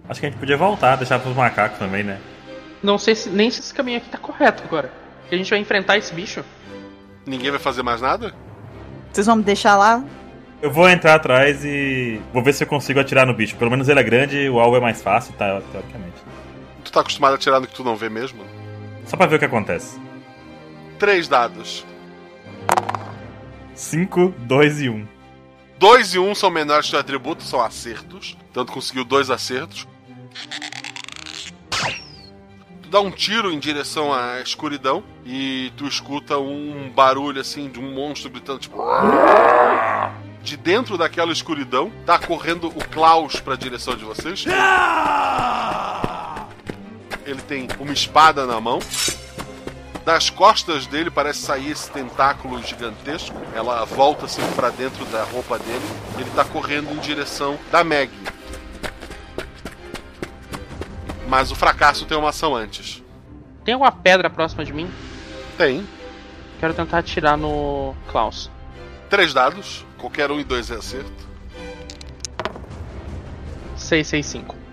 Acho 0.09 0.19
que 0.19 0.27
a 0.27 0.31
gente 0.31 0.39
podia 0.39 0.57
voltar, 0.57 0.97
deixar 0.97 1.21
pros 1.21 1.37
macacos 1.37 1.79
também, 1.79 2.03
né? 2.03 2.19
Não 2.83 2.99
sei 2.99 3.15
se, 3.15 3.31
nem 3.31 3.49
se 3.49 3.61
esse 3.61 3.73
caminho 3.73 3.99
aqui 3.99 4.09
tá 4.09 4.19
correto 4.19 4.65
agora. 4.67 4.93
Que 5.29 5.35
a 5.37 5.39
gente 5.39 5.49
vai 5.49 5.61
enfrentar 5.61 5.97
esse 5.97 6.13
bicho. 6.13 6.45
Ninguém 7.25 7.53
vai 7.53 7.61
fazer 7.61 7.85
mais 7.85 8.01
nada? 8.03 8.35
Vocês 9.13 9.27
vão 9.27 9.37
me 9.37 9.45
deixar 9.45 9.77
lá? 9.77 10.05
Eu 10.61 10.73
vou 10.73 10.89
entrar 10.89 11.15
atrás 11.15 11.65
e 11.65 12.21
vou 12.33 12.43
ver 12.43 12.53
se 12.53 12.65
eu 12.65 12.69
consigo 12.69 12.99
atirar 12.99 13.25
no 13.25 13.35
bicho. 13.35 13.57
Pelo 13.57 13.71
menos 13.71 13.89
ele 13.89 14.01
é 14.01 14.03
grande, 14.03 14.49
o 14.49 14.59
alvo 14.59 14.77
é 14.77 14.81
mais 14.81 15.01
fácil, 15.01 15.33
tá, 15.35 15.63
teoricamente. 15.71 16.17
Tu 16.85 16.91
tá 16.91 17.01
acostumado 17.01 17.33
a 17.33 17.37
atirar 17.37 17.61
no 17.61 17.67
que 17.69 17.75
tu 17.75 17.85
não 17.85 17.95
vê 17.95 18.09
mesmo? 18.09 18.43
Só 19.07 19.17
pra 19.17 19.27
ver 19.27 19.37
o 19.37 19.39
que 19.39 19.45
acontece. 19.45 19.99
Três 20.99 21.29
dados. 21.29 21.87
5, 23.75 24.35
2 24.39 24.81
e 24.83 24.89
1. 24.89 24.95
Um. 24.95 25.09
2 25.79 26.15
e 26.15 26.19
1 26.19 26.31
um 26.31 26.35
são 26.35 26.51
menores 26.51 26.89
que 26.89 26.97
o 26.97 26.99
atributo, 26.99 27.43
são 27.43 27.61
acertos. 27.61 28.37
Tanto 28.53 28.73
conseguiu 28.73 29.05
dois 29.05 29.31
acertos. 29.31 29.87
Tu 32.83 32.89
dá 32.89 33.01
um 33.01 33.11
tiro 33.11 33.53
em 33.53 33.59
direção 33.59 34.13
à 34.13 34.41
escuridão 34.41 35.03
e 35.27 35.73
tu 35.77 35.87
escuta 35.87 36.39
um 36.39 36.91
barulho 36.95 37.41
assim 37.41 37.69
de 37.69 37.81
um 37.81 37.93
monstro 37.93 38.31
gritando 38.31 38.61
tipo. 38.61 38.79
De 40.43 40.57
dentro 40.57 40.97
daquela 40.97 41.33
escuridão, 41.33 41.91
tá 42.07 42.19
correndo 42.19 42.69
o 42.69 42.89
Klaus 42.89 43.41
pra 43.41 43.57
direção 43.57 43.97
de 43.97 44.05
vocês. 44.05 44.45
Ele 47.27 47.41
tem 47.43 47.67
uma 47.81 47.93
espada 47.93 48.47
na 48.47 48.61
mão. 48.61 48.79
Das 50.05 50.29
costas 50.29 50.87
dele 50.87 51.11
parece 51.11 51.41
sair 51.41 51.71
esse 51.71 51.91
tentáculo 51.91 52.63
gigantesco. 52.63 53.37
Ela 53.55 53.85
volta 53.87 54.27
assim 54.27 54.43
para 54.55 54.69
dentro 54.69 55.05
da 55.07 55.25
roupa 55.25 55.59
dele. 55.59 55.85
Ele 56.19 56.31
tá 56.31 56.45
correndo 56.45 56.93
em 56.93 56.99
direção 56.99 57.59
da 57.73 57.83
Meg. 57.83 58.13
Mas 61.27 61.51
o 61.51 61.55
fracasso 61.55 62.05
tem 62.05 62.19
uma 62.19 62.29
ação 62.29 62.55
antes. 62.55 63.03
Tem 63.65 63.73
alguma 63.73 63.91
pedra 63.91 64.29
próxima 64.29 64.63
de 64.63 64.75
mim? 64.75 64.91
Tem. 65.57 65.87
Quero 66.61 66.75
tentar 66.75 66.99
atirar 66.99 67.39
no 67.39 67.95
Klaus. 68.09 68.51
Três 69.09 69.33
dados, 69.33 69.87
qualquer 69.97 70.31
um 70.31 70.39
e 70.39 70.45
dois 70.45 70.71
é 70.71 70.75
acerto. 70.75 71.29
665. 73.77 74.64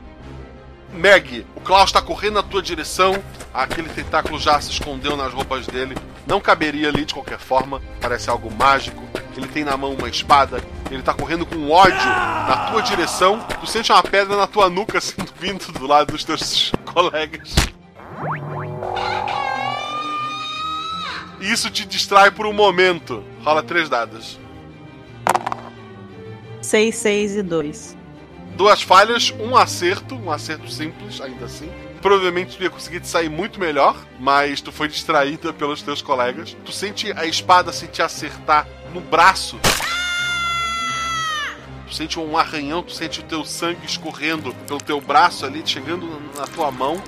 Meg, 0.94 1.46
o 1.56 1.62
Klaus 1.62 1.92
tá 1.92 2.02
correndo 2.02 2.36
na 2.36 2.44
tua 2.44 2.62
direção. 2.62 3.22
Aquele 3.54 3.90
tentáculo 3.90 4.40
já 4.40 4.60
se 4.60 4.72
escondeu 4.72 5.16
nas 5.16 5.34
roupas 5.34 5.66
dele. 5.68 5.96
Não 6.28 6.40
caberia 6.40 6.90
ali 6.90 7.06
de 7.06 7.14
qualquer 7.14 7.40
forma. 7.40 7.82
Parece 8.00 8.30
algo 8.30 8.52
mágico. 8.54 9.02
Ele 9.36 9.48
tem 9.48 9.64
na 9.64 9.78
mão 9.78 9.94
uma 9.94 10.10
espada. 10.10 10.62
Ele 10.90 11.02
tá 11.02 11.14
correndo 11.14 11.46
com 11.46 11.70
ódio 11.70 11.96
na 11.96 12.70
tua 12.70 12.82
direção. 12.82 13.40
Tu 13.60 13.68
sente 13.68 13.92
uma 13.92 14.04
pedra 14.04 14.36
na 14.36 14.48
tua 14.48 14.70
nuca 14.70 15.00
sendo 15.02 15.32
vindo 15.40 15.72
do 15.72 15.88
lado 15.88 16.12
dos 16.12 16.24
teus 16.24 16.72
colegas. 16.86 17.56
Isso 21.40 21.70
te 21.72 21.86
distrai 21.86 22.30
por 22.30 22.46
um 22.46 22.54
momento. 22.54 23.24
Rola 23.44 23.64
três 23.64 23.90
dados. 23.90 24.40
6, 26.62 26.96
6 26.96 27.36
e 27.38 27.42
2. 27.42 28.01
Duas 28.56 28.82
falhas, 28.82 29.34
um 29.40 29.56
acerto, 29.56 30.16
um 30.16 30.32
acerto 30.32 30.70
simples, 30.72 31.20
ainda 31.22 31.46
assim. 31.46 31.72
Provavelmente 32.02 32.58
tu 32.58 32.64
ia 32.64 32.70
conseguir 32.70 33.00
te 33.00 33.08
sair 33.08 33.30
muito 33.30 33.60
melhor, 33.60 33.96
mas 34.20 34.60
tu 34.62 34.72
foi 34.72 34.88
distraída 34.88 35.54
pelos 35.54 35.82
teus 35.82 36.02
colegas. 36.02 36.56
Tu 36.66 36.72
sente 36.72 37.12
a 37.14 37.26
espada 37.26 37.72
se 37.72 37.88
te 37.88 38.02
acertar 38.02 38.68
no 38.94 39.02
braço. 39.02 39.60
Tu 41.88 41.96
sente 41.96 42.20
um 42.20 42.38
arranhão, 42.38 42.82
tu 42.82 42.94
sente 42.94 43.20
o 43.20 43.24
teu 43.24 43.44
sangue 43.46 43.86
escorrendo 43.86 44.54
pelo 44.68 44.80
teu 44.80 45.00
braço 45.00 45.46
ali, 45.46 45.62
chegando 45.66 46.08
na 46.38 46.48
tua 46.48 46.72
mão. 46.72 47.02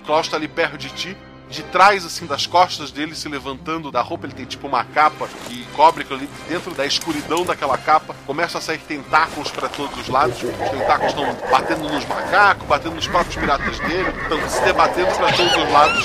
O 0.00 0.06
Klaus 0.06 0.28
tá 0.28 0.36
ali 0.36 0.48
perto 0.48 0.78
de 0.78 0.90
ti 0.90 1.16
de 1.50 1.64
trás, 1.64 2.06
assim, 2.06 2.26
das 2.26 2.46
costas 2.46 2.92
dele, 2.92 3.14
se 3.14 3.28
levantando 3.28 3.90
da 3.90 4.00
roupa, 4.00 4.24
ele 4.26 4.34
tem 4.34 4.46
tipo 4.46 4.68
uma 4.68 4.84
capa 4.84 5.28
que 5.48 5.64
cobre 5.74 6.02
aquilo 6.02 6.20
ali 6.20 6.30
dentro 6.48 6.72
da 6.72 6.86
escuridão 6.86 7.44
daquela 7.44 7.76
capa. 7.76 8.14
Começa 8.24 8.58
a 8.58 8.60
sair 8.60 8.78
tentáculos 8.78 9.50
para 9.50 9.68
todos 9.68 9.98
os 9.98 10.08
lados. 10.08 10.36
Os 10.40 10.70
tentáculos 10.70 11.10
estão 11.10 11.50
batendo 11.50 11.88
nos 11.88 12.04
macacos, 12.04 12.66
batendo 12.68 12.94
nos 12.94 13.08
próprios 13.08 13.34
piratas 13.34 13.80
dele, 13.80 14.08
estão 14.22 14.48
se 14.48 14.62
debatendo 14.62 15.10
para 15.16 15.32
todos 15.32 15.56
os 15.56 15.72
lados. 15.72 16.04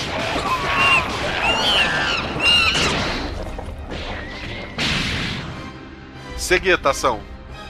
Segueta, 6.38 6.90
ação. 6.90 7.20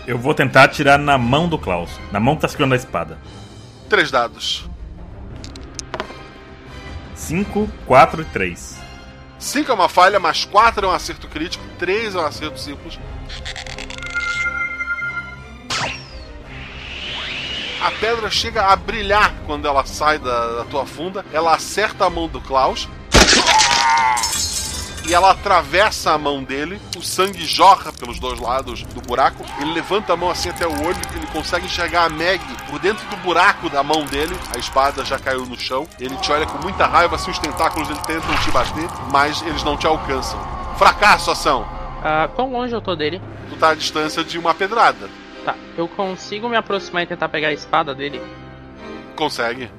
Eu 0.07 0.17
vou 0.17 0.33
tentar 0.33 0.63
atirar 0.63 0.97
na 0.97 1.17
mão 1.17 1.49
do 1.49 1.57
Klaus, 1.57 1.89
na 2.11 2.19
mão 2.19 2.35
que 2.35 2.41
tá 2.41 2.47
segurando 2.47 2.73
a 2.73 2.77
espada. 2.77 3.17
Três 3.89 4.11
dados. 4.11 4.69
5, 7.25 7.67
4 7.87 8.21
e 8.21 8.25
3. 8.25 8.77
5 9.39 9.71
é 9.71 9.73
uma 9.73 9.89
falha, 9.89 10.19
mas 10.19 10.45
4 10.45 10.85
é 10.85 10.89
um 10.89 10.91
acerto 10.91 11.27
crítico, 11.27 11.63
3 11.79 12.13
é 12.13 12.19
um 12.19 12.25
acerto 12.25 12.59
simples. 12.59 12.99
A 17.81 17.91
pedra 17.99 18.29
chega 18.29 18.67
a 18.67 18.75
brilhar 18.75 19.33
quando 19.47 19.67
ela 19.67 19.83
sai 19.85 20.19
da, 20.19 20.57
da 20.57 20.65
tua 20.65 20.85
funda. 20.85 21.25
Ela 21.33 21.55
acerta 21.55 22.05
a 22.05 22.09
mão 22.11 22.27
do 22.27 22.39
Klaus. 22.41 22.87
E 25.07 25.13
ela 25.13 25.31
atravessa 25.31 26.13
a 26.13 26.17
mão 26.17 26.43
dele, 26.43 26.81
o 26.97 27.01
sangue 27.01 27.45
jorra 27.45 27.93
pelos 27.93 28.19
dois 28.19 28.39
lados 28.39 28.81
do 28.81 29.01
buraco. 29.01 29.45
Ele 29.61 29.71
levanta 29.71 30.13
a 30.13 30.17
mão 30.17 30.31
assim 30.31 30.49
até 30.49 30.65
o 30.65 30.71
olho, 30.71 30.97
ele 31.15 31.27
consegue 31.27 31.67
enxergar 31.67 32.05
a 32.05 32.09
Meg 32.09 32.41
por 32.67 32.79
dentro 32.79 33.07
do 33.09 33.17
buraco 33.17 33.69
da 33.69 33.83
mão 33.83 34.03
dele. 34.05 34.35
A 34.53 34.57
espada 34.57 35.05
já 35.05 35.19
caiu 35.19 35.45
no 35.45 35.59
chão. 35.59 35.87
Ele 35.99 36.15
te 36.17 36.31
olha 36.31 36.47
com 36.47 36.57
muita 36.57 36.87
raiva, 36.87 37.15
assim 37.15 37.29
os 37.29 37.37
tentáculos 37.37 37.87
ele 37.87 37.99
tentam 37.99 38.35
te 38.37 38.49
bater, 38.49 38.89
mas 39.11 39.43
eles 39.43 39.63
não 39.63 39.77
te 39.77 39.85
alcançam. 39.85 40.39
Fracasso, 40.75 41.29
ação. 41.29 41.67
Ah, 42.03 42.27
quão 42.35 42.51
longe 42.51 42.73
eu 42.73 42.81
tô 42.81 42.95
dele? 42.95 43.21
Tu 43.49 43.55
tá 43.57 43.69
à 43.69 43.75
distância 43.75 44.23
de 44.23 44.39
uma 44.39 44.55
pedrada. 44.55 45.07
Tá, 45.45 45.53
eu 45.77 45.87
consigo 45.87 46.49
me 46.49 46.57
aproximar 46.57 47.03
e 47.03 47.05
tentar 47.05 47.29
pegar 47.29 47.49
a 47.49 47.53
espada 47.53 47.93
dele? 47.93 48.19
Consegue. 49.15 49.69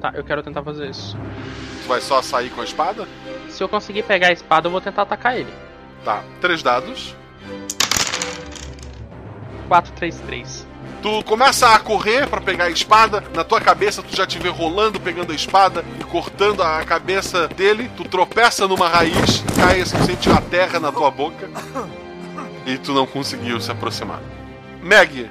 Tá, 0.00 0.12
eu 0.14 0.22
quero 0.22 0.44
tentar 0.44 0.62
fazer 0.62 0.88
isso. 0.88 1.16
Tu 1.82 1.88
vai 1.88 2.00
só 2.00 2.22
sair 2.22 2.50
com 2.50 2.60
a 2.60 2.64
espada? 2.64 3.08
Se 3.60 3.64
eu 3.64 3.68
conseguir 3.68 4.04
pegar 4.04 4.28
a 4.28 4.32
espada, 4.32 4.68
eu 4.68 4.70
vou 4.70 4.80
tentar 4.80 5.02
atacar 5.02 5.36
ele. 5.36 5.52
Tá, 6.02 6.24
três 6.40 6.62
dados. 6.62 7.14
4, 9.68 9.92
3, 9.92 10.18
3. 10.20 10.66
Tu 11.02 11.24
começa 11.24 11.68
a 11.74 11.78
correr 11.78 12.26
para 12.26 12.40
pegar 12.40 12.64
a 12.64 12.70
espada, 12.70 13.22
na 13.34 13.44
tua 13.44 13.60
cabeça 13.60 14.02
tu 14.02 14.16
já 14.16 14.26
te 14.26 14.38
vê 14.38 14.48
rolando, 14.48 14.98
pegando 14.98 15.32
a 15.32 15.34
espada 15.34 15.84
e 16.00 16.04
cortando 16.04 16.62
a 16.62 16.82
cabeça 16.86 17.48
dele. 17.48 17.90
Tu 17.98 18.04
tropeça 18.04 18.66
numa 18.66 18.88
raiz, 18.88 19.44
cai 19.54 19.82
assim, 19.82 20.02
sente 20.04 20.30
a 20.30 20.40
terra 20.40 20.80
na 20.80 20.90
tua 20.90 21.10
boca 21.10 21.46
e 22.64 22.78
tu 22.78 22.94
não 22.94 23.06
conseguiu 23.06 23.60
se 23.60 23.70
aproximar. 23.70 24.22
Meg, 24.82 25.30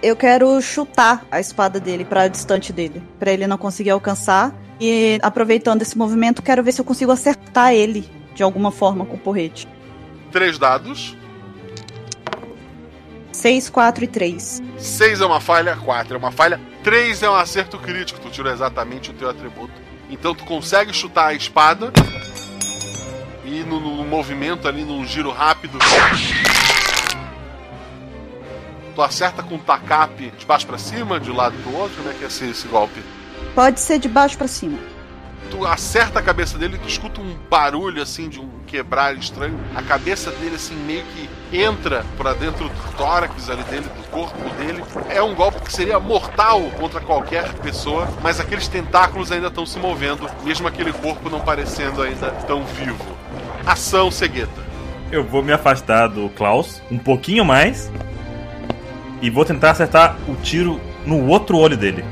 Eu 0.00 0.14
quero 0.14 0.62
chutar 0.62 1.24
a 1.28 1.40
espada 1.40 1.80
dele 1.80 2.04
pra 2.04 2.28
distante 2.28 2.72
dele, 2.72 3.02
Pra 3.18 3.32
ele 3.32 3.48
não 3.48 3.58
conseguir 3.58 3.90
alcançar. 3.90 4.54
E 4.80 5.18
aproveitando 5.22 5.82
esse 5.82 5.96
movimento, 5.96 6.42
quero 6.42 6.62
ver 6.62 6.72
se 6.72 6.80
eu 6.80 6.84
consigo 6.84 7.12
acertar 7.12 7.72
ele 7.72 8.08
de 8.34 8.42
alguma 8.42 8.70
forma 8.70 9.04
com 9.06 9.14
o 9.16 9.18
porrete. 9.18 9.68
três 10.32 10.58
dados. 10.58 11.16
6, 13.32 13.68
4 13.68 14.04
e 14.04 14.06
3. 14.06 14.62
6 14.78 15.20
é 15.20 15.26
uma 15.26 15.40
falha, 15.40 15.76
4 15.76 16.14
é 16.14 16.18
uma 16.18 16.30
falha, 16.30 16.60
3 16.82 17.22
é 17.22 17.28
um 17.30 17.34
acerto 17.34 17.78
crítico. 17.78 18.20
Tu 18.20 18.30
tirou 18.30 18.52
exatamente 18.52 19.10
o 19.10 19.12
teu 19.12 19.28
atributo. 19.28 19.72
Então 20.08 20.34
tu 20.34 20.44
consegue 20.44 20.92
chutar 20.92 21.26
a 21.26 21.34
espada 21.34 21.92
e 23.44 23.62
no, 23.64 23.80
no 23.80 24.04
movimento 24.04 24.66
ali, 24.66 24.84
num 24.84 25.04
giro 25.04 25.30
rápido, 25.30 25.78
Tu 28.94 29.02
acerta 29.02 29.42
com 29.42 29.56
o 29.56 29.58
tacape 29.58 30.30
de 30.38 30.46
baixo 30.46 30.66
pra 30.66 30.78
cima, 30.78 31.18
de 31.18 31.30
um 31.30 31.34
lado 31.36 31.56
pro 31.62 31.74
outro, 31.76 31.96
como 31.96 32.10
é 32.10 32.14
que 32.14 32.22
é 32.24 32.28
esse, 32.28 32.44
esse 32.48 32.68
golpe? 32.68 33.02
Pode 33.54 33.80
ser 33.80 33.98
de 33.98 34.08
baixo 34.08 34.36
pra 34.36 34.48
cima. 34.48 34.78
Tu 35.50 35.64
acerta 35.66 36.18
a 36.18 36.22
cabeça 36.22 36.58
dele 36.58 36.76
e 36.76 36.78
tu 36.78 36.88
escuta 36.88 37.20
um 37.20 37.36
barulho 37.48 38.02
assim 38.02 38.28
de 38.28 38.40
um 38.40 38.48
quebrar 38.66 39.16
estranho. 39.16 39.58
A 39.74 39.82
cabeça 39.82 40.30
dele 40.32 40.56
assim 40.56 40.74
meio 40.74 41.04
que 41.04 41.56
entra 41.56 42.04
pra 42.16 42.32
dentro 42.32 42.68
do 42.68 42.96
tórax 42.96 43.48
ali 43.48 43.62
dele, 43.64 43.84
do 43.84 44.10
corpo 44.10 44.36
dele. 44.56 44.82
É 45.08 45.22
um 45.22 45.34
golpe 45.34 45.60
que 45.60 45.72
seria 45.72 46.00
mortal 46.00 46.62
contra 46.78 47.00
qualquer 47.00 47.52
pessoa, 47.54 48.08
mas 48.22 48.40
aqueles 48.40 48.66
tentáculos 48.66 49.30
ainda 49.30 49.46
estão 49.46 49.64
se 49.64 49.78
movendo, 49.78 50.28
mesmo 50.42 50.66
aquele 50.66 50.92
corpo 50.92 51.30
não 51.30 51.40
parecendo 51.40 52.02
ainda 52.02 52.30
tão 52.48 52.64
vivo. 52.64 53.16
Ação 53.64 54.10
cegueta. 54.10 54.64
Eu 55.12 55.22
vou 55.22 55.42
me 55.42 55.52
afastar 55.52 56.08
do 56.08 56.28
Klaus 56.30 56.82
um 56.90 56.98
pouquinho 56.98 57.44
mais 57.44 57.90
e 59.22 59.30
vou 59.30 59.44
tentar 59.44 59.70
acertar 59.70 60.16
o 60.26 60.34
tiro 60.34 60.80
no 61.06 61.28
outro 61.28 61.58
olho 61.58 61.76
dele. 61.76 62.04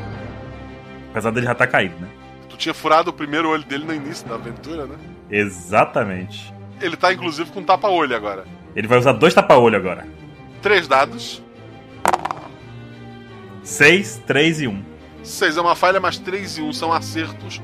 Apesar 1.13 1.31
dele 1.31 1.45
já 1.45 1.53
estar 1.53 1.67
caído, 1.67 1.95
né? 2.01 2.09
Tu 2.49 2.57
tinha 2.57 2.75
furado 2.75 3.11
o 3.11 3.13
primeiro 3.13 3.51
olho 3.51 3.63
dele 3.63 3.85
no 3.85 3.95
início 3.95 4.27
da 4.27 4.35
aventura, 4.35 4.87
né? 4.87 4.97
Exatamente. 5.31 6.53
Ele 6.81 6.97
tá 6.97 7.13
inclusive 7.13 7.51
com 7.51 7.63
tapa-olho 7.63 8.17
agora. 8.17 8.45
Ele 8.75 8.89
vai 8.89 8.99
usar 8.99 9.13
dois 9.13 9.35
tapa-olho 9.35 9.77
agora. 9.77 10.07
Três 10.63 10.89
dados. 10.89 11.43
Seis, 13.63 14.21
três 14.27 14.63
e 14.63 14.67
um. 14.67 14.83
Seis 15.23 15.59
é 15.59 15.61
uma 15.61 15.77
falha, 15.77 16.01
mas 16.01 16.19
três 16.19 16.57
e 16.57 16.63
um 16.63 16.73
são 16.73 16.91
acertos. 16.93 17.61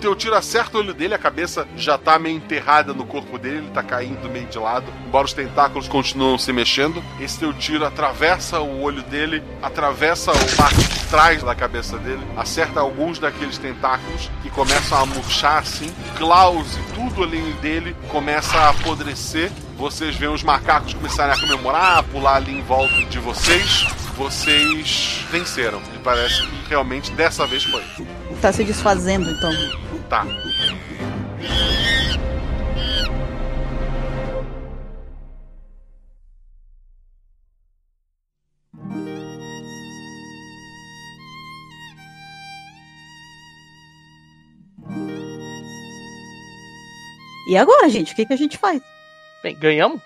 Teu 0.00 0.16
tiro 0.16 0.34
acerta 0.34 0.78
o 0.78 0.80
olho 0.80 0.94
dele, 0.94 1.12
a 1.12 1.18
cabeça 1.18 1.68
já 1.76 1.98
tá 1.98 2.18
meio 2.18 2.36
enterrada 2.36 2.94
no 2.94 3.04
corpo 3.04 3.38
dele, 3.38 3.58
ele 3.58 3.70
tá 3.70 3.82
caindo 3.82 4.30
meio 4.30 4.46
de 4.46 4.58
lado, 4.58 4.90
embora 5.06 5.26
os 5.26 5.34
tentáculos 5.34 5.88
continuam 5.88 6.38
se 6.38 6.50
mexendo. 6.54 7.04
Esse 7.20 7.38
teu 7.38 7.52
tiro 7.52 7.84
atravessa 7.84 8.60
o 8.60 8.80
olho 8.80 9.02
dele, 9.02 9.42
atravessa 9.60 10.32
o 10.32 10.56
parte 10.56 10.82
de 10.82 11.00
trás 11.06 11.42
da 11.42 11.54
cabeça 11.54 11.98
dele, 11.98 12.22
acerta 12.34 12.80
alguns 12.80 13.18
daqueles 13.18 13.58
tentáculos 13.58 14.30
que 14.42 14.48
começam 14.48 14.98
a 14.98 15.04
murchar 15.04 15.58
assim. 15.58 15.92
Klaus 16.16 16.78
e 16.78 16.94
tudo 16.94 17.22
ali 17.22 17.52
dele 17.60 17.94
começa 18.08 18.56
a 18.56 18.70
apodrecer. 18.70 19.52
Vocês 19.76 20.16
veem 20.16 20.32
os 20.32 20.42
macacos 20.42 20.94
começarem 20.94 21.34
a 21.34 21.40
comemorar, 21.40 21.98
a 21.98 22.02
pular 22.02 22.36
ali 22.36 22.52
em 22.52 22.62
volta 22.62 23.04
de 23.04 23.18
vocês. 23.18 23.86
Vocês 24.16 25.24
venceram. 25.30 25.80
E 25.94 25.98
parece 25.98 26.46
que 26.46 26.68
realmente 26.68 27.10
dessa 27.12 27.46
vez 27.46 27.64
foi. 27.64 27.82
Tá 28.42 28.52
se 28.52 28.62
desfazendo, 28.62 29.30
então. 29.30 29.50
E 47.48 47.56
agora, 47.56 47.88
gente? 47.88 48.12
O 48.12 48.16
que, 48.16 48.26
que 48.26 48.32
a 48.32 48.36
gente 48.36 48.58
faz? 48.58 48.80
Bem, 49.42 49.56
ganhamos? 49.56 50.00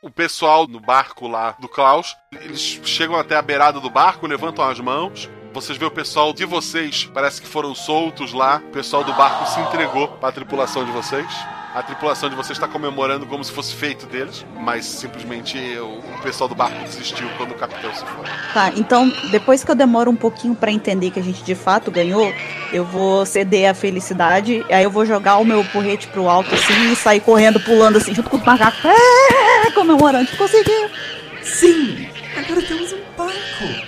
O 0.00 0.10
pessoal 0.10 0.66
no 0.66 0.78
barco 0.78 1.26
lá 1.26 1.56
do 1.58 1.68
Klaus, 1.68 2.16
eles 2.32 2.60
chegam 2.84 3.16
até 3.16 3.36
a 3.36 3.42
beirada 3.42 3.80
do 3.80 3.90
barco, 3.90 4.26
levantam 4.26 4.64
as 4.64 4.78
mãos. 4.78 5.28
Vocês 5.58 5.76
veem 5.76 5.88
o 5.88 5.94
pessoal 5.94 6.32
de 6.32 6.44
vocês, 6.44 7.10
parece 7.12 7.42
que 7.42 7.48
foram 7.48 7.74
soltos 7.74 8.32
lá. 8.32 8.62
O 8.68 8.70
pessoal 8.70 9.02
do 9.02 9.12
barco 9.12 9.44
se 9.50 9.58
entregou 9.58 10.06
para 10.06 10.28
a 10.28 10.32
tripulação 10.32 10.84
de 10.84 10.92
vocês. 10.92 11.26
A 11.74 11.82
tripulação 11.82 12.30
de 12.30 12.36
vocês 12.36 12.56
está 12.56 12.68
comemorando 12.68 13.26
como 13.26 13.42
se 13.42 13.50
fosse 13.50 13.74
feito 13.74 14.06
deles, 14.06 14.46
mas 14.60 14.84
simplesmente 14.84 15.58
o 15.78 15.98
o 16.18 16.22
pessoal 16.22 16.48
do 16.48 16.54
barco 16.54 16.78
desistiu 16.84 17.28
quando 17.36 17.52
o 17.52 17.54
capitão 17.54 17.92
se 17.94 18.04
foi. 18.04 18.24
Tá, 18.52 18.72
então 18.76 19.08
depois 19.30 19.62
que 19.64 19.70
eu 19.70 19.74
demoro 19.74 20.10
um 20.10 20.16
pouquinho 20.16 20.54
pra 20.54 20.70
entender 20.70 21.10
que 21.10 21.20
a 21.20 21.22
gente 21.22 21.42
de 21.42 21.54
fato 21.54 21.90
ganhou, 21.90 22.32
eu 22.72 22.84
vou 22.84 23.24
ceder 23.24 23.70
a 23.70 23.74
felicidade, 23.74 24.64
aí 24.68 24.84
eu 24.84 24.90
vou 24.90 25.06
jogar 25.06 25.38
o 25.38 25.44
meu 25.44 25.64
porrete 25.66 26.08
pro 26.08 26.28
alto 26.28 26.54
assim 26.54 26.92
e 26.92 26.96
sair 26.96 27.20
correndo, 27.20 27.60
pulando 27.60 27.98
assim, 27.98 28.14
junto 28.14 28.28
com 28.28 28.36
os 28.36 28.44
macacos. 28.44 28.84
É, 28.84 29.70
comemorando, 29.70 30.28
conseguiu! 30.36 30.90
Sim! 31.42 32.08
Agora 32.36 32.62
temos 32.62 32.92
um 32.92 33.00
barco! 33.16 33.87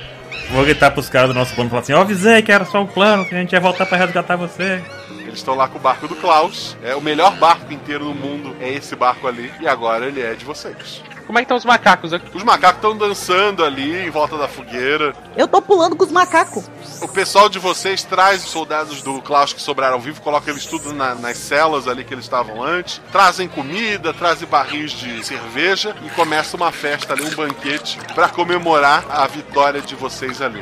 Vou 0.52 0.64
gritar 0.64 0.90
pros 0.90 1.08
caras 1.08 1.28
do 1.28 1.34
nosso 1.34 1.54
plano 1.54 1.68
e 1.68 1.70
falar 1.70 1.82
assim: 1.82 1.92
Eu 1.92 2.00
avisei 2.00 2.42
que 2.42 2.50
era 2.50 2.64
só 2.64 2.82
um 2.82 2.86
plano, 2.86 3.24
que 3.24 3.34
a 3.34 3.38
gente 3.38 3.52
ia 3.52 3.60
voltar 3.60 3.86
pra 3.86 3.96
resgatar 3.96 4.36
você. 4.36 4.82
Eles 5.20 5.38
estão 5.38 5.54
lá 5.54 5.68
com 5.68 5.78
o 5.78 5.80
barco 5.80 6.08
do 6.08 6.16
Klaus. 6.16 6.76
É 6.82 6.94
o 6.94 7.00
melhor 7.00 7.36
barco 7.36 7.72
inteiro 7.72 8.04
no 8.04 8.14
mundo, 8.14 8.56
é 8.60 8.68
esse 8.68 8.96
barco 8.96 9.28
ali. 9.28 9.52
E 9.60 9.68
agora 9.68 10.06
ele 10.06 10.20
é 10.20 10.34
de 10.34 10.44
vocês. 10.44 11.02
Como 11.30 11.38
é 11.38 11.42
que 11.42 11.44
estão 11.44 11.56
os 11.58 11.64
macacos 11.64 12.12
aqui? 12.12 12.26
Os 12.36 12.42
macacos 12.42 12.78
estão 12.78 12.98
dançando 12.98 13.64
ali 13.64 14.04
em 14.04 14.10
volta 14.10 14.36
da 14.36 14.48
fogueira. 14.48 15.14
Eu 15.36 15.46
tô 15.46 15.62
pulando 15.62 15.94
com 15.94 16.02
os 16.02 16.10
macacos. 16.10 16.68
O 17.00 17.06
pessoal 17.06 17.48
de 17.48 17.56
vocês 17.56 18.02
traz 18.02 18.42
os 18.42 18.50
soldados 18.50 19.00
do 19.00 19.22
Klaus 19.22 19.52
que 19.52 19.62
sobraram 19.62 20.00
vivos, 20.00 20.18
coloca 20.18 20.50
eles 20.50 20.66
tudo 20.66 20.92
na- 20.92 21.14
nas 21.14 21.36
celas 21.36 21.86
ali 21.86 22.02
que 22.02 22.12
eles 22.12 22.24
estavam 22.24 22.60
antes, 22.60 23.00
trazem 23.12 23.46
comida, 23.46 24.12
trazem 24.12 24.48
barris 24.48 24.90
de 24.90 25.24
cerveja 25.24 25.94
e 26.04 26.10
começa 26.10 26.56
uma 26.56 26.72
festa 26.72 27.12
ali, 27.12 27.22
um 27.22 27.30
banquete, 27.36 27.96
pra 28.12 28.28
comemorar 28.28 29.04
a 29.08 29.24
vitória 29.28 29.80
de 29.80 29.94
vocês 29.94 30.42
ali. 30.42 30.60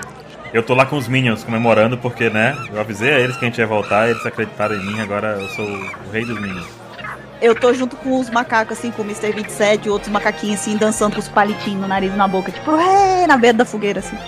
Eu 0.53 0.62
tô 0.62 0.74
lá 0.74 0.85
com 0.85 0.99
os 0.99 1.09
Minions 1.09 1.43
comemorando 1.45 1.97
porque, 1.97 2.28
né? 2.28 2.55
Eu 2.70 2.78
avisei 2.78 3.15
a 3.15 3.19
eles 3.20 3.39
que 3.39 3.45
a 3.47 3.49
gente 3.49 3.57
ia 3.57 3.66
voltar, 3.66 4.11
eles 4.11 4.27
acreditaram 4.27 4.74
em 4.77 4.85
mim, 4.85 5.01
agora 5.01 5.39
eu 5.40 5.49
sou 5.49 5.65
o 5.65 6.11
rei 6.12 6.27
dos 6.27 6.39
Minions. 6.39 6.66
Eu 7.40 7.55
tô 7.55 7.73
junto 7.73 7.97
com 7.97 8.19
os 8.19 8.28
macacos, 8.31 8.78
assim, 8.78 8.90
com 8.90 9.02
o 9.02 9.05
Mr. 9.05 9.32
27 9.32 9.86
e 9.86 9.90
outros 9.90 10.10
macaquinhos, 10.10 10.60
assim, 10.60 10.77
dançando 10.77 11.15
com 11.15 11.20
os 11.20 11.28
palitinhos 11.28 11.81
no 11.81 11.86
nariz 11.89 12.12
e 12.12 12.16
na 12.16 12.27
boca, 12.27 12.51
tipo, 12.51 12.77
é, 12.77 13.27
na 13.27 13.36
beira 13.36 13.59
da 13.59 13.65
fogueira, 13.65 14.01
assim. 14.01 14.19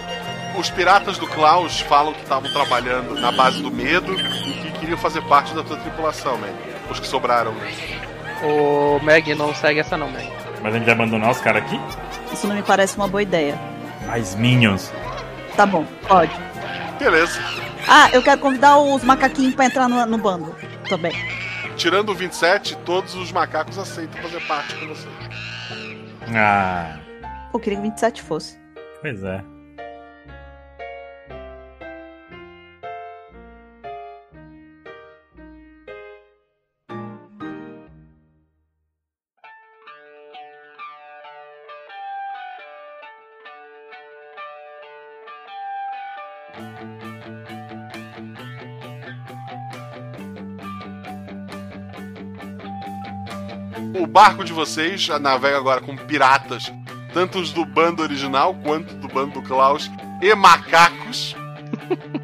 Os 0.56 0.70
piratas 0.70 1.18
do 1.18 1.26
Klaus 1.26 1.80
falam 1.80 2.12
que 2.12 2.20
estavam 2.22 2.50
trabalhando 2.52 3.14
na 3.20 3.32
base 3.32 3.62
do 3.62 3.70
medo 3.70 4.14
e 4.14 4.70
que 4.70 4.78
queriam 4.80 4.98
fazer 4.98 5.22
parte 5.22 5.54
da 5.54 5.62
tua 5.62 5.76
tripulação, 5.76 6.36
né? 6.38 6.52
Os 6.90 7.00
que 7.00 7.06
sobraram. 7.06 7.52
né? 7.52 7.72
O 8.42 9.00
Meg 9.02 9.34
não 9.34 9.54
segue 9.54 9.80
essa 9.80 9.96
não, 9.96 10.10
Meg. 10.10 10.30
Mas 10.62 10.74
a 10.74 10.76
gente 10.76 10.84
vai 10.86 10.94
abandonar 10.94 11.30
os 11.30 11.40
caras 11.40 11.62
aqui? 11.62 11.80
Isso 12.32 12.46
não 12.46 12.54
me 12.54 12.62
parece 12.62 12.96
uma 12.96 13.08
boa 13.08 13.22
ideia. 13.22 13.58
Mais 14.06 14.34
Minions. 14.34 14.92
Tá 15.56 15.66
bom, 15.66 15.84
pode. 16.06 16.32
Beleza. 16.98 17.40
Ah, 17.88 18.08
eu 18.12 18.22
quero 18.22 18.40
convidar 18.40 18.78
os 18.78 19.02
macaquinhos 19.02 19.54
pra 19.54 19.66
entrar 19.66 19.88
no, 19.88 20.04
no 20.06 20.18
bando 20.18 20.54
também. 20.88 21.12
Tirando 21.80 22.10
o 22.10 22.14
27, 22.14 22.76
todos 22.84 23.14
os 23.14 23.32
macacos 23.32 23.78
aceitam 23.78 24.20
fazer 24.20 24.46
parte 24.46 24.74
com 24.76 24.86
você. 24.88 25.08
Ah, 26.36 26.98
Eu 27.54 27.58
queria 27.58 27.78
que 27.78 27.84
27 27.88 28.20
fosse. 28.20 28.58
pois 29.00 29.24
é. 29.24 29.42
Barco 54.10 54.44
de 54.44 54.52
vocês 54.52 55.06
navega 55.20 55.56
agora 55.56 55.80
com 55.80 55.96
piratas, 55.96 56.72
tanto 57.14 57.38
os 57.38 57.52
do 57.52 57.64
bando 57.64 58.02
original 58.02 58.54
quanto 58.54 58.94
do 58.96 59.06
bando 59.06 59.40
do 59.40 59.42
Klaus, 59.42 59.88
e 60.20 60.34
macacos. 60.34 61.36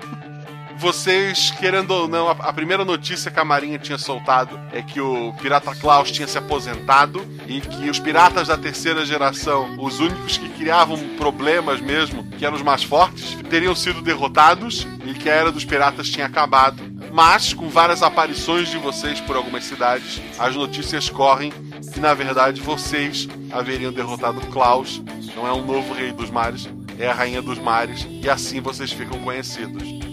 Vocês, 0.78 1.50
querendo 1.52 1.90
ou 1.92 2.06
não, 2.06 2.28
a, 2.28 2.32
a 2.32 2.52
primeira 2.52 2.84
notícia 2.84 3.30
que 3.30 3.40
a 3.40 3.44
Marinha 3.44 3.78
tinha 3.78 3.96
soltado 3.96 4.60
é 4.72 4.82
que 4.82 5.00
o 5.00 5.32
pirata 5.40 5.74
Klaus 5.74 6.10
tinha 6.10 6.28
se 6.28 6.36
aposentado 6.36 7.26
e 7.46 7.62
que 7.62 7.88
os 7.88 7.98
piratas 7.98 8.48
da 8.48 8.58
terceira 8.58 9.02
geração, 9.06 9.74
os 9.78 10.00
únicos 10.00 10.36
que 10.36 10.50
criavam 10.50 10.98
problemas 11.16 11.80
mesmo, 11.80 12.28
que 12.32 12.44
eram 12.44 12.56
os 12.56 12.62
mais 12.62 12.84
fortes, 12.84 13.38
teriam 13.48 13.74
sido 13.74 14.02
derrotados 14.02 14.86
e 15.06 15.14
que 15.14 15.30
a 15.30 15.34
era 15.34 15.50
dos 15.50 15.64
piratas 15.64 16.10
tinha 16.10 16.26
acabado. 16.26 16.82
Mas, 17.10 17.54
com 17.54 17.70
várias 17.70 18.02
aparições 18.02 18.68
de 18.68 18.76
vocês 18.76 19.18
por 19.18 19.34
algumas 19.34 19.64
cidades, 19.64 20.20
as 20.38 20.54
notícias 20.54 21.08
correm 21.08 21.50
que, 21.96 22.00
na 22.00 22.12
verdade, 22.12 22.60
vocês 22.60 23.26
haveriam 23.50 23.90
derrotado 23.90 24.38
Klaus. 24.48 25.02
Não 25.34 25.46
é 25.46 25.52
um 25.54 25.64
novo 25.64 25.94
rei 25.94 26.12
dos 26.12 26.28
mares, 26.28 26.68
é 26.98 27.08
a 27.08 27.14
rainha 27.14 27.40
dos 27.40 27.58
mares, 27.58 28.06
e 28.10 28.28
assim 28.28 28.60
vocês 28.60 28.92
ficam 28.92 29.18
conhecidos. 29.20 30.05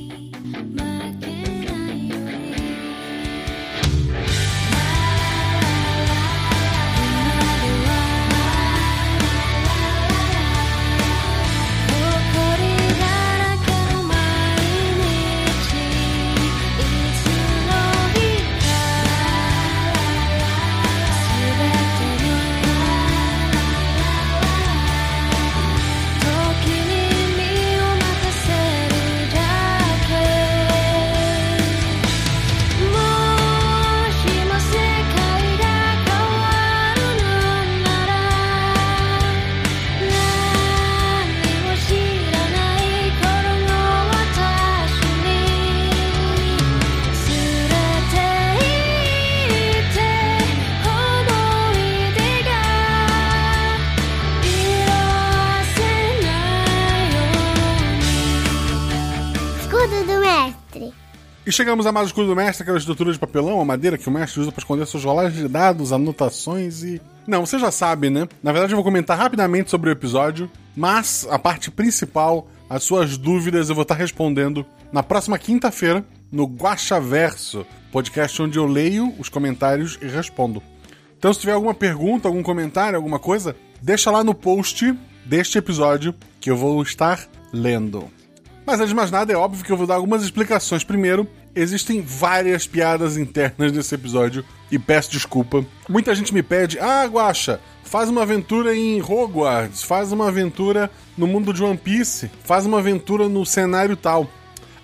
Chegamos 61.53 61.85
a 61.85 61.91
mais 61.91 62.07
o 62.07 62.09
escudo 62.09 62.27
do 62.27 62.35
mestre, 62.35 62.63
aquela 62.63 62.77
estrutura 62.77 63.11
de 63.11 63.19
papelão, 63.19 63.61
a 63.61 63.65
madeira 63.65 63.97
que 63.97 64.07
o 64.07 64.11
mestre 64.11 64.41
usa 64.41 64.51
para 64.51 64.61
esconder 64.61 64.85
suas 64.85 65.03
rolagens 65.03 65.41
de 65.41 65.47
dados, 65.47 65.91
anotações 65.91 66.83
e. 66.83 67.01
Não, 67.25 67.45
você 67.45 67.57
já 67.57 67.71
sabe, 67.71 68.09
né? 68.09 68.27
Na 68.41 68.51
verdade, 68.51 68.73
eu 68.73 68.77
vou 68.77 68.83
comentar 68.83 69.17
rapidamente 69.17 69.69
sobre 69.69 69.89
o 69.89 69.91
episódio, 69.91 70.49
mas 70.75 71.25
a 71.29 71.39
parte 71.39 71.71
principal, 71.71 72.47
as 72.69 72.83
suas 72.83 73.17
dúvidas, 73.17 73.69
eu 73.69 73.75
vou 73.75 73.83
estar 73.83 73.95
respondendo 73.95 74.65
na 74.91 75.01
próxima 75.01 75.39
quinta-feira, 75.39 76.05
no 76.31 76.45
Guacha 76.45 76.99
Verso, 76.99 77.65
podcast 77.91 78.41
onde 78.41 78.57
eu 78.57 78.65
leio 78.65 79.13
os 79.17 79.29
comentários 79.29 79.97
e 80.01 80.07
respondo. 80.07 80.61
Então, 81.17 81.33
se 81.33 81.39
tiver 81.39 81.53
alguma 81.53 81.73
pergunta, 81.73 82.27
algum 82.27 82.43
comentário, 82.43 82.97
alguma 82.97 83.19
coisa, 83.19 83.55
deixa 83.81 84.11
lá 84.11 84.23
no 84.23 84.33
post 84.33 84.93
deste 85.25 85.57
episódio 85.57 86.13
que 86.41 86.51
eu 86.51 86.57
vou 86.57 86.81
estar 86.81 87.27
lendo. 87.53 88.09
Mas 88.65 88.79
antes 88.79 88.89
de 88.89 88.95
mais 88.95 89.11
nada, 89.11 89.31
é 89.31 89.35
óbvio 89.35 89.63
que 89.63 89.71
eu 89.71 89.77
vou 89.77 89.87
dar 89.87 89.95
algumas 89.95 90.23
explicações. 90.23 90.83
Primeiro, 90.83 91.27
existem 91.55 92.01
várias 92.01 92.67
piadas 92.67 93.17
internas 93.17 93.71
nesse 93.71 93.95
episódio 93.95 94.43
e 94.71 94.79
peço 94.79 95.11
desculpa. 95.11 95.65
Muita 95.87 96.15
gente 96.15 96.33
me 96.33 96.43
pede: 96.43 96.79
ah, 96.79 97.05
Guacha, 97.05 97.59
faz 97.83 98.09
uma 98.09 98.23
aventura 98.23 98.75
em 98.75 99.01
Hogwarts, 99.01 99.83
faz 99.83 100.11
uma 100.11 100.27
aventura 100.27 100.89
no 101.17 101.27
mundo 101.27 101.53
de 101.53 101.63
One 101.63 101.77
Piece, 101.77 102.31
faz 102.43 102.65
uma 102.65 102.79
aventura 102.79 103.29
no 103.29 103.45
cenário 103.45 103.95
tal. 103.95 104.29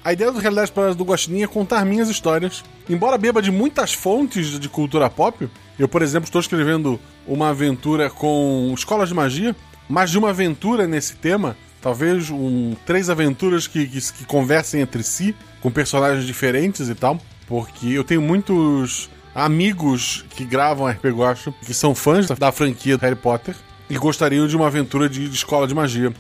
A 0.03 0.13
ideia 0.13 0.31
do 0.31 0.39
Realidade 0.39 0.71
Paradas 0.71 0.95
do 0.95 1.03
Guaxinim 1.03 1.43
é 1.43 1.47
contar 1.47 1.83
minhas 1.85 2.09
histórias. 2.09 2.63
Embora 2.89 3.17
beba 3.17 3.41
de 3.41 3.51
muitas 3.51 3.93
fontes 3.93 4.59
de 4.59 4.69
cultura 4.69 5.09
pop, 5.09 5.49
eu, 5.77 5.87
por 5.87 6.01
exemplo, 6.01 6.25
estou 6.25 6.39
escrevendo 6.39 6.99
uma 7.27 7.49
aventura 7.49 8.09
com 8.09 8.73
escolas 8.75 9.09
de 9.09 9.15
magia, 9.15 9.55
mas 9.89 10.09
de 10.09 10.17
uma 10.17 10.29
aventura 10.29 10.87
nesse 10.87 11.15
tema, 11.17 11.55
talvez 11.81 12.29
um, 12.29 12.75
três 12.85 13.09
aventuras 13.09 13.67
que, 13.67 13.85
que, 13.87 13.99
que 13.99 14.25
conversem 14.25 14.81
entre 14.81 15.03
si, 15.03 15.35
com 15.61 15.71
personagens 15.71 16.25
diferentes 16.25 16.89
e 16.89 16.95
tal, 16.95 17.19
porque 17.47 17.87
eu 17.87 18.03
tenho 18.03 18.21
muitos 18.21 19.09
amigos 19.33 20.25
que 20.31 20.43
gravam 20.45 20.87
RP 20.87 21.05
Guacha, 21.05 21.53
que 21.65 21.73
são 21.73 21.93
fãs 21.93 22.27
da, 22.27 22.51
franquia 22.51 22.97
Harry 23.01 23.15
Potter, 23.15 23.55
e 23.89 23.97
gostariam 23.97 24.47
de 24.47 24.55
uma 24.55 24.67
aventura 24.67 25.09
de, 25.09 25.27
de 25.27 25.35
escola 25.35 25.67
de 25.67 25.73
magia. 25.73 26.13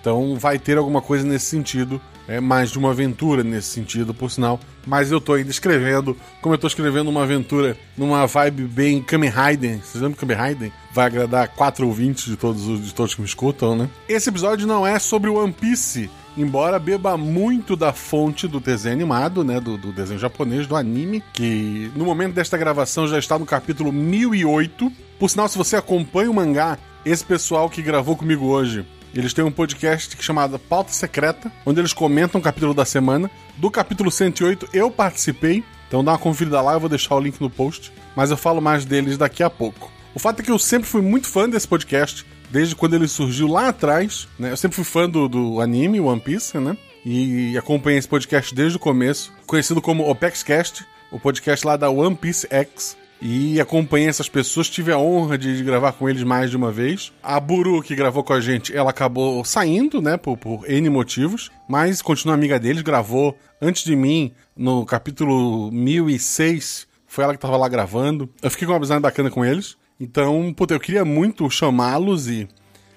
Então 0.00 0.36
vai 0.36 0.58
ter 0.58 0.78
alguma 0.78 1.02
coisa 1.02 1.26
nesse 1.26 1.46
sentido, 1.46 2.00
é 2.30 2.40
mais 2.40 2.70
de 2.70 2.78
uma 2.78 2.90
aventura 2.90 3.42
nesse 3.42 3.68
sentido, 3.68 4.14
por 4.14 4.30
sinal. 4.30 4.60
Mas 4.86 5.10
eu 5.10 5.20
tô 5.20 5.32
ainda 5.34 5.50
escrevendo, 5.50 6.16
como 6.40 6.54
eu 6.54 6.58
tô 6.58 6.66
escrevendo 6.68 7.10
uma 7.10 7.24
aventura 7.24 7.76
numa 7.98 8.24
vibe 8.26 8.62
bem 8.64 9.02
Kamen 9.02 9.30
Rider. 9.30 9.78
Vocês 9.82 10.00
lembram 10.00 10.12
Kamen 10.18 10.36
Rider? 10.36 10.72
Vai 10.94 11.06
agradar 11.06 11.48
quatro 11.48 11.86
ouvintes 11.86 12.26
de 12.26 12.36
todos, 12.36 12.66
os- 12.68 12.84
de 12.86 12.94
todos 12.94 13.14
que 13.14 13.20
me 13.20 13.26
escutam, 13.26 13.76
né? 13.76 13.88
Esse 14.08 14.28
episódio 14.28 14.66
não 14.66 14.86
é 14.86 14.98
sobre 15.00 15.28
One 15.28 15.52
Piece, 15.52 16.08
embora 16.36 16.78
beba 16.78 17.16
muito 17.16 17.74
da 17.74 17.92
fonte 17.92 18.46
do 18.46 18.60
desenho 18.60 18.94
animado, 18.94 19.42
né? 19.44 19.58
Do, 19.60 19.76
do 19.76 19.92
desenho 19.92 20.18
japonês, 20.20 20.66
do 20.68 20.76
anime, 20.76 21.22
que 21.32 21.90
no 21.96 22.04
momento 22.04 22.34
desta 22.34 22.56
gravação 22.56 23.08
já 23.08 23.18
está 23.18 23.36
no 23.38 23.44
capítulo 23.44 23.92
1008. 23.92 24.90
Por 25.18 25.28
sinal, 25.28 25.48
se 25.48 25.58
você 25.58 25.76
acompanha 25.76 26.30
o 26.30 26.34
mangá, 26.34 26.78
esse 27.04 27.24
pessoal 27.24 27.68
que 27.68 27.82
gravou 27.82 28.16
comigo 28.16 28.46
hoje, 28.46 28.86
eles 29.18 29.34
têm 29.34 29.44
um 29.44 29.50
podcast 29.50 30.16
chamado 30.20 30.58
Pauta 30.58 30.92
Secreta, 30.92 31.50
onde 31.66 31.80
eles 31.80 31.92
comentam 31.92 32.40
o 32.40 32.44
capítulo 32.44 32.72
da 32.72 32.84
semana. 32.84 33.30
Do 33.56 33.70
capítulo 33.70 34.10
108 34.10 34.68
eu 34.72 34.90
participei, 34.90 35.64
então 35.88 36.04
dá 36.04 36.12
uma 36.12 36.18
conferida 36.18 36.60
lá, 36.60 36.74
eu 36.74 36.80
vou 36.80 36.88
deixar 36.88 37.14
o 37.14 37.20
link 37.20 37.40
no 37.40 37.50
post. 37.50 37.92
Mas 38.14 38.30
eu 38.30 38.36
falo 38.36 38.60
mais 38.60 38.84
deles 38.84 39.18
daqui 39.18 39.42
a 39.42 39.50
pouco. 39.50 39.90
O 40.14 40.18
fato 40.18 40.40
é 40.40 40.42
que 40.44 40.50
eu 40.50 40.58
sempre 40.58 40.88
fui 40.88 41.00
muito 41.00 41.26
fã 41.28 41.48
desse 41.48 41.66
podcast, 41.66 42.26
desde 42.50 42.74
quando 42.74 42.94
ele 42.94 43.08
surgiu 43.08 43.46
lá 43.48 43.68
atrás. 43.68 44.28
Né? 44.38 44.50
Eu 44.50 44.56
sempre 44.56 44.76
fui 44.76 44.84
fã 44.84 45.08
do, 45.08 45.28
do 45.28 45.60
anime 45.60 46.00
One 46.00 46.20
Piece, 46.20 46.58
né? 46.58 46.76
E 47.04 47.56
acompanhei 47.56 47.98
esse 47.98 48.08
podcast 48.08 48.54
desde 48.54 48.76
o 48.76 48.80
começo, 48.80 49.32
conhecido 49.46 49.80
como 49.80 50.08
OpexCast, 50.08 50.84
o 51.10 51.18
podcast 51.18 51.66
lá 51.66 51.76
da 51.76 51.88
One 51.88 52.14
Piece 52.14 52.46
X. 52.50 52.96
E 53.22 53.60
acompanhei 53.60 54.08
essas 54.08 54.30
pessoas, 54.30 54.70
tive 54.70 54.90
a 54.90 54.98
honra 54.98 55.36
de, 55.36 55.56
de 55.56 55.62
gravar 55.62 55.92
com 55.92 56.08
eles 56.08 56.22
mais 56.22 56.50
de 56.50 56.56
uma 56.56 56.72
vez. 56.72 57.12
A 57.22 57.38
Buru, 57.38 57.82
que 57.82 57.94
gravou 57.94 58.24
com 58.24 58.32
a 58.32 58.40
gente, 58.40 58.74
ela 58.74 58.90
acabou 58.90 59.44
saindo, 59.44 60.00
né, 60.00 60.16
por, 60.16 60.38
por 60.38 60.70
N 60.70 60.88
motivos, 60.88 61.50
mas 61.68 62.00
continua 62.00 62.34
amiga 62.34 62.58
deles, 62.58 62.80
gravou 62.80 63.36
antes 63.60 63.84
de 63.84 63.94
mim, 63.94 64.32
no 64.56 64.86
capítulo 64.86 65.70
1006, 65.70 66.88
foi 67.06 67.24
ela 67.24 67.34
que 67.34 67.40
tava 67.40 67.56
lá 67.56 67.68
gravando. 67.68 68.30
Eu 68.40 68.50
fiquei 68.50 68.66
com 68.66 68.72
uma 68.72 68.78
amizade 68.78 69.02
bacana 69.02 69.30
com 69.30 69.44
eles. 69.44 69.76
Então, 69.98 70.54
puta, 70.54 70.72
eu 70.72 70.80
queria 70.80 71.04
muito 71.04 71.50
chamá-los 71.50 72.26
e 72.26 72.48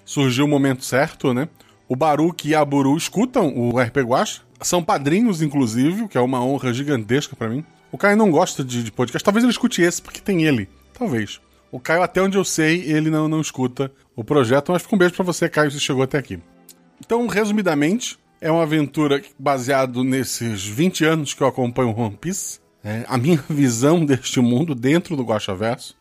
surgiu 0.05 0.45
o 0.45 0.47
momento 0.47 0.85
certo, 0.85 1.33
né? 1.33 1.49
O 1.87 1.95
Baruque 1.95 2.49
e 2.49 2.55
a 2.55 2.63
Buru 2.63 2.95
escutam 2.95 3.53
o 3.57 3.77
RP 3.77 3.97
Guacha, 3.97 4.41
são 4.61 4.81
padrinhos, 4.81 5.41
inclusive, 5.41 6.03
o 6.03 6.07
que 6.07 6.17
é 6.17 6.21
uma 6.21 6.43
honra 6.43 6.73
gigantesca 6.73 7.35
pra 7.35 7.49
mim. 7.49 7.65
O 7.93 7.97
Caio 7.97 8.17
não 8.17 8.31
gosta 8.31 8.63
de, 8.63 8.81
de 8.83 8.91
podcast, 8.91 9.23
talvez 9.23 9.43
ele 9.43 9.51
escute 9.51 9.83
esse, 9.83 10.01
porque 10.01 10.19
tem 10.19 10.45
ele. 10.45 10.67
Talvez. 10.97 11.39
O 11.71 11.79
Caio, 11.79 12.01
até 12.01 12.19
onde 12.23 12.35
eu 12.35 12.43
sei, 12.43 12.81
ele 12.91 13.11
não, 13.11 13.27
não 13.27 13.39
escuta 13.39 13.91
o 14.15 14.23
projeto, 14.23 14.71
mas 14.71 14.81
fica 14.81 14.95
um 14.95 14.97
beijo 14.97 15.13
pra 15.13 15.23
você, 15.23 15.47
Caio, 15.47 15.69
se 15.69 15.79
chegou 15.79 16.01
até 16.01 16.17
aqui. 16.17 16.41
Então, 16.99 17.27
resumidamente, 17.27 18.17
é 18.41 18.49
uma 18.49 18.63
aventura 18.63 19.21
baseado 19.37 20.03
nesses 20.03 20.65
20 20.65 21.05
anos 21.05 21.33
que 21.35 21.43
eu 21.43 21.47
acompanho 21.47 21.95
One 21.95 22.17
Piece. 22.19 22.59
É, 22.83 23.05
a 23.07 23.15
minha 23.15 23.37
visão 23.47 24.03
deste 24.03 24.39
mundo 24.39 24.73
dentro 24.73 25.15
do 25.15 25.23
Guaxaverso. 25.23 25.95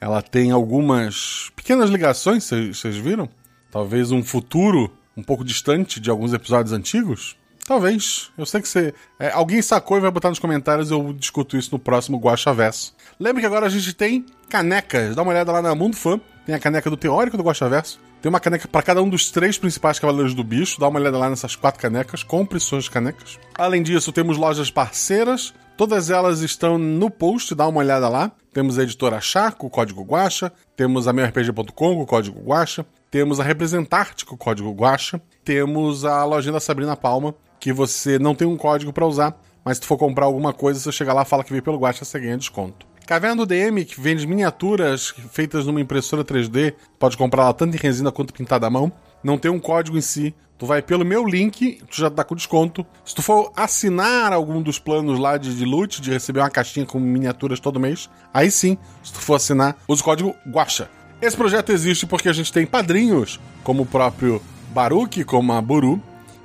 Ela 0.00 0.22
tem 0.22 0.50
algumas 0.50 1.52
pequenas 1.54 1.90
ligações, 1.90 2.42
vocês 2.42 2.96
viram? 2.96 3.28
Talvez 3.70 4.10
um 4.10 4.20
futuro 4.20 4.92
um 5.16 5.22
pouco 5.22 5.44
distante 5.44 6.00
de 6.00 6.10
alguns 6.10 6.32
episódios 6.32 6.72
antigos. 6.72 7.36
Talvez. 7.66 8.30
Eu 8.38 8.46
sei 8.46 8.62
que 8.62 8.68
você. 8.68 8.94
é, 9.18 9.30
alguém 9.32 9.60
sacou 9.60 9.96
e 9.96 10.00
vai 10.00 10.10
botar 10.10 10.28
nos 10.28 10.38
comentários. 10.38 10.90
Eu 10.90 11.12
discuto 11.12 11.56
isso 11.56 11.70
no 11.72 11.78
próximo 11.78 12.16
Guaxaverso. 12.18 12.94
Lembre 13.18 13.40
que 13.40 13.46
agora 13.46 13.66
a 13.66 13.68
gente 13.68 13.92
tem 13.92 14.24
canecas. 14.48 15.16
Dá 15.16 15.22
uma 15.22 15.32
olhada 15.32 15.50
lá 15.50 15.60
na 15.60 15.74
Mundo 15.74 15.96
Fã. 15.96 16.20
Tem 16.46 16.54
a 16.54 16.60
caneca 16.60 16.88
do 16.88 16.96
Teórico 16.96 17.36
do 17.36 17.42
Guaxaverso. 17.42 17.98
Tem 18.22 18.30
uma 18.30 18.38
caneca 18.38 18.68
para 18.68 18.82
cada 18.82 19.02
um 19.02 19.08
dos 19.08 19.30
três 19.30 19.58
principais 19.58 19.98
Cavaleiros 19.98 20.32
do 20.32 20.44
Bicho. 20.44 20.78
Dá 20.78 20.86
uma 20.86 21.00
olhada 21.00 21.18
lá 21.18 21.28
nessas 21.28 21.56
quatro 21.56 21.80
canecas. 21.80 22.22
Compre 22.22 22.60
suas 22.60 22.88
canecas. 22.88 23.38
Além 23.56 23.82
disso, 23.82 24.12
temos 24.12 24.36
lojas 24.36 24.70
parceiras. 24.70 25.52
Todas 25.76 26.08
elas 26.08 26.40
estão 26.40 26.78
no 26.78 27.10
post, 27.10 27.54
dá 27.54 27.68
uma 27.68 27.80
olhada 27.80 28.08
lá. 28.08 28.32
Temos 28.52 28.78
a 28.78 28.82
editora 28.82 29.20
Chá, 29.20 29.52
com 29.52 29.66
o 29.66 29.70
código 29.70 30.02
Guacha. 30.02 30.50
Temos 30.74 31.06
a 31.06 31.12
meurpg.com, 31.12 31.72
com 31.72 32.02
o 32.02 32.06
código 32.06 32.40
Guacha. 32.40 32.86
Temos 33.10 33.38
a 33.38 33.42
Representarte, 33.42 34.24
o 34.30 34.36
código 34.36 34.72
Guacha. 34.72 35.20
Temos 35.44 36.04
a 36.04 36.24
lojinha 36.24 36.54
da 36.54 36.60
Sabrina 36.60 36.96
Palma, 36.96 37.34
que 37.66 37.72
você 37.72 38.16
não 38.16 38.32
tem 38.32 38.46
um 38.46 38.56
código 38.56 38.92
para 38.92 39.04
usar, 39.04 39.36
mas 39.64 39.76
se 39.76 39.80
tu 39.80 39.88
for 39.88 39.98
comprar 39.98 40.26
alguma 40.26 40.52
coisa, 40.52 40.78
você 40.78 40.92
chega 40.92 41.12
lá, 41.12 41.24
fala 41.24 41.42
que 41.42 41.50
veio 41.50 41.64
pelo 41.64 41.78
Guacha, 41.78 42.04
você 42.04 42.20
ganha 42.20 42.38
desconto. 42.38 42.86
Caverna 43.04 43.34
do 43.34 43.44
DM, 43.44 43.84
que 43.84 44.00
vende 44.00 44.24
miniaturas 44.24 45.12
feitas 45.32 45.66
numa 45.66 45.80
impressora 45.80 46.24
3D, 46.24 46.74
pode 46.96 47.16
comprar 47.16 47.42
lá 47.42 47.52
tanto 47.52 47.76
em 47.76 47.80
resina 47.80 48.12
quanto 48.12 48.32
pintada 48.32 48.68
à 48.68 48.70
mão. 48.70 48.92
Não 49.20 49.36
tem 49.36 49.50
um 49.50 49.58
código 49.58 49.98
em 49.98 50.00
si. 50.00 50.32
Tu 50.56 50.64
vai 50.64 50.80
pelo 50.80 51.04
meu 51.04 51.26
link, 51.26 51.82
tu 51.90 51.96
já 51.96 52.08
tá 52.08 52.22
com 52.22 52.36
desconto. 52.36 52.86
Se 53.04 53.16
tu 53.16 53.20
for 53.20 53.50
assinar 53.56 54.32
algum 54.32 54.62
dos 54.62 54.78
planos 54.78 55.18
lá 55.18 55.36
de, 55.36 55.52
de 55.56 55.64
loot, 55.64 56.00
de 56.00 56.12
receber 56.12 56.38
uma 56.38 56.50
caixinha 56.50 56.86
com 56.86 57.00
miniaturas 57.00 57.58
todo 57.58 57.80
mês, 57.80 58.08
aí 58.32 58.48
sim, 58.48 58.78
se 59.02 59.12
tu 59.12 59.18
for 59.18 59.34
assinar, 59.34 59.76
usa 59.88 60.02
o 60.02 60.04
código 60.04 60.36
GUACHA. 60.46 60.88
Esse 61.20 61.36
projeto 61.36 61.72
existe 61.72 62.06
porque 62.06 62.28
a 62.28 62.32
gente 62.32 62.52
tem 62.52 62.64
padrinhos, 62.64 63.40
como 63.64 63.82
o 63.82 63.86
próprio 63.86 64.40
Baruque, 64.72 65.24
como 65.24 65.52
a 65.52 65.60
Buru, 65.60 66.00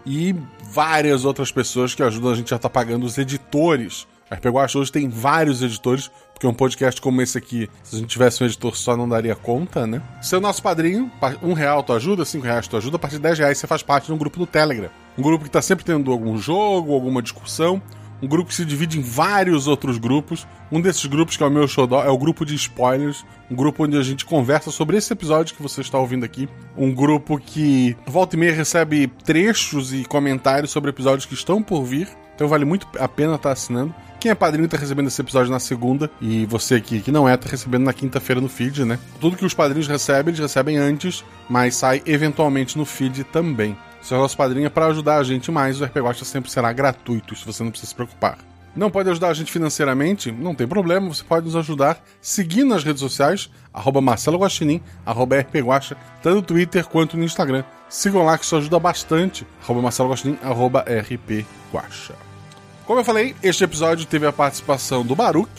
e 0.05 0.35
várias 0.71 1.25
outras 1.25 1.51
pessoas 1.51 1.93
que 1.93 2.01
ajudam 2.03 2.31
a 2.31 2.35
gente 2.35 2.53
a 2.53 2.57
estar 2.57 2.69
pagando 2.69 3.05
os 3.05 3.17
editores. 3.17 4.07
A 4.29 4.35
RP 4.35 4.45
Guacha 4.45 4.79
hoje 4.79 4.91
tem 4.91 5.09
vários 5.09 5.61
editores, 5.61 6.09
porque 6.33 6.47
um 6.47 6.53
podcast 6.53 7.01
como 7.01 7.21
esse 7.21 7.37
aqui, 7.37 7.69
se 7.83 7.95
a 7.97 7.99
gente 7.99 8.07
tivesse 8.09 8.41
um 8.41 8.45
editor 8.45 8.75
só, 8.77 8.95
não 8.95 9.07
daria 9.09 9.35
conta, 9.35 9.85
né? 9.85 10.01
Ser 10.21 10.37
o 10.37 10.39
nosso 10.41 10.63
padrinho, 10.63 11.11
pa- 11.19 11.35
um 11.43 11.51
real 11.51 11.83
tu 11.83 11.91
ajuda, 11.91 12.23
cinco 12.23 12.45
reais 12.45 12.65
tu 12.67 12.77
ajuda, 12.77 12.95
a 12.95 12.99
partir 12.99 13.17
de 13.17 13.23
10 13.23 13.39
reais 13.39 13.57
você 13.57 13.67
faz 13.67 13.83
parte 13.83 14.05
de 14.05 14.13
um 14.13 14.17
grupo 14.17 14.39
do 14.39 14.45
Telegram. 14.47 14.89
Um 15.17 15.21
grupo 15.21 15.43
que 15.43 15.49
tá 15.51 15.61
sempre 15.61 15.83
tendo 15.83 16.09
algum 16.13 16.37
jogo, 16.37 16.93
alguma 16.93 17.21
discussão, 17.21 17.81
um 18.21 18.27
grupo 18.27 18.49
que 18.49 18.55
se 18.55 18.65
divide 18.65 18.99
em 18.99 19.01
vários 19.01 19.67
outros 19.67 19.97
grupos. 19.97 20.47
Um 20.71 20.79
desses 20.79 21.05
grupos, 21.05 21.35
que 21.35 21.43
é 21.43 21.45
o 21.45 21.51
meu 21.51 21.67
xodó, 21.67 22.03
é 22.03 22.09
o 22.09 22.17
grupo 22.17 22.45
de 22.45 22.55
spoilers. 22.55 23.25
Um 23.49 23.55
grupo 23.55 23.83
onde 23.83 23.97
a 23.97 24.03
gente 24.03 24.25
conversa 24.25 24.71
sobre 24.71 24.97
esse 24.97 25.11
episódio 25.11 25.55
que 25.55 25.61
você 25.61 25.81
está 25.81 25.97
ouvindo 25.97 26.23
aqui. 26.23 26.47
Um 26.77 26.93
grupo 26.93 27.39
que 27.39 27.95
volta 28.05 28.35
e 28.35 28.39
meia 28.39 28.53
recebe 28.53 29.07
trechos 29.23 29.93
e 29.93 30.05
comentários 30.05 30.71
sobre 30.71 30.89
episódios 30.89 31.25
que 31.25 31.33
estão 31.33 31.61
por 31.63 31.83
vir. 31.83 32.07
Então 32.35 32.47
vale 32.47 32.65
muito 32.65 32.87
a 32.99 33.07
pena 33.07 33.35
estar 33.35 33.51
assinando. 33.51 33.93
Quem 34.19 34.29
é 34.29 34.35
padrinho 34.35 34.67
tá 34.67 34.77
recebendo 34.77 35.07
esse 35.07 35.19
episódio 35.19 35.51
na 35.51 35.59
segunda. 35.59 36.09
E 36.21 36.45
você 36.45 36.75
aqui 36.75 37.01
que 37.01 37.11
não 37.11 37.27
é, 37.27 37.35
tá 37.35 37.49
recebendo 37.49 37.85
na 37.85 37.93
quinta-feira 37.93 38.39
no 38.39 38.47
feed, 38.47 38.85
né? 38.85 38.99
Tudo 39.19 39.35
que 39.35 39.43
os 39.43 39.53
padrinhos 39.53 39.87
recebem, 39.87 40.29
eles 40.29 40.39
recebem 40.39 40.77
antes, 40.77 41.25
mas 41.49 41.75
sai 41.75 42.03
eventualmente 42.05 42.77
no 42.77 42.85
feed 42.85 43.23
também. 43.25 43.75
Se 44.01 44.13
o 44.13 44.17
nosso 44.17 44.35
padrinho 44.35 44.65
é 44.65 44.69
para 44.69 44.87
ajudar 44.87 45.17
a 45.17 45.23
gente 45.23 45.51
mais, 45.51 45.79
o 45.79 45.85
RP 45.85 45.97
Guacha 45.97 46.25
sempre 46.25 46.49
será 46.49 46.73
gratuito, 46.73 47.33
isso 47.33 47.45
você 47.45 47.63
não 47.63 47.69
precisa 47.69 47.89
se 47.89 47.95
preocupar. 47.95 48.37
Não 48.75 48.89
pode 48.89 49.09
ajudar 49.09 49.27
a 49.27 49.33
gente 49.33 49.51
financeiramente? 49.51 50.31
Não 50.31 50.55
tem 50.55 50.65
problema, 50.65 51.13
você 51.13 51.23
pode 51.23 51.45
nos 51.45 51.55
ajudar 51.57 52.01
seguindo 52.21 52.69
nas 52.69 52.83
redes 52.83 53.01
sociais, 53.01 53.49
arroba 53.73 53.99
Marcelo 53.99 54.37
Guaxinim, 54.37 54.81
arroba 55.05 55.39
RP 55.39 55.55
Guacha, 55.57 55.97
tanto 56.21 56.35
no 56.35 56.41
Twitter 56.41 56.87
quanto 56.87 57.17
no 57.17 57.25
Instagram. 57.25 57.63
Sigam 57.89 58.23
lá 58.23 58.37
que 58.37 58.45
isso 58.45 58.55
ajuda 58.55 58.79
bastante, 58.79 59.45
arroba 59.61 59.81
Marcelo 59.81 60.09
Guaxinim, 60.09 60.39
arroba 60.41 60.79
RP 60.81 61.45
Guacha. 61.71 62.15
Como 62.85 62.99
eu 62.99 63.03
falei, 63.03 63.35
este 63.43 63.63
episódio 63.63 64.05
teve 64.05 64.25
a 64.25 64.33
participação 64.33 65.05
do 65.05 65.15
Baruch, 65.15 65.51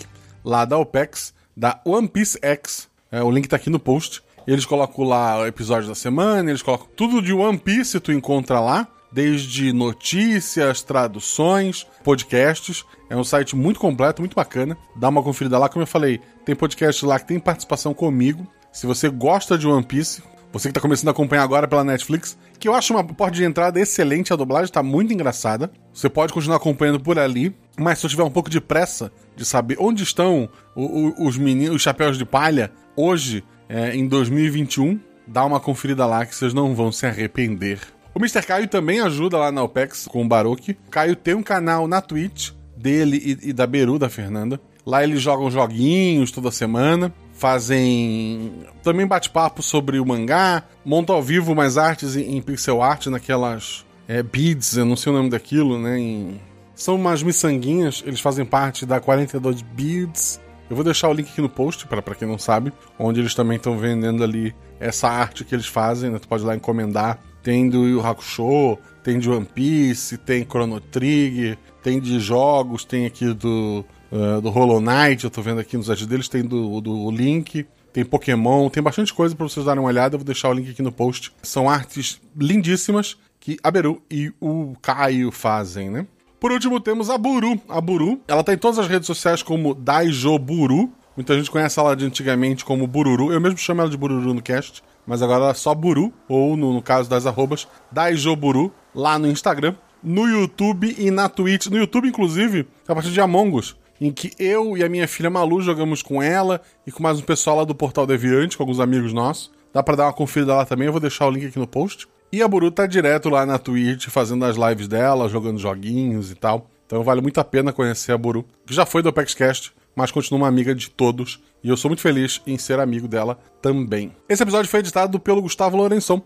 lá 0.43 0.65
da 0.65 0.79
OPEX, 0.79 1.35
da 1.57 1.81
One 1.85 2.09
Piece 2.09 2.39
X. 2.43 2.89
É, 3.11 3.23
o 3.23 3.31
link 3.31 3.47
tá 3.47 3.57
aqui 3.57 3.69
no 3.69 3.79
post. 3.79 4.23
Eles 4.47 4.65
colocam 4.67 5.05
lá 5.05 5.41
o 5.41 5.47
episódio 5.47 5.89
da 5.89 5.95
semana, 5.95 6.51
eles 6.51 6.63
colocam 6.63 6.89
tudo 6.97 7.23
de 7.23 7.33
One 7.33 7.59
Piece, 7.59 8.01
tu 8.01 8.13
encontra 8.13 8.61
lá. 8.61 8.89
Desde 9.13 9.75
notícias, 9.75 10.83
traduções, 10.83 11.87
podcasts. 12.03 12.83
É 13.11 13.17
um 13.17 13.23
site 13.23 13.55
muito 13.55 13.79
completo, 13.79 14.23
muito 14.23 14.35
bacana. 14.35 14.75
Dá 14.97 15.11
uma 15.11 15.23
conferida 15.23 15.59
lá, 15.59 15.69
como 15.69 15.83
eu 15.83 15.87
falei, 15.87 16.19
tem 16.47 16.57
podcast 16.57 17.05
lá 17.05 17.19
que 17.21 17.27
tem 17.27 17.39
participação 17.39 17.93
comigo. 17.93 18.47
Se 18.73 18.87
você 18.87 19.11
gosta 19.11 19.59
de 19.59 19.67
One 19.67 19.85
Piece, 19.85 20.23
você 20.51 20.69
que 20.69 20.75
tá 20.75 20.81
começando 20.81 21.09
a 21.09 21.11
acompanhar 21.11 21.43
agora 21.43 21.69
pela 21.69 21.85
Netflix, 21.85 22.39
que 22.59 22.67
eu 22.67 22.75
acho 22.75 22.93
uma 22.93 23.03
porta 23.05 23.37
de 23.37 23.45
entrada 23.45 23.79
excelente, 23.79 24.33
a 24.33 24.37
dublagem 24.37 24.73
tá 24.73 24.83
muito 24.83 25.13
engraçada. 25.13 25.71
Você 25.93 26.09
pode 26.09 26.33
continuar 26.33 26.57
acompanhando 26.57 27.01
por 27.01 27.19
ali, 27.19 27.55
mas 27.79 27.99
se 27.99 28.07
eu 28.07 28.11
tiver 28.11 28.23
um 28.23 28.31
pouco 28.31 28.49
de 28.49 28.61
pressa 28.61 29.13
de 29.35 29.45
saber 29.45 29.77
onde 29.79 30.03
estão 30.03 30.49
os 30.75 31.37
meninos, 31.37 31.77
os 31.77 31.83
chapéus 31.83 32.17
de 32.17 32.25
palha, 32.25 32.73
hoje, 32.97 33.43
é, 33.73 33.97
em 33.97 34.07
2021, 34.07 35.01
dá 35.27 35.45
uma 35.45 35.59
conferida 35.59 36.05
lá 36.05 36.27
que 36.27 36.35
vocês 36.37 36.53
não 36.53 36.75
vão 36.75 36.93
se 36.93 37.07
arrepender. 37.07 37.79
O 38.15 38.19
Mr. 38.19 38.43
Caio 38.47 38.69
também 38.69 39.01
ajuda 39.01 39.39
lá 39.39 39.51
na 39.51 39.63
OPEX 39.63 40.07
com 40.07 40.23
o 40.23 40.29
Baruch. 40.29 40.77
O 40.87 40.91
Caio 40.91 41.17
tem 41.17 41.35
um 41.35 41.43
canal 41.43 41.89
na 41.89 42.03
Twitch 42.03 42.51
dele 42.77 43.39
e, 43.43 43.49
e 43.49 43.53
da 43.55 43.67
Beru, 43.67 43.99
da 43.99 44.11
Fernanda. 44.11 44.61
Lá 44.85 45.03
eles 45.03 45.23
jogam 45.23 45.51
joguinhos 45.51 46.31
toda 46.31 46.51
semana. 46.51 47.11
Fazem 47.33 48.53
também 48.83 49.07
bate-papo 49.07 49.63
sobre 49.63 49.99
o 49.99 50.05
mangá. 50.07 50.63
Montam 50.85 51.17
ao 51.17 51.23
vivo 51.23 51.53
umas 51.53 51.79
artes 51.79 52.17
em, 52.17 52.37
em 52.37 52.43
pixel 52.43 52.83
art 52.83 53.07
naquelas 53.07 53.85
é, 54.09 54.23
beads, 54.23 54.77
eu 54.77 54.85
não 54.85 54.97
sei 54.97 55.13
o 55.13 55.17
nome 55.17 55.31
daquilo, 55.31 55.79
né? 55.79 55.99
em- 55.99 56.41
São 56.75 56.97
umas 56.97 57.23
miçanguinhas, 57.23 58.03
eles 58.05 58.21
fazem 58.21 58.45
parte 58.45 58.85
da 58.85 59.01
42 59.01 59.63
Beads. 59.63 60.41
Eu 60.73 60.75
vou 60.75 60.83
deixar 60.83 61.11
o 61.11 61.13
link 61.13 61.29
aqui 61.29 61.43
no 61.43 61.51
post, 61.51 61.87
para 61.87 62.15
quem 62.15 62.27
não 62.27 62.39
sabe, 62.39 62.73
onde 62.99 63.21
eles 63.21 63.35
também 63.35 63.59
estão 63.59 63.77
vendendo 63.77 64.25
ali 64.25 64.55
essa 64.81 65.07
arte 65.07 65.45
que 65.45 65.55
eles 65.55 65.67
fazem, 65.67 66.09
né? 66.09 66.19
Tu 66.19 66.27
pode 66.27 66.43
ir 66.43 66.47
lá 66.47 66.57
encomendar. 66.57 67.19
Tem 67.43 67.69
do 67.69 67.87
Yu 67.87 68.01
Hakusho, 68.01 68.79
tem 69.05 69.19
de 69.19 69.29
One 69.29 69.45
Piece, 69.45 70.17
tem 70.17 70.47
Chrono 70.47 70.81
Trigger, 70.81 71.59
tem 71.83 72.01
de 72.01 72.19
jogos, 72.19 72.87
tem 72.87 73.05
aqui 73.05 73.35
do, 73.35 73.85
eh, 74.11 74.41
do 74.41 74.49
Hollow 74.49 74.81
Knight, 74.81 75.25
eu 75.25 75.31
tô 75.31 75.43
vendo 75.43 75.61
aqui 75.61 75.77
nos 75.77 75.89
sites 75.89 76.07
deles, 76.07 76.27
tem 76.27 76.43
do, 76.43 76.81
do 76.81 77.11
Link, 77.11 77.67
tem 77.93 78.03
Pokémon, 78.03 78.71
tem 78.71 78.83
bastante 78.83 79.13
coisa 79.13 79.37
para 79.37 79.47
vocês 79.47 79.67
darem 79.67 79.83
uma 79.83 79.91
olhada, 79.91 80.15
eu 80.15 80.21
vou 80.21 80.25
deixar 80.25 80.49
o 80.49 80.55
link 80.55 80.71
aqui 80.71 80.81
no 80.81 80.91
post. 80.91 81.35
São 81.43 81.69
artes 81.69 82.19
lindíssimas 82.35 83.19
que 83.39 83.59
a 83.63 83.71
Beru 83.71 84.03
e 84.11 84.33
o 84.41 84.75
Caio 84.81 85.31
fazem, 85.31 85.91
né? 85.91 86.07
Por 86.43 86.51
último, 86.51 86.81
temos 86.81 87.09
a 87.09 87.17
Buru. 87.17 87.57
A 87.69 87.81
Buru, 87.81 88.21
ela 88.27 88.43
tá 88.43 88.53
em 88.53 88.59
todas 88.59 88.77
as 88.77 88.89
redes 88.89 89.07
sociais 89.07 89.45
como 89.45 89.77
Daijo 89.77 90.37
Buru. 90.41 90.91
Muita 91.17 91.37
gente 91.37 91.49
conhece 91.49 91.79
ela 91.79 91.95
de 91.95 92.05
antigamente 92.05 92.65
como 92.65 92.85
Bururu. 92.85 93.33
Eu 93.33 93.41
mesmo 93.41 93.57
chamo 93.59 93.81
ela 93.81 93.89
de 93.89 93.97
Bururu 93.97 94.35
no 94.35 94.43
cast, 94.43 94.83
mas 95.07 95.23
agora 95.23 95.45
ela 95.45 95.51
é 95.53 95.55
só 95.55 95.73
Buru, 95.73 96.13
ou 96.29 96.57
no, 96.57 96.73
no 96.73 96.83
caso 96.83 97.09
das 97.09 97.27
arrobas, 97.27 97.69
Daijo 97.93 98.35
Buru, 98.35 98.73
lá 98.93 99.21
no 99.21 99.29
Instagram, 99.29 99.77
no 100.03 100.27
YouTube 100.27 100.97
e 100.99 101.13
na 101.13 101.29
Twitch. 101.29 101.67
No 101.67 101.79
YouTube, 101.79 102.09
inclusive, 102.09 102.67
a 102.89 102.93
partir 102.93 103.13
de 103.13 103.21
Among 103.21 103.57
Us, 103.57 103.77
em 104.01 104.11
que 104.11 104.33
eu 104.37 104.77
e 104.77 104.83
a 104.83 104.89
minha 104.89 105.07
filha 105.07 105.31
Malu 105.31 105.63
jogamos 105.63 106.03
com 106.03 106.21
ela 106.21 106.61
e 106.85 106.91
com 106.91 107.05
mais 107.05 107.21
um 107.21 107.23
pessoal 107.23 107.59
lá 107.59 107.65
do 107.65 107.73
Portal 107.73 108.05
Deviante, 108.05 108.57
com 108.57 108.65
alguns 108.65 108.81
amigos 108.81 109.13
nossos. 109.13 109.53
Dá 109.73 109.81
pra 109.81 109.95
dar 109.95 110.07
uma 110.07 110.13
conferida 110.13 110.57
lá 110.57 110.67
também, 110.67 110.87
eu 110.87 110.93
vou 110.93 111.01
deixar 111.01 111.29
o 111.29 111.31
link 111.31 111.47
aqui 111.47 111.59
no 111.61 111.69
post. 111.69 112.09
E 112.35 112.43
a 112.43 112.49
Buru 112.49 112.71
tá 112.71 112.87
direto 112.87 113.29
lá 113.29 113.45
na 113.45 113.59
Twitch, 113.59 114.07
fazendo 114.09 114.47
as 114.47 114.57
lives 114.57 114.89
dela, 114.89 115.29
jogando 115.29 115.59
joguinhos 115.59 116.31
e 116.31 116.35
tal. 116.35 116.67
Então 116.87 117.03
vale 117.03 117.21
muito 117.21 117.39
a 117.39 117.45
pena 117.45 117.75
conhecer 117.75 118.11
a 118.13 118.17
Buru, 118.17 118.47
que 118.65 118.73
já 118.73 118.87
foi 118.87 119.03
do 119.03 119.11
ApexCast, 119.11 119.71
mas 119.95 120.11
continua 120.11 120.41
uma 120.41 120.49
amiga 120.49 120.75
de 120.75 120.89
todos. 120.89 121.43
E 121.63 121.69
eu 121.69 121.77
sou 121.77 121.91
muito 121.91 122.01
feliz 122.01 122.41
em 122.47 122.57
ser 122.57 122.81
amigo 122.81 123.07
dela 123.07 123.39
também. 123.61 124.13
Esse 124.31 124.43
episódio 124.43 124.71
foi 124.71 124.81
editado 124.81 125.21
pelo 125.21 125.43
Gustavo 125.43 125.77
Lourençon. 125.77 126.23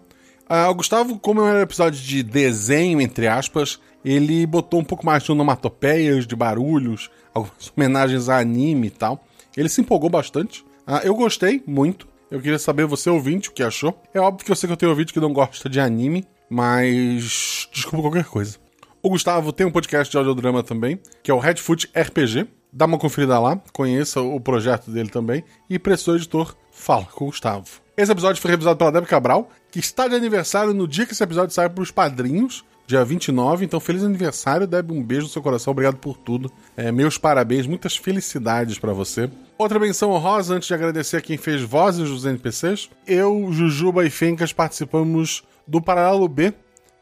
Ah, 0.48 0.70
o 0.70 0.76
Gustavo, 0.76 1.18
como 1.18 1.44
era 1.44 1.58
um 1.58 1.62
episódio 1.62 2.00
de 2.00 2.22
desenho, 2.22 3.00
entre 3.00 3.26
aspas, 3.26 3.80
ele 4.04 4.46
botou 4.46 4.78
um 4.78 4.84
pouco 4.84 5.04
mais 5.04 5.24
de 5.24 5.32
onomatopeias, 5.32 6.24
de 6.24 6.36
barulhos, 6.36 7.10
algumas 7.34 7.72
homenagens 7.76 8.28
a 8.28 8.38
anime 8.38 8.86
e 8.86 8.90
tal. 8.90 9.24
Ele 9.56 9.68
se 9.68 9.80
empolgou 9.80 10.08
bastante. 10.08 10.64
Ah, 10.86 11.00
eu 11.02 11.16
gostei 11.16 11.64
muito. 11.66 12.06
Eu 12.30 12.40
queria 12.40 12.58
saber, 12.58 12.86
você 12.86 13.08
ouvinte, 13.08 13.48
o 13.48 13.52
que 13.52 13.62
achou. 13.62 14.00
É 14.12 14.20
óbvio 14.20 14.44
que 14.44 14.50
eu 14.50 14.56
sei 14.56 14.66
que 14.66 14.72
eu 14.72 14.76
tenho 14.76 14.90
ouvinte 14.90 15.12
que 15.12 15.20
não 15.20 15.32
gosta 15.32 15.68
de 15.68 15.78
anime, 15.78 16.26
mas 16.50 17.68
desculpa 17.72 18.02
qualquer 18.02 18.24
coisa. 18.24 18.58
O 19.00 19.10
Gustavo 19.10 19.52
tem 19.52 19.64
um 19.64 19.70
podcast 19.70 20.10
de 20.10 20.16
audiodrama 20.16 20.64
também, 20.64 20.98
que 21.22 21.30
é 21.30 21.34
o 21.34 21.38
Redfoot 21.38 21.88
RPG. 21.94 22.48
Dá 22.72 22.86
uma 22.86 22.98
conferida 22.98 23.38
lá, 23.38 23.56
conheça 23.72 24.20
o 24.20 24.40
projeto 24.40 24.90
dele 24.90 25.08
também. 25.08 25.44
E 25.70 25.78
precisou 25.78 26.16
editor, 26.16 26.56
fala 26.72 27.04
com 27.04 27.26
o 27.26 27.28
Gustavo. 27.28 27.66
Esse 27.96 28.10
episódio 28.10 28.42
foi 28.42 28.50
revisado 28.50 28.76
pela 28.76 28.90
Deb 28.90 29.06
Cabral, 29.06 29.48
que 29.70 29.78
está 29.78 30.08
de 30.08 30.16
aniversário 30.16 30.74
no 30.74 30.88
dia 30.88 31.06
que 31.06 31.12
esse 31.12 31.22
episódio 31.22 31.54
sai 31.54 31.70
para 31.70 31.82
os 31.82 31.92
padrinhos, 31.92 32.64
dia 32.86 33.04
29. 33.04 33.64
Então, 33.64 33.78
feliz 33.78 34.02
aniversário, 34.02 34.66
Deb. 34.66 34.90
Um 34.90 35.02
beijo 35.02 35.22
no 35.22 35.28
seu 35.28 35.40
coração, 35.40 35.70
obrigado 35.70 35.96
por 35.98 36.16
tudo. 36.16 36.50
É, 36.76 36.90
meus 36.90 37.16
parabéns, 37.16 37.68
muitas 37.68 37.96
felicidades 37.96 38.78
para 38.78 38.92
você. 38.92 39.30
Outra 39.58 39.78
menção 39.78 40.10
honrosa, 40.10 40.54
antes 40.54 40.68
de 40.68 40.74
agradecer 40.74 41.16
a 41.16 41.20
quem 41.20 41.38
fez 41.38 41.62
vozes 41.62 42.10
dos 42.10 42.26
NPCs. 42.26 42.90
Eu, 43.06 43.48
Jujuba 43.50 44.04
e 44.04 44.10
Fencas 44.10 44.52
participamos 44.52 45.44
do 45.66 45.80
Paralelo 45.80 46.28
B, 46.28 46.52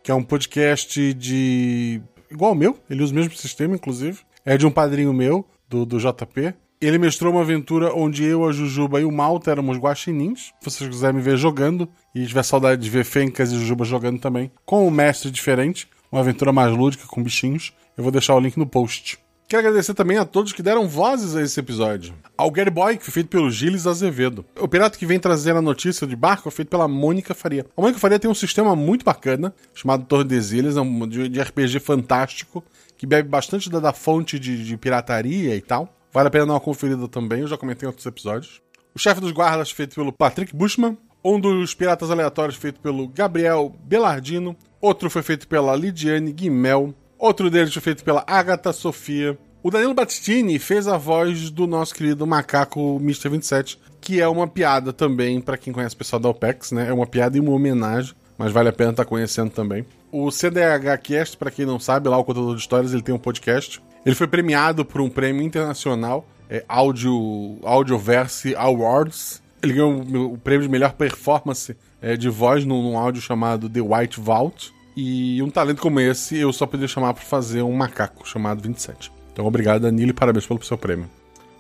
que 0.05 0.11
é 0.13 0.15
um 0.15 0.23
podcast 0.23 1.13
de. 1.15 2.01
igual 2.31 2.51
ao 2.51 2.55
meu, 2.55 2.79
ele 2.89 3.03
usa 3.03 3.13
o 3.13 3.17
mesmo 3.17 3.35
sistema, 3.35 3.75
inclusive. 3.75 4.21
É 4.45 4.57
de 4.57 4.65
um 4.65 4.71
padrinho 4.71 5.13
meu, 5.13 5.45
do, 5.69 5.85
do 5.85 5.99
JP. 5.99 6.55
Ele 6.81 6.97
mestrou 6.97 7.33
uma 7.33 7.41
aventura 7.41 7.93
onde 7.93 8.23
eu, 8.23 8.47
a 8.47 8.53
Jujuba 8.53 9.01
e 9.01 9.05
o 9.05 9.11
Malta 9.11 9.51
éramos 9.51 9.77
guaxinins. 9.77 10.53
Se 10.61 10.71
vocês 10.71 10.89
quiserem 10.89 11.17
me 11.17 11.23
ver 11.23 11.37
jogando 11.37 11.89
e 12.15 12.25
tiver 12.25 12.45
saudade 12.45 12.81
de 12.81 12.89
ver 12.89 13.05
Fencas 13.05 13.51
e 13.51 13.59
Jujuba 13.59 13.85
jogando 13.85 14.21
também, 14.21 14.53
com 14.65 14.87
um 14.87 14.93
mestre 14.93 15.29
diferente, 15.29 15.89
uma 16.13 16.21
aventura 16.21 16.53
mais 16.53 16.71
lúdica 16.71 17.05
com 17.09 17.21
bichinhos, 17.21 17.73
eu 17.97 18.05
vou 18.05 18.13
deixar 18.13 18.37
o 18.37 18.41
link 18.41 18.57
no 18.57 18.67
post. 18.67 19.19
Quero 19.47 19.61
agradecer 19.61 19.93
também 19.93 20.17
a 20.17 20.25
todos 20.25 20.53
que 20.53 20.63
deram 20.63 20.89
vozes 20.89 21.37
a 21.37 21.43
esse 21.43 21.61
episódio. 21.61 22.15
Ao 22.37 22.51
Gary 22.51 22.71
Boy, 22.71 22.99
feito 22.99 23.29
pelo 23.29 23.51
Gilles 23.51 23.87
Azevedo. 23.87 24.45
O 24.59 24.67
pirata 24.67 24.99
que 24.99 25.05
vem 25.05 25.21
trazer 25.21 25.55
a 25.55 25.61
notícia 25.61 26.07
de 26.07 26.17
barco 26.17 26.51
feito 26.51 26.69
pela 26.69 26.89
Mônica 26.89 27.35
Faria. 27.35 27.67
A 27.77 27.81
Mônica 27.81 28.01
Faria 28.01 28.19
tem 28.19 28.31
um 28.31 28.35
sistema 28.35 28.75
muito 28.75 29.05
bacana, 29.05 29.55
chamado 29.75 30.07
Tordesilhas, 30.07 30.79
é 30.79 30.81
um 30.81 31.07
de 31.07 31.41
RPG 31.41 31.79
fantástico, 31.81 32.65
que 32.97 33.07
bebe 33.07 33.29
bastante 33.29 33.69
da, 33.69 33.79
da 33.79 33.93
fonte 33.93 34.39
de, 34.39 34.65
de 34.65 34.77
pirataria 34.79 35.55
e 35.55 35.61
tal. 35.61 35.95
Vale 36.11 36.29
a 36.29 36.31
pena 36.31 36.47
dar 36.47 36.53
uma 36.55 36.61
conferida 36.61 37.07
também, 37.07 37.41
eu 37.41 37.47
já 37.47 37.59
comentei 37.59 37.87
em 37.87 37.89
outros 37.89 38.07
episódios. 38.07 38.63
O 38.95 38.99
chefe 38.99 39.21
dos 39.21 39.33
guardas, 39.33 39.71
feito 39.71 39.95
pelo 39.95 40.13
Patrick 40.13 40.57
Bushman. 40.57 40.97
Um 41.23 41.39
dos 41.39 41.75
piratas 41.75 42.11
aleatórios, 42.11 42.57
feito 42.57 42.81
pelo 42.81 43.09
Gabriel 43.09 43.75
Belardino. 43.85 44.57
Outro 44.81 45.11
foi 45.11 45.23
feito 45.23 45.49
pela 45.49 45.75
Lidiane 45.75 46.33
Guimel. 46.33 46.95
Outro 47.25 47.49
deles 47.49 47.73
foi 47.73 47.81
feito 47.81 48.05
pela 48.05 48.23
Agatha 48.27 48.71
Sofia. 48.71 49.39
O 49.63 49.71
Danilo 49.71 49.95
Battistini 49.95 50.59
fez 50.59 50.87
a 50.87 50.99
voz 50.99 51.49
do 51.49 51.67
nosso 51.67 51.95
querido 51.95 52.27
macaco 52.27 52.99
Mr. 53.01 53.31
27, 53.31 53.81
que 53.99 54.21
é 54.21 54.29
uma 54.29 54.47
piada 54.47 54.93
também, 54.93 55.41
para 55.41 55.57
quem 55.57 55.73
conhece 55.73 55.95
o 55.95 55.99
pessoal 55.99 56.21
da 56.21 56.29
OPEX, 56.29 56.73
né? 56.73 56.87
É 56.91 56.93
uma 56.93 57.07
piada 57.07 57.39
e 57.39 57.41
uma 57.41 57.53
homenagem, 57.53 58.15
mas 58.37 58.53
vale 58.53 58.69
a 58.69 58.73
pena 58.75 58.91
estar 58.91 59.07
conhecendo 59.07 59.49
também. 59.49 59.87
O 60.13 60.31
CDH 60.31 60.99
Cast, 61.03 61.39
para 61.39 61.51
quem 61.51 61.65
não 61.65 61.81
sabe, 61.81 62.11
lá 62.11 62.19
o 62.19 62.25
contador 62.25 62.55
de 62.55 62.61
histórias, 62.61 62.93
ele 62.93 63.01
tem 63.03 63.15
um 63.15 63.19
podcast. 63.19 63.81
Ele 64.05 64.15
foi 64.15 64.27
premiado 64.27 64.85
por 64.85 65.01
um 65.01 65.09
prêmio 65.09 65.41
internacional, 65.41 66.29
é 66.51 66.63
Audio, 66.69 67.57
Audioverse 67.63 68.55
Awards. 68.55 69.43
Ele 69.63 69.73
ganhou 69.73 70.31
o 70.31 70.37
prêmio 70.37 70.67
de 70.67 70.71
melhor 70.71 70.93
performance 70.93 71.75
é, 72.03 72.19
de 72.19 72.29
voz 72.29 72.67
num, 72.67 72.83
num 72.83 72.99
áudio 72.99 73.23
chamado 73.23 73.71
The 73.71 73.81
White 73.81 74.21
Vault. 74.21 74.75
E 74.97 75.43
um 75.43 75.51
talento 75.51 75.83
como 75.83 75.99
esse 76.01 76.37
eu 76.37 76.53
só 76.53 76.67
poderia 76.67 76.89
chamar 76.89 77.15
para 77.15 77.25
fazer 77.25 77.63
um 77.63 77.73
macaco 77.73 78.29
chamado 78.29 78.63
27. 78.63 79.11
Então 79.33 79.45
obrigado, 79.47 79.83
Danilo, 79.83 80.11
e 80.11 80.15
parabéns 80.15 80.47
pelo 80.47 80.63
seu 80.63 80.79
prêmio. 80.79 81.11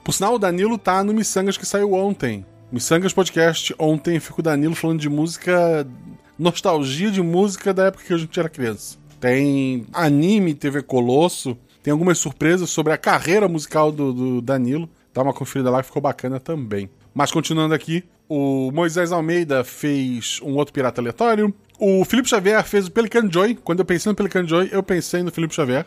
Por 0.05 0.12
sinal, 0.12 0.35
o 0.35 0.39
Danilo 0.39 0.78
tá 0.78 1.02
no 1.02 1.12
Missangas 1.12 1.56
que 1.56 1.66
saiu 1.66 1.93
ontem. 1.94 2.44
Missangas 2.70 3.12
Podcast, 3.12 3.74
ontem 3.78 4.20
fica 4.20 4.40
o 4.40 4.43
Danilo 4.43 4.74
falando 4.74 5.01
de 5.01 5.09
música. 5.09 5.86
nostalgia 6.39 7.11
de 7.11 7.23
música 7.23 7.73
da 7.73 7.86
época 7.86 8.05
que 8.05 8.12
a 8.12 8.19
gente 8.19 8.39
era 8.39 8.48
criança. 8.48 8.98
Tem 9.19 9.86
anime, 9.93 10.55
TV 10.55 10.82
Colosso, 10.82 11.56
tem 11.82 11.93
algumas 11.93 12.19
surpresas 12.19 12.70
sobre 12.70 12.93
a 12.93 12.98
carreira 12.98 13.48
musical 13.48 13.90
do, 13.90 14.12
do 14.12 14.43
Danilo. 14.43 14.89
Dá 15.12 15.23
uma 15.23 15.32
conferida 15.32 15.70
lá 15.70 15.81
que 15.81 15.86
ficou 15.86 16.02
bacana 16.02 16.39
também. 16.39 16.90
Mas 17.15 17.31
continuando 17.31 17.74
aqui, 17.74 18.05
o 18.28 18.70
Moisés 18.73 19.12
Almeida 19.12 19.62
fez 19.62 20.40
um 20.43 20.55
outro 20.55 20.73
pirata 20.73 21.01
aleatório. 21.01 21.55
O 21.79 22.05
Felipe 22.05 22.29
Xavier 22.29 22.63
fez 22.65 22.87
o 22.87 22.91
Pelican 22.91 23.31
Joy. 23.31 23.57
Quando 23.57 23.81
eu 23.81 23.85
pensei 23.85 24.11
no 24.11 24.17
Pelican 24.17 24.47
Joy, 24.47 24.69
eu 24.71 24.83
pensei 24.83 25.23
no 25.23 25.33
Felipe 25.33 25.55
Xavier. 25.55 25.87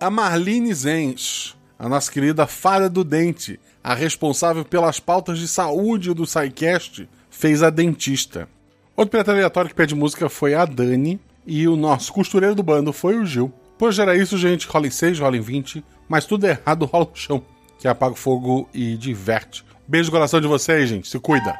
A 0.00 0.10
Marlene 0.10 0.74
Zenz, 0.74 1.56
a 1.78 1.88
nossa 1.88 2.10
querida 2.10 2.46
Fada 2.46 2.88
do 2.90 3.04
Dente, 3.04 3.58
a 3.82 3.94
responsável 3.94 4.64
pelas 4.64 4.98
pautas 4.98 5.38
de 5.38 5.46
saúde 5.46 6.12
do 6.12 6.26
SciCast, 6.26 7.08
fez 7.30 7.62
a 7.62 7.70
dentista. 7.70 8.48
Outro 8.96 9.12
pirata 9.12 9.30
aleatório 9.30 9.70
que 9.70 9.76
pede 9.76 9.94
música 9.94 10.28
foi 10.28 10.54
a 10.54 10.64
Dani. 10.64 11.20
E 11.46 11.66
o 11.66 11.76
nosso 11.76 12.12
costureiro 12.12 12.54
do 12.54 12.62
bando 12.62 12.92
foi 12.92 13.16
o 13.16 13.24
Gil. 13.24 13.50
Hoje 13.80 14.02
era 14.02 14.16
isso, 14.16 14.36
gente. 14.36 14.66
Rola 14.66 14.88
em 14.88 14.90
6, 14.90 15.20
rola 15.20 15.36
em 15.36 15.40
20. 15.40 15.82
Mas 16.08 16.26
tudo 16.26 16.46
errado, 16.46 16.84
rola 16.84 17.06
no 17.06 17.16
chão. 17.16 17.42
Que 17.78 17.86
apaga 17.88 18.12
o 18.12 18.16
fogo 18.16 18.68
e 18.74 18.96
diverte. 18.96 19.64
Beijo 19.86 20.08
no 20.08 20.12
coração 20.12 20.40
de 20.40 20.46
vocês, 20.46 20.88
gente. 20.88 21.08
Se 21.08 21.18
cuida. 21.18 21.56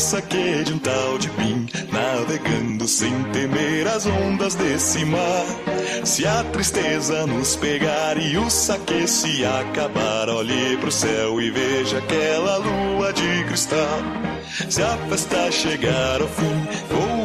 Saque 0.00 0.64
de 0.64 0.72
um 0.72 0.78
tal 0.78 1.18
de 1.18 1.28
Pim, 1.28 1.66
navegando 1.92 2.88
sem 2.88 3.12
temer 3.24 3.86
as 3.86 4.06
ondas 4.06 4.54
desse 4.54 5.04
mar. 5.04 5.44
Se 6.04 6.26
a 6.26 6.42
tristeza 6.44 7.26
nos 7.26 7.54
pegar 7.56 8.16
e 8.16 8.38
o 8.38 8.48
saque 8.48 9.06
se 9.06 9.44
acabar, 9.44 10.30
olhe 10.30 10.78
pro 10.78 10.90
céu 10.90 11.40
e 11.40 11.50
veja 11.50 11.98
aquela 11.98 12.56
lua 12.56 13.12
de 13.12 13.44
cristal. 13.44 14.00
Se 14.70 14.82
a 14.82 14.96
festa 15.08 15.50
chegar 15.52 16.22
ao 16.22 16.28
fim, 16.28 16.66
vou 16.88 17.19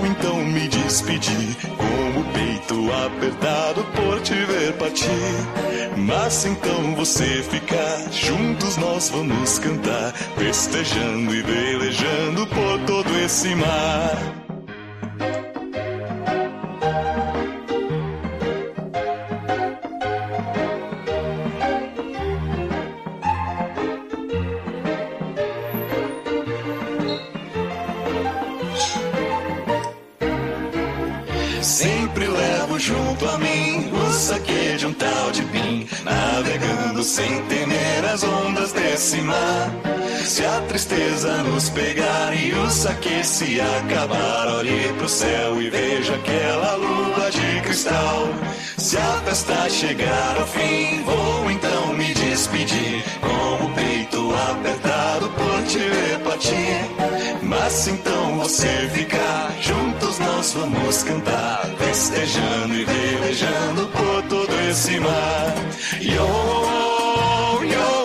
me 0.55 0.69
despedir, 0.69 1.57
com 1.75 2.19
o 2.19 2.23
peito 2.33 2.89
apertado 3.05 3.83
por 3.93 4.21
te 4.21 4.33
ver 4.33 4.73
partir. 4.77 5.09
Mas 5.97 6.45
então 6.45 6.95
você 6.95 7.43
ficar, 7.43 8.09
juntos 8.11 8.77
nós 8.77 9.09
vamos 9.09 9.59
cantar, 9.59 10.13
festejando 10.37 11.35
e 11.35 11.41
velejando 11.41 12.47
por 12.47 12.79
todo 12.85 13.19
esse 13.19 13.53
mar. 13.53 14.44
Mim 34.25 34.31
o 34.31 34.33
saque 34.33 34.77
de 34.77 34.87
um 34.87 34.93
tal 34.93 35.31
de 35.31 35.43
Pim, 35.43 35.87
navegando 36.03 37.03
sem 37.03 37.43
temer 37.43 38.05
as 38.11 38.23
ondas 38.23 38.71
desse 38.71 39.21
mar. 39.21 39.69
Se 40.23 40.43
a 40.43 40.61
tristeza 40.61 41.43
nos 41.43 41.69
pegar 41.69 42.33
e 42.33 42.51
o 42.53 42.69
saque 42.69 43.23
se 43.23 43.61
acabar, 43.61 44.47
olhe 44.47 44.91
pro 44.97 45.07
céu 45.07 45.61
e 45.61 45.69
veja 45.69 46.15
aquela 46.15 46.75
lua 46.75 47.29
de 47.29 47.61
cristal. 47.61 48.29
Se 48.77 48.97
a 48.97 49.21
festa 49.25 49.69
chegar 49.69 50.37
ao 50.39 50.47
fim, 50.47 51.03
vou 51.03 51.51
então 51.51 51.93
me 51.93 52.13
despedir, 52.13 53.03
com 53.21 53.65
o 53.65 53.69
peito 53.75 54.33
apertado 54.49 54.94
te 55.75 55.89
ver 55.89 56.19
partir. 56.19 57.43
Mas 57.43 57.87
então 57.87 58.37
você 58.37 58.89
ficar, 58.93 59.53
juntos 59.61 60.19
nós 60.19 60.53
vamos 60.53 61.03
cantar, 61.03 61.65
festejando 61.77 62.73
e 62.73 62.85
velejando 62.85 63.87
por 63.87 64.23
todo 64.23 64.69
esse 64.69 64.99
mar. 64.99 65.53
Yo, 66.01 67.65
yo, 67.65 67.95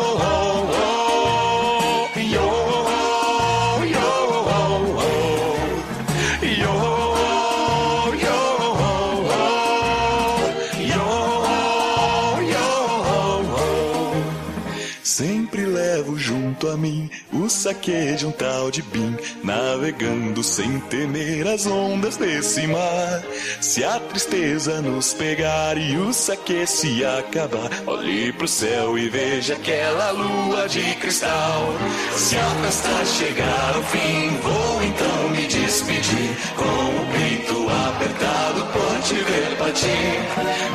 junto 16.61 16.69
a 16.69 16.77
mim 16.77 17.11
o 17.33 17.49
saque 17.49 18.15
de 18.17 18.27
um 18.27 18.33
tal 18.33 18.71
de 18.71 18.83
Bim, 18.83 19.17
navegando 19.43 20.43
sem 20.43 20.81
temer 20.81 21.47
as 21.47 21.67
ondas 21.67 22.17
desse 22.17 22.67
mar. 22.67 23.23
Se 23.61 23.85
a 23.85 23.99
tristeza 24.01 24.81
nos 24.81 25.15
pegar 25.15 25.77
e 25.77 25.97
o 25.97 26.13
saque 26.13 26.67
se 26.67 27.05
acabar, 27.05 27.71
olhe 27.87 28.33
pro 28.33 28.49
céu 28.49 28.99
e 28.99 29.09
veja 29.09 29.55
aquela 29.55 30.11
lua 30.11 30.69
de 30.69 30.95
cristal. 30.97 31.75
Se 32.17 32.37
a 32.37 32.51
festa 32.63 33.05
chegar 33.07 33.75
ao 33.75 33.83
fim, 33.85 34.29
vou 34.43 34.83
então 34.83 35.29
me 35.31 35.47
despedir, 35.47 36.37
com 36.57 36.65
o 36.65 37.13
peito 37.13 37.69
apertado 37.69 38.50
Tiver 39.03 39.57
pra 39.57 39.73
ti. 39.73 39.87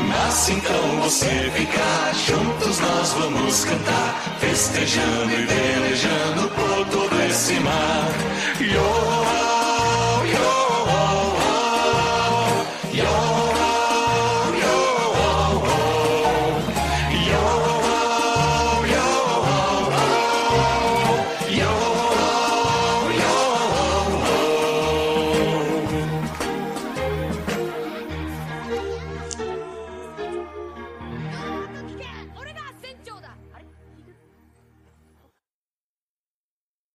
mas 0.07 0.49
então 0.49 1.01
você 1.01 1.51
ficar, 1.53 2.13
juntos 2.27 2.79
nós 2.79 3.13
vamos 3.13 3.65
cantar, 3.65 4.37
festejando 4.39 5.31
e 5.31 5.45
velejando 5.45 6.49
por 6.49 6.85
todo 6.87 7.21
esse 7.29 7.53
mar. 7.59 8.09